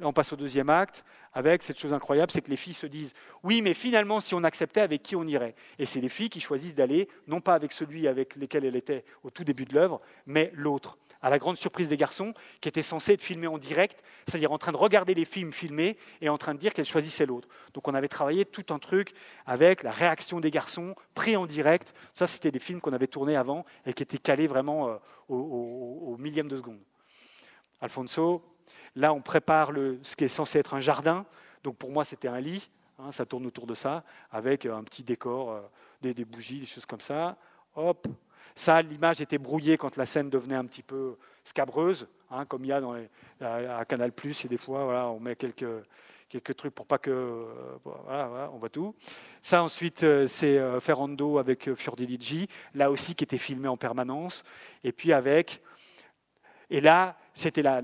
On 0.00 0.12
passe 0.12 0.32
au 0.32 0.36
deuxième 0.36 0.70
acte 0.70 1.04
avec 1.32 1.62
cette 1.62 1.78
chose 1.78 1.92
incroyable, 1.92 2.30
c'est 2.30 2.40
que 2.40 2.50
les 2.50 2.56
filles 2.56 2.74
se 2.74 2.86
disent 2.86 3.12
oui, 3.42 3.62
mais 3.62 3.74
finalement, 3.74 4.20
si 4.20 4.34
on 4.34 4.42
acceptait, 4.42 4.80
avec 4.80 5.02
qui 5.02 5.16
on 5.16 5.24
irait? 5.24 5.54
Et 5.78 5.86
c'est 5.86 6.00
les 6.00 6.08
filles 6.08 6.30
qui 6.30 6.40
choisissent 6.40 6.74
d'aller, 6.74 7.08
non 7.26 7.40
pas 7.40 7.54
avec 7.54 7.72
celui 7.72 8.08
avec 8.08 8.36
lequel 8.36 8.64
elle 8.64 8.76
était 8.76 9.04
au 9.22 9.30
tout 9.30 9.44
début 9.44 9.64
de 9.64 9.74
l'œuvre, 9.74 10.00
mais 10.26 10.50
l'autre. 10.54 10.98
À 11.20 11.30
la 11.30 11.38
grande 11.38 11.56
surprise 11.56 11.88
des 11.88 11.96
garçons, 11.96 12.32
qui 12.60 12.68
étaient 12.68 12.82
censés 12.82 13.14
être 13.14 13.22
filmés 13.22 13.48
en 13.48 13.58
direct, 13.58 14.02
c'est-à-dire 14.26 14.52
en 14.52 14.58
train 14.58 14.72
de 14.72 14.76
regarder 14.76 15.14
les 15.14 15.24
films 15.24 15.52
filmés 15.52 15.96
et 16.20 16.28
en 16.28 16.38
train 16.38 16.54
de 16.54 16.60
dire 16.60 16.72
qu'elles 16.72 16.86
choisissaient 16.86 17.26
l'autre. 17.26 17.48
Donc 17.74 17.88
on 17.88 17.94
avait 17.94 18.08
travaillé 18.08 18.44
tout 18.44 18.72
un 18.72 18.78
truc 18.78 19.12
avec 19.44 19.82
la 19.82 19.90
réaction 19.90 20.38
des 20.40 20.50
garçons, 20.50 20.94
pris 21.14 21.36
en 21.36 21.46
direct. 21.46 21.94
Ça, 22.14 22.26
c'était 22.26 22.52
des 22.52 22.60
films 22.60 22.80
qu'on 22.80 22.92
avait 22.92 23.08
tournés 23.08 23.36
avant 23.36 23.64
et 23.86 23.92
qui 23.92 24.04
étaient 24.04 24.18
calés 24.18 24.46
vraiment 24.46 24.88
euh, 24.88 24.96
au 25.28 26.16
millième 26.18 26.48
de 26.48 26.56
seconde. 26.56 26.80
Alfonso, 27.80 28.42
Là, 28.96 29.12
on 29.12 29.20
prépare 29.20 29.70
ce 30.02 30.16
qui 30.16 30.24
est 30.24 30.28
censé 30.28 30.58
être 30.58 30.74
un 30.74 30.80
jardin. 30.80 31.24
Donc 31.62 31.76
pour 31.76 31.90
moi, 31.90 32.04
c'était 32.04 32.28
un 32.28 32.40
lit. 32.40 32.70
Hein, 32.98 33.12
ça 33.12 33.24
tourne 33.24 33.46
autour 33.46 33.66
de 33.66 33.74
ça, 33.74 34.02
avec 34.30 34.66
un 34.66 34.82
petit 34.82 35.04
décor, 35.04 35.52
euh, 35.52 35.60
des, 36.02 36.24
bougies, 36.24 36.58
des 36.60 36.66
choses 36.66 36.86
comme 36.86 37.00
ça. 37.00 37.36
Hop. 37.76 38.08
Ça, 38.56 38.82
l'image 38.82 39.20
était 39.20 39.38
brouillée 39.38 39.76
quand 39.76 39.96
la 39.96 40.04
scène 40.04 40.30
devenait 40.30 40.56
un 40.56 40.64
petit 40.64 40.82
peu 40.82 41.16
scabreuse, 41.44 42.08
hein, 42.28 42.44
comme 42.44 42.64
il 42.64 42.68
y 42.68 42.72
a 42.72 42.80
dans 42.80 42.96
à, 43.40 43.84
Canal 43.84 44.10
Plus. 44.10 44.44
Et 44.44 44.48
des 44.48 44.58
fois, 44.58 45.12
on 45.12 45.20
met 45.20 45.36
quelques, 45.36 46.56
trucs 46.56 46.74
pour 46.74 46.86
pas 46.86 46.98
que. 46.98 47.10
Euh, 47.10 47.44
voilà, 47.84 48.50
on 48.52 48.58
voit 48.58 48.68
tout. 48.68 48.96
Ça, 49.40 49.62
ensuite, 49.62 50.02
euh, 50.02 50.26
c'est 50.26 50.58
Ferrando 50.80 51.38
avec 51.38 51.72
Fiordiligi, 51.76 52.48
là 52.74 52.90
aussi 52.90 53.14
qui 53.14 53.22
était 53.22 53.38
filmé 53.38 53.68
en 53.68 53.76
permanence. 53.76 54.42
Et 54.82 54.90
puis 54.90 55.12
avec. 55.12 55.62
Et 56.68 56.80
là, 56.80 57.16
c'était 57.38 57.62
la, 57.62 57.80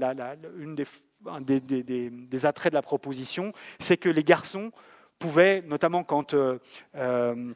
une 0.59 0.75
des, 0.75 0.87
un 1.27 1.41
des, 1.41 2.47
attraits 2.47 2.73
de 2.73 2.77
la 2.77 2.83
proposition, 2.83 3.53
c'est 3.79 3.97
que 3.97 4.09
les 4.09 4.25
garçons 4.25 4.73
pouvaient, 5.19 5.63
notamment 5.63 6.05
quand 6.05 6.35
euh, 6.35 6.59
euh, 6.97 7.53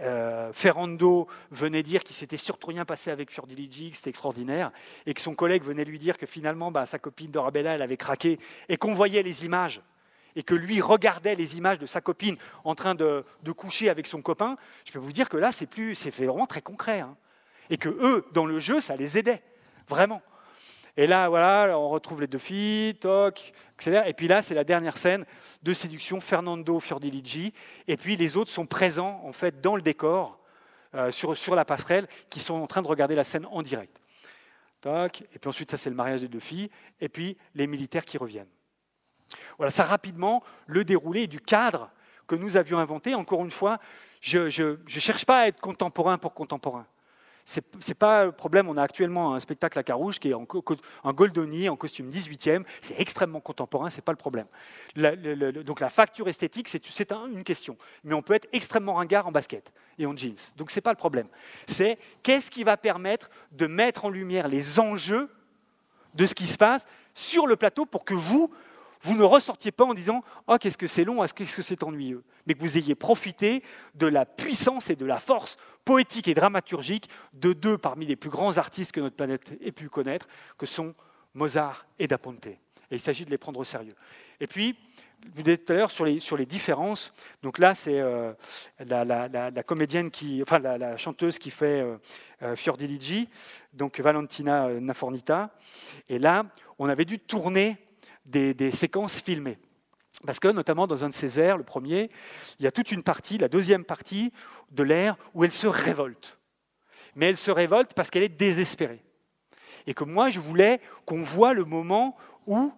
euh, 0.00 0.52
Ferrando 0.52 1.28
venait 1.50 1.82
dire 1.82 2.02
qu'il 2.02 2.14
s'était 2.14 2.36
surtout 2.36 2.68
rien 2.68 2.84
passé 2.84 3.10
avec 3.10 3.30
Fiordiligi, 3.30 3.90
que 3.90 3.96
c'était 3.96 4.10
extraordinaire, 4.10 4.72
et 5.06 5.14
que 5.14 5.20
son 5.20 5.34
collègue 5.34 5.62
venait 5.62 5.84
lui 5.84 5.98
dire 5.98 6.18
que 6.18 6.26
finalement 6.26 6.70
bah, 6.70 6.86
sa 6.86 6.98
copine 6.98 7.30
Dorabella, 7.30 7.74
elle 7.74 7.82
avait 7.82 7.96
craqué, 7.96 8.38
et 8.68 8.76
qu'on 8.76 8.92
voyait 8.92 9.22
les 9.22 9.44
images, 9.44 9.80
et 10.36 10.42
que 10.42 10.54
lui 10.54 10.80
regardait 10.80 11.34
les 11.34 11.58
images 11.58 11.78
de 11.78 11.86
sa 11.86 12.00
copine 12.00 12.36
en 12.64 12.74
train 12.74 12.94
de, 12.94 13.24
coucher 13.56 13.88
avec 13.88 14.06
son 14.06 14.22
copain, 14.22 14.56
je 14.84 14.92
peux 14.92 14.98
vous 14.98 15.12
dire 15.12 15.28
que 15.28 15.36
là, 15.36 15.52
c'est 15.52 15.68
c'est 15.94 16.14
vraiment 16.14 16.46
très 16.46 16.62
concret, 16.62 17.00
hein. 17.00 17.16
et 17.68 17.76
que 17.76 17.88
eux, 17.88 18.24
dans 18.32 18.46
le 18.46 18.58
jeu, 18.58 18.80
ça 18.80 18.96
les 18.96 19.18
aidait, 19.18 19.42
vraiment. 19.88 20.22
Et 21.00 21.06
là, 21.06 21.30
voilà, 21.30 21.78
on 21.78 21.88
retrouve 21.88 22.20
les 22.20 22.26
deux 22.26 22.36
filles, 22.36 22.94
toc, 22.94 23.54
etc. 23.72 24.02
Et 24.04 24.12
puis 24.12 24.28
là, 24.28 24.42
c'est 24.42 24.54
la 24.54 24.64
dernière 24.64 24.98
scène 24.98 25.24
de 25.62 25.72
séduction, 25.72 26.20
Fernando 26.20 26.78
Fiordiligi. 26.78 27.54
Et 27.88 27.96
puis 27.96 28.16
les 28.16 28.36
autres 28.36 28.50
sont 28.50 28.66
présents, 28.66 29.18
en 29.24 29.32
fait, 29.32 29.62
dans 29.62 29.76
le 29.76 29.80
décor, 29.80 30.38
euh, 30.94 31.10
sur, 31.10 31.34
sur 31.38 31.54
la 31.54 31.64
passerelle, 31.64 32.06
qui 32.28 32.38
sont 32.38 32.56
en 32.56 32.66
train 32.66 32.82
de 32.82 32.86
regarder 32.86 33.14
la 33.14 33.24
scène 33.24 33.46
en 33.50 33.62
direct. 33.62 34.02
Et 34.84 35.38
puis 35.38 35.48
ensuite, 35.48 35.70
ça, 35.70 35.78
c'est 35.78 35.88
le 35.88 35.96
mariage 35.96 36.20
des 36.20 36.28
deux 36.28 36.38
filles. 36.38 36.68
Et 37.00 37.08
puis 37.08 37.38
les 37.54 37.66
militaires 37.66 38.04
qui 38.04 38.18
reviennent. 38.18 38.50
Voilà, 39.56 39.70
ça 39.70 39.84
rapidement, 39.84 40.42
le 40.66 40.84
déroulé 40.84 41.28
du 41.28 41.40
cadre 41.40 41.90
que 42.26 42.34
nous 42.34 42.58
avions 42.58 42.78
inventé. 42.78 43.14
Encore 43.14 43.42
une 43.42 43.50
fois, 43.50 43.78
je 44.20 44.38
ne 44.38 45.00
cherche 45.00 45.24
pas 45.24 45.38
à 45.38 45.46
être 45.46 45.60
contemporain 45.60 46.18
pour 46.18 46.34
contemporain 46.34 46.86
ce 47.50 47.60
n'est 47.88 47.94
pas 47.94 48.26
le 48.26 48.32
problème. 48.32 48.68
On 48.68 48.76
a 48.76 48.82
actuellement 48.82 49.34
un 49.34 49.40
spectacle 49.40 49.76
à 49.78 49.82
Carouge 49.82 50.20
qui 50.20 50.30
est 50.30 50.34
en, 50.34 50.46
Goldoni 51.12 51.68
en 51.68 51.74
costume 51.74 52.08
18e. 52.08 52.62
C'est 52.80 53.00
extrêmement 53.00 53.40
contemporain, 53.40 53.90
ce 53.90 53.96
n'est 53.96 54.02
pas 54.02 54.12
le 54.12 54.16
problème. 54.16 54.46
donc 54.94 55.80
la 55.80 55.88
facture 55.88 56.28
esthétique, 56.28 56.68
c'est 56.68 57.12
une 57.12 57.42
question. 57.42 57.76
Mais 58.04 58.14
on 58.14 58.22
peut 58.22 58.34
être 58.34 58.48
extrêmement 58.52 58.94
ringard 58.94 59.26
en 59.26 59.32
basket 59.32 59.72
et 59.98 60.06
en 60.06 60.16
jeans. 60.16 60.36
Donc 60.56 60.70
ce 60.70 60.78
n'est 60.78 60.82
pas 60.82 60.92
le 60.92 60.96
problème. 60.96 61.26
C'est 61.66 61.98
qu'est-ce 62.22 62.52
qui 62.52 62.62
va 62.62 62.76
permettre 62.76 63.30
de 63.50 63.66
mettre 63.66 64.04
en 64.04 64.10
lumière 64.10 64.46
les 64.46 64.78
enjeux 64.78 65.28
de 66.14 66.26
ce 66.26 66.34
qui 66.34 66.46
se 66.46 66.56
passe 66.56 66.86
sur 67.14 67.48
le 67.48 67.56
plateau 67.56 67.84
pour 67.84 68.04
que 68.04 68.14
vous, 68.14 68.52
vous 69.02 69.16
ne 69.16 69.22
ressortiez 69.22 69.72
pas 69.72 69.84
en 69.84 69.94
disant 69.94 70.22
Oh, 70.46 70.56
qu'est-ce 70.60 70.78
que 70.78 70.86
c'est 70.86 71.04
long, 71.04 71.24
qu'est-ce 71.24 71.56
que 71.56 71.62
c'est 71.62 71.82
ennuyeux 71.82 72.22
mais 72.46 72.54
que 72.54 72.60
vous 72.60 72.78
ayez 72.78 72.94
profité 72.94 73.62
de 73.94 74.06
la 74.06 74.26
puissance 74.26 74.90
et 74.90 74.96
de 74.96 75.06
la 75.06 75.20
force 75.20 75.56
poétique 75.84 76.28
et 76.28 76.34
dramaturgique 76.34 77.08
de 77.32 77.52
deux 77.52 77.78
parmi 77.78 78.06
les 78.06 78.16
plus 78.16 78.30
grands 78.30 78.58
artistes 78.58 78.92
que 78.92 79.00
notre 79.00 79.16
planète 79.16 79.56
ait 79.60 79.72
pu 79.72 79.88
connaître, 79.88 80.26
que 80.58 80.66
sont 80.66 80.94
Mozart 81.34 81.86
et 81.98 82.08
Da 82.08 82.18
Ponte. 82.18 82.46
Et 82.46 82.58
il 82.90 82.98
s'agit 82.98 83.24
de 83.24 83.30
les 83.30 83.38
prendre 83.38 83.60
au 83.60 83.64
sérieux. 83.64 83.94
Et 84.40 84.46
puis, 84.46 84.76
vous 85.34 85.42
dites 85.42 85.64
tout 85.64 85.72
à 85.72 85.76
l'heure 85.76 85.90
sur 85.90 86.04
les, 86.04 86.18
sur 86.18 86.36
les 86.36 86.46
différences. 86.46 87.12
Donc 87.42 87.58
là, 87.58 87.74
c'est 87.74 88.00
euh, 88.00 88.32
la, 88.80 89.62
comédienne 89.62 90.10
qui, 90.10 90.42
enfin 90.42 90.58
la, 90.58 90.96
chanteuse 90.96 91.38
qui 91.38 91.50
fait 91.50 91.82
euh, 91.82 91.96
euh, 92.42 92.56
Fiordiligi, 92.56 93.28
donc 93.74 94.00
Valentina 94.00 94.68
Nafornita. 94.80 95.50
Et 96.08 96.18
là, 96.18 96.46
on 96.78 96.88
avait 96.88 97.04
dû 97.04 97.18
tourner 97.18 97.76
des, 98.24 98.72
séquences 98.72 99.20
filmées. 99.20 99.58
Parce 100.26 100.40
que, 100.40 100.48
notamment 100.48 100.86
dans 100.86 101.04
un 101.04 101.08
de 101.08 101.14
ces 101.14 101.40
airs, 101.40 101.56
le 101.56 101.64
premier, 101.64 102.10
il 102.58 102.64
y 102.64 102.66
a 102.66 102.72
toute 102.72 102.90
une 102.92 103.02
partie, 103.02 103.38
la 103.38 103.48
deuxième 103.48 103.84
partie 103.84 104.32
de 104.70 104.82
l'air, 104.82 105.16
où 105.34 105.44
elle 105.44 105.52
se 105.52 105.66
révolte. 105.66 106.38
Mais 107.14 107.26
elle 107.26 107.36
se 107.36 107.50
révolte 107.50 107.94
parce 107.94 108.10
qu'elle 108.10 108.22
est 108.22 108.28
désespérée. 108.28 109.02
Et 109.86 109.94
que 109.94 110.04
moi, 110.04 110.28
je 110.28 110.40
voulais 110.40 110.80
qu'on 111.06 111.22
voit 111.22 111.54
le 111.54 111.64
moment 111.64 112.16
où 112.46 112.72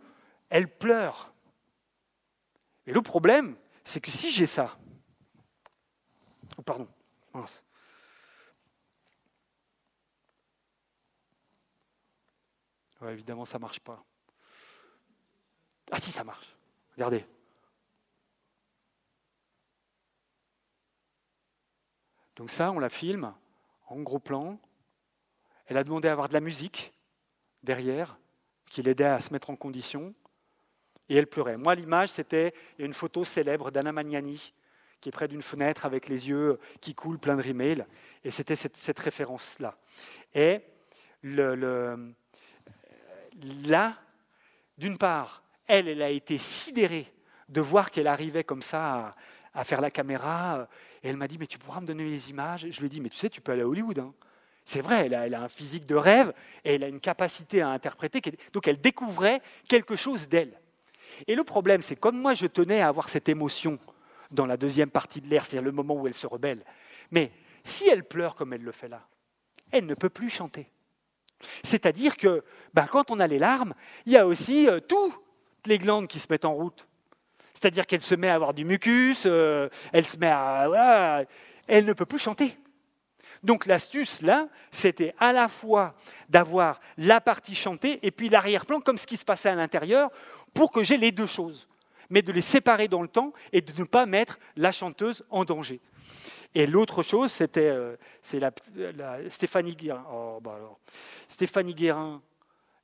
elle 0.51 0.69
pleure. 0.69 1.33
Et 2.87 2.93
le 2.93 3.03
problème, 3.03 3.57
c'est 3.85 4.01
que 4.01 4.11
si 4.11 4.31
j'ai 4.31 4.47
ça, 4.47 4.79
oh, 6.57 6.63
pardon, 6.63 6.89
évidemment, 13.11 13.45
ça 13.45 13.59
ne 13.59 13.63
marche 13.63 13.81
pas. 13.81 14.05
Ah 15.93 16.01
si, 16.01 16.11
ça 16.11 16.25
marche. 16.25 16.57
Regardez. 16.95 17.25
Donc 22.35 22.51
ça, 22.51 22.73
on 22.73 22.79
la 22.79 22.89
filme 22.89 23.35
en 23.89 24.01
gros 24.01 24.19
plan. 24.19 24.59
Elle 25.67 25.77
a 25.77 25.85
demandé 25.85 26.09
à 26.09 26.13
avoir 26.13 26.29
de 26.29 26.33
la 26.33 26.41
musique 26.41 26.95
derrière, 27.63 28.19
qui 28.71 28.83
l'aidait 28.83 29.05
à 29.05 29.21
se 29.21 29.35
mettre 29.35 29.51
en 29.51 29.57
condition. 29.57 30.15
Et 31.11 31.17
elle 31.17 31.27
pleurait. 31.27 31.59
Moi, 31.59 31.75
l'image, 31.75 32.09
c'était 32.09 32.55
une 32.79 32.95
photo 32.95 33.25
célèbre 33.27 33.71
d'Anna 33.71 33.93
Magnani, 33.93 34.55
qui 35.01 35.11
est 35.11 35.13
près 35.13 35.29
d'une 35.29 35.43
fenêtre 35.43 35.85
avec 35.85 36.09
les 36.09 36.31
yeux 36.31 36.59
qui 36.81 36.95
coulent, 36.95 37.19
plein 37.19 37.37
de 37.37 37.43
rimel. 37.43 37.87
Et 38.25 38.31
c'était 38.31 38.57
cette, 38.57 38.99
référence-là. 38.99 39.77
Et 40.35 40.63
le, 41.23 42.15
là, 43.67 43.99
d'une 44.79 44.97
part, 44.97 45.42
elle, 45.73 45.89
elle 45.89 46.03
a 46.03 46.11
été 46.11 46.37
sidérée 46.37 47.11
de 47.49 47.63
voir 47.63 47.91
qu'elle 47.91 48.07
arrivait 48.07 48.45
comme 48.45 48.61
ça 48.61 49.15
à, 49.55 49.65
faire 49.65 49.81
la 49.81 49.91
caméra. 49.91 50.69
Et 51.03 51.09
elle 51.09 51.17
m'a 51.17 51.27
dit, 51.27 51.39
mais 51.39 51.47
tu 51.47 51.59
pourras 51.59 51.81
me 51.81 51.87
donner 51.87 52.05
les 52.05 52.29
images? 52.29 52.67
Je 52.69 52.79
lui 52.79 52.87
ai 52.87 52.89
dit, 52.91 53.01
mais 53.01 53.09
tu 53.09 53.17
sais, 53.17 53.31
tu 53.31 53.41
peux 53.41 53.53
aller 53.53 53.63
à 53.63 53.67
Hollywood. 53.67 53.99
Hein. 53.99 54.13
C'est 54.67 54.83
vrai, 54.83 55.07
elle 55.11 55.35
a, 55.35 55.43
un 55.43 55.49
physique 55.49 55.87
de 55.87 55.95
rêve 55.95 56.35
et 56.63 56.75
elle 56.75 56.85
a 56.85 56.89
une 56.89 57.01
capacité 57.01 57.63
à 57.63 57.71
interpréter. 57.71 58.21
Donc 58.53 58.69
elle 58.69 58.83
découvrait 58.83 59.41
quelque 59.67 59.97
chose 59.97 60.29
d'elle. 60.29 60.53
Et 61.27 61.35
le 61.35 61.43
problème, 61.43 61.81
c'est 61.81 61.97
comme 61.97 62.21
moi, 62.21 62.35
je 62.35 62.47
tenais 62.47 62.83
à 62.83 62.89
avoir 62.89 63.09
cette 63.09 63.31
émotion 63.31 63.79
dans 64.31 64.45
la 64.45 64.59
deuxième 64.59 64.91
partie 64.91 65.23
de 65.23 65.29
l'air, 65.29 65.47
c'est-à-dire 65.47 65.65
le 65.65 65.73
moment 65.73 65.95
où 65.95 66.07
elle 66.07 66.15
se 66.15 66.27
rebelle. 66.27 66.63
Mais 67.11 67.33
si 67.65 67.89
elle 67.89 68.05
pleure 68.05 68.35
comme 68.35 68.53
elle 68.53 68.63
le 68.63 68.73
fait 68.73 68.89
là, 68.89 69.07
elle 69.71 69.87
ne 69.87 69.95
peut 69.95 70.11
plus 70.11 70.29
chanter. 70.29 70.71
C'est-à-dire 71.63 72.19
que 72.19 72.45
ben, 72.75 72.87
quand 72.87 73.11
on 73.11 73.21
a 73.21 73.27
les 73.27 73.39
larmes, 73.39 73.73
il 74.05 74.13
y 74.13 74.19
a 74.19 74.27
aussi 74.27 74.69
euh, 74.69 74.79
tout 74.79 75.13
les 75.67 75.79
glandes 75.79 76.09
qui 76.09 76.19
se 76.19 76.27
mettent 76.31 76.45
en 76.45 76.55
route. 76.55 76.87
C'est-à-dire 77.55 77.87
qu'elle 77.87 78.01
se 78.01 78.15
met 78.15 78.29
à 78.29 78.35
avoir 78.35 78.55
du 78.55 78.65
mucus, 78.65 79.25
euh, 79.27 79.69
elle 79.93 80.07
se 80.07 80.17
met 80.17 80.31
à. 80.31 81.25
elle 81.67 81.85
ne 81.85 81.93
peut 81.93 82.07
plus 82.07 82.19
chanter. 82.19 82.57
Donc 83.43 83.67
l'astuce, 83.67 84.23
là, 84.23 84.49
c'était 84.71 85.15
à 85.19 85.33
la 85.33 85.49
fois 85.49 85.95
d'avoir 86.29 86.81
la 86.97 87.21
partie 87.21 87.55
chantée 87.55 87.99
et 88.03 88.11
puis 88.11 88.29
l'arrière-plan, 88.29 88.81
comme 88.81 88.99
ce 88.99 89.07
qui 89.07 89.17
se 89.17 89.25
passait 89.25 89.49
à 89.49 89.55
l'intérieur, 89.55 90.11
pour 90.55 90.71
que 90.71 90.83
j'ai 90.85 90.97
les 90.97 91.11
deux 91.11 91.27
choses, 91.27 91.69
mais 92.09 92.23
de 92.23 92.31
les 92.31 92.41
séparer 92.41 92.89
dans 92.89 93.03
le 93.03 93.09
temps 93.09 93.33
et 93.53 93.61
de 93.61 93.73
ne 93.79 93.85
pas 93.85 94.07
mettre 94.07 94.39
la 94.57 94.71
chanteuse 94.71 95.25
en 95.31 95.45
danger. 95.45 95.81
Et 96.55 96.67
l'autre 96.67 97.03
chose, 97.03 97.33
c'était 97.33 97.71
euh, 97.71 97.97
la, 98.35 99.31
Stéphanie 99.31 99.75
Guérin. 99.75 100.05
Oh, 100.13 100.39
bah 100.41 100.59
Stéphanie 101.27 101.75
Guérin, 101.75 102.23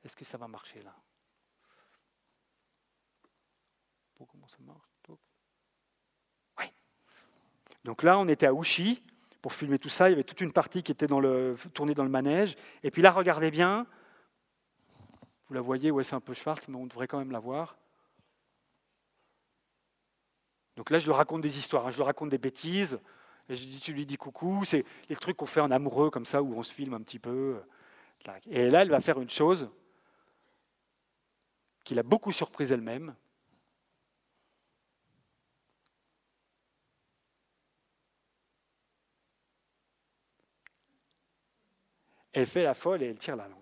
est-ce 0.04 0.16
que 0.16 0.24
ça 0.24 0.38
va 0.38 0.48
marcher 0.48 0.80
là? 0.82 0.94
Ça 4.48 4.58
marche. 4.66 4.88
Donc 7.88 8.02
là, 8.02 8.18
on 8.18 8.28
était 8.28 8.44
à 8.44 8.52
Ouchy 8.52 9.02
pour 9.40 9.54
filmer 9.54 9.78
tout 9.78 9.88
ça. 9.88 10.08
Il 10.08 10.12
y 10.12 10.14
avait 10.14 10.22
toute 10.22 10.42
une 10.42 10.52
partie 10.52 10.82
qui 10.82 10.92
était 10.92 11.06
dans 11.06 11.20
le, 11.20 11.56
tournée 11.72 11.94
dans 11.94 12.02
le 12.02 12.10
manège. 12.10 12.54
Et 12.82 12.90
puis 12.90 13.00
là, 13.00 13.10
regardez 13.10 13.50
bien. 13.50 13.86
Vous 15.48 15.54
la 15.54 15.62
voyez, 15.62 15.90
ouais, 15.90 16.02
c'est 16.02 16.14
un 16.14 16.20
peu 16.20 16.34
Schwartz, 16.34 16.68
mais 16.68 16.76
on 16.76 16.86
devrait 16.86 17.06
quand 17.06 17.18
même 17.18 17.30
la 17.30 17.38
voir. 17.38 17.78
Donc 20.76 20.90
là, 20.90 20.98
je 20.98 21.06
lui 21.06 21.14
raconte 21.14 21.40
des 21.40 21.56
histoires, 21.56 21.86
hein. 21.86 21.90
je 21.90 21.96
lui 21.96 22.04
raconte 22.04 22.28
des 22.28 22.36
bêtises. 22.36 23.00
Je 23.48 23.64
dis, 23.64 23.80
tu 23.80 23.94
lui 23.94 24.04
dis 24.04 24.18
coucou, 24.18 24.66
c'est 24.66 24.84
les 25.08 25.16
trucs 25.16 25.38
qu'on 25.38 25.46
fait 25.46 25.60
en 25.60 25.70
amoureux 25.70 26.10
comme 26.10 26.26
ça, 26.26 26.42
où 26.42 26.54
on 26.54 26.62
se 26.62 26.74
filme 26.74 26.92
un 26.92 27.00
petit 27.00 27.18
peu. 27.18 27.58
Et 28.50 28.68
là, 28.68 28.82
elle 28.82 28.90
va 28.90 29.00
faire 29.00 29.18
une 29.18 29.30
chose 29.30 29.70
qui 31.84 31.94
l'a 31.94 32.02
beaucoup 32.02 32.32
surprise 32.32 32.70
elle-même. 32.70 33.14
Elle 42.38 42.46
fait 42.46 42.62
la 42.62 42.74
folle 42.74 43.02
et 43.02 43.06
elle 43.06 43.16
tire 43.16 43.34
la 43.34 43.48
langue. 43.48 43.58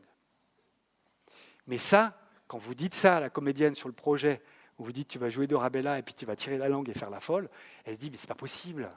Mais 1.67 1.79
ça, 1.79 2.15
quand 2.47 2.59
vous 2.59 2.75
dites 2.75 2.95
ça 2.95 3.17
à 3.17 3.21
la 3.21 3.31
comédienne 3.31 3.75
sur 3.75 3.89
le 3.89 3.95
projet, 3.95 4.43
où 4.79 4.85
vous 4.85 4.93
dites 4.93 5.09
tu 5.09 5.19
vas 5.19 5.31
jouer 5.31 5.47
Dorabella 5.47 5.99
et 5.99 6.03
puis 6.03 6.13
tu 6.13 6.27
vas 6.27 6.37
tirer 6.37 6.59
la 6.59 6.69
langue 6.69 6.89
et 6.91 6.93
faire 6.93 7.09
la 7.09 7.21
folle, 7.21 7.49
elle 7.87 7.95
se 7.95 8.01
dit 8.01 8.11
mais 8.11 8.19
c'est 8.19 8.29
pas 8.29 8.35
possible, 8.35 8.91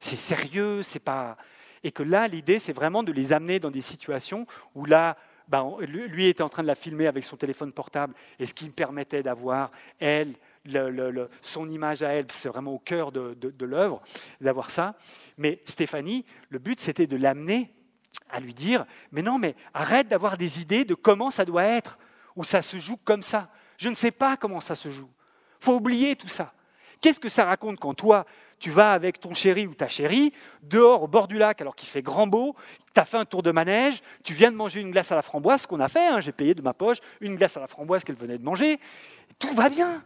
c'est 0.00 0.16
sérieux, 0.16 0.82
c'est 0.82 0.98
pas. 0.98 1.36
Et 1.84 1.92
que 1.92 2.02
là, 2.02 2.26
l'idée, 2.26 2.58
c'est 2.58 2.72
vraiment 2.72 3.02
de 3.02 3.12
les 3.12 3.34
amener 3.34 3.60
dans 3.60 3.70
des 3.70 3.82
situations 3.82 4.46
où 4.74 4.86
là, 4.86 5.18
ben, 5.46 5.76
lui 5.80 6.26
était 6.26 6.42
en 6.42 6.48
train 6.48 6.62
de 6.62 6.66
la 6.66 6.74
filmer 6.74 7.06
avec 7.06 7.24
son 7.24 7.36
téléphone 7.36 7.72
portable, 7.72 8.14
et 8.38 8.46
ce 8.46 8.54
qui 8.54 8.64
me 8.64 8.72
permettait 8.72 9.22
d'avoir, 9.22 9.70
elle, 9.98 10.34
son 11.42 11.68
image 11.68 12.02
à 12.02 12.14
elle, 12.14 12.26
c'est 12.30 12.48
vraiment 12.48 12.72
au 12.72 12.78
cœur 12.78 13.12
de, 13.12 13.34
de 13.34 13.66
l'œuvre, 13.66 14.02
d'avoir 14.40 14.70
ça. 14.70 14.94
Mais 15.36 15.60
Stéphanie, 15.64 16.24
le 16.48 16.58
but, 16.58 16.80
c'était 16.80 17.06
de 17.06 17.16
l'amener 17.16 17.72
à 18.30 18.40
lui 18.40 18.54
dire, 18.54 18.86
mais 19.12 19.22
non, 19.22 19.38
mais 19.38 19.54
arrête 19.74 20.08
d'avoir 20.08 20.36
des 20.36 20.60
idées 20.60 20.84
de 20.84 20.94
comment 20.94 21.30
ça 21.30 21.44
doit 21.44 21.64
être, 21.64 21.98
ou 22.36 22.44
ça 22.44 22.62
se 22.62 22.76
joue 22.76 22.96
comme 22.96 23.22
ça. 23.22 23.48
Je 23.78 23.88
ne 23.88 23.94
sais 23.94 24.10
pas 24.10 24.36
comment 24.36 24.60
ça 24.60 24.74
se 24.74 24.90
joue. 24.90 25.10
Faut 25.60 25.74
oublier 25.74 26.16
tout 26.16 26.28
ça. 26.28 26.52
Qu'est-ce 27.00 27.20
que 27.20 27.28
ça 27.28 27.44
raconte 27.44 27.78
quand 27.78 27.94
toi, 27.94 28.26
tu 28.58 28.70
vas 28.70 28.92
avec 28.92 29.20
ton 29.20 29.34
chéri 29.34 29.66
ou 29.66 29.74
ta 29.74 29.88
chérie, 29.88 30.32
dehors 30.62 31.04
au 31.04 31.08
bord 31.08 31.28
du 31.28 31.38
lac 31.38 31.60
alors 31.60 31.76
qu'il 31.76 31.88
fait 31.88 32.02
grand 32.02 32.26
beau, 32.26 32.56
tu 32.92 33.00
as 33.00 33.04
fait 33.04 33.16
un 33.16 33.24
tour 33.24 33.42
de 33.42 33.52
manège, 33.52 34.02
tu 34.24 34.34
viens 34.34 34.50
de 34.50 34.56
manger 34.56 34.80
une 34.80 34.90
glace 34.90 35.12
à 35.12 35.14
la 35.14 35.22
framboise, 35.22 35.62
ce 35.62 35.66
qu'on 35.66 35.80
a 35.80 35.88
fait, 35.88 36.08
hein, 36.08 36.20
j'ai 36.20 36.32
payé 36.32 36.54
de 36.54 36.62
ma 36.62 36.74
poche 36.74 36.98
une 37.20 37.36
glace 37.36 37.56
à 37.56 37.60
la 37.60 37.68
framboise 37.68 38.02
qu'elle 38.02 38.16
venait 38.16 38.38
de 38.38 38.44
manger, 38.44 38.80
tout 39.38 39.52
va 39.54 39.68
bien. 39.68 40.04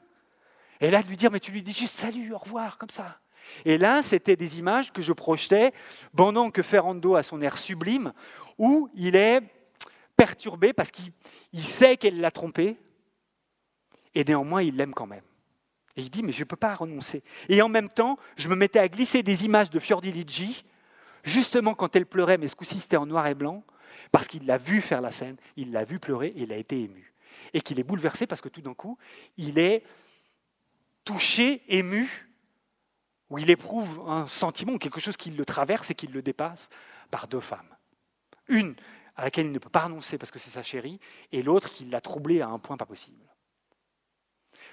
Et 0.81 0.91
là, 0.91 1.03
de 1.03 1.09
lui 1.09 1.17
dire, 1.17 1.31
mais 1.31 1.41
tu 1.41 1.51
lui 1.53 1.63
dis 1.63 1.73
juste 1.73 1.97
salut, 1.97 2.35
au 2.35 2.39
revoir, 2.39 2.77
comme 2.77 2.91
ça. 2.91 3.22
Et 3.65 3.79
là, 3.79 4.03
c'était 4.03 4.37
des 4.37 4.59
images 4.59 4.93
que 4.93 5.03
je 5.03 5.13
projetais 5.13 5.73
pendant 6.17 6.51
que 6.51 6.63
Ferrando 6.63 7.15
a 7.15 7.23
son 7.23 7.41
air 7.41 7.59
sublime, 7.59 8.13
où 8.59 8.91
il 8.95 9.17
est 9.17 9.41
perturbé 10.17 10.73
parce 10.73 10.91
qu'il 10.91 11.13
sait 11.65 11.97
qu'elle 11.97 12.21
l'a 12.21 12.31
trompé, 12.31 12.77
et 14.15 14.25
néanmoins, 14.25 14.63
il 14.63 14.77
l'aime 14.77 14.95
quand 14.95 15.07
même. 15.07 15.25
Et 15.97 16.03
il 16.03 16.11
dit, 16.11 16.23
mais 16.23 16.33
je 16.33 16.41
ne 16.41 16.45
peux 16.45 16.57
pas 16.57 16.75
renoncer. 16.75 17.23
Et 17.49 17.61
en 17.63 17.69
même 17.69 17.89
temps, 17.89 18.19
je 18.37 18.49
me 18.49 18.55
mettais 18.55 18.79
à 18.79 18.89
glisser 18.89 19.23
des 19.23 19.45
images 19.45 19.71
de 19.71 19.79
Fiordiligi, 19.79 20.65
justement 21.23 21.75
quand 21.75 21.95
elle 21.97 22.07
pleurait, 22.07 22.39
mais 22.39 22.47
ce 22.47 22.57
coup-ci 22.57 22.79
c'était 22.81 22.97
en 22.97 23.07
noir 23.07 23.27
et 23.27 23.35
blanc, 23.35 23.63
parce 24.11 24.27
qu'il 24.27 24.47
l'a 24.47 24.59
vu 24.59 24.81
faire 24.81 25.01
la 25.01 25.11
scène, 25.11 25.37
il 25.57 25.73
l'a 25.73 25.85
vu 25.85 25.99
pleurer 25.99 26.29
et 26.29 26.43
il 26.43 26.53
a 26.53 26.57
été 26.57 26.81
ému. 26.81 27.13
Et 27.55 27.61
qu'il 27.61 27.79
est 27.79 27.85
bouleversé 27.85 28.27
parce 28.27 28.41
que 28.41 28.49
tout 28.49 28.61
d'un 28.61 28.75
coup, 28.75 28.99
il 29.37 29.59
est 29.59 29.85
touché, 31.05 31.63
ému, 31.69 32.32
où 33.33 33.39
il 33.39 33.49
éprouve 33.49 34.03
un 34.07 34.27
sentiment, 34.27 34.77
quelque 34.77 35.01
chose 35.01 35.17
qui 35.17 35.31
le 35.31 35.47
traverse 35.47 35.91
et 35.91 35.95
qui 35.95 36.07
le 36.07 36.21
dépasse, 36.21 36.69
par 37.11 37.29
deux 37.29 37.41
femmes. 37.41 37.75
Une 38.47 38.75
à 39.17 39.25
laquelle 39.25 39.47
il 39.47 39.53
ne 39.53 39.59
peut 39.59 39.71
pas 39.71 39.85
renoncer 39.85 40.19
parce 40.19 40.31
que 40.31 40.39
c'est 40.39 40.51
sa 40.51 40.63
chérie, 40.63 41.01
et 41.33 41.43
l'autre 41.43 41.73
qui 41.73 41.87
l'a 41.87 42.03
troublé 42.03 42.43
à 42.43 42.49
un 42.49 42.59
point 42.59 42.77
pas 42.77 42.85
possible. 42.85 43.25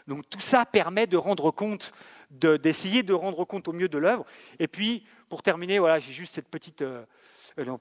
Donc 0.07 0.30
tout 0.30 0.41
ça 0.41 0.65
permet 0.65 1.07
de 1.07 1.15
rendre 1.15 1.52
compte, 1.52 1.94
d'essayer 2.31 3.02
de, 3.02 3.14
rendre 3.14 3.45
compte 3.45 3.69
au 3.69 3.73
mieux 3.73 3.88
de 3.88 3.98
l'œuvre. 3.98 4.26
Et 4.60 4.68
puis, 4.68 5.06
pour 5.30 5.41
terminer, 5.41 5.80
voilà, 5.80 5.99
j'ai 5.99 6.11
juste 6.11 6.36
cette 6.36 6.49
petite... 6.49 6.81
Euh, 6.81 7.06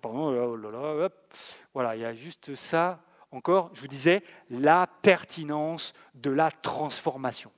pardon, 0.01 0.53
oh 0.53 1.09
voilà, 1.75 1.97
il 1.97 2.03
y 2.03 2.05
a 2.05 2.15
juste 2.15 2.55
ça 2.55 3.03
encore, 3.33 3.71
je 3.75 3.81
vous 3.81 3.89
disais, 3.89 4.23
la 4.49 4.87
pertinence 5.03 5.93
de 6.15 6.31
la 6.31 6.53
transformation. 6.53 7.51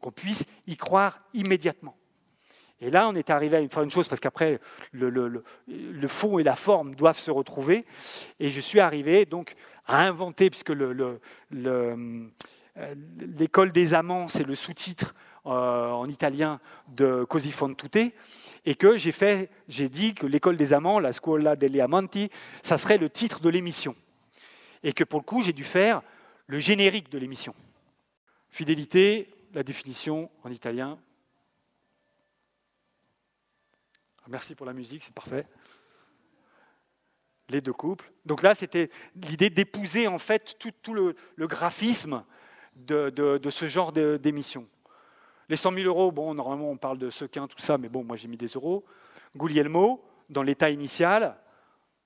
Qu'on 0.00 0.10
puisse 0.12 0.44
y 0.66 0.76
croire 0.76 1.20
immédiatement. 1.32 1.96
Et 2.80 2.90
là, 2.90 3.08
on 3.08 3.14
est 3.14 3.30
arrivé 3.30 3.56
à 3.56 3.68
faire 3.68 3.82
une 3.82 3.90
chose, 3.90 4.08
parce 4.08 4.20
qu'après, 4.20 4.60
le, 4.92 5.42
fond 6.08 6.38
et 6.38 6.42
la 6.42 6.56
forme 6.56 6.94
doivent 6.94 7.18
se 7.18 7.30
retrouver. 7.30 7.86
Et 8.38 8.50
je 8.50 8.60
suis 8.60 8.80
arrivé 8.80 9.24
donc 9.24 9.54
à 9.86 10.02
inventer, 10.06 10.50
puisque 10.50 10.72
euh, 10.72 11.18
l'école 13.38 13.72
des 13.72 13.94
amants, 13.94 14.28
c'est 14.28 14.44
le 14.44 14.54
sous-titre 14.54 15.14
euh, 15.46 15.90
en 15.90 16.06
italien 16.08 16.60
de 16.88 17.24
Così 17.24 17.52
fan 17.52 17.74
tutte, 17.76 18.12
et 18.64 18.74
que 18.74 18.96
j'ai 18.96 19.12
fait, 19.12 19.48
j'ai 19.68 19.88
dit 19.88 20.12
que 20.12 20.26
l'école 20.26 20.56
des 20.56 20.72
amants, 20.74 20.98
la 20.98 21.12
Scuola 21.12 21.56
degli 21.56 21.80
Amanti, 21.80 22.30
ça 22.62 22.76
serait 22.76 22.98
le 22.98 23.08
titre 23.08 23.40
de 23.40 23.48
l'émission, 23.48 23.94
et 24.82 24.92
que 24.92 25.04
pour 25.04 25.20
le 25.20 25.24
coup, 25.24 25.40
j'ai 25.40 25.52
dû 25.52 25.64
faire 25.64 26.02
le 26.48 26.58
générique 26.58 27.10
de 27.10 27.18
l'émission. 27.18 27.54
Fidélité, 28.50 29.30
la 29.54 29.62
définition 29.62 30.30
en 30.44 30.50
italien. 30.50 30.98
Merci 34.28 34.54
pour 34.54 34.66
la 34.66 34.72
musique, 34.72 35.02
c'est 35.02 35.14
parfait. 35.14 35.46
Les 37.48 37.60
deux 37.60 37.72
couples. 37.72 38.10
Donc 38.24 38.42
là, 38.42 38.54
c'était 38.54 38.90
l'idée 39.14 39.50
d'épouser 39.50 40.08
en 40.08 40.18
fait 40.18 40.56
tout, 40.58 40.94
le, 40.94 41.14
graphisme 41.46 42.24
de, 42.74 43.40
ce 43.50 43.66
genre 43.66 43.92
d'émission. 43.92 44.68
Les 45.48 45.56
100 45.56 45.72
000 45.74 45.86
euros, 45.86 46.10
bon, 46.10 46.34
normalement 46.34 46.70
on 46.70 46.76
parle 46.76 46.98
de 46.98 47.08
sequins, 47.08 47.46
tout 47.46 47.58
ça, 47.58 47.78
mais 47.78 47.88
bon, 47.88 48.02
moi 48.02 48.16
j'ai 48.16 48.26
mis 48.26 48.36
des 48.36 48.48
euros. 48.48 48.84
Guglielmo, 49.36 50.04
dans 50.28 50.42
l'état 50.42 50.70
initial, 50.70 51.38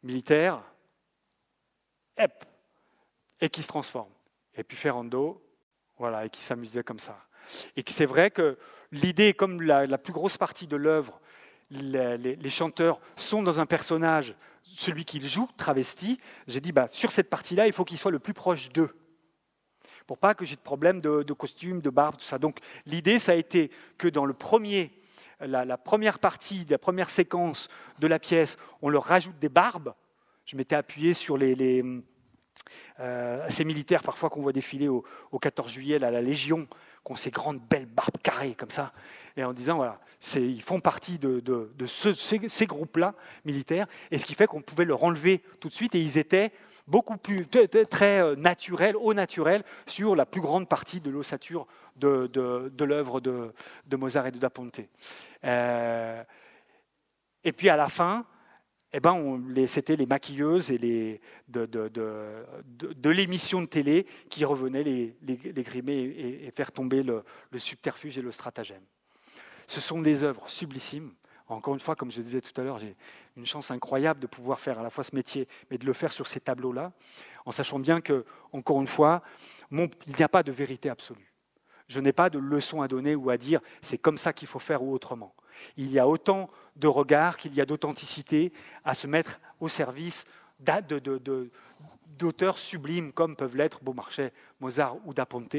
militaire, 0.02 0.62
et 3.40 3.48
qui 3.48 3.62
se 3.62 3.68
transforme. 3.68 4.12
Et 4.54 4.64
puis 4.64 4.76
Ferrando, 4.76 5.42
voilà, 5.96 6.26
et 6.26 6.30
qui 6.30 6.40
s'amusait 6.40 6.82
comme 6.82 6.98
ça. 6.98 7.18
Et 7.76 7.84
c'est 7.86 8.06
vrai 8.06 8.30
que 8.30 8.58
l'idée, 8.92 9.32
comme 9.32 9.62
la, 9.62 9.98
plus 9.98 10.12
grosse 10.12 10.36
partie 10.38 10.66
de 10.66 10.76
l'œuvre, 10.76 11.20
les, 11.70 12.50
chanteurs 12.50 13.00
sont 13.16 13.42
dans 13.42 13.60
un 13.60 13.66
personnage, 13.66 14.34
celui 14.64 15.04
qu'ils 15.04 15.26
jouent, 15.26 15.48
travesti, 15.56 16.18
j'ai 16.46 16.60
dit, 16.60 16.72
bah, 16.72 16.88
sur 16.88 17.12
cette 17.12 17.30
partie-là, 17.30 17.66
il 17.66 17.72
faut 17.72 17.84
qu'il 17.84 17.98
soit 17.98 18.10
le 18.10 18.18
plus 18.18 18.34
proche 18.34 18.70
d'eux 18.70 18.94
pour 20.10 20.18
pas 20.18 20.34
que 20.34 20.44
j'ai 20.44 20.56
de 20.56 20.60
problème 20.60 21.00
de, 21.00 21.32
costume, 21.32 21.80
de 21.80 21.88
barbe, 21.88 22.16
tout 22.16 22.24
ça. 22.24 22.36
Donc 22.36 22.58
l'idée, 22.84 23.20
ça 23.20 23.30
a 23.30 23.36
été 23.36 23.70
que 23.96 24.08
dans 24.08 24.24
le 24.24 24.34
premier, 24.34 24.90
la, 25.38 25.78
première 25.78 26.18
partie, 26.18 26.66
la 26.68 26.78
première 26.78 27.10
séquence 27.10 27.68
de 28.00 28.08
la 28.08 28.18
pièce, 28.18 28.56
on 28.82 28.88
leur 28.88 29.04
rajoute 29.04 29.38
des 29.38 29.48
barbes. 29.48 29.94
Je 30.46 30.56
m'étais 30.56 30.74
appuyé 30.74 31.14
sur 31.14 31.38
euh, 31.40 33.46
ces 33.48 33.64
militaires 33.64 34.02
parfois 34.02 34.30
qu'on 34.30 34.42
voit 34.42 34.52
défiler 34.52 34.88
au, 34.88 35.04
14 35.40 35.70
juillet 35.70 36.02
à 36.02 36.10
la 36.10 36.22
Légion, 36.22 36.66
qui 37.06 37.12
ont 37.12 37.14
ces 37.14 37.30
grandes 37.30 37.60
belles 37.60 37.86
barbes 37.86 38.18
carrées 38.20 38.56
comme 38.56 38.70
ça, 38.70 38.92
et 39.36 39.44
en 39.44 39.52
disant 39.52 39.76
voilà, 39.76 40.00
ils 40.36 40.62
font 40.62 40.80
partie 40.80 41.18
de, 41.18 41.42
ces, 41.86 42.66
groupes-là 42.66 43.14
militaires, 43.44 43.86
et 44.10 44.18
ce 44.18 44.24
qui 44.24 44.34
fait 44.34 44.46
qu'on 44.46 44.62
pouvait 44.62 44.84
leur 44.84 45.02
enlever 45.04 45.42
tout 45.60 45.68
de 45.68 45.74
suite, 45.74 45.94
et 45.94 46.00
ils 46.00 46.18
étaient 46.18 46.52
beaucoup 46.86 47.16
plus 47.16 47.46
très 47.46 48.20
euh, 48.20 48.36
naturel, 48.36 48.96
au 48.96 49.14
naturel, 49.14 49.62
sur 49.86 50.16
la 50.16 50.26
plus 50.26 50.40
grande 50.40 50.68
partie 50.68 51.00
de 51.00 51.10
l'ossature 51.10 51.66
de, 51.96 52.84
l'œuvre 52.84 53.20
de, 53.20 53.52
Mozart 53.96 54.26
et 54.26 54.30
de 54.32 54.38
Da 54.38 54.50
Ponte. 54.50 54.80
Euh, 55.44 56.24
et 57.44 57.52
puis 57.52 57.68
à 57.68 57.76
la 57.76 57.88
fin, 57.88 58.26
eh 58.92 59.00
ben, 59.00 59.40
c'était 59.66 59.94
les 59.94 60.06
maquilleuses 60.06 60.70
et 60.70 61.20
de, 61.48 63.08
l'émission 63.08 63.60
de 63.62 63.66
télé 63.66 64.06
qui 64.28 64.44
revenaient 64.44 64.82
les, 64.82 65.16
grimer 65.62 65.98
et, 65.98 66.50
faire 66.50 66.72
tomber 66.72 67.02
le 67.02 67.24
subterfuge 67.56 68.18
et 68.18 68.22
le 68.22 68.32
stratagème. 68.32 68.82
Ce 69.70 69.80
sont 69.80 70.00
des 70.00 70.24
œuvres 70.24 70.48
sublissimes 70.50 71.12
encore 71.54 71.74
une 71.74 71.80
fois, 71.80 71.96
comme 71.96 72.10
je 72.10 72.20
disais 72.20 72.40
tout 72.40 72.58
à 72.60 72.64
l'heure, 72.64 72.78
j'ai 72.78 72.96
une 73.36 73.46
chance 73.46 73.70
incroyable 73.70 74.20
de 74.20 74.26
pouvoir 74.26 74.60
faire 74.60 74.78
à 74.78 74.82
la 74.82 74.90
fois 74.90 75.02
ce 75.02 75.14
métier, 75.14 75.48
mais 75.70 75.78
de 75.78 75.86
le 75.86 75.92
faire 75.92 76.12
sur 76.12 76.28
ces 76.28 76.40
tableaux-là, 76.40 76.92
en 77.44 77.50
sachant 77.50 77.78
bien 77.78 78.00
que, 78.00 78.24
encore 78.52 78.80
une 78.80 78.86
fois, 78.86 79.22
il 79.72 79.88
n'y 80.16 80.22
a 80.22 80.28
pas 80.28 80.42
de 80.42 80.52
vérité 80.52 80.88
absolue. 80.90 81.32
Je 81.88 82.00
n'ai 82.00 82.12
pas 82.12 82.30
de 82.30 82.38
leçon 82.38 82.82
à 82.82 82.88
donner 82.88 83.16
ou 83.16 83.30
à 83.30 83.36
dire 83.36 83.60
c'est 83.80 83.98
comme 83.98 84.16
ça 84.16 84.32
qu'il 84.32 84.46
faut 84.46 84.60
faire 84.60 84.82
ou 84.82 84.92
autrement. 84.92 85.34
Il 85.76 85.90
y 85.90 85.98
a 85.98 86.06
autant 86.06 86.50
de 86.76 86.86
regards 86.86 87.36
qu'il 87.36 87.52
y 87.54 87.60
a 87.60 87.66
d'authenticité 87.66 88.52
à 88.84 88.94
se 88.94 89.08
mettre 89.08 89.40
au 89.58 89.68
service 89.68 90.24
d'auteurs 92.20 92.58
sublimes 92.58 93.12
comme 93.12 93.34
peuvent 93.34 93.56
l'être 93.56 93.82
Beaumarchais, 93.82 94.32
Mozart 94.60 94.96
ou 95.06 95.14
Da 95.14 95.24
Ponte, 95.24 95.56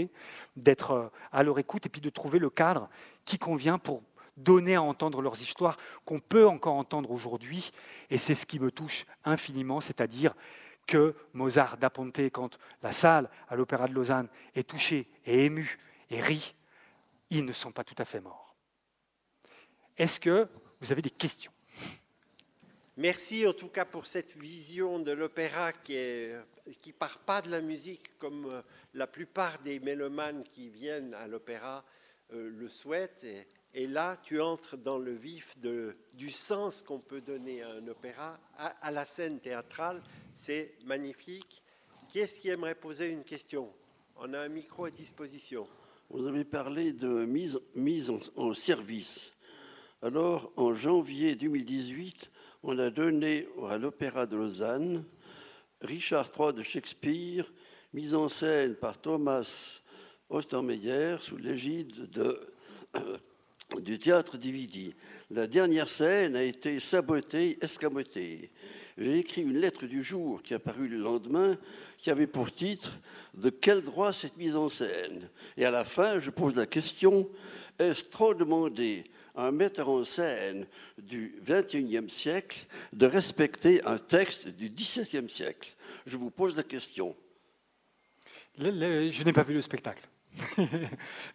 d'être 0.55 0.91
euh, 0.91 1.09
à 1.31 1.43
leur 1.43 1.57
écoute 1.57 1.87
et 1.87 1.89
puis 1.89 2.01
de 2.01 2.09
trouver 2.09 2.39
le 2.39 2.49
cadre 2.49 2.87
qui 3.25 3.39
convient 3.39 3.79
pour 3.79 4.03
donner 4.37 4.75
à 4.75 4.81
entendre 4.81 5.21
leurs 5.21 5.41
histoires 5.41 5.77
qu'on 6.05 6.19
peut 6.19 6.47
encore 6.47 6.75
entendre 6.75 7.11
aujourd'hui. 7.11 7.71
Et 8.09 8.17
c'est 8.17 8.35
ce 8.35 8.45
qui 8.45 8.59
me 8.59 8.71
touche 8.71 9.05
infiniment, 9.25 9.81
c'est-à-dire 9.81 10.35
que 10.87 11.15
Mozart 11.33 11.77
da 11.77 11.89
Ponte 11.89 12.19
quand 12.31 12.57
la 12.83 12.91
salle 12.91 13.29
à 13.49 13.55
l'Opéra 13.55 13.87
de 13.87 13.93
Lausanne 13.93 14.29
est 14.55 14.69
touchée 14.69 15.09
et 15.25 15.45
émue 15.45 15.79
et 16.09 16.21
rit. 16.21 16.55
Ils 17.31 17.45
ne 17.45 17.53
sont 17.53 17.71
pas 17.71 17.83
tout 17.83 17.95
à 17.97 18.05
fait 18.05 18.21
morts. 18.21 18.55
Est-ce 19.97 20.19
que 20.19 20.47
vous 20.79 20.91
avez 20.91 21.01
des 21.01 21.09
questions? 21.09 21.51
Merci 22.97 23.47
en 23.47 23.53
tout 23.53 23.69
cas 23.69 23.85
pour 23.85 24.05
cette 24.05 24.35
vision 24.35 24.99
de 24.99 25.13
l'opéra 25.13 25.71
qui 25.71 25.95
ne 25.95 26.91
part 26.91 27.19
pas 27.19 27.41
de 27.41 27.49
la 27.49 27.61
musique 27.61 28.17
comme 28.19 28.47
euh, 28.47 28.61
la 28.93 29.07
plupart 29.07 29.59
des 29.59 29.79
mélomanes 29.79 30.43
qui 30.43 30.67
viennent 30.67 31.13
à 31.13 31.25
l'opéra 31.25 31.85
euh, 32.33 32.49
le 32.49 32.67
souhaitent. 32.67 33.25
Et, 33.73 33.87
là, 33.87 34.17
tu 34.21 34.41
entres 34.41 34.75
dans 34.75 34.97
le 34.97 35.13
vif 35.13 35.57
du 35.57 36.29
sens 36.29 36.81
qu'on 36.81 36.99
peut 36.99 37.21
donner 37.21 37.61
à 37.61 37.69
un 37.69 37.87
opéra, 37.87 38.37
à, 38.57 38.91
la 38.91 39.05
scène 39.05 39.39
théâtrale. 39.39 40.03
C'est 40.33 40.73
magnifique. 40.83 41.63
Qui 42.09 42.19
est-ce 42.19 42.41
qui 42.41 42.49
aimerait 42.49 42.75
poser 42.75 43.09
une 43.09 43.23
question? 43.23 43.71
On 44.17 44.33
a 44.33 44.41
un 44.41 44.49
micro 44.49 44.83
à 44.83 44.91
disposition. 44.91 45.65
Vous 46.09 46.27
avez 46.27 46.43
parlé 46.43 46.91
de 46.91 47.23
mise 47.73 48.11
en 48.35 48.53
service. 48.53 49.31
Alors, 50.01 50.51
en 50.57 50.73
janvier 50.73 51.35
2018, 51.35 52.29
on 52.63 52.77
a 52.77 52.89
donné 52.89 53.47
à 53.67 53.77
l'Opéra 53.77 54.25
de 54.25 54.35
Lausanne 54.35 55.03
Richard 55.81 56.29
III 56.37 56.53
de 56.53 56.63
Shakespeare, 56.63 57.51
mise 57.93 58.13
en 58.13 58.29
scène 58.29 58.75
par 58.75 58.99
Thomas 58.99 59.79
Ostermeyer 60.29 61.17
sous 61.19 61.37
l'égide 61.37 62.07
du 63.81 63.97
théâtre 63.97 64.37
Dividi. 64.37 64.93
La 65.31 65.47
dernière 65.47 65.89
scène 65.89 66.35
a 66.35 66.43
été 66.43 66.79
sabotée, 66.79 67.57
escamotée. 67.61 68.51
J'ai 68.97 69.17
écrit 69.17 69.41
une 69.41 69.57
lettre 69.57 69.87
du 69.87 70.03
jour 70.03 70.43
qui 70.43 70.53
a 70.53 70.59
paru 70.59 70.87
le 70.87 70.97
lendemain, 70.97 71.57
qui 71.97 72.11
avait 72.11 72.27
pour 72.27 72.51
titre 72.51 72.99
De 73.33 73.49
quel 73.49 73.81
droit 73.81 74.13
cette 74.13 74.37
mise 74.37 74.55
en 74.55 74.69
scène? 74.69 75.29
Et 75.57 75.65
à 75.65 75.71
la 75.71 75.83
fin, 75.83 76.19
je 76.19 76.29
pose 76.29 76.55
la 76.55 76.67
question 76.67 77.27
Est-ce 77.79 78.05
trop 78.05 78.35
demandé 78.35 79.05
un 79.35 79.51
metteur 79.51 79.89
en 79.89 80.03
scène 80.03 80.67
du 80.97 81.35
XXIe 81.45 82.09
siècle 82.09 82.65
de 82.93 83.05
respecter 83.05 83.83
un 83.85 83.97
texte 83.97 84.47
du 84.47 84.69
XVIIe 84.69 85.29
siècle 85.29 85.73
Je 86.05 86.17
vous 86.17 86.29
pose 86.29 86.55
la 86.55 86.63
question. 86.63 87.15
je 88.57 89.23
n'ai 89.23 89.33
pas 89.33 89.43
vu 89.43 89.53
le 89.53 89.61
spectacle. 89.61 90.07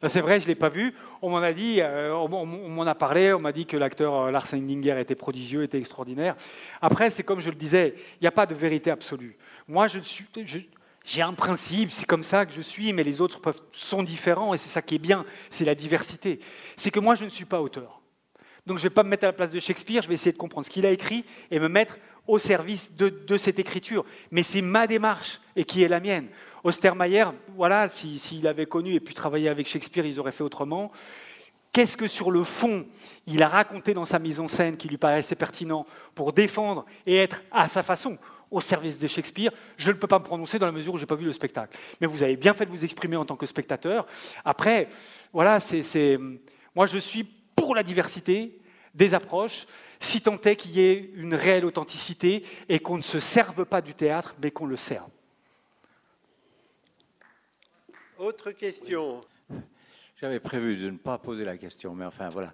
c'est 0.06 0.20
vrai, 0.20 0.40
je 0.40 0.44
ne 0.44 0.48
l'ai 0.48 0.54
pas 0.54 0.68
vu. 0.68 0.94
On 1.20 1.30
m'en 1.30 1.38
a 1.38 1.52
dit, 1.52 1.80
euh, 1.80 2.14
on, 2.14 2.46
m'en 2.46 2.86
a 2.86 2.94
parlé, 2.94 3.32
on 3.32 3.40
m'a 3.40 3.52
dit 3.52 3.66
que 3.66 3.76
l'acteur 3.76 4.14
euh, 4.14 4.30
Lars 4.30 4.52
Eidinger 4.54 4.98
était 5.00 5.14
prodigieux, 5.14 5.62
était 5.62 5.78
extraordinaire. 5.78 6.36
Après, 6.80 7.10
c'est 7.10 7.22
comme 7.22 7.40
je 7.40 7.50
le 7.50 7.56
disais, 7.56 7.94
il 7.96 8.22
n'y 8.22 8.28
a 8.28 8.32
pas 8.32 8.46
de 8.46 8.54
vérité 8.54 8.90
absolue. 8.90 9.36
Moi, 9.68 9.86
je 9.88 10.00
suis, 10.00 10.24
j'ai 11.06 11.22
un 11.22 11.34
principe, 11.34 11.92
c'est 11.92 12.04
comme 12.04 12.24
ça 12.24 12.44
que 12.44 12.52
je 12.52 12.60
suis, 12.60 12.92
mais 12.92 13.04
les 13.04 13.20
autres 13.20 13.40
sont 13.70 14.02
différents, 14.02 14.52
et 14.52 14.58
c'est 14.58 14.68
ça 14.68 14.82
qui 14.82 14.96
est 14.96 14.98
bien, 14.98 15.24
c'est 15.50 15.64
la 15.64 15.76
diversité. 15.76 16.40
C'est 16.74 16.90
que 16.90 16.98
moi, 16.98 17.14
je 17.14 17.24
ne 17.24 17.30
suis 17.30 17.44
pas 17.44 17.62
auteur. 17.62 18.02
Donc 18.66 18.78
je 18.78 18.84
ne 18.84 18.88
vais 18.88 18.94
pas 18.94 19.04
me 19.04 19.08
mettre 19.08 19.22
à 19.22 19.28
la 19.28 19.32
place 19.32 19.52
de 19.52 19.60
Shakespeare, 19.60 20.02
je 20.02 20.08
vais 20.08 20.14
essayer 20.14 20.32
de 20.32 20.36
comprendre 20.36 20.66
ce 20.66 20.70
qu'il 20.70 20.84
a 20.84 20.90
écrit 20.90 21.24
et 21.52 21.60
me 21.60 21.68
mettre 21.68 21.96
au 22.26 22.40
service 22.40 22.92
de, 22.96 23.38
cette 23.38 23.60
écriture. 23.60 24.04
Mais 24.32 24.42
c'est 24.42 24.62
ma 24.62 24.88
démarche 24.88 25.40
et 25.54 25.64
qui 25.64 25.84
est 25.84 25.88
la 25.88 26.00
mienne. 26.00 26.26
Ostermayer, 26.64 27.26
voilà, 27.54 27.88
s'il 27.88 28.48
avait 28.48 28.66
connu 28.66 28.92
et 28.94 28.98
pu 28.98 29.14
travailler 29.14 29.48
avec 29.48 29.68
Shakespeare, 29.68 30.04
ils 30.04 30.18
auraient 30.18 30.32
fait 30.32 30.42
autrement. 30.42 30.90
Qu'est-ce 31.70 31.96
que 31.96 32.08
sur 32.08 32.32
le 32.32 32.42
fond, 32.42 32.84
il 33.28 33.44
a 33.44 33.48
raconté 33.48 33.94
dans 33.94 34.06
sa 34.06 34.18
mise 34.18 34.40
en 34.40 34.48
scène 34.48 34.76
qui 34.76 34.88
lui 34.88 34.96
paraissait 34.96 35.36
pertinent 35.36 35.86
pour 36.16 36.32
défendre 36.32 36.84
et 37.06 37.16
être 37.16 37.42
à 37.52 37.68
sa 37.68 37.84
façon? 37.84 38.18
Au 38.50 38.60
service 38.60 38.98
de 38.98 39.06
Shakespeare, 39.06 39.50
je 39.76 39.90
ne 39.90 39.96
peux 39.96 40.06
pas 40.06 40.18
me 40.18 40.24
prononcer 40.24 40.58
dans 40.58 40.66
la 40.66 40.72
mesure 40.72 40.94
où 40.94 40.96
je 40.96 41.02
n'ai 41.02 41.06
pas 41.06 41.14
vu 41.14 41.24
le 41.24 41.32
spectacle. 41.32 41.78
Mais 42.00 42.06
vous 42.06 42.22
avez 42.22 42.36
bien 42.36 42.54
fait 42.54 42.66
de 42.66 42.70
vous 42.70 42.84
exprimer 42.84 43.16
en 43.16 43.24
tant 43.24 43.36
que 43.36 43.46
spectateur. 43.46 44.06
Après, 44.44 44.88
voilà, 45.32 45.60
c'est, 45.60 46.18
moi 46.74 46.86
je 46.86 46.98
suis 46.98 47.24
pour 47.24 47.74
la 47.74 47.82
diversité 47.82 48.60
des 48.94 49.14
approches, 49.14 49.66
si 50.00 50.20
tant 50.22 50.40
est 50.40 50.56
qu'il 50.56 50.72
y 50.72 50.80
ait 50.80 51.10
une 51.14 51.34
réelle 51.34 51.64
authenticité 51.64 52.44
et 52.68 52.78
qu'on 52.78 52.96
ne 52.96 53.02
se 53.02 53.20
serve 53.20 53.64
pas 53.64 53.80
du 53.80 53.94
théâtre, 53.94 54.34
mais 54.42 54.50
qu'on 54.50 54.66
le 54.66 54.76
serve. 54.76 55.10
Autre 58.18 58.52
question 58.52 59.20
J'avais 60.18 60.40
prévu 60.40 60.76
de 60.76 60.90
ne 60.90 60.96
pas 60.96 61.18
poser 61.18 61.44
la 61.44 61.58
question, 61.58 61.94
mais 61.94 62.06
enfin 62.06 62.30
voilà. 62.30 62.52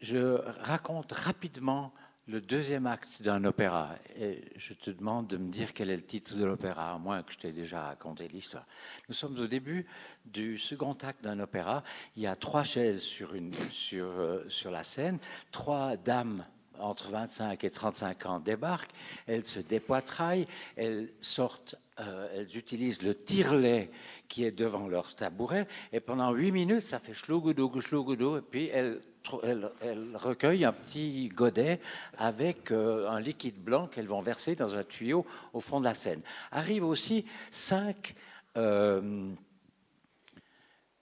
Je 0.00 0.38
raconte 0.60 1.12
rapidement 1.12 1.92
le 2.28 2.40
deuxième 2.40 2.86
acte 2.86 3.22
d'un 3.22 3.44
opéra. 3.44 3.90
Et 4.18 4.42
je 4.56 4.74
te 4.74 4.90
demande 4.90 5.28
de 5.28 5.36
me 5.36 5.50
dire 5.50 5.72
quel 5.72 5.90
est 5.90 5.96
le 5.96 6.02
titre 6.02 6.36
de 6.36 6.44
l'opéra, 6.44 6.92
à 6.92 6.98
moins 6.98 7.22
que 7.22 7.32
je 7.32 7.38
t'ai 7.38 7.52
déjà 7.52 7.82
raconté 7.82 8.26
l'histoire. 8.28 8.66
Nous 9.08 9.14
sommes 9.14 9.38
au 9.38 9.46
début 9.46 9.86
du 10.24 10.58
second 10.58 10.96
acte 11.02 11.22
d'un 11.22 11.38
opéra. 11.38 11.84
Il 12.16 12.22
y 12.22 12.26
a 12.26 12.34
trois 12.34 12.64
chaises 12.64 13.00
sur, 13.02 13.30
euh, 13.34 14.44
la 14.64 14.84
scène, 14.84 15.18
trois 15.52 15.96
dames 15.96 16.44
entre 16.78 17.10
25 17.10 17.64
et 17.64 17.70
35 17.70 18.26
ans 18.26 18.40
débarquent, 18.40 18.90
elles 19.26 19.46
se 19.46 19.60
dépoitraillent, 19.60 20.46
elles 20.76 21.10
sortent, 21.20 21.76
euh, 22.00 22.28
elles 22.34 22.56
utilisent 22.56 23.02
le 23.02 23.14
tirelet 23.14 23.90
qui 24.28 24.44
est 24.44 24.50
devant 24.50 24.86
leur 24.86 25.14
tabouret, 25.14 25.66
et 25.92 26.00
pendant 26.00 26.32
huit 26.32 26.52
minutes, 26.52 26.82
ça 26.82 26.98
fait 26.98 27.14
chlougoudou, 27.14 27.80
chlougoudou, 27.80 28.36
et 28.36 28.42
puis 28.42 28.66
elles 28.66 29.00
elle, 29.42 29.70
recueille 30.14 30.64
un 30.64 30.72
petit 30.72 31.28
godet 31.28 31.80
avec 32.18 32.70
euh, 32.70 33.08
un 33.08 33.20
liquide 33.20 33.62
blanc 33.62 33.86
qu'elles 33.86 34.06
vont 34.06 34.20
verser 34.20 34.54
dans 34.54 34.74
un 34.74 34.84
tuyau 34.84 35.26
au 35.52 35.60
fond 35.60 35.80
de 35.80 35.84
la 35.84 35.94
Seine. 35.94 36.20
Arrivent 36.50 36.84
aussi 36.84 37.24
cinq 37.50 38.14
euh, 38.56 39.30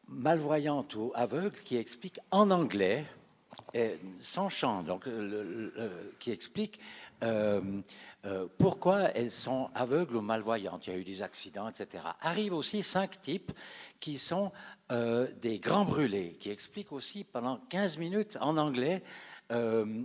malvoyantes 0.09 0.95
ou 0.95 1.13
aveugles 1.15 1.61
qui 1.65 1.77
expliquent 1.77 2.21
en 2.31 2.51
anglais, 2.51 3.05
sans 4.21 4.49
chant, 4.49 4.83
donc, 4.83 5.09
qui 6.19 6.31
expliquent 6.31 6.79
euh, 8.27 8.47
pourquoi 8.57 9.11
elles 9.11 9.33
sont 9.33 9.69
aveugles 9.75 10.17
ou 10.17 10.23
malvoyantes. 10.23 10.87
Il 10.87 10.95
y 10.95 10.97
a 10.97 10.99
eu 10.99 11.05
des 11.05 11.21
accidents, 11.21 11.69
etc. 11.69 12.05
Arrivent 12.23 12.55
aussi 12.55 12.83
cinq 12.83 13.21
types 13.21 13.53
qui 14.01 14.19
sont 14.19 14.51
euh, 14.93 15.29
des 15.41 15.59
grands 15.59 15.87
brûlés, 15.87 16.37
qui 16.39 16.51
expliquent 16.51 16.93
aussi 16.93 17.25
pendant 17.25 17.57
15 17.71 17.97
minutes 17.97 18.37
en 18.41 18.59
anglais 18.59 19.03
euh, 19.51 20.03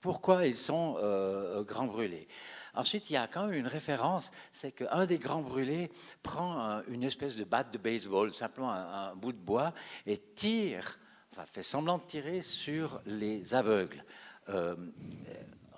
pourquoi 0.00 0.46
ils 0.46 0.56
sont 0.56 0.96
euh, 0.98 1.62
grands 1.62 1.86
brûlés. 1.86 2.26
Ensuite, 2.74 3.10
il 3.10 3.12
y 3.12 3.16
a 3.16 3.28
quand 3.28 3.46
même 3.46 3.54
une 3.54 3.68
référence, 3.68 4.32
c'est 4.50 4.72
qu'un 4.72 5.06
des 5.06 5.18
grands 5.18 5.42
brûlés 5.42 5.92
prend 6.22 6.82
une 6.88 7.04
espèce 7.04 7.36
de 7.36 7.44
batte 7.44 7.72
de 7.72 7.78
baseball, 7.78 8.34
simplement 8.34 8.72
un, 8.72 9.14
bout 9.14 9.32
de 9.32 9.38
bois, 9.38 9.72
et 10.04 10.18
tire, 10.34 10.98
enfin 11.32 11.46
fait 11.46 11.62
semblant 11.62 11.98
de 11.98 12.04
tirer 12.04 12.42
sur 12.42 13.00
les 13.06 13.54
aveugles. 13.54 14.04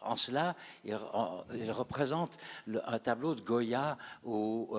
En 0.02 0.16
cela, 0.16 0.56
il, 0.84 0.94
représente 1.70 2.38
un 2.86 2.98
tableau 2.98 3.34
de 3.34 3.40
Goya 3.42 3.98
où 4.24 4.76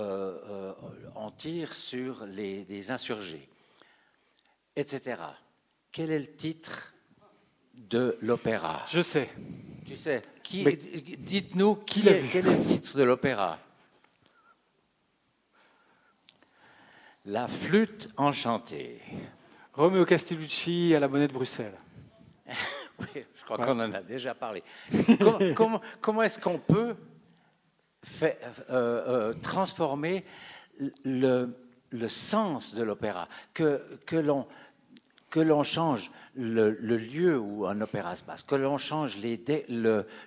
on 1.15 1.31
tire 1.31 1.73
sur 1.73 2.25
les 2.25 2.91
insurgés 2.91 3.47
etc. 4.75 5.21
Quel 5.91 6.11
est 6.11 6.19
le 6.19 6.35
titre 6.35 6.93
de 7.73 8.17
l'opéra? 8.21 8.85
Je 8.89 9.01
sais. 9.01 9.29
Tu 9.85 9.95
sais. 9.95 10.21
Dites-nous 11.17 11.75
qui 11.75 12.07
est, 12.07 12.23
quel 12.31 12.47
est 12.47 12.57
le 12.57 12.65
titre 12.65 12.97
de 12.97 13.03
l'opéra? 13.03 13.59
La 17.25 17.47
flûte 17.47 18.09
enchantée. 18.17 19.01
Romeo 19.73 20.05
Castellucci 20.05 20.93
à 20.95 20.99
la 20.99 21.07
monnaie 21.07 21.27
de 21.27 21.33
Bruxelles. 21.33 21.77
oui, 22.99 23.23
crois 23.53 23.65
qu'on 23.65 23.79
en 23.79 23.93
a 23.93 24.01
déjà 24.01 24.33
parlé. 24.33 24.63
comment, 25.55 26.21
est-ce 26.23 26.39
qu'on 26.39 26.59
peut 26.59 26.95
euh, 28.23 28.33
euh, 28.69 29.33
transformer 29.41 30.25
le, 31.03 31.55
le 31.91 32.09
sens 32.09 32.73
de 32.73 32.83
l'opéra, 32.83 33.27
que, 33.53 33.81
que 34.05 34.15
l'on 34.15 34.47
que 35.31 35.39
l'on 35.39 35.63
change 35.63 36.11
le, 36.35 36.71
lieu 36.97 37.39
où 37.39 37.65
un 37.65 37.81
opéra 37.81 38.15
se 38.15 38.23
passe, 38.23 38.43
que 38.43 38.55
l'on 38.55 38.77
change 38.77 39.17
les, 39.17 39.41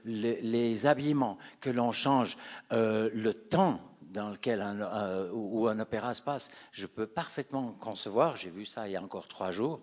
les, 0.05 0.87
habillements, 0.87 1.39
que 1.61 1.71
l'on 1.71 1.93
change 1.93 2.37
euh, 2.73 3.11
le 3.15 3.35
temps 3.35 3.81
dans 4.01 4.31
lequel 4.31 4.63
un, 4.63 4.81
euh, 4.81 5.31
où 5.33 5.69
un 5.69 5.79
opéra 5.79 6.15
se 6.15 6.23
passe, 6.23 6.51
je 6.73 6.87
peux 6.87 7.07
parfaitement 7.07 7.73
concevoir, 7.73 8.37
j'ai 8.37 8.51
vu 8.51 8.65
ça 8.65 8.89
il 8.89 8.93
y 8.93 8.97
a 8.97 9.03
encore 9.03 9.29
trois 9.29 9.51
jours, 9.51 9.81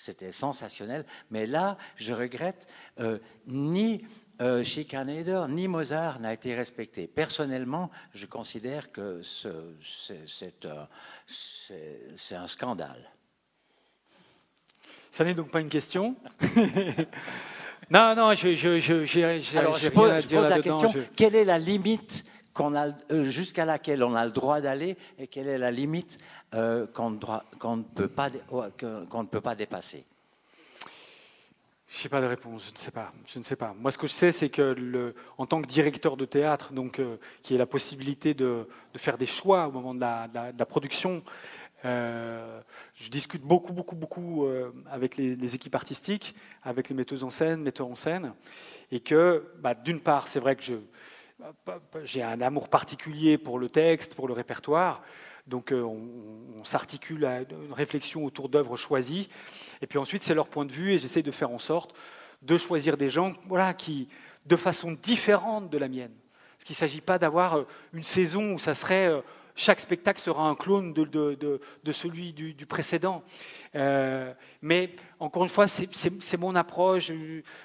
c'était 0.00 0.32
sensationnel, 0.32 1.04
mais 1.30 1.44
là, 1.46 1.76
je 1.96 2.14
regrette, 2.14 2.66
euh, 3.00 3.18
ni 3.46 4.06
euh, 4.40 4.64
Schikaneder 4.64 5.44
ni 5.50 5.68
Mozart 5.68 6.20
n'a 6.20 6.32
été 6.32 6.54
respecté. 6.54 7.06
Personnellement, 7.06 7.90
je 8.14 8.24
considère 8.24 8.90
que 8.92 9.20
c'est 11.26 12.34
un 12.34 12.46
scandale. 12.46 13.10
Ça 15.10 15.22
n'est 15.24 15.34
donc 15.34 15.50
pas 15.50 15.60
une 15.60 15.68
question. 15.68 16.16
non, 17.90 18.14
non, 18.14 18.32
je, 18.32 18.54
je, 18.54 18.78
je, 18.78 19.58
Alors, 19.58 19.76
je 19.76 19.90
pose, 19.90 20.48
la 20.48 20.62
question 20.62 21.04
quelle 21.14 21.34
est 21.34 21.44
la 21.44 21.58
limite 21.58 22.24
jusqu'à 23.24 23.64
laquelle 23.64 24.02
on 24.02 24.14
a 24.14 24.24
le 24.24 24.30
droit 24.30 24.60
d'aller 24.60 24.96
et 25.18 25.26
quelle 25.26 25.48
est 25.48 25.58
la 25.58 25.70
limite 25.70 26.18
qu'on 26.52 27.10
ne, 27.10 27.82
peut 27.82 28.08
pas, 28.08 28.30
qu'on 28.48 29.22
ne 29.22 29.28
peut 29.28 29.40
pas 29.40 29.54
dépasser 29.54 30.04
je 31.90 32.04
n'ai 32.04 32.08
pas 32.08 32.20
de 32.20 32.26
réponse, 32.26 32.66
je 32.68 32.72
ne 32.72 32.78
sais 32.78 32.92
pas. 32.92 33.12
Je 33.26 33.38
ne 33.40 33.44
sais 33.44 33.56
pas. 33.56 33.74
Moi, 33.76 33.90
ce 33.90 33.98
que 33.98 34.06
je 34.06 34.12
sais, 34.12 34.30
c'est 34.30 34.48
que 34.48 35.14
en 35.38 35.46
tant 35.46 35.60
que 35.60 35.66
directeur 35.66 36.16
de 36.16 36.24
théâtre, 36.24 36.72
donc, 36.72 37.00
euh, 37.00 37.16
qui 37.42 37.54
a 37.56 37.58
la 37.58 37.66
possibilité 37.66 38.32
de, 38.32 38.68
faire 38.96 39.18
des 39.18 39.26
choix 39.26 39.66
au 39.66 39.72
moment 39.72 39.94
de 39.94 40.00
la, 40.00 40.66
production, 40.66 41.24
euh, 41.84 42.60
je 42.94 43.10
discute 43.10 43.42
beaucoup, 43.42 43.72
beaucoup, 43.72 43.96
beaucoup 43.96 44.46
euh, 44.46 44.72
avec 44.88 45.16
les, 45.16 45.54
équipes 45.56 45.74
artistiques, 45.74 46.36
avec 46.62 46.88
les 46.88 46.94
metteuses 46.94 47.24
en 47.24 47.30
scène, 47.30 47.62
metteurs 47.62 47.88
en 47.88 47.96
scène, 47.96 48.34
et 48.92 49.00
que, 49.00 49.50
bah, 49.58 49.74
d'une 49.74 50.00
part, 50.00 50.28
c'est 50.28 50.40
vrai 50.40 50.54
que 50.54 50.62
je, 50.62 50.74
j'ai 52.04 52.22
un 52.22 52.40
amour 52.40 52.68
particulier 52.68 53.38
pour 53.38 53.58
le 53.58 53.68
texte, 53.68 54.14
pour 54.14 54.28
le 54.28 54.34
répertoire, 54.34 55.02
donc 55.46 55.72
euh, 55.72 55.82
on, 55.82 56.64
s'articule 56.64 57.24
à 57.24 57.40
une 57.40 57.72
réflexion 57.72 58.24
autour 58.24 58.48
d'œuvres 58.48 58.76
choisies. 58.76 59.28
Et 59.80 59.86
puis 59.86 59.98
ensuite, 59.98 60.22
c'est 60.22 60.34
leur 60.34 60.48
point 60.48 60.66
de 60.66 60.72
vue 60.72 60.92
et 60.92 60.98
j'essaie 60.98 61.22
de 61.22 61.30
faire 61.30 61.50
en 61.50 61.58
sorte 61.58 61.94
de 62.42 62.56
choisir 62.56 62.96
des 62.96 63.08
gens 63.08 63.32
voilà, 63.46 63.74
qui, 63.74 64.08
de 64.46 64.56
façon 64.56 64.92
différente 64.92 65.70
de 65.70 65.78
la 65.78 65.88
mienne. 65.88 66.12
Parce 66.52 66.64
qu'il 66.64 66.74
ne 66.74 66.78
s'agit 66.78 67.00
pas 67.00 67.18
d'avoir 67.18 67.56
euh, 67.56 67.66
une 67.94 68.04
saison 68.04 68.52
où 68.52 68.58
ça 68.58 68.74
serait 68.74 69.08
euh, 69.08 69.20
chaque 69.56 69.80
spectacle 69.80 70.20
sera 70.20 70.44
un 70.44 70.54
clone 70.54 70.92
de, 70.92 71.92
celui 71.92 72.32
du, 72.32 72.66
précédent. 72.66 73.22
mais 73.74 74.94
encore 75.18 75.42
une 75.42 75.50
fois, 75.50 75.66
c'est 75.66 76.36
mon 76.38 76.54
approche. 76.54 77.12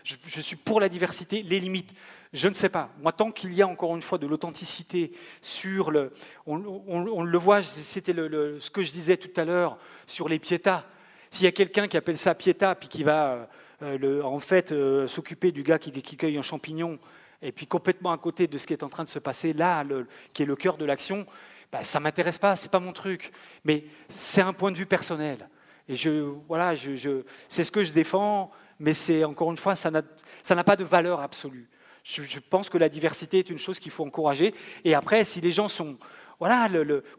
je, 0.03 0.41
suis 0.41 0.57
pour 0.57 0.81
la 0.81 0.89
diversité, 0.89 1.41
les 1.43 1.60
limites. 1.60 1.93
Je 2.36 2.49
ne 2.49 2.53
sais 2.53 2.68
pas. 2.68 2.90
Moi, 3.02 3.14
tant 3.14 3.32
qu'il 3.32 3.53
y 3.53 3.62
a 3.62 3.68
encore 3.68 3.95
une 3.95 4.02
fois 4.02 4.18
de 4.18 4.28
l'authenticité 4.28 5.14
sur 5.41 5.90
le. 5.90 6.12
On, 6.45 7.24
le 7.24 7.38
voit, 7.38 7.64
c'était 7.64 8.14
ce 8.14 8.70
que 8.70 8.84
je 8.84 8.91
disais 8.91 9.16
tout 9.16 9.32
à 9.40 9.45
l'heure 9.45 9.78
sur 10.06 10.28
les 10.28 10.38
piétas. 10.38 10.84
S'il 11.30 11.45
y 11.45 11.48
a 11.48 11.53
quelqu'un 11.53 11.88
qui 11.88 11.95
appelle 11.95 12.18
ça 12.18 12.36
piéta, 12.36 12.76
puis 12.76 12.90
qui 12.90 13.06
va 13.06 13.48
euh, 13.82 14.22
en 14.22 14.40
fait 14.40 14.74
euh, 14.74 15.07
s'occuper 15.07 15.53
du 15.53 15.64
gars 15.64 15.80
qui, 15.80 15.94
cueille 16.18 16.38
un 16.38 16.41
champignon, 16.41 16.99
et 17.41 17.53
puis 17.53 17.68
complètement 17.68 18.12
à 18.12 18.18
côté 18.18 18.48
de 18.48 18.57
ce 18.57 18.68
qui 18.68 18.74
est 18.74 18.84
en 18.84 18.90
train 18.90 19.06
de 19.06 19.10
se 19.10 19.20
passer 19.20 19.53
là, 19.53 19.86
qui 20.34 20.44
est 20.44 20.45
le 20.45 20.57
cœur 20.57 20.76
de 20.76 20.84
l'action, 20.84 21.26
bah, 21.72 21.84
ça 21.84 21.99
ne 21.99 22.03
m'intéresse 22.03 22.38
pas, 22.38 22.57
ce 22.57 22.64
n'est 22.64 22.70
pas 22.70 22.82
mon 22.82 22.91
truc. 22.91 23.32
Mais 23.64 23.86
c'est 24.10 24.41
un 24.41 24.52
point 24.52 24.74
de 24.74 24.78
vue 24.78 24.86
personnel. 24.86 25.48
Et 25.88 25.95
je, 25.95 26.34
voilà, 26.49 26.74
c'est 27.48 27.64
ce 27.64 27.72
que 27.72 27.86
je 27.86 27.94
défends, 27.94 28.52
mais 28.78 28.94
c'est 28.94 29.24
encore 29.24 29.52
une 29.52 29.57
fois, 29.57 29.74
ça 29.74 29.90
n'a 29.90 30.64
pas 30.66 30.76
de 30.76 30.84
valeur 30.84 31.22
absolue. 31.22 31.70
Je, 32.06 32.40
pense 32.40 32.69
que 32.69 32.77
la 32.77 32.88
diversité 32.88 33.40
est 33.40 33.49
une 33.49 33.57
chose 33.57 33.80
qu'il 33.80 33.91
faut 33.91 34.06
encourager. 34.06 34.53
Et 34.84 34.94
après, 34.94 35.23
si 35.23 35.41
les 35.41 35.52
gens 35.52 35.68
sont... 35.68 35.98
Voilà, 36.40 36.69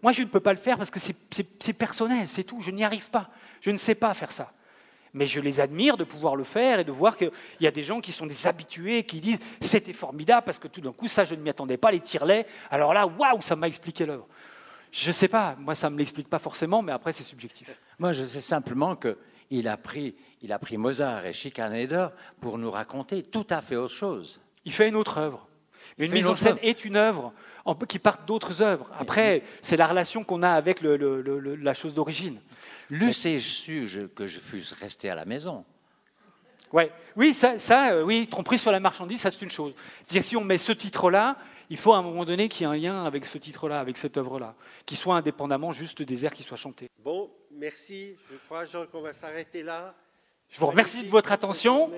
moi 0.02 0.12
je 0.12 0.22
ne 0.22 0.26
peux 0.26 0.40
pas 0.40 0.52
le 0.52 0.58
faire 0.58 0.76
parce 0.76 0.90
que 0.90 1.00
c'est 1.00 1.72
personnel, 1.72 2.26
c'est 2.28 2.44
tout. 2.44 2.60
Je 2.60 2.70
n'y 2.70 2.84
arrive 2.84 3.10
pas. 3.10 3.30
Je 3.60 3.70
ne 3.70 3.78
sais 3.78 3.96
pas 3.96 4.14
faire 4.14 4.30
ça. 4.30 4.52
Mais 5.12 5.26
je 5.26 5.40
les 5.40 5.60
admire 5.60 5.96
de 5.96 6.04
pouvoir 6.04 6.36
le 6.36 6.44
faire 6.44 6.78
et 6.78 6.84
de 6.84 6.92
voir 6.92 7.16
qu'il 7.16 7.32
y 7.60 7.66
a 7.66 7.70
des 7.70 7.82
gens 7.82 8.00
qui 8.00 8.12
sont 8.12 8.26
des 8.26 8.46
habitués, 8.46 9.02
qui 9.02 9.20
disent 9.20 9.40
c'était 9.60 9.94
formidable 9.94 10.44
parce 10.44 10.60
que 10.60 10.68
tout 10.68 10.82
d'un 10.82 10.92
coup, 10.92 11.08
ça, 11.08 11.24
je 11.24 11.34
ne 11.34 11.40
m'y 11.40 11.50
attendais 11.50 11.78
pas, 11.78 11.90
les 11.90 12.00
tire-lait. 12.00 12.46
Alors 12.70 12.94
là, 12.94 13.06
waouh, 13.06 13.42
ça 13.42 13.56
m'a 13.56 13.66
expliqué 13.66 14.06
l'œuvre. 14.06 14.28
Je 14.92 15.08
ne 15.08 15.12
sais 15.12 15.28
pas, 15.28 15.56
moi 15.58 15.74
ça 15.74 15.88
ne 15.90 15.94
me 15.94 15.98
l'explique 15.98 16.28
pas 16.28 16.38
forcément, 16.38 16.82
mais 16.82 16.92
après 16.92 17.10
c'est 17.10 17.24
subjectif. 17.24 17.80
Moi 17.98 18.12
je 18.12 18.24
sais 18.24 18.40
simplement 18.40 18.94
qu'il 18.94 19.66
a 19.66 19.76
pris, 19.76 20.14
a 20.48 20.58
pris 20.58 20.76
Mozart 20.76 21.26
et 21.26 21.32
Schikaneder 21.32 22.08
pour 22.40 22.56
nous 22.56 22.70
raconter 22.70 23.24
tout 23.24 23.46
à 23.50 23.60
fait 23.62 23.76
autre 23.76 23.94
chose 23.94 24.40
il 24.66 24.72
fait 24.72 24.88
une 24.88 24.96
autre 24.96 25.16
œuvre. 25.16 25.48
une 25.96 26.12
mise 26.12 26.26
en 26.26 26.34
scène 26.34 26.58
est 26.60 26.84
une 26.84 26.96
œuvre 26.96 27.32
qui 27.88 27.98
part 27.98 28.18
d'autres 28.26 28.60
œuvres. 28.60 28.90
Après, 28.98 29.42
c'est 29.62 29.76
la 29.76 29.86
relation 29.86 30.22
qu'on 30.22 30.42
a 30.42 30.50
avec 30.50 30.82
la 30.82 31.74
chose 31.74 31.94
d'origine. 31.94 32.38
L'eussais-je 32.90 34.06
que 34.08 34.26
je 34.26 34.38
fusse 34.38 34.72
resté 34.72 35.08
à 35.08 35.14
la 35.14 35.24
maison 35.24 35.64
ouais. 36.72 36.92
Oui, 37.16 37.34
ça, 37.34 37.58
ça 37.58 37.92
euh, 37.92 38.02
oui, 38.02 38.28
tromperie 38.28 38.58
sur 38.58 38.70
la 38.70 38.80
marchandise, 38.80 39.20
ça 39.20 39.30
c'est 39.30 39.42
une 39.42 39.50
chose. 39.50 39.72
C'est-à-dire 40.02 40.22
si 40.22 40.36
on 40.36 40.44
met 40.44 40.58
ce 40.58 40.72
titre-là, 40.72 41.36
il 41.70 41.76
faut 41.76 41.92
à 41.92 41.96
un 41.96 42.02
moment 42.02 42.24
donné 42.24 42.48
qu'il 42.48 42.66
y 42.66 42.70
ait 42.70 42.72
un 42.72 42.76
lien 42.76 43.04
avec 43.04 43.24
ce 43.24 43.38
titre-là, 43.38 43.80
avec 43.80 43.96
cette 43.96 44.16
œuvre-là, 44.16 44.54
qui 44.84 44.94
soit 44.94 45.16
indépendamment 45.16 45.72
juste 45.72 46.02
des 46.02 46.24
airs 46.24 46.32
qui 46.32 46.42
soient 46.42 46.56
chantés. 46.56 46.88
Bon, 47.02 47.30
merci. 47.50 48.14
Je 48.30 48.36
crois, 48.46 48.66
Jean, 48.66 48.86
qu'on 48.86 49.00
va 49.00 49.12
s'arrêter 49.12 49.62
là. 49.62 49.94
Je 50.50 50.60
vous 50.60 50.66
remercie 50.66 51.02
de 51.02 51.08
votre 51.08 51.32
attention. 51.32 51.90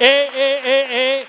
Et, 0.00 0.04
et, 0.04 1.18
et, 1.20 1.24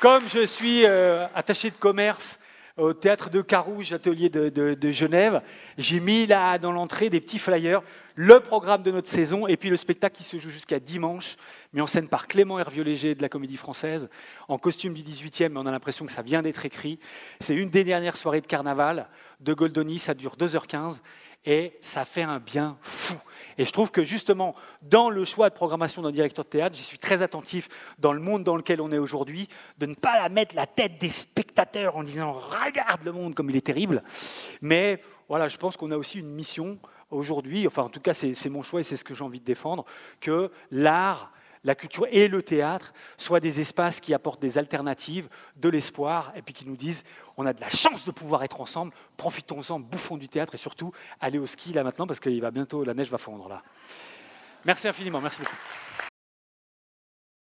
comme 0.00 0.28
je 0.28 0.46
suis 0.46 0.84
euh, 0.84 1.26
attaché 1.34 1.70
de 1.70 1.76
commerce 1.76 2.38
au 2.76 2.92
théâtre 2.92 3.30
de 3.30 3.42
Carouge, 3.42 3.92
atelier 3.92 4.30
de 4.30 4.90
Genève, 4.92 5.42
j'ai 5.76 5.98
mis 5.98 6.26
là 6.26 6.56
dans 6.58 6.70
l'entrée 6.70 7.10
des 7.10 7.20
petits 7.20 7.40
flyers, 7.40 7.82
le 8.14 8.38
programme 8.38 8.84
de 8.84 8.92
notre 8.92 9.08
saison 9.08 9.48
et 9.48 9.56
puis 9.56 9.70
le 9.70 9.76
spectacle 9.76 10.16
qui 10.16 10.22
se 10.22 10.38
joue 10.38 10.50
jusqu'à 10.50 10.78
dimanche, 10.78 11.36
mis 11.72 11.80
en 11.80 11.86
scène 11.88 12.08
par 12.08 12.28
Clément 12.28 12.60
Hervieux-Léger 12.60 13.16
de 13.16 13.22
la 13.22 13.28
Comédie 13.28 13.56
Française, 13.56 14.08
en 14.48 14.56
costume 14.56 14.94
du 14.94 15.02
18e, 15.02 15.48
mais 15.48 15.58
on 15.58 15.66
a 15.66 15.72
l'impression 15.72 16.06
que 16.06 16.12
ça 16.12 16.22
vient 16.22 16.42
d'être 16.42 16.64
écrit. 16.64 17.00
C'est 17.40 17.56
une 17.56 17.70
des 17.70 17.82
dernières 17.82 18.16
soirées 18.16 18.40
de 18.40 18.46
carnaval 18.46 19.08
de 19.40 19.52
Goldoni, 19.52 19.98
ça 19.98 20.14
dure 20.14 20.36
2h15 20.36 21.00
et 21.44 21.76
ça 21.80 22.04
fait 22.04 22.22
un 22.22 22.38
bien 22.38 22.78
fou. 22.82 23.16
Et 23.58 23.64
je 23.64 23.72
trouve 23.72 23.90
que 23.90 24.04
justement, 24.04 24.54
dans 24.82 25.10
le 25.10 25.24
choix 25.24 25.50
de 25.50 25.54
programmation 25.54 26.02
d'un 26.02 26.10
directeur 26.10 26.44
de 26.44 26.50
théâtre, 26.50 26.76
j'y 26.76 26.82
suis 26.82 26.98
très 26.98 27.22
attentif 27.22 27.68
dans 27.98 28.12
le 28.12 28.20
monde 28.20 28.44
dans 28.44 28.56
lequel 28.56 28.80
on 28.80 28.90
est 28.92 28.98
aujourd'hui, 28.98 29.48
de 29.78 29.86
ne 29.86 29.94
pas 29.94 30.20
la 30.20 30.28
mettre 30.28 30.54
la 30.54 30.66
tête 30.66 30.98
des 30.98 31.08
spectateurs 31.08 31.96
en 31.96 32.02
disant 32.02 32.32
regarde 32.32 33.04
le 33.04 33.12
monde 33.12 33.34
comme 33.34 33.50
il 33.50 33.56
est 33.56 33.66
terrible. 33.66 34.02
Mais 34.60 35.02
voilà, 35.28 35.48
je 35.48 35.56
pense 35.56 35.76
qu'on 35.76 35.90
a 35.90 35.96
aussi 35.96 36.18
une 36.20 36.30
mission 36.30 36.78
aujourd'hui, 37.10 37.66
enfin 37.66 37.82
en 37.82 37.88
tout 37.88 38.00
cas 38.00 38.12
c'est 38.12 38.48
mon 38.48 38.62
choix 38.62 38.80
et 38.80 38.82
c'est 38.82 38.96
ce 38.96 39.04
que 39.04 39.14
j'ai 39.14 39.24
envie 39.24 39.40
de 39.40 39.44
défendre, 39.44 39.84
que 40.20 40.50
l'art 40.70 41.32
la 41.64 41.74
culture 41.74 42.06
et 42.10 42.28
le 42.28 42.42
théâtre 42.42 42.92
soient 43.16 43.40
des 43.40 43.60
espaces 43.60 44.00
qui 44.00 44.14
apportent 44.14 44.42
des 44.42 44.58
alternatives, 44.58 45.28
de 45.56 45.68
l'espoir, 45.68 46.32
et 46.34 46.42
puis 46.42 46.54
qui 46.54 46.66
nous 46.66 46.76
disent 46.76 47.04
on 47.36 47.46
a 47.46 47.52
de 47.52 47.60
la 47.60 47.70
chance 47.70 48.04
de 48.04 48.10
pouvoir 48.10 48.42
être 48.42 48.60
ensemble, 48.60 48.92
profitons-en, 49.16 49.80
bouffons 49.80 50.16
du 50.16 50.28
théâtre 50.28 50.54
et 50.54 50.58
surtout 50.58 50.92
allez 51.20 51.38
au 51.38 51.46
ski 51.46 51.72
là 51.72 51.84
maintenant 51.84 52.06
parce 52.06 52.20
que 52.20 52.30
va 52.40 52.50
bientôt, 52.50 52.84
la 52.84 52.94
neige 52.94 53.10
va 53.10 53.18
fondre 53.18 53.48
là. 53.48 53.62
Merci 54.64 54.88
infiniment, 54.88 55.20
merci 55.20 55.40
beaucoup. 55.40 55.56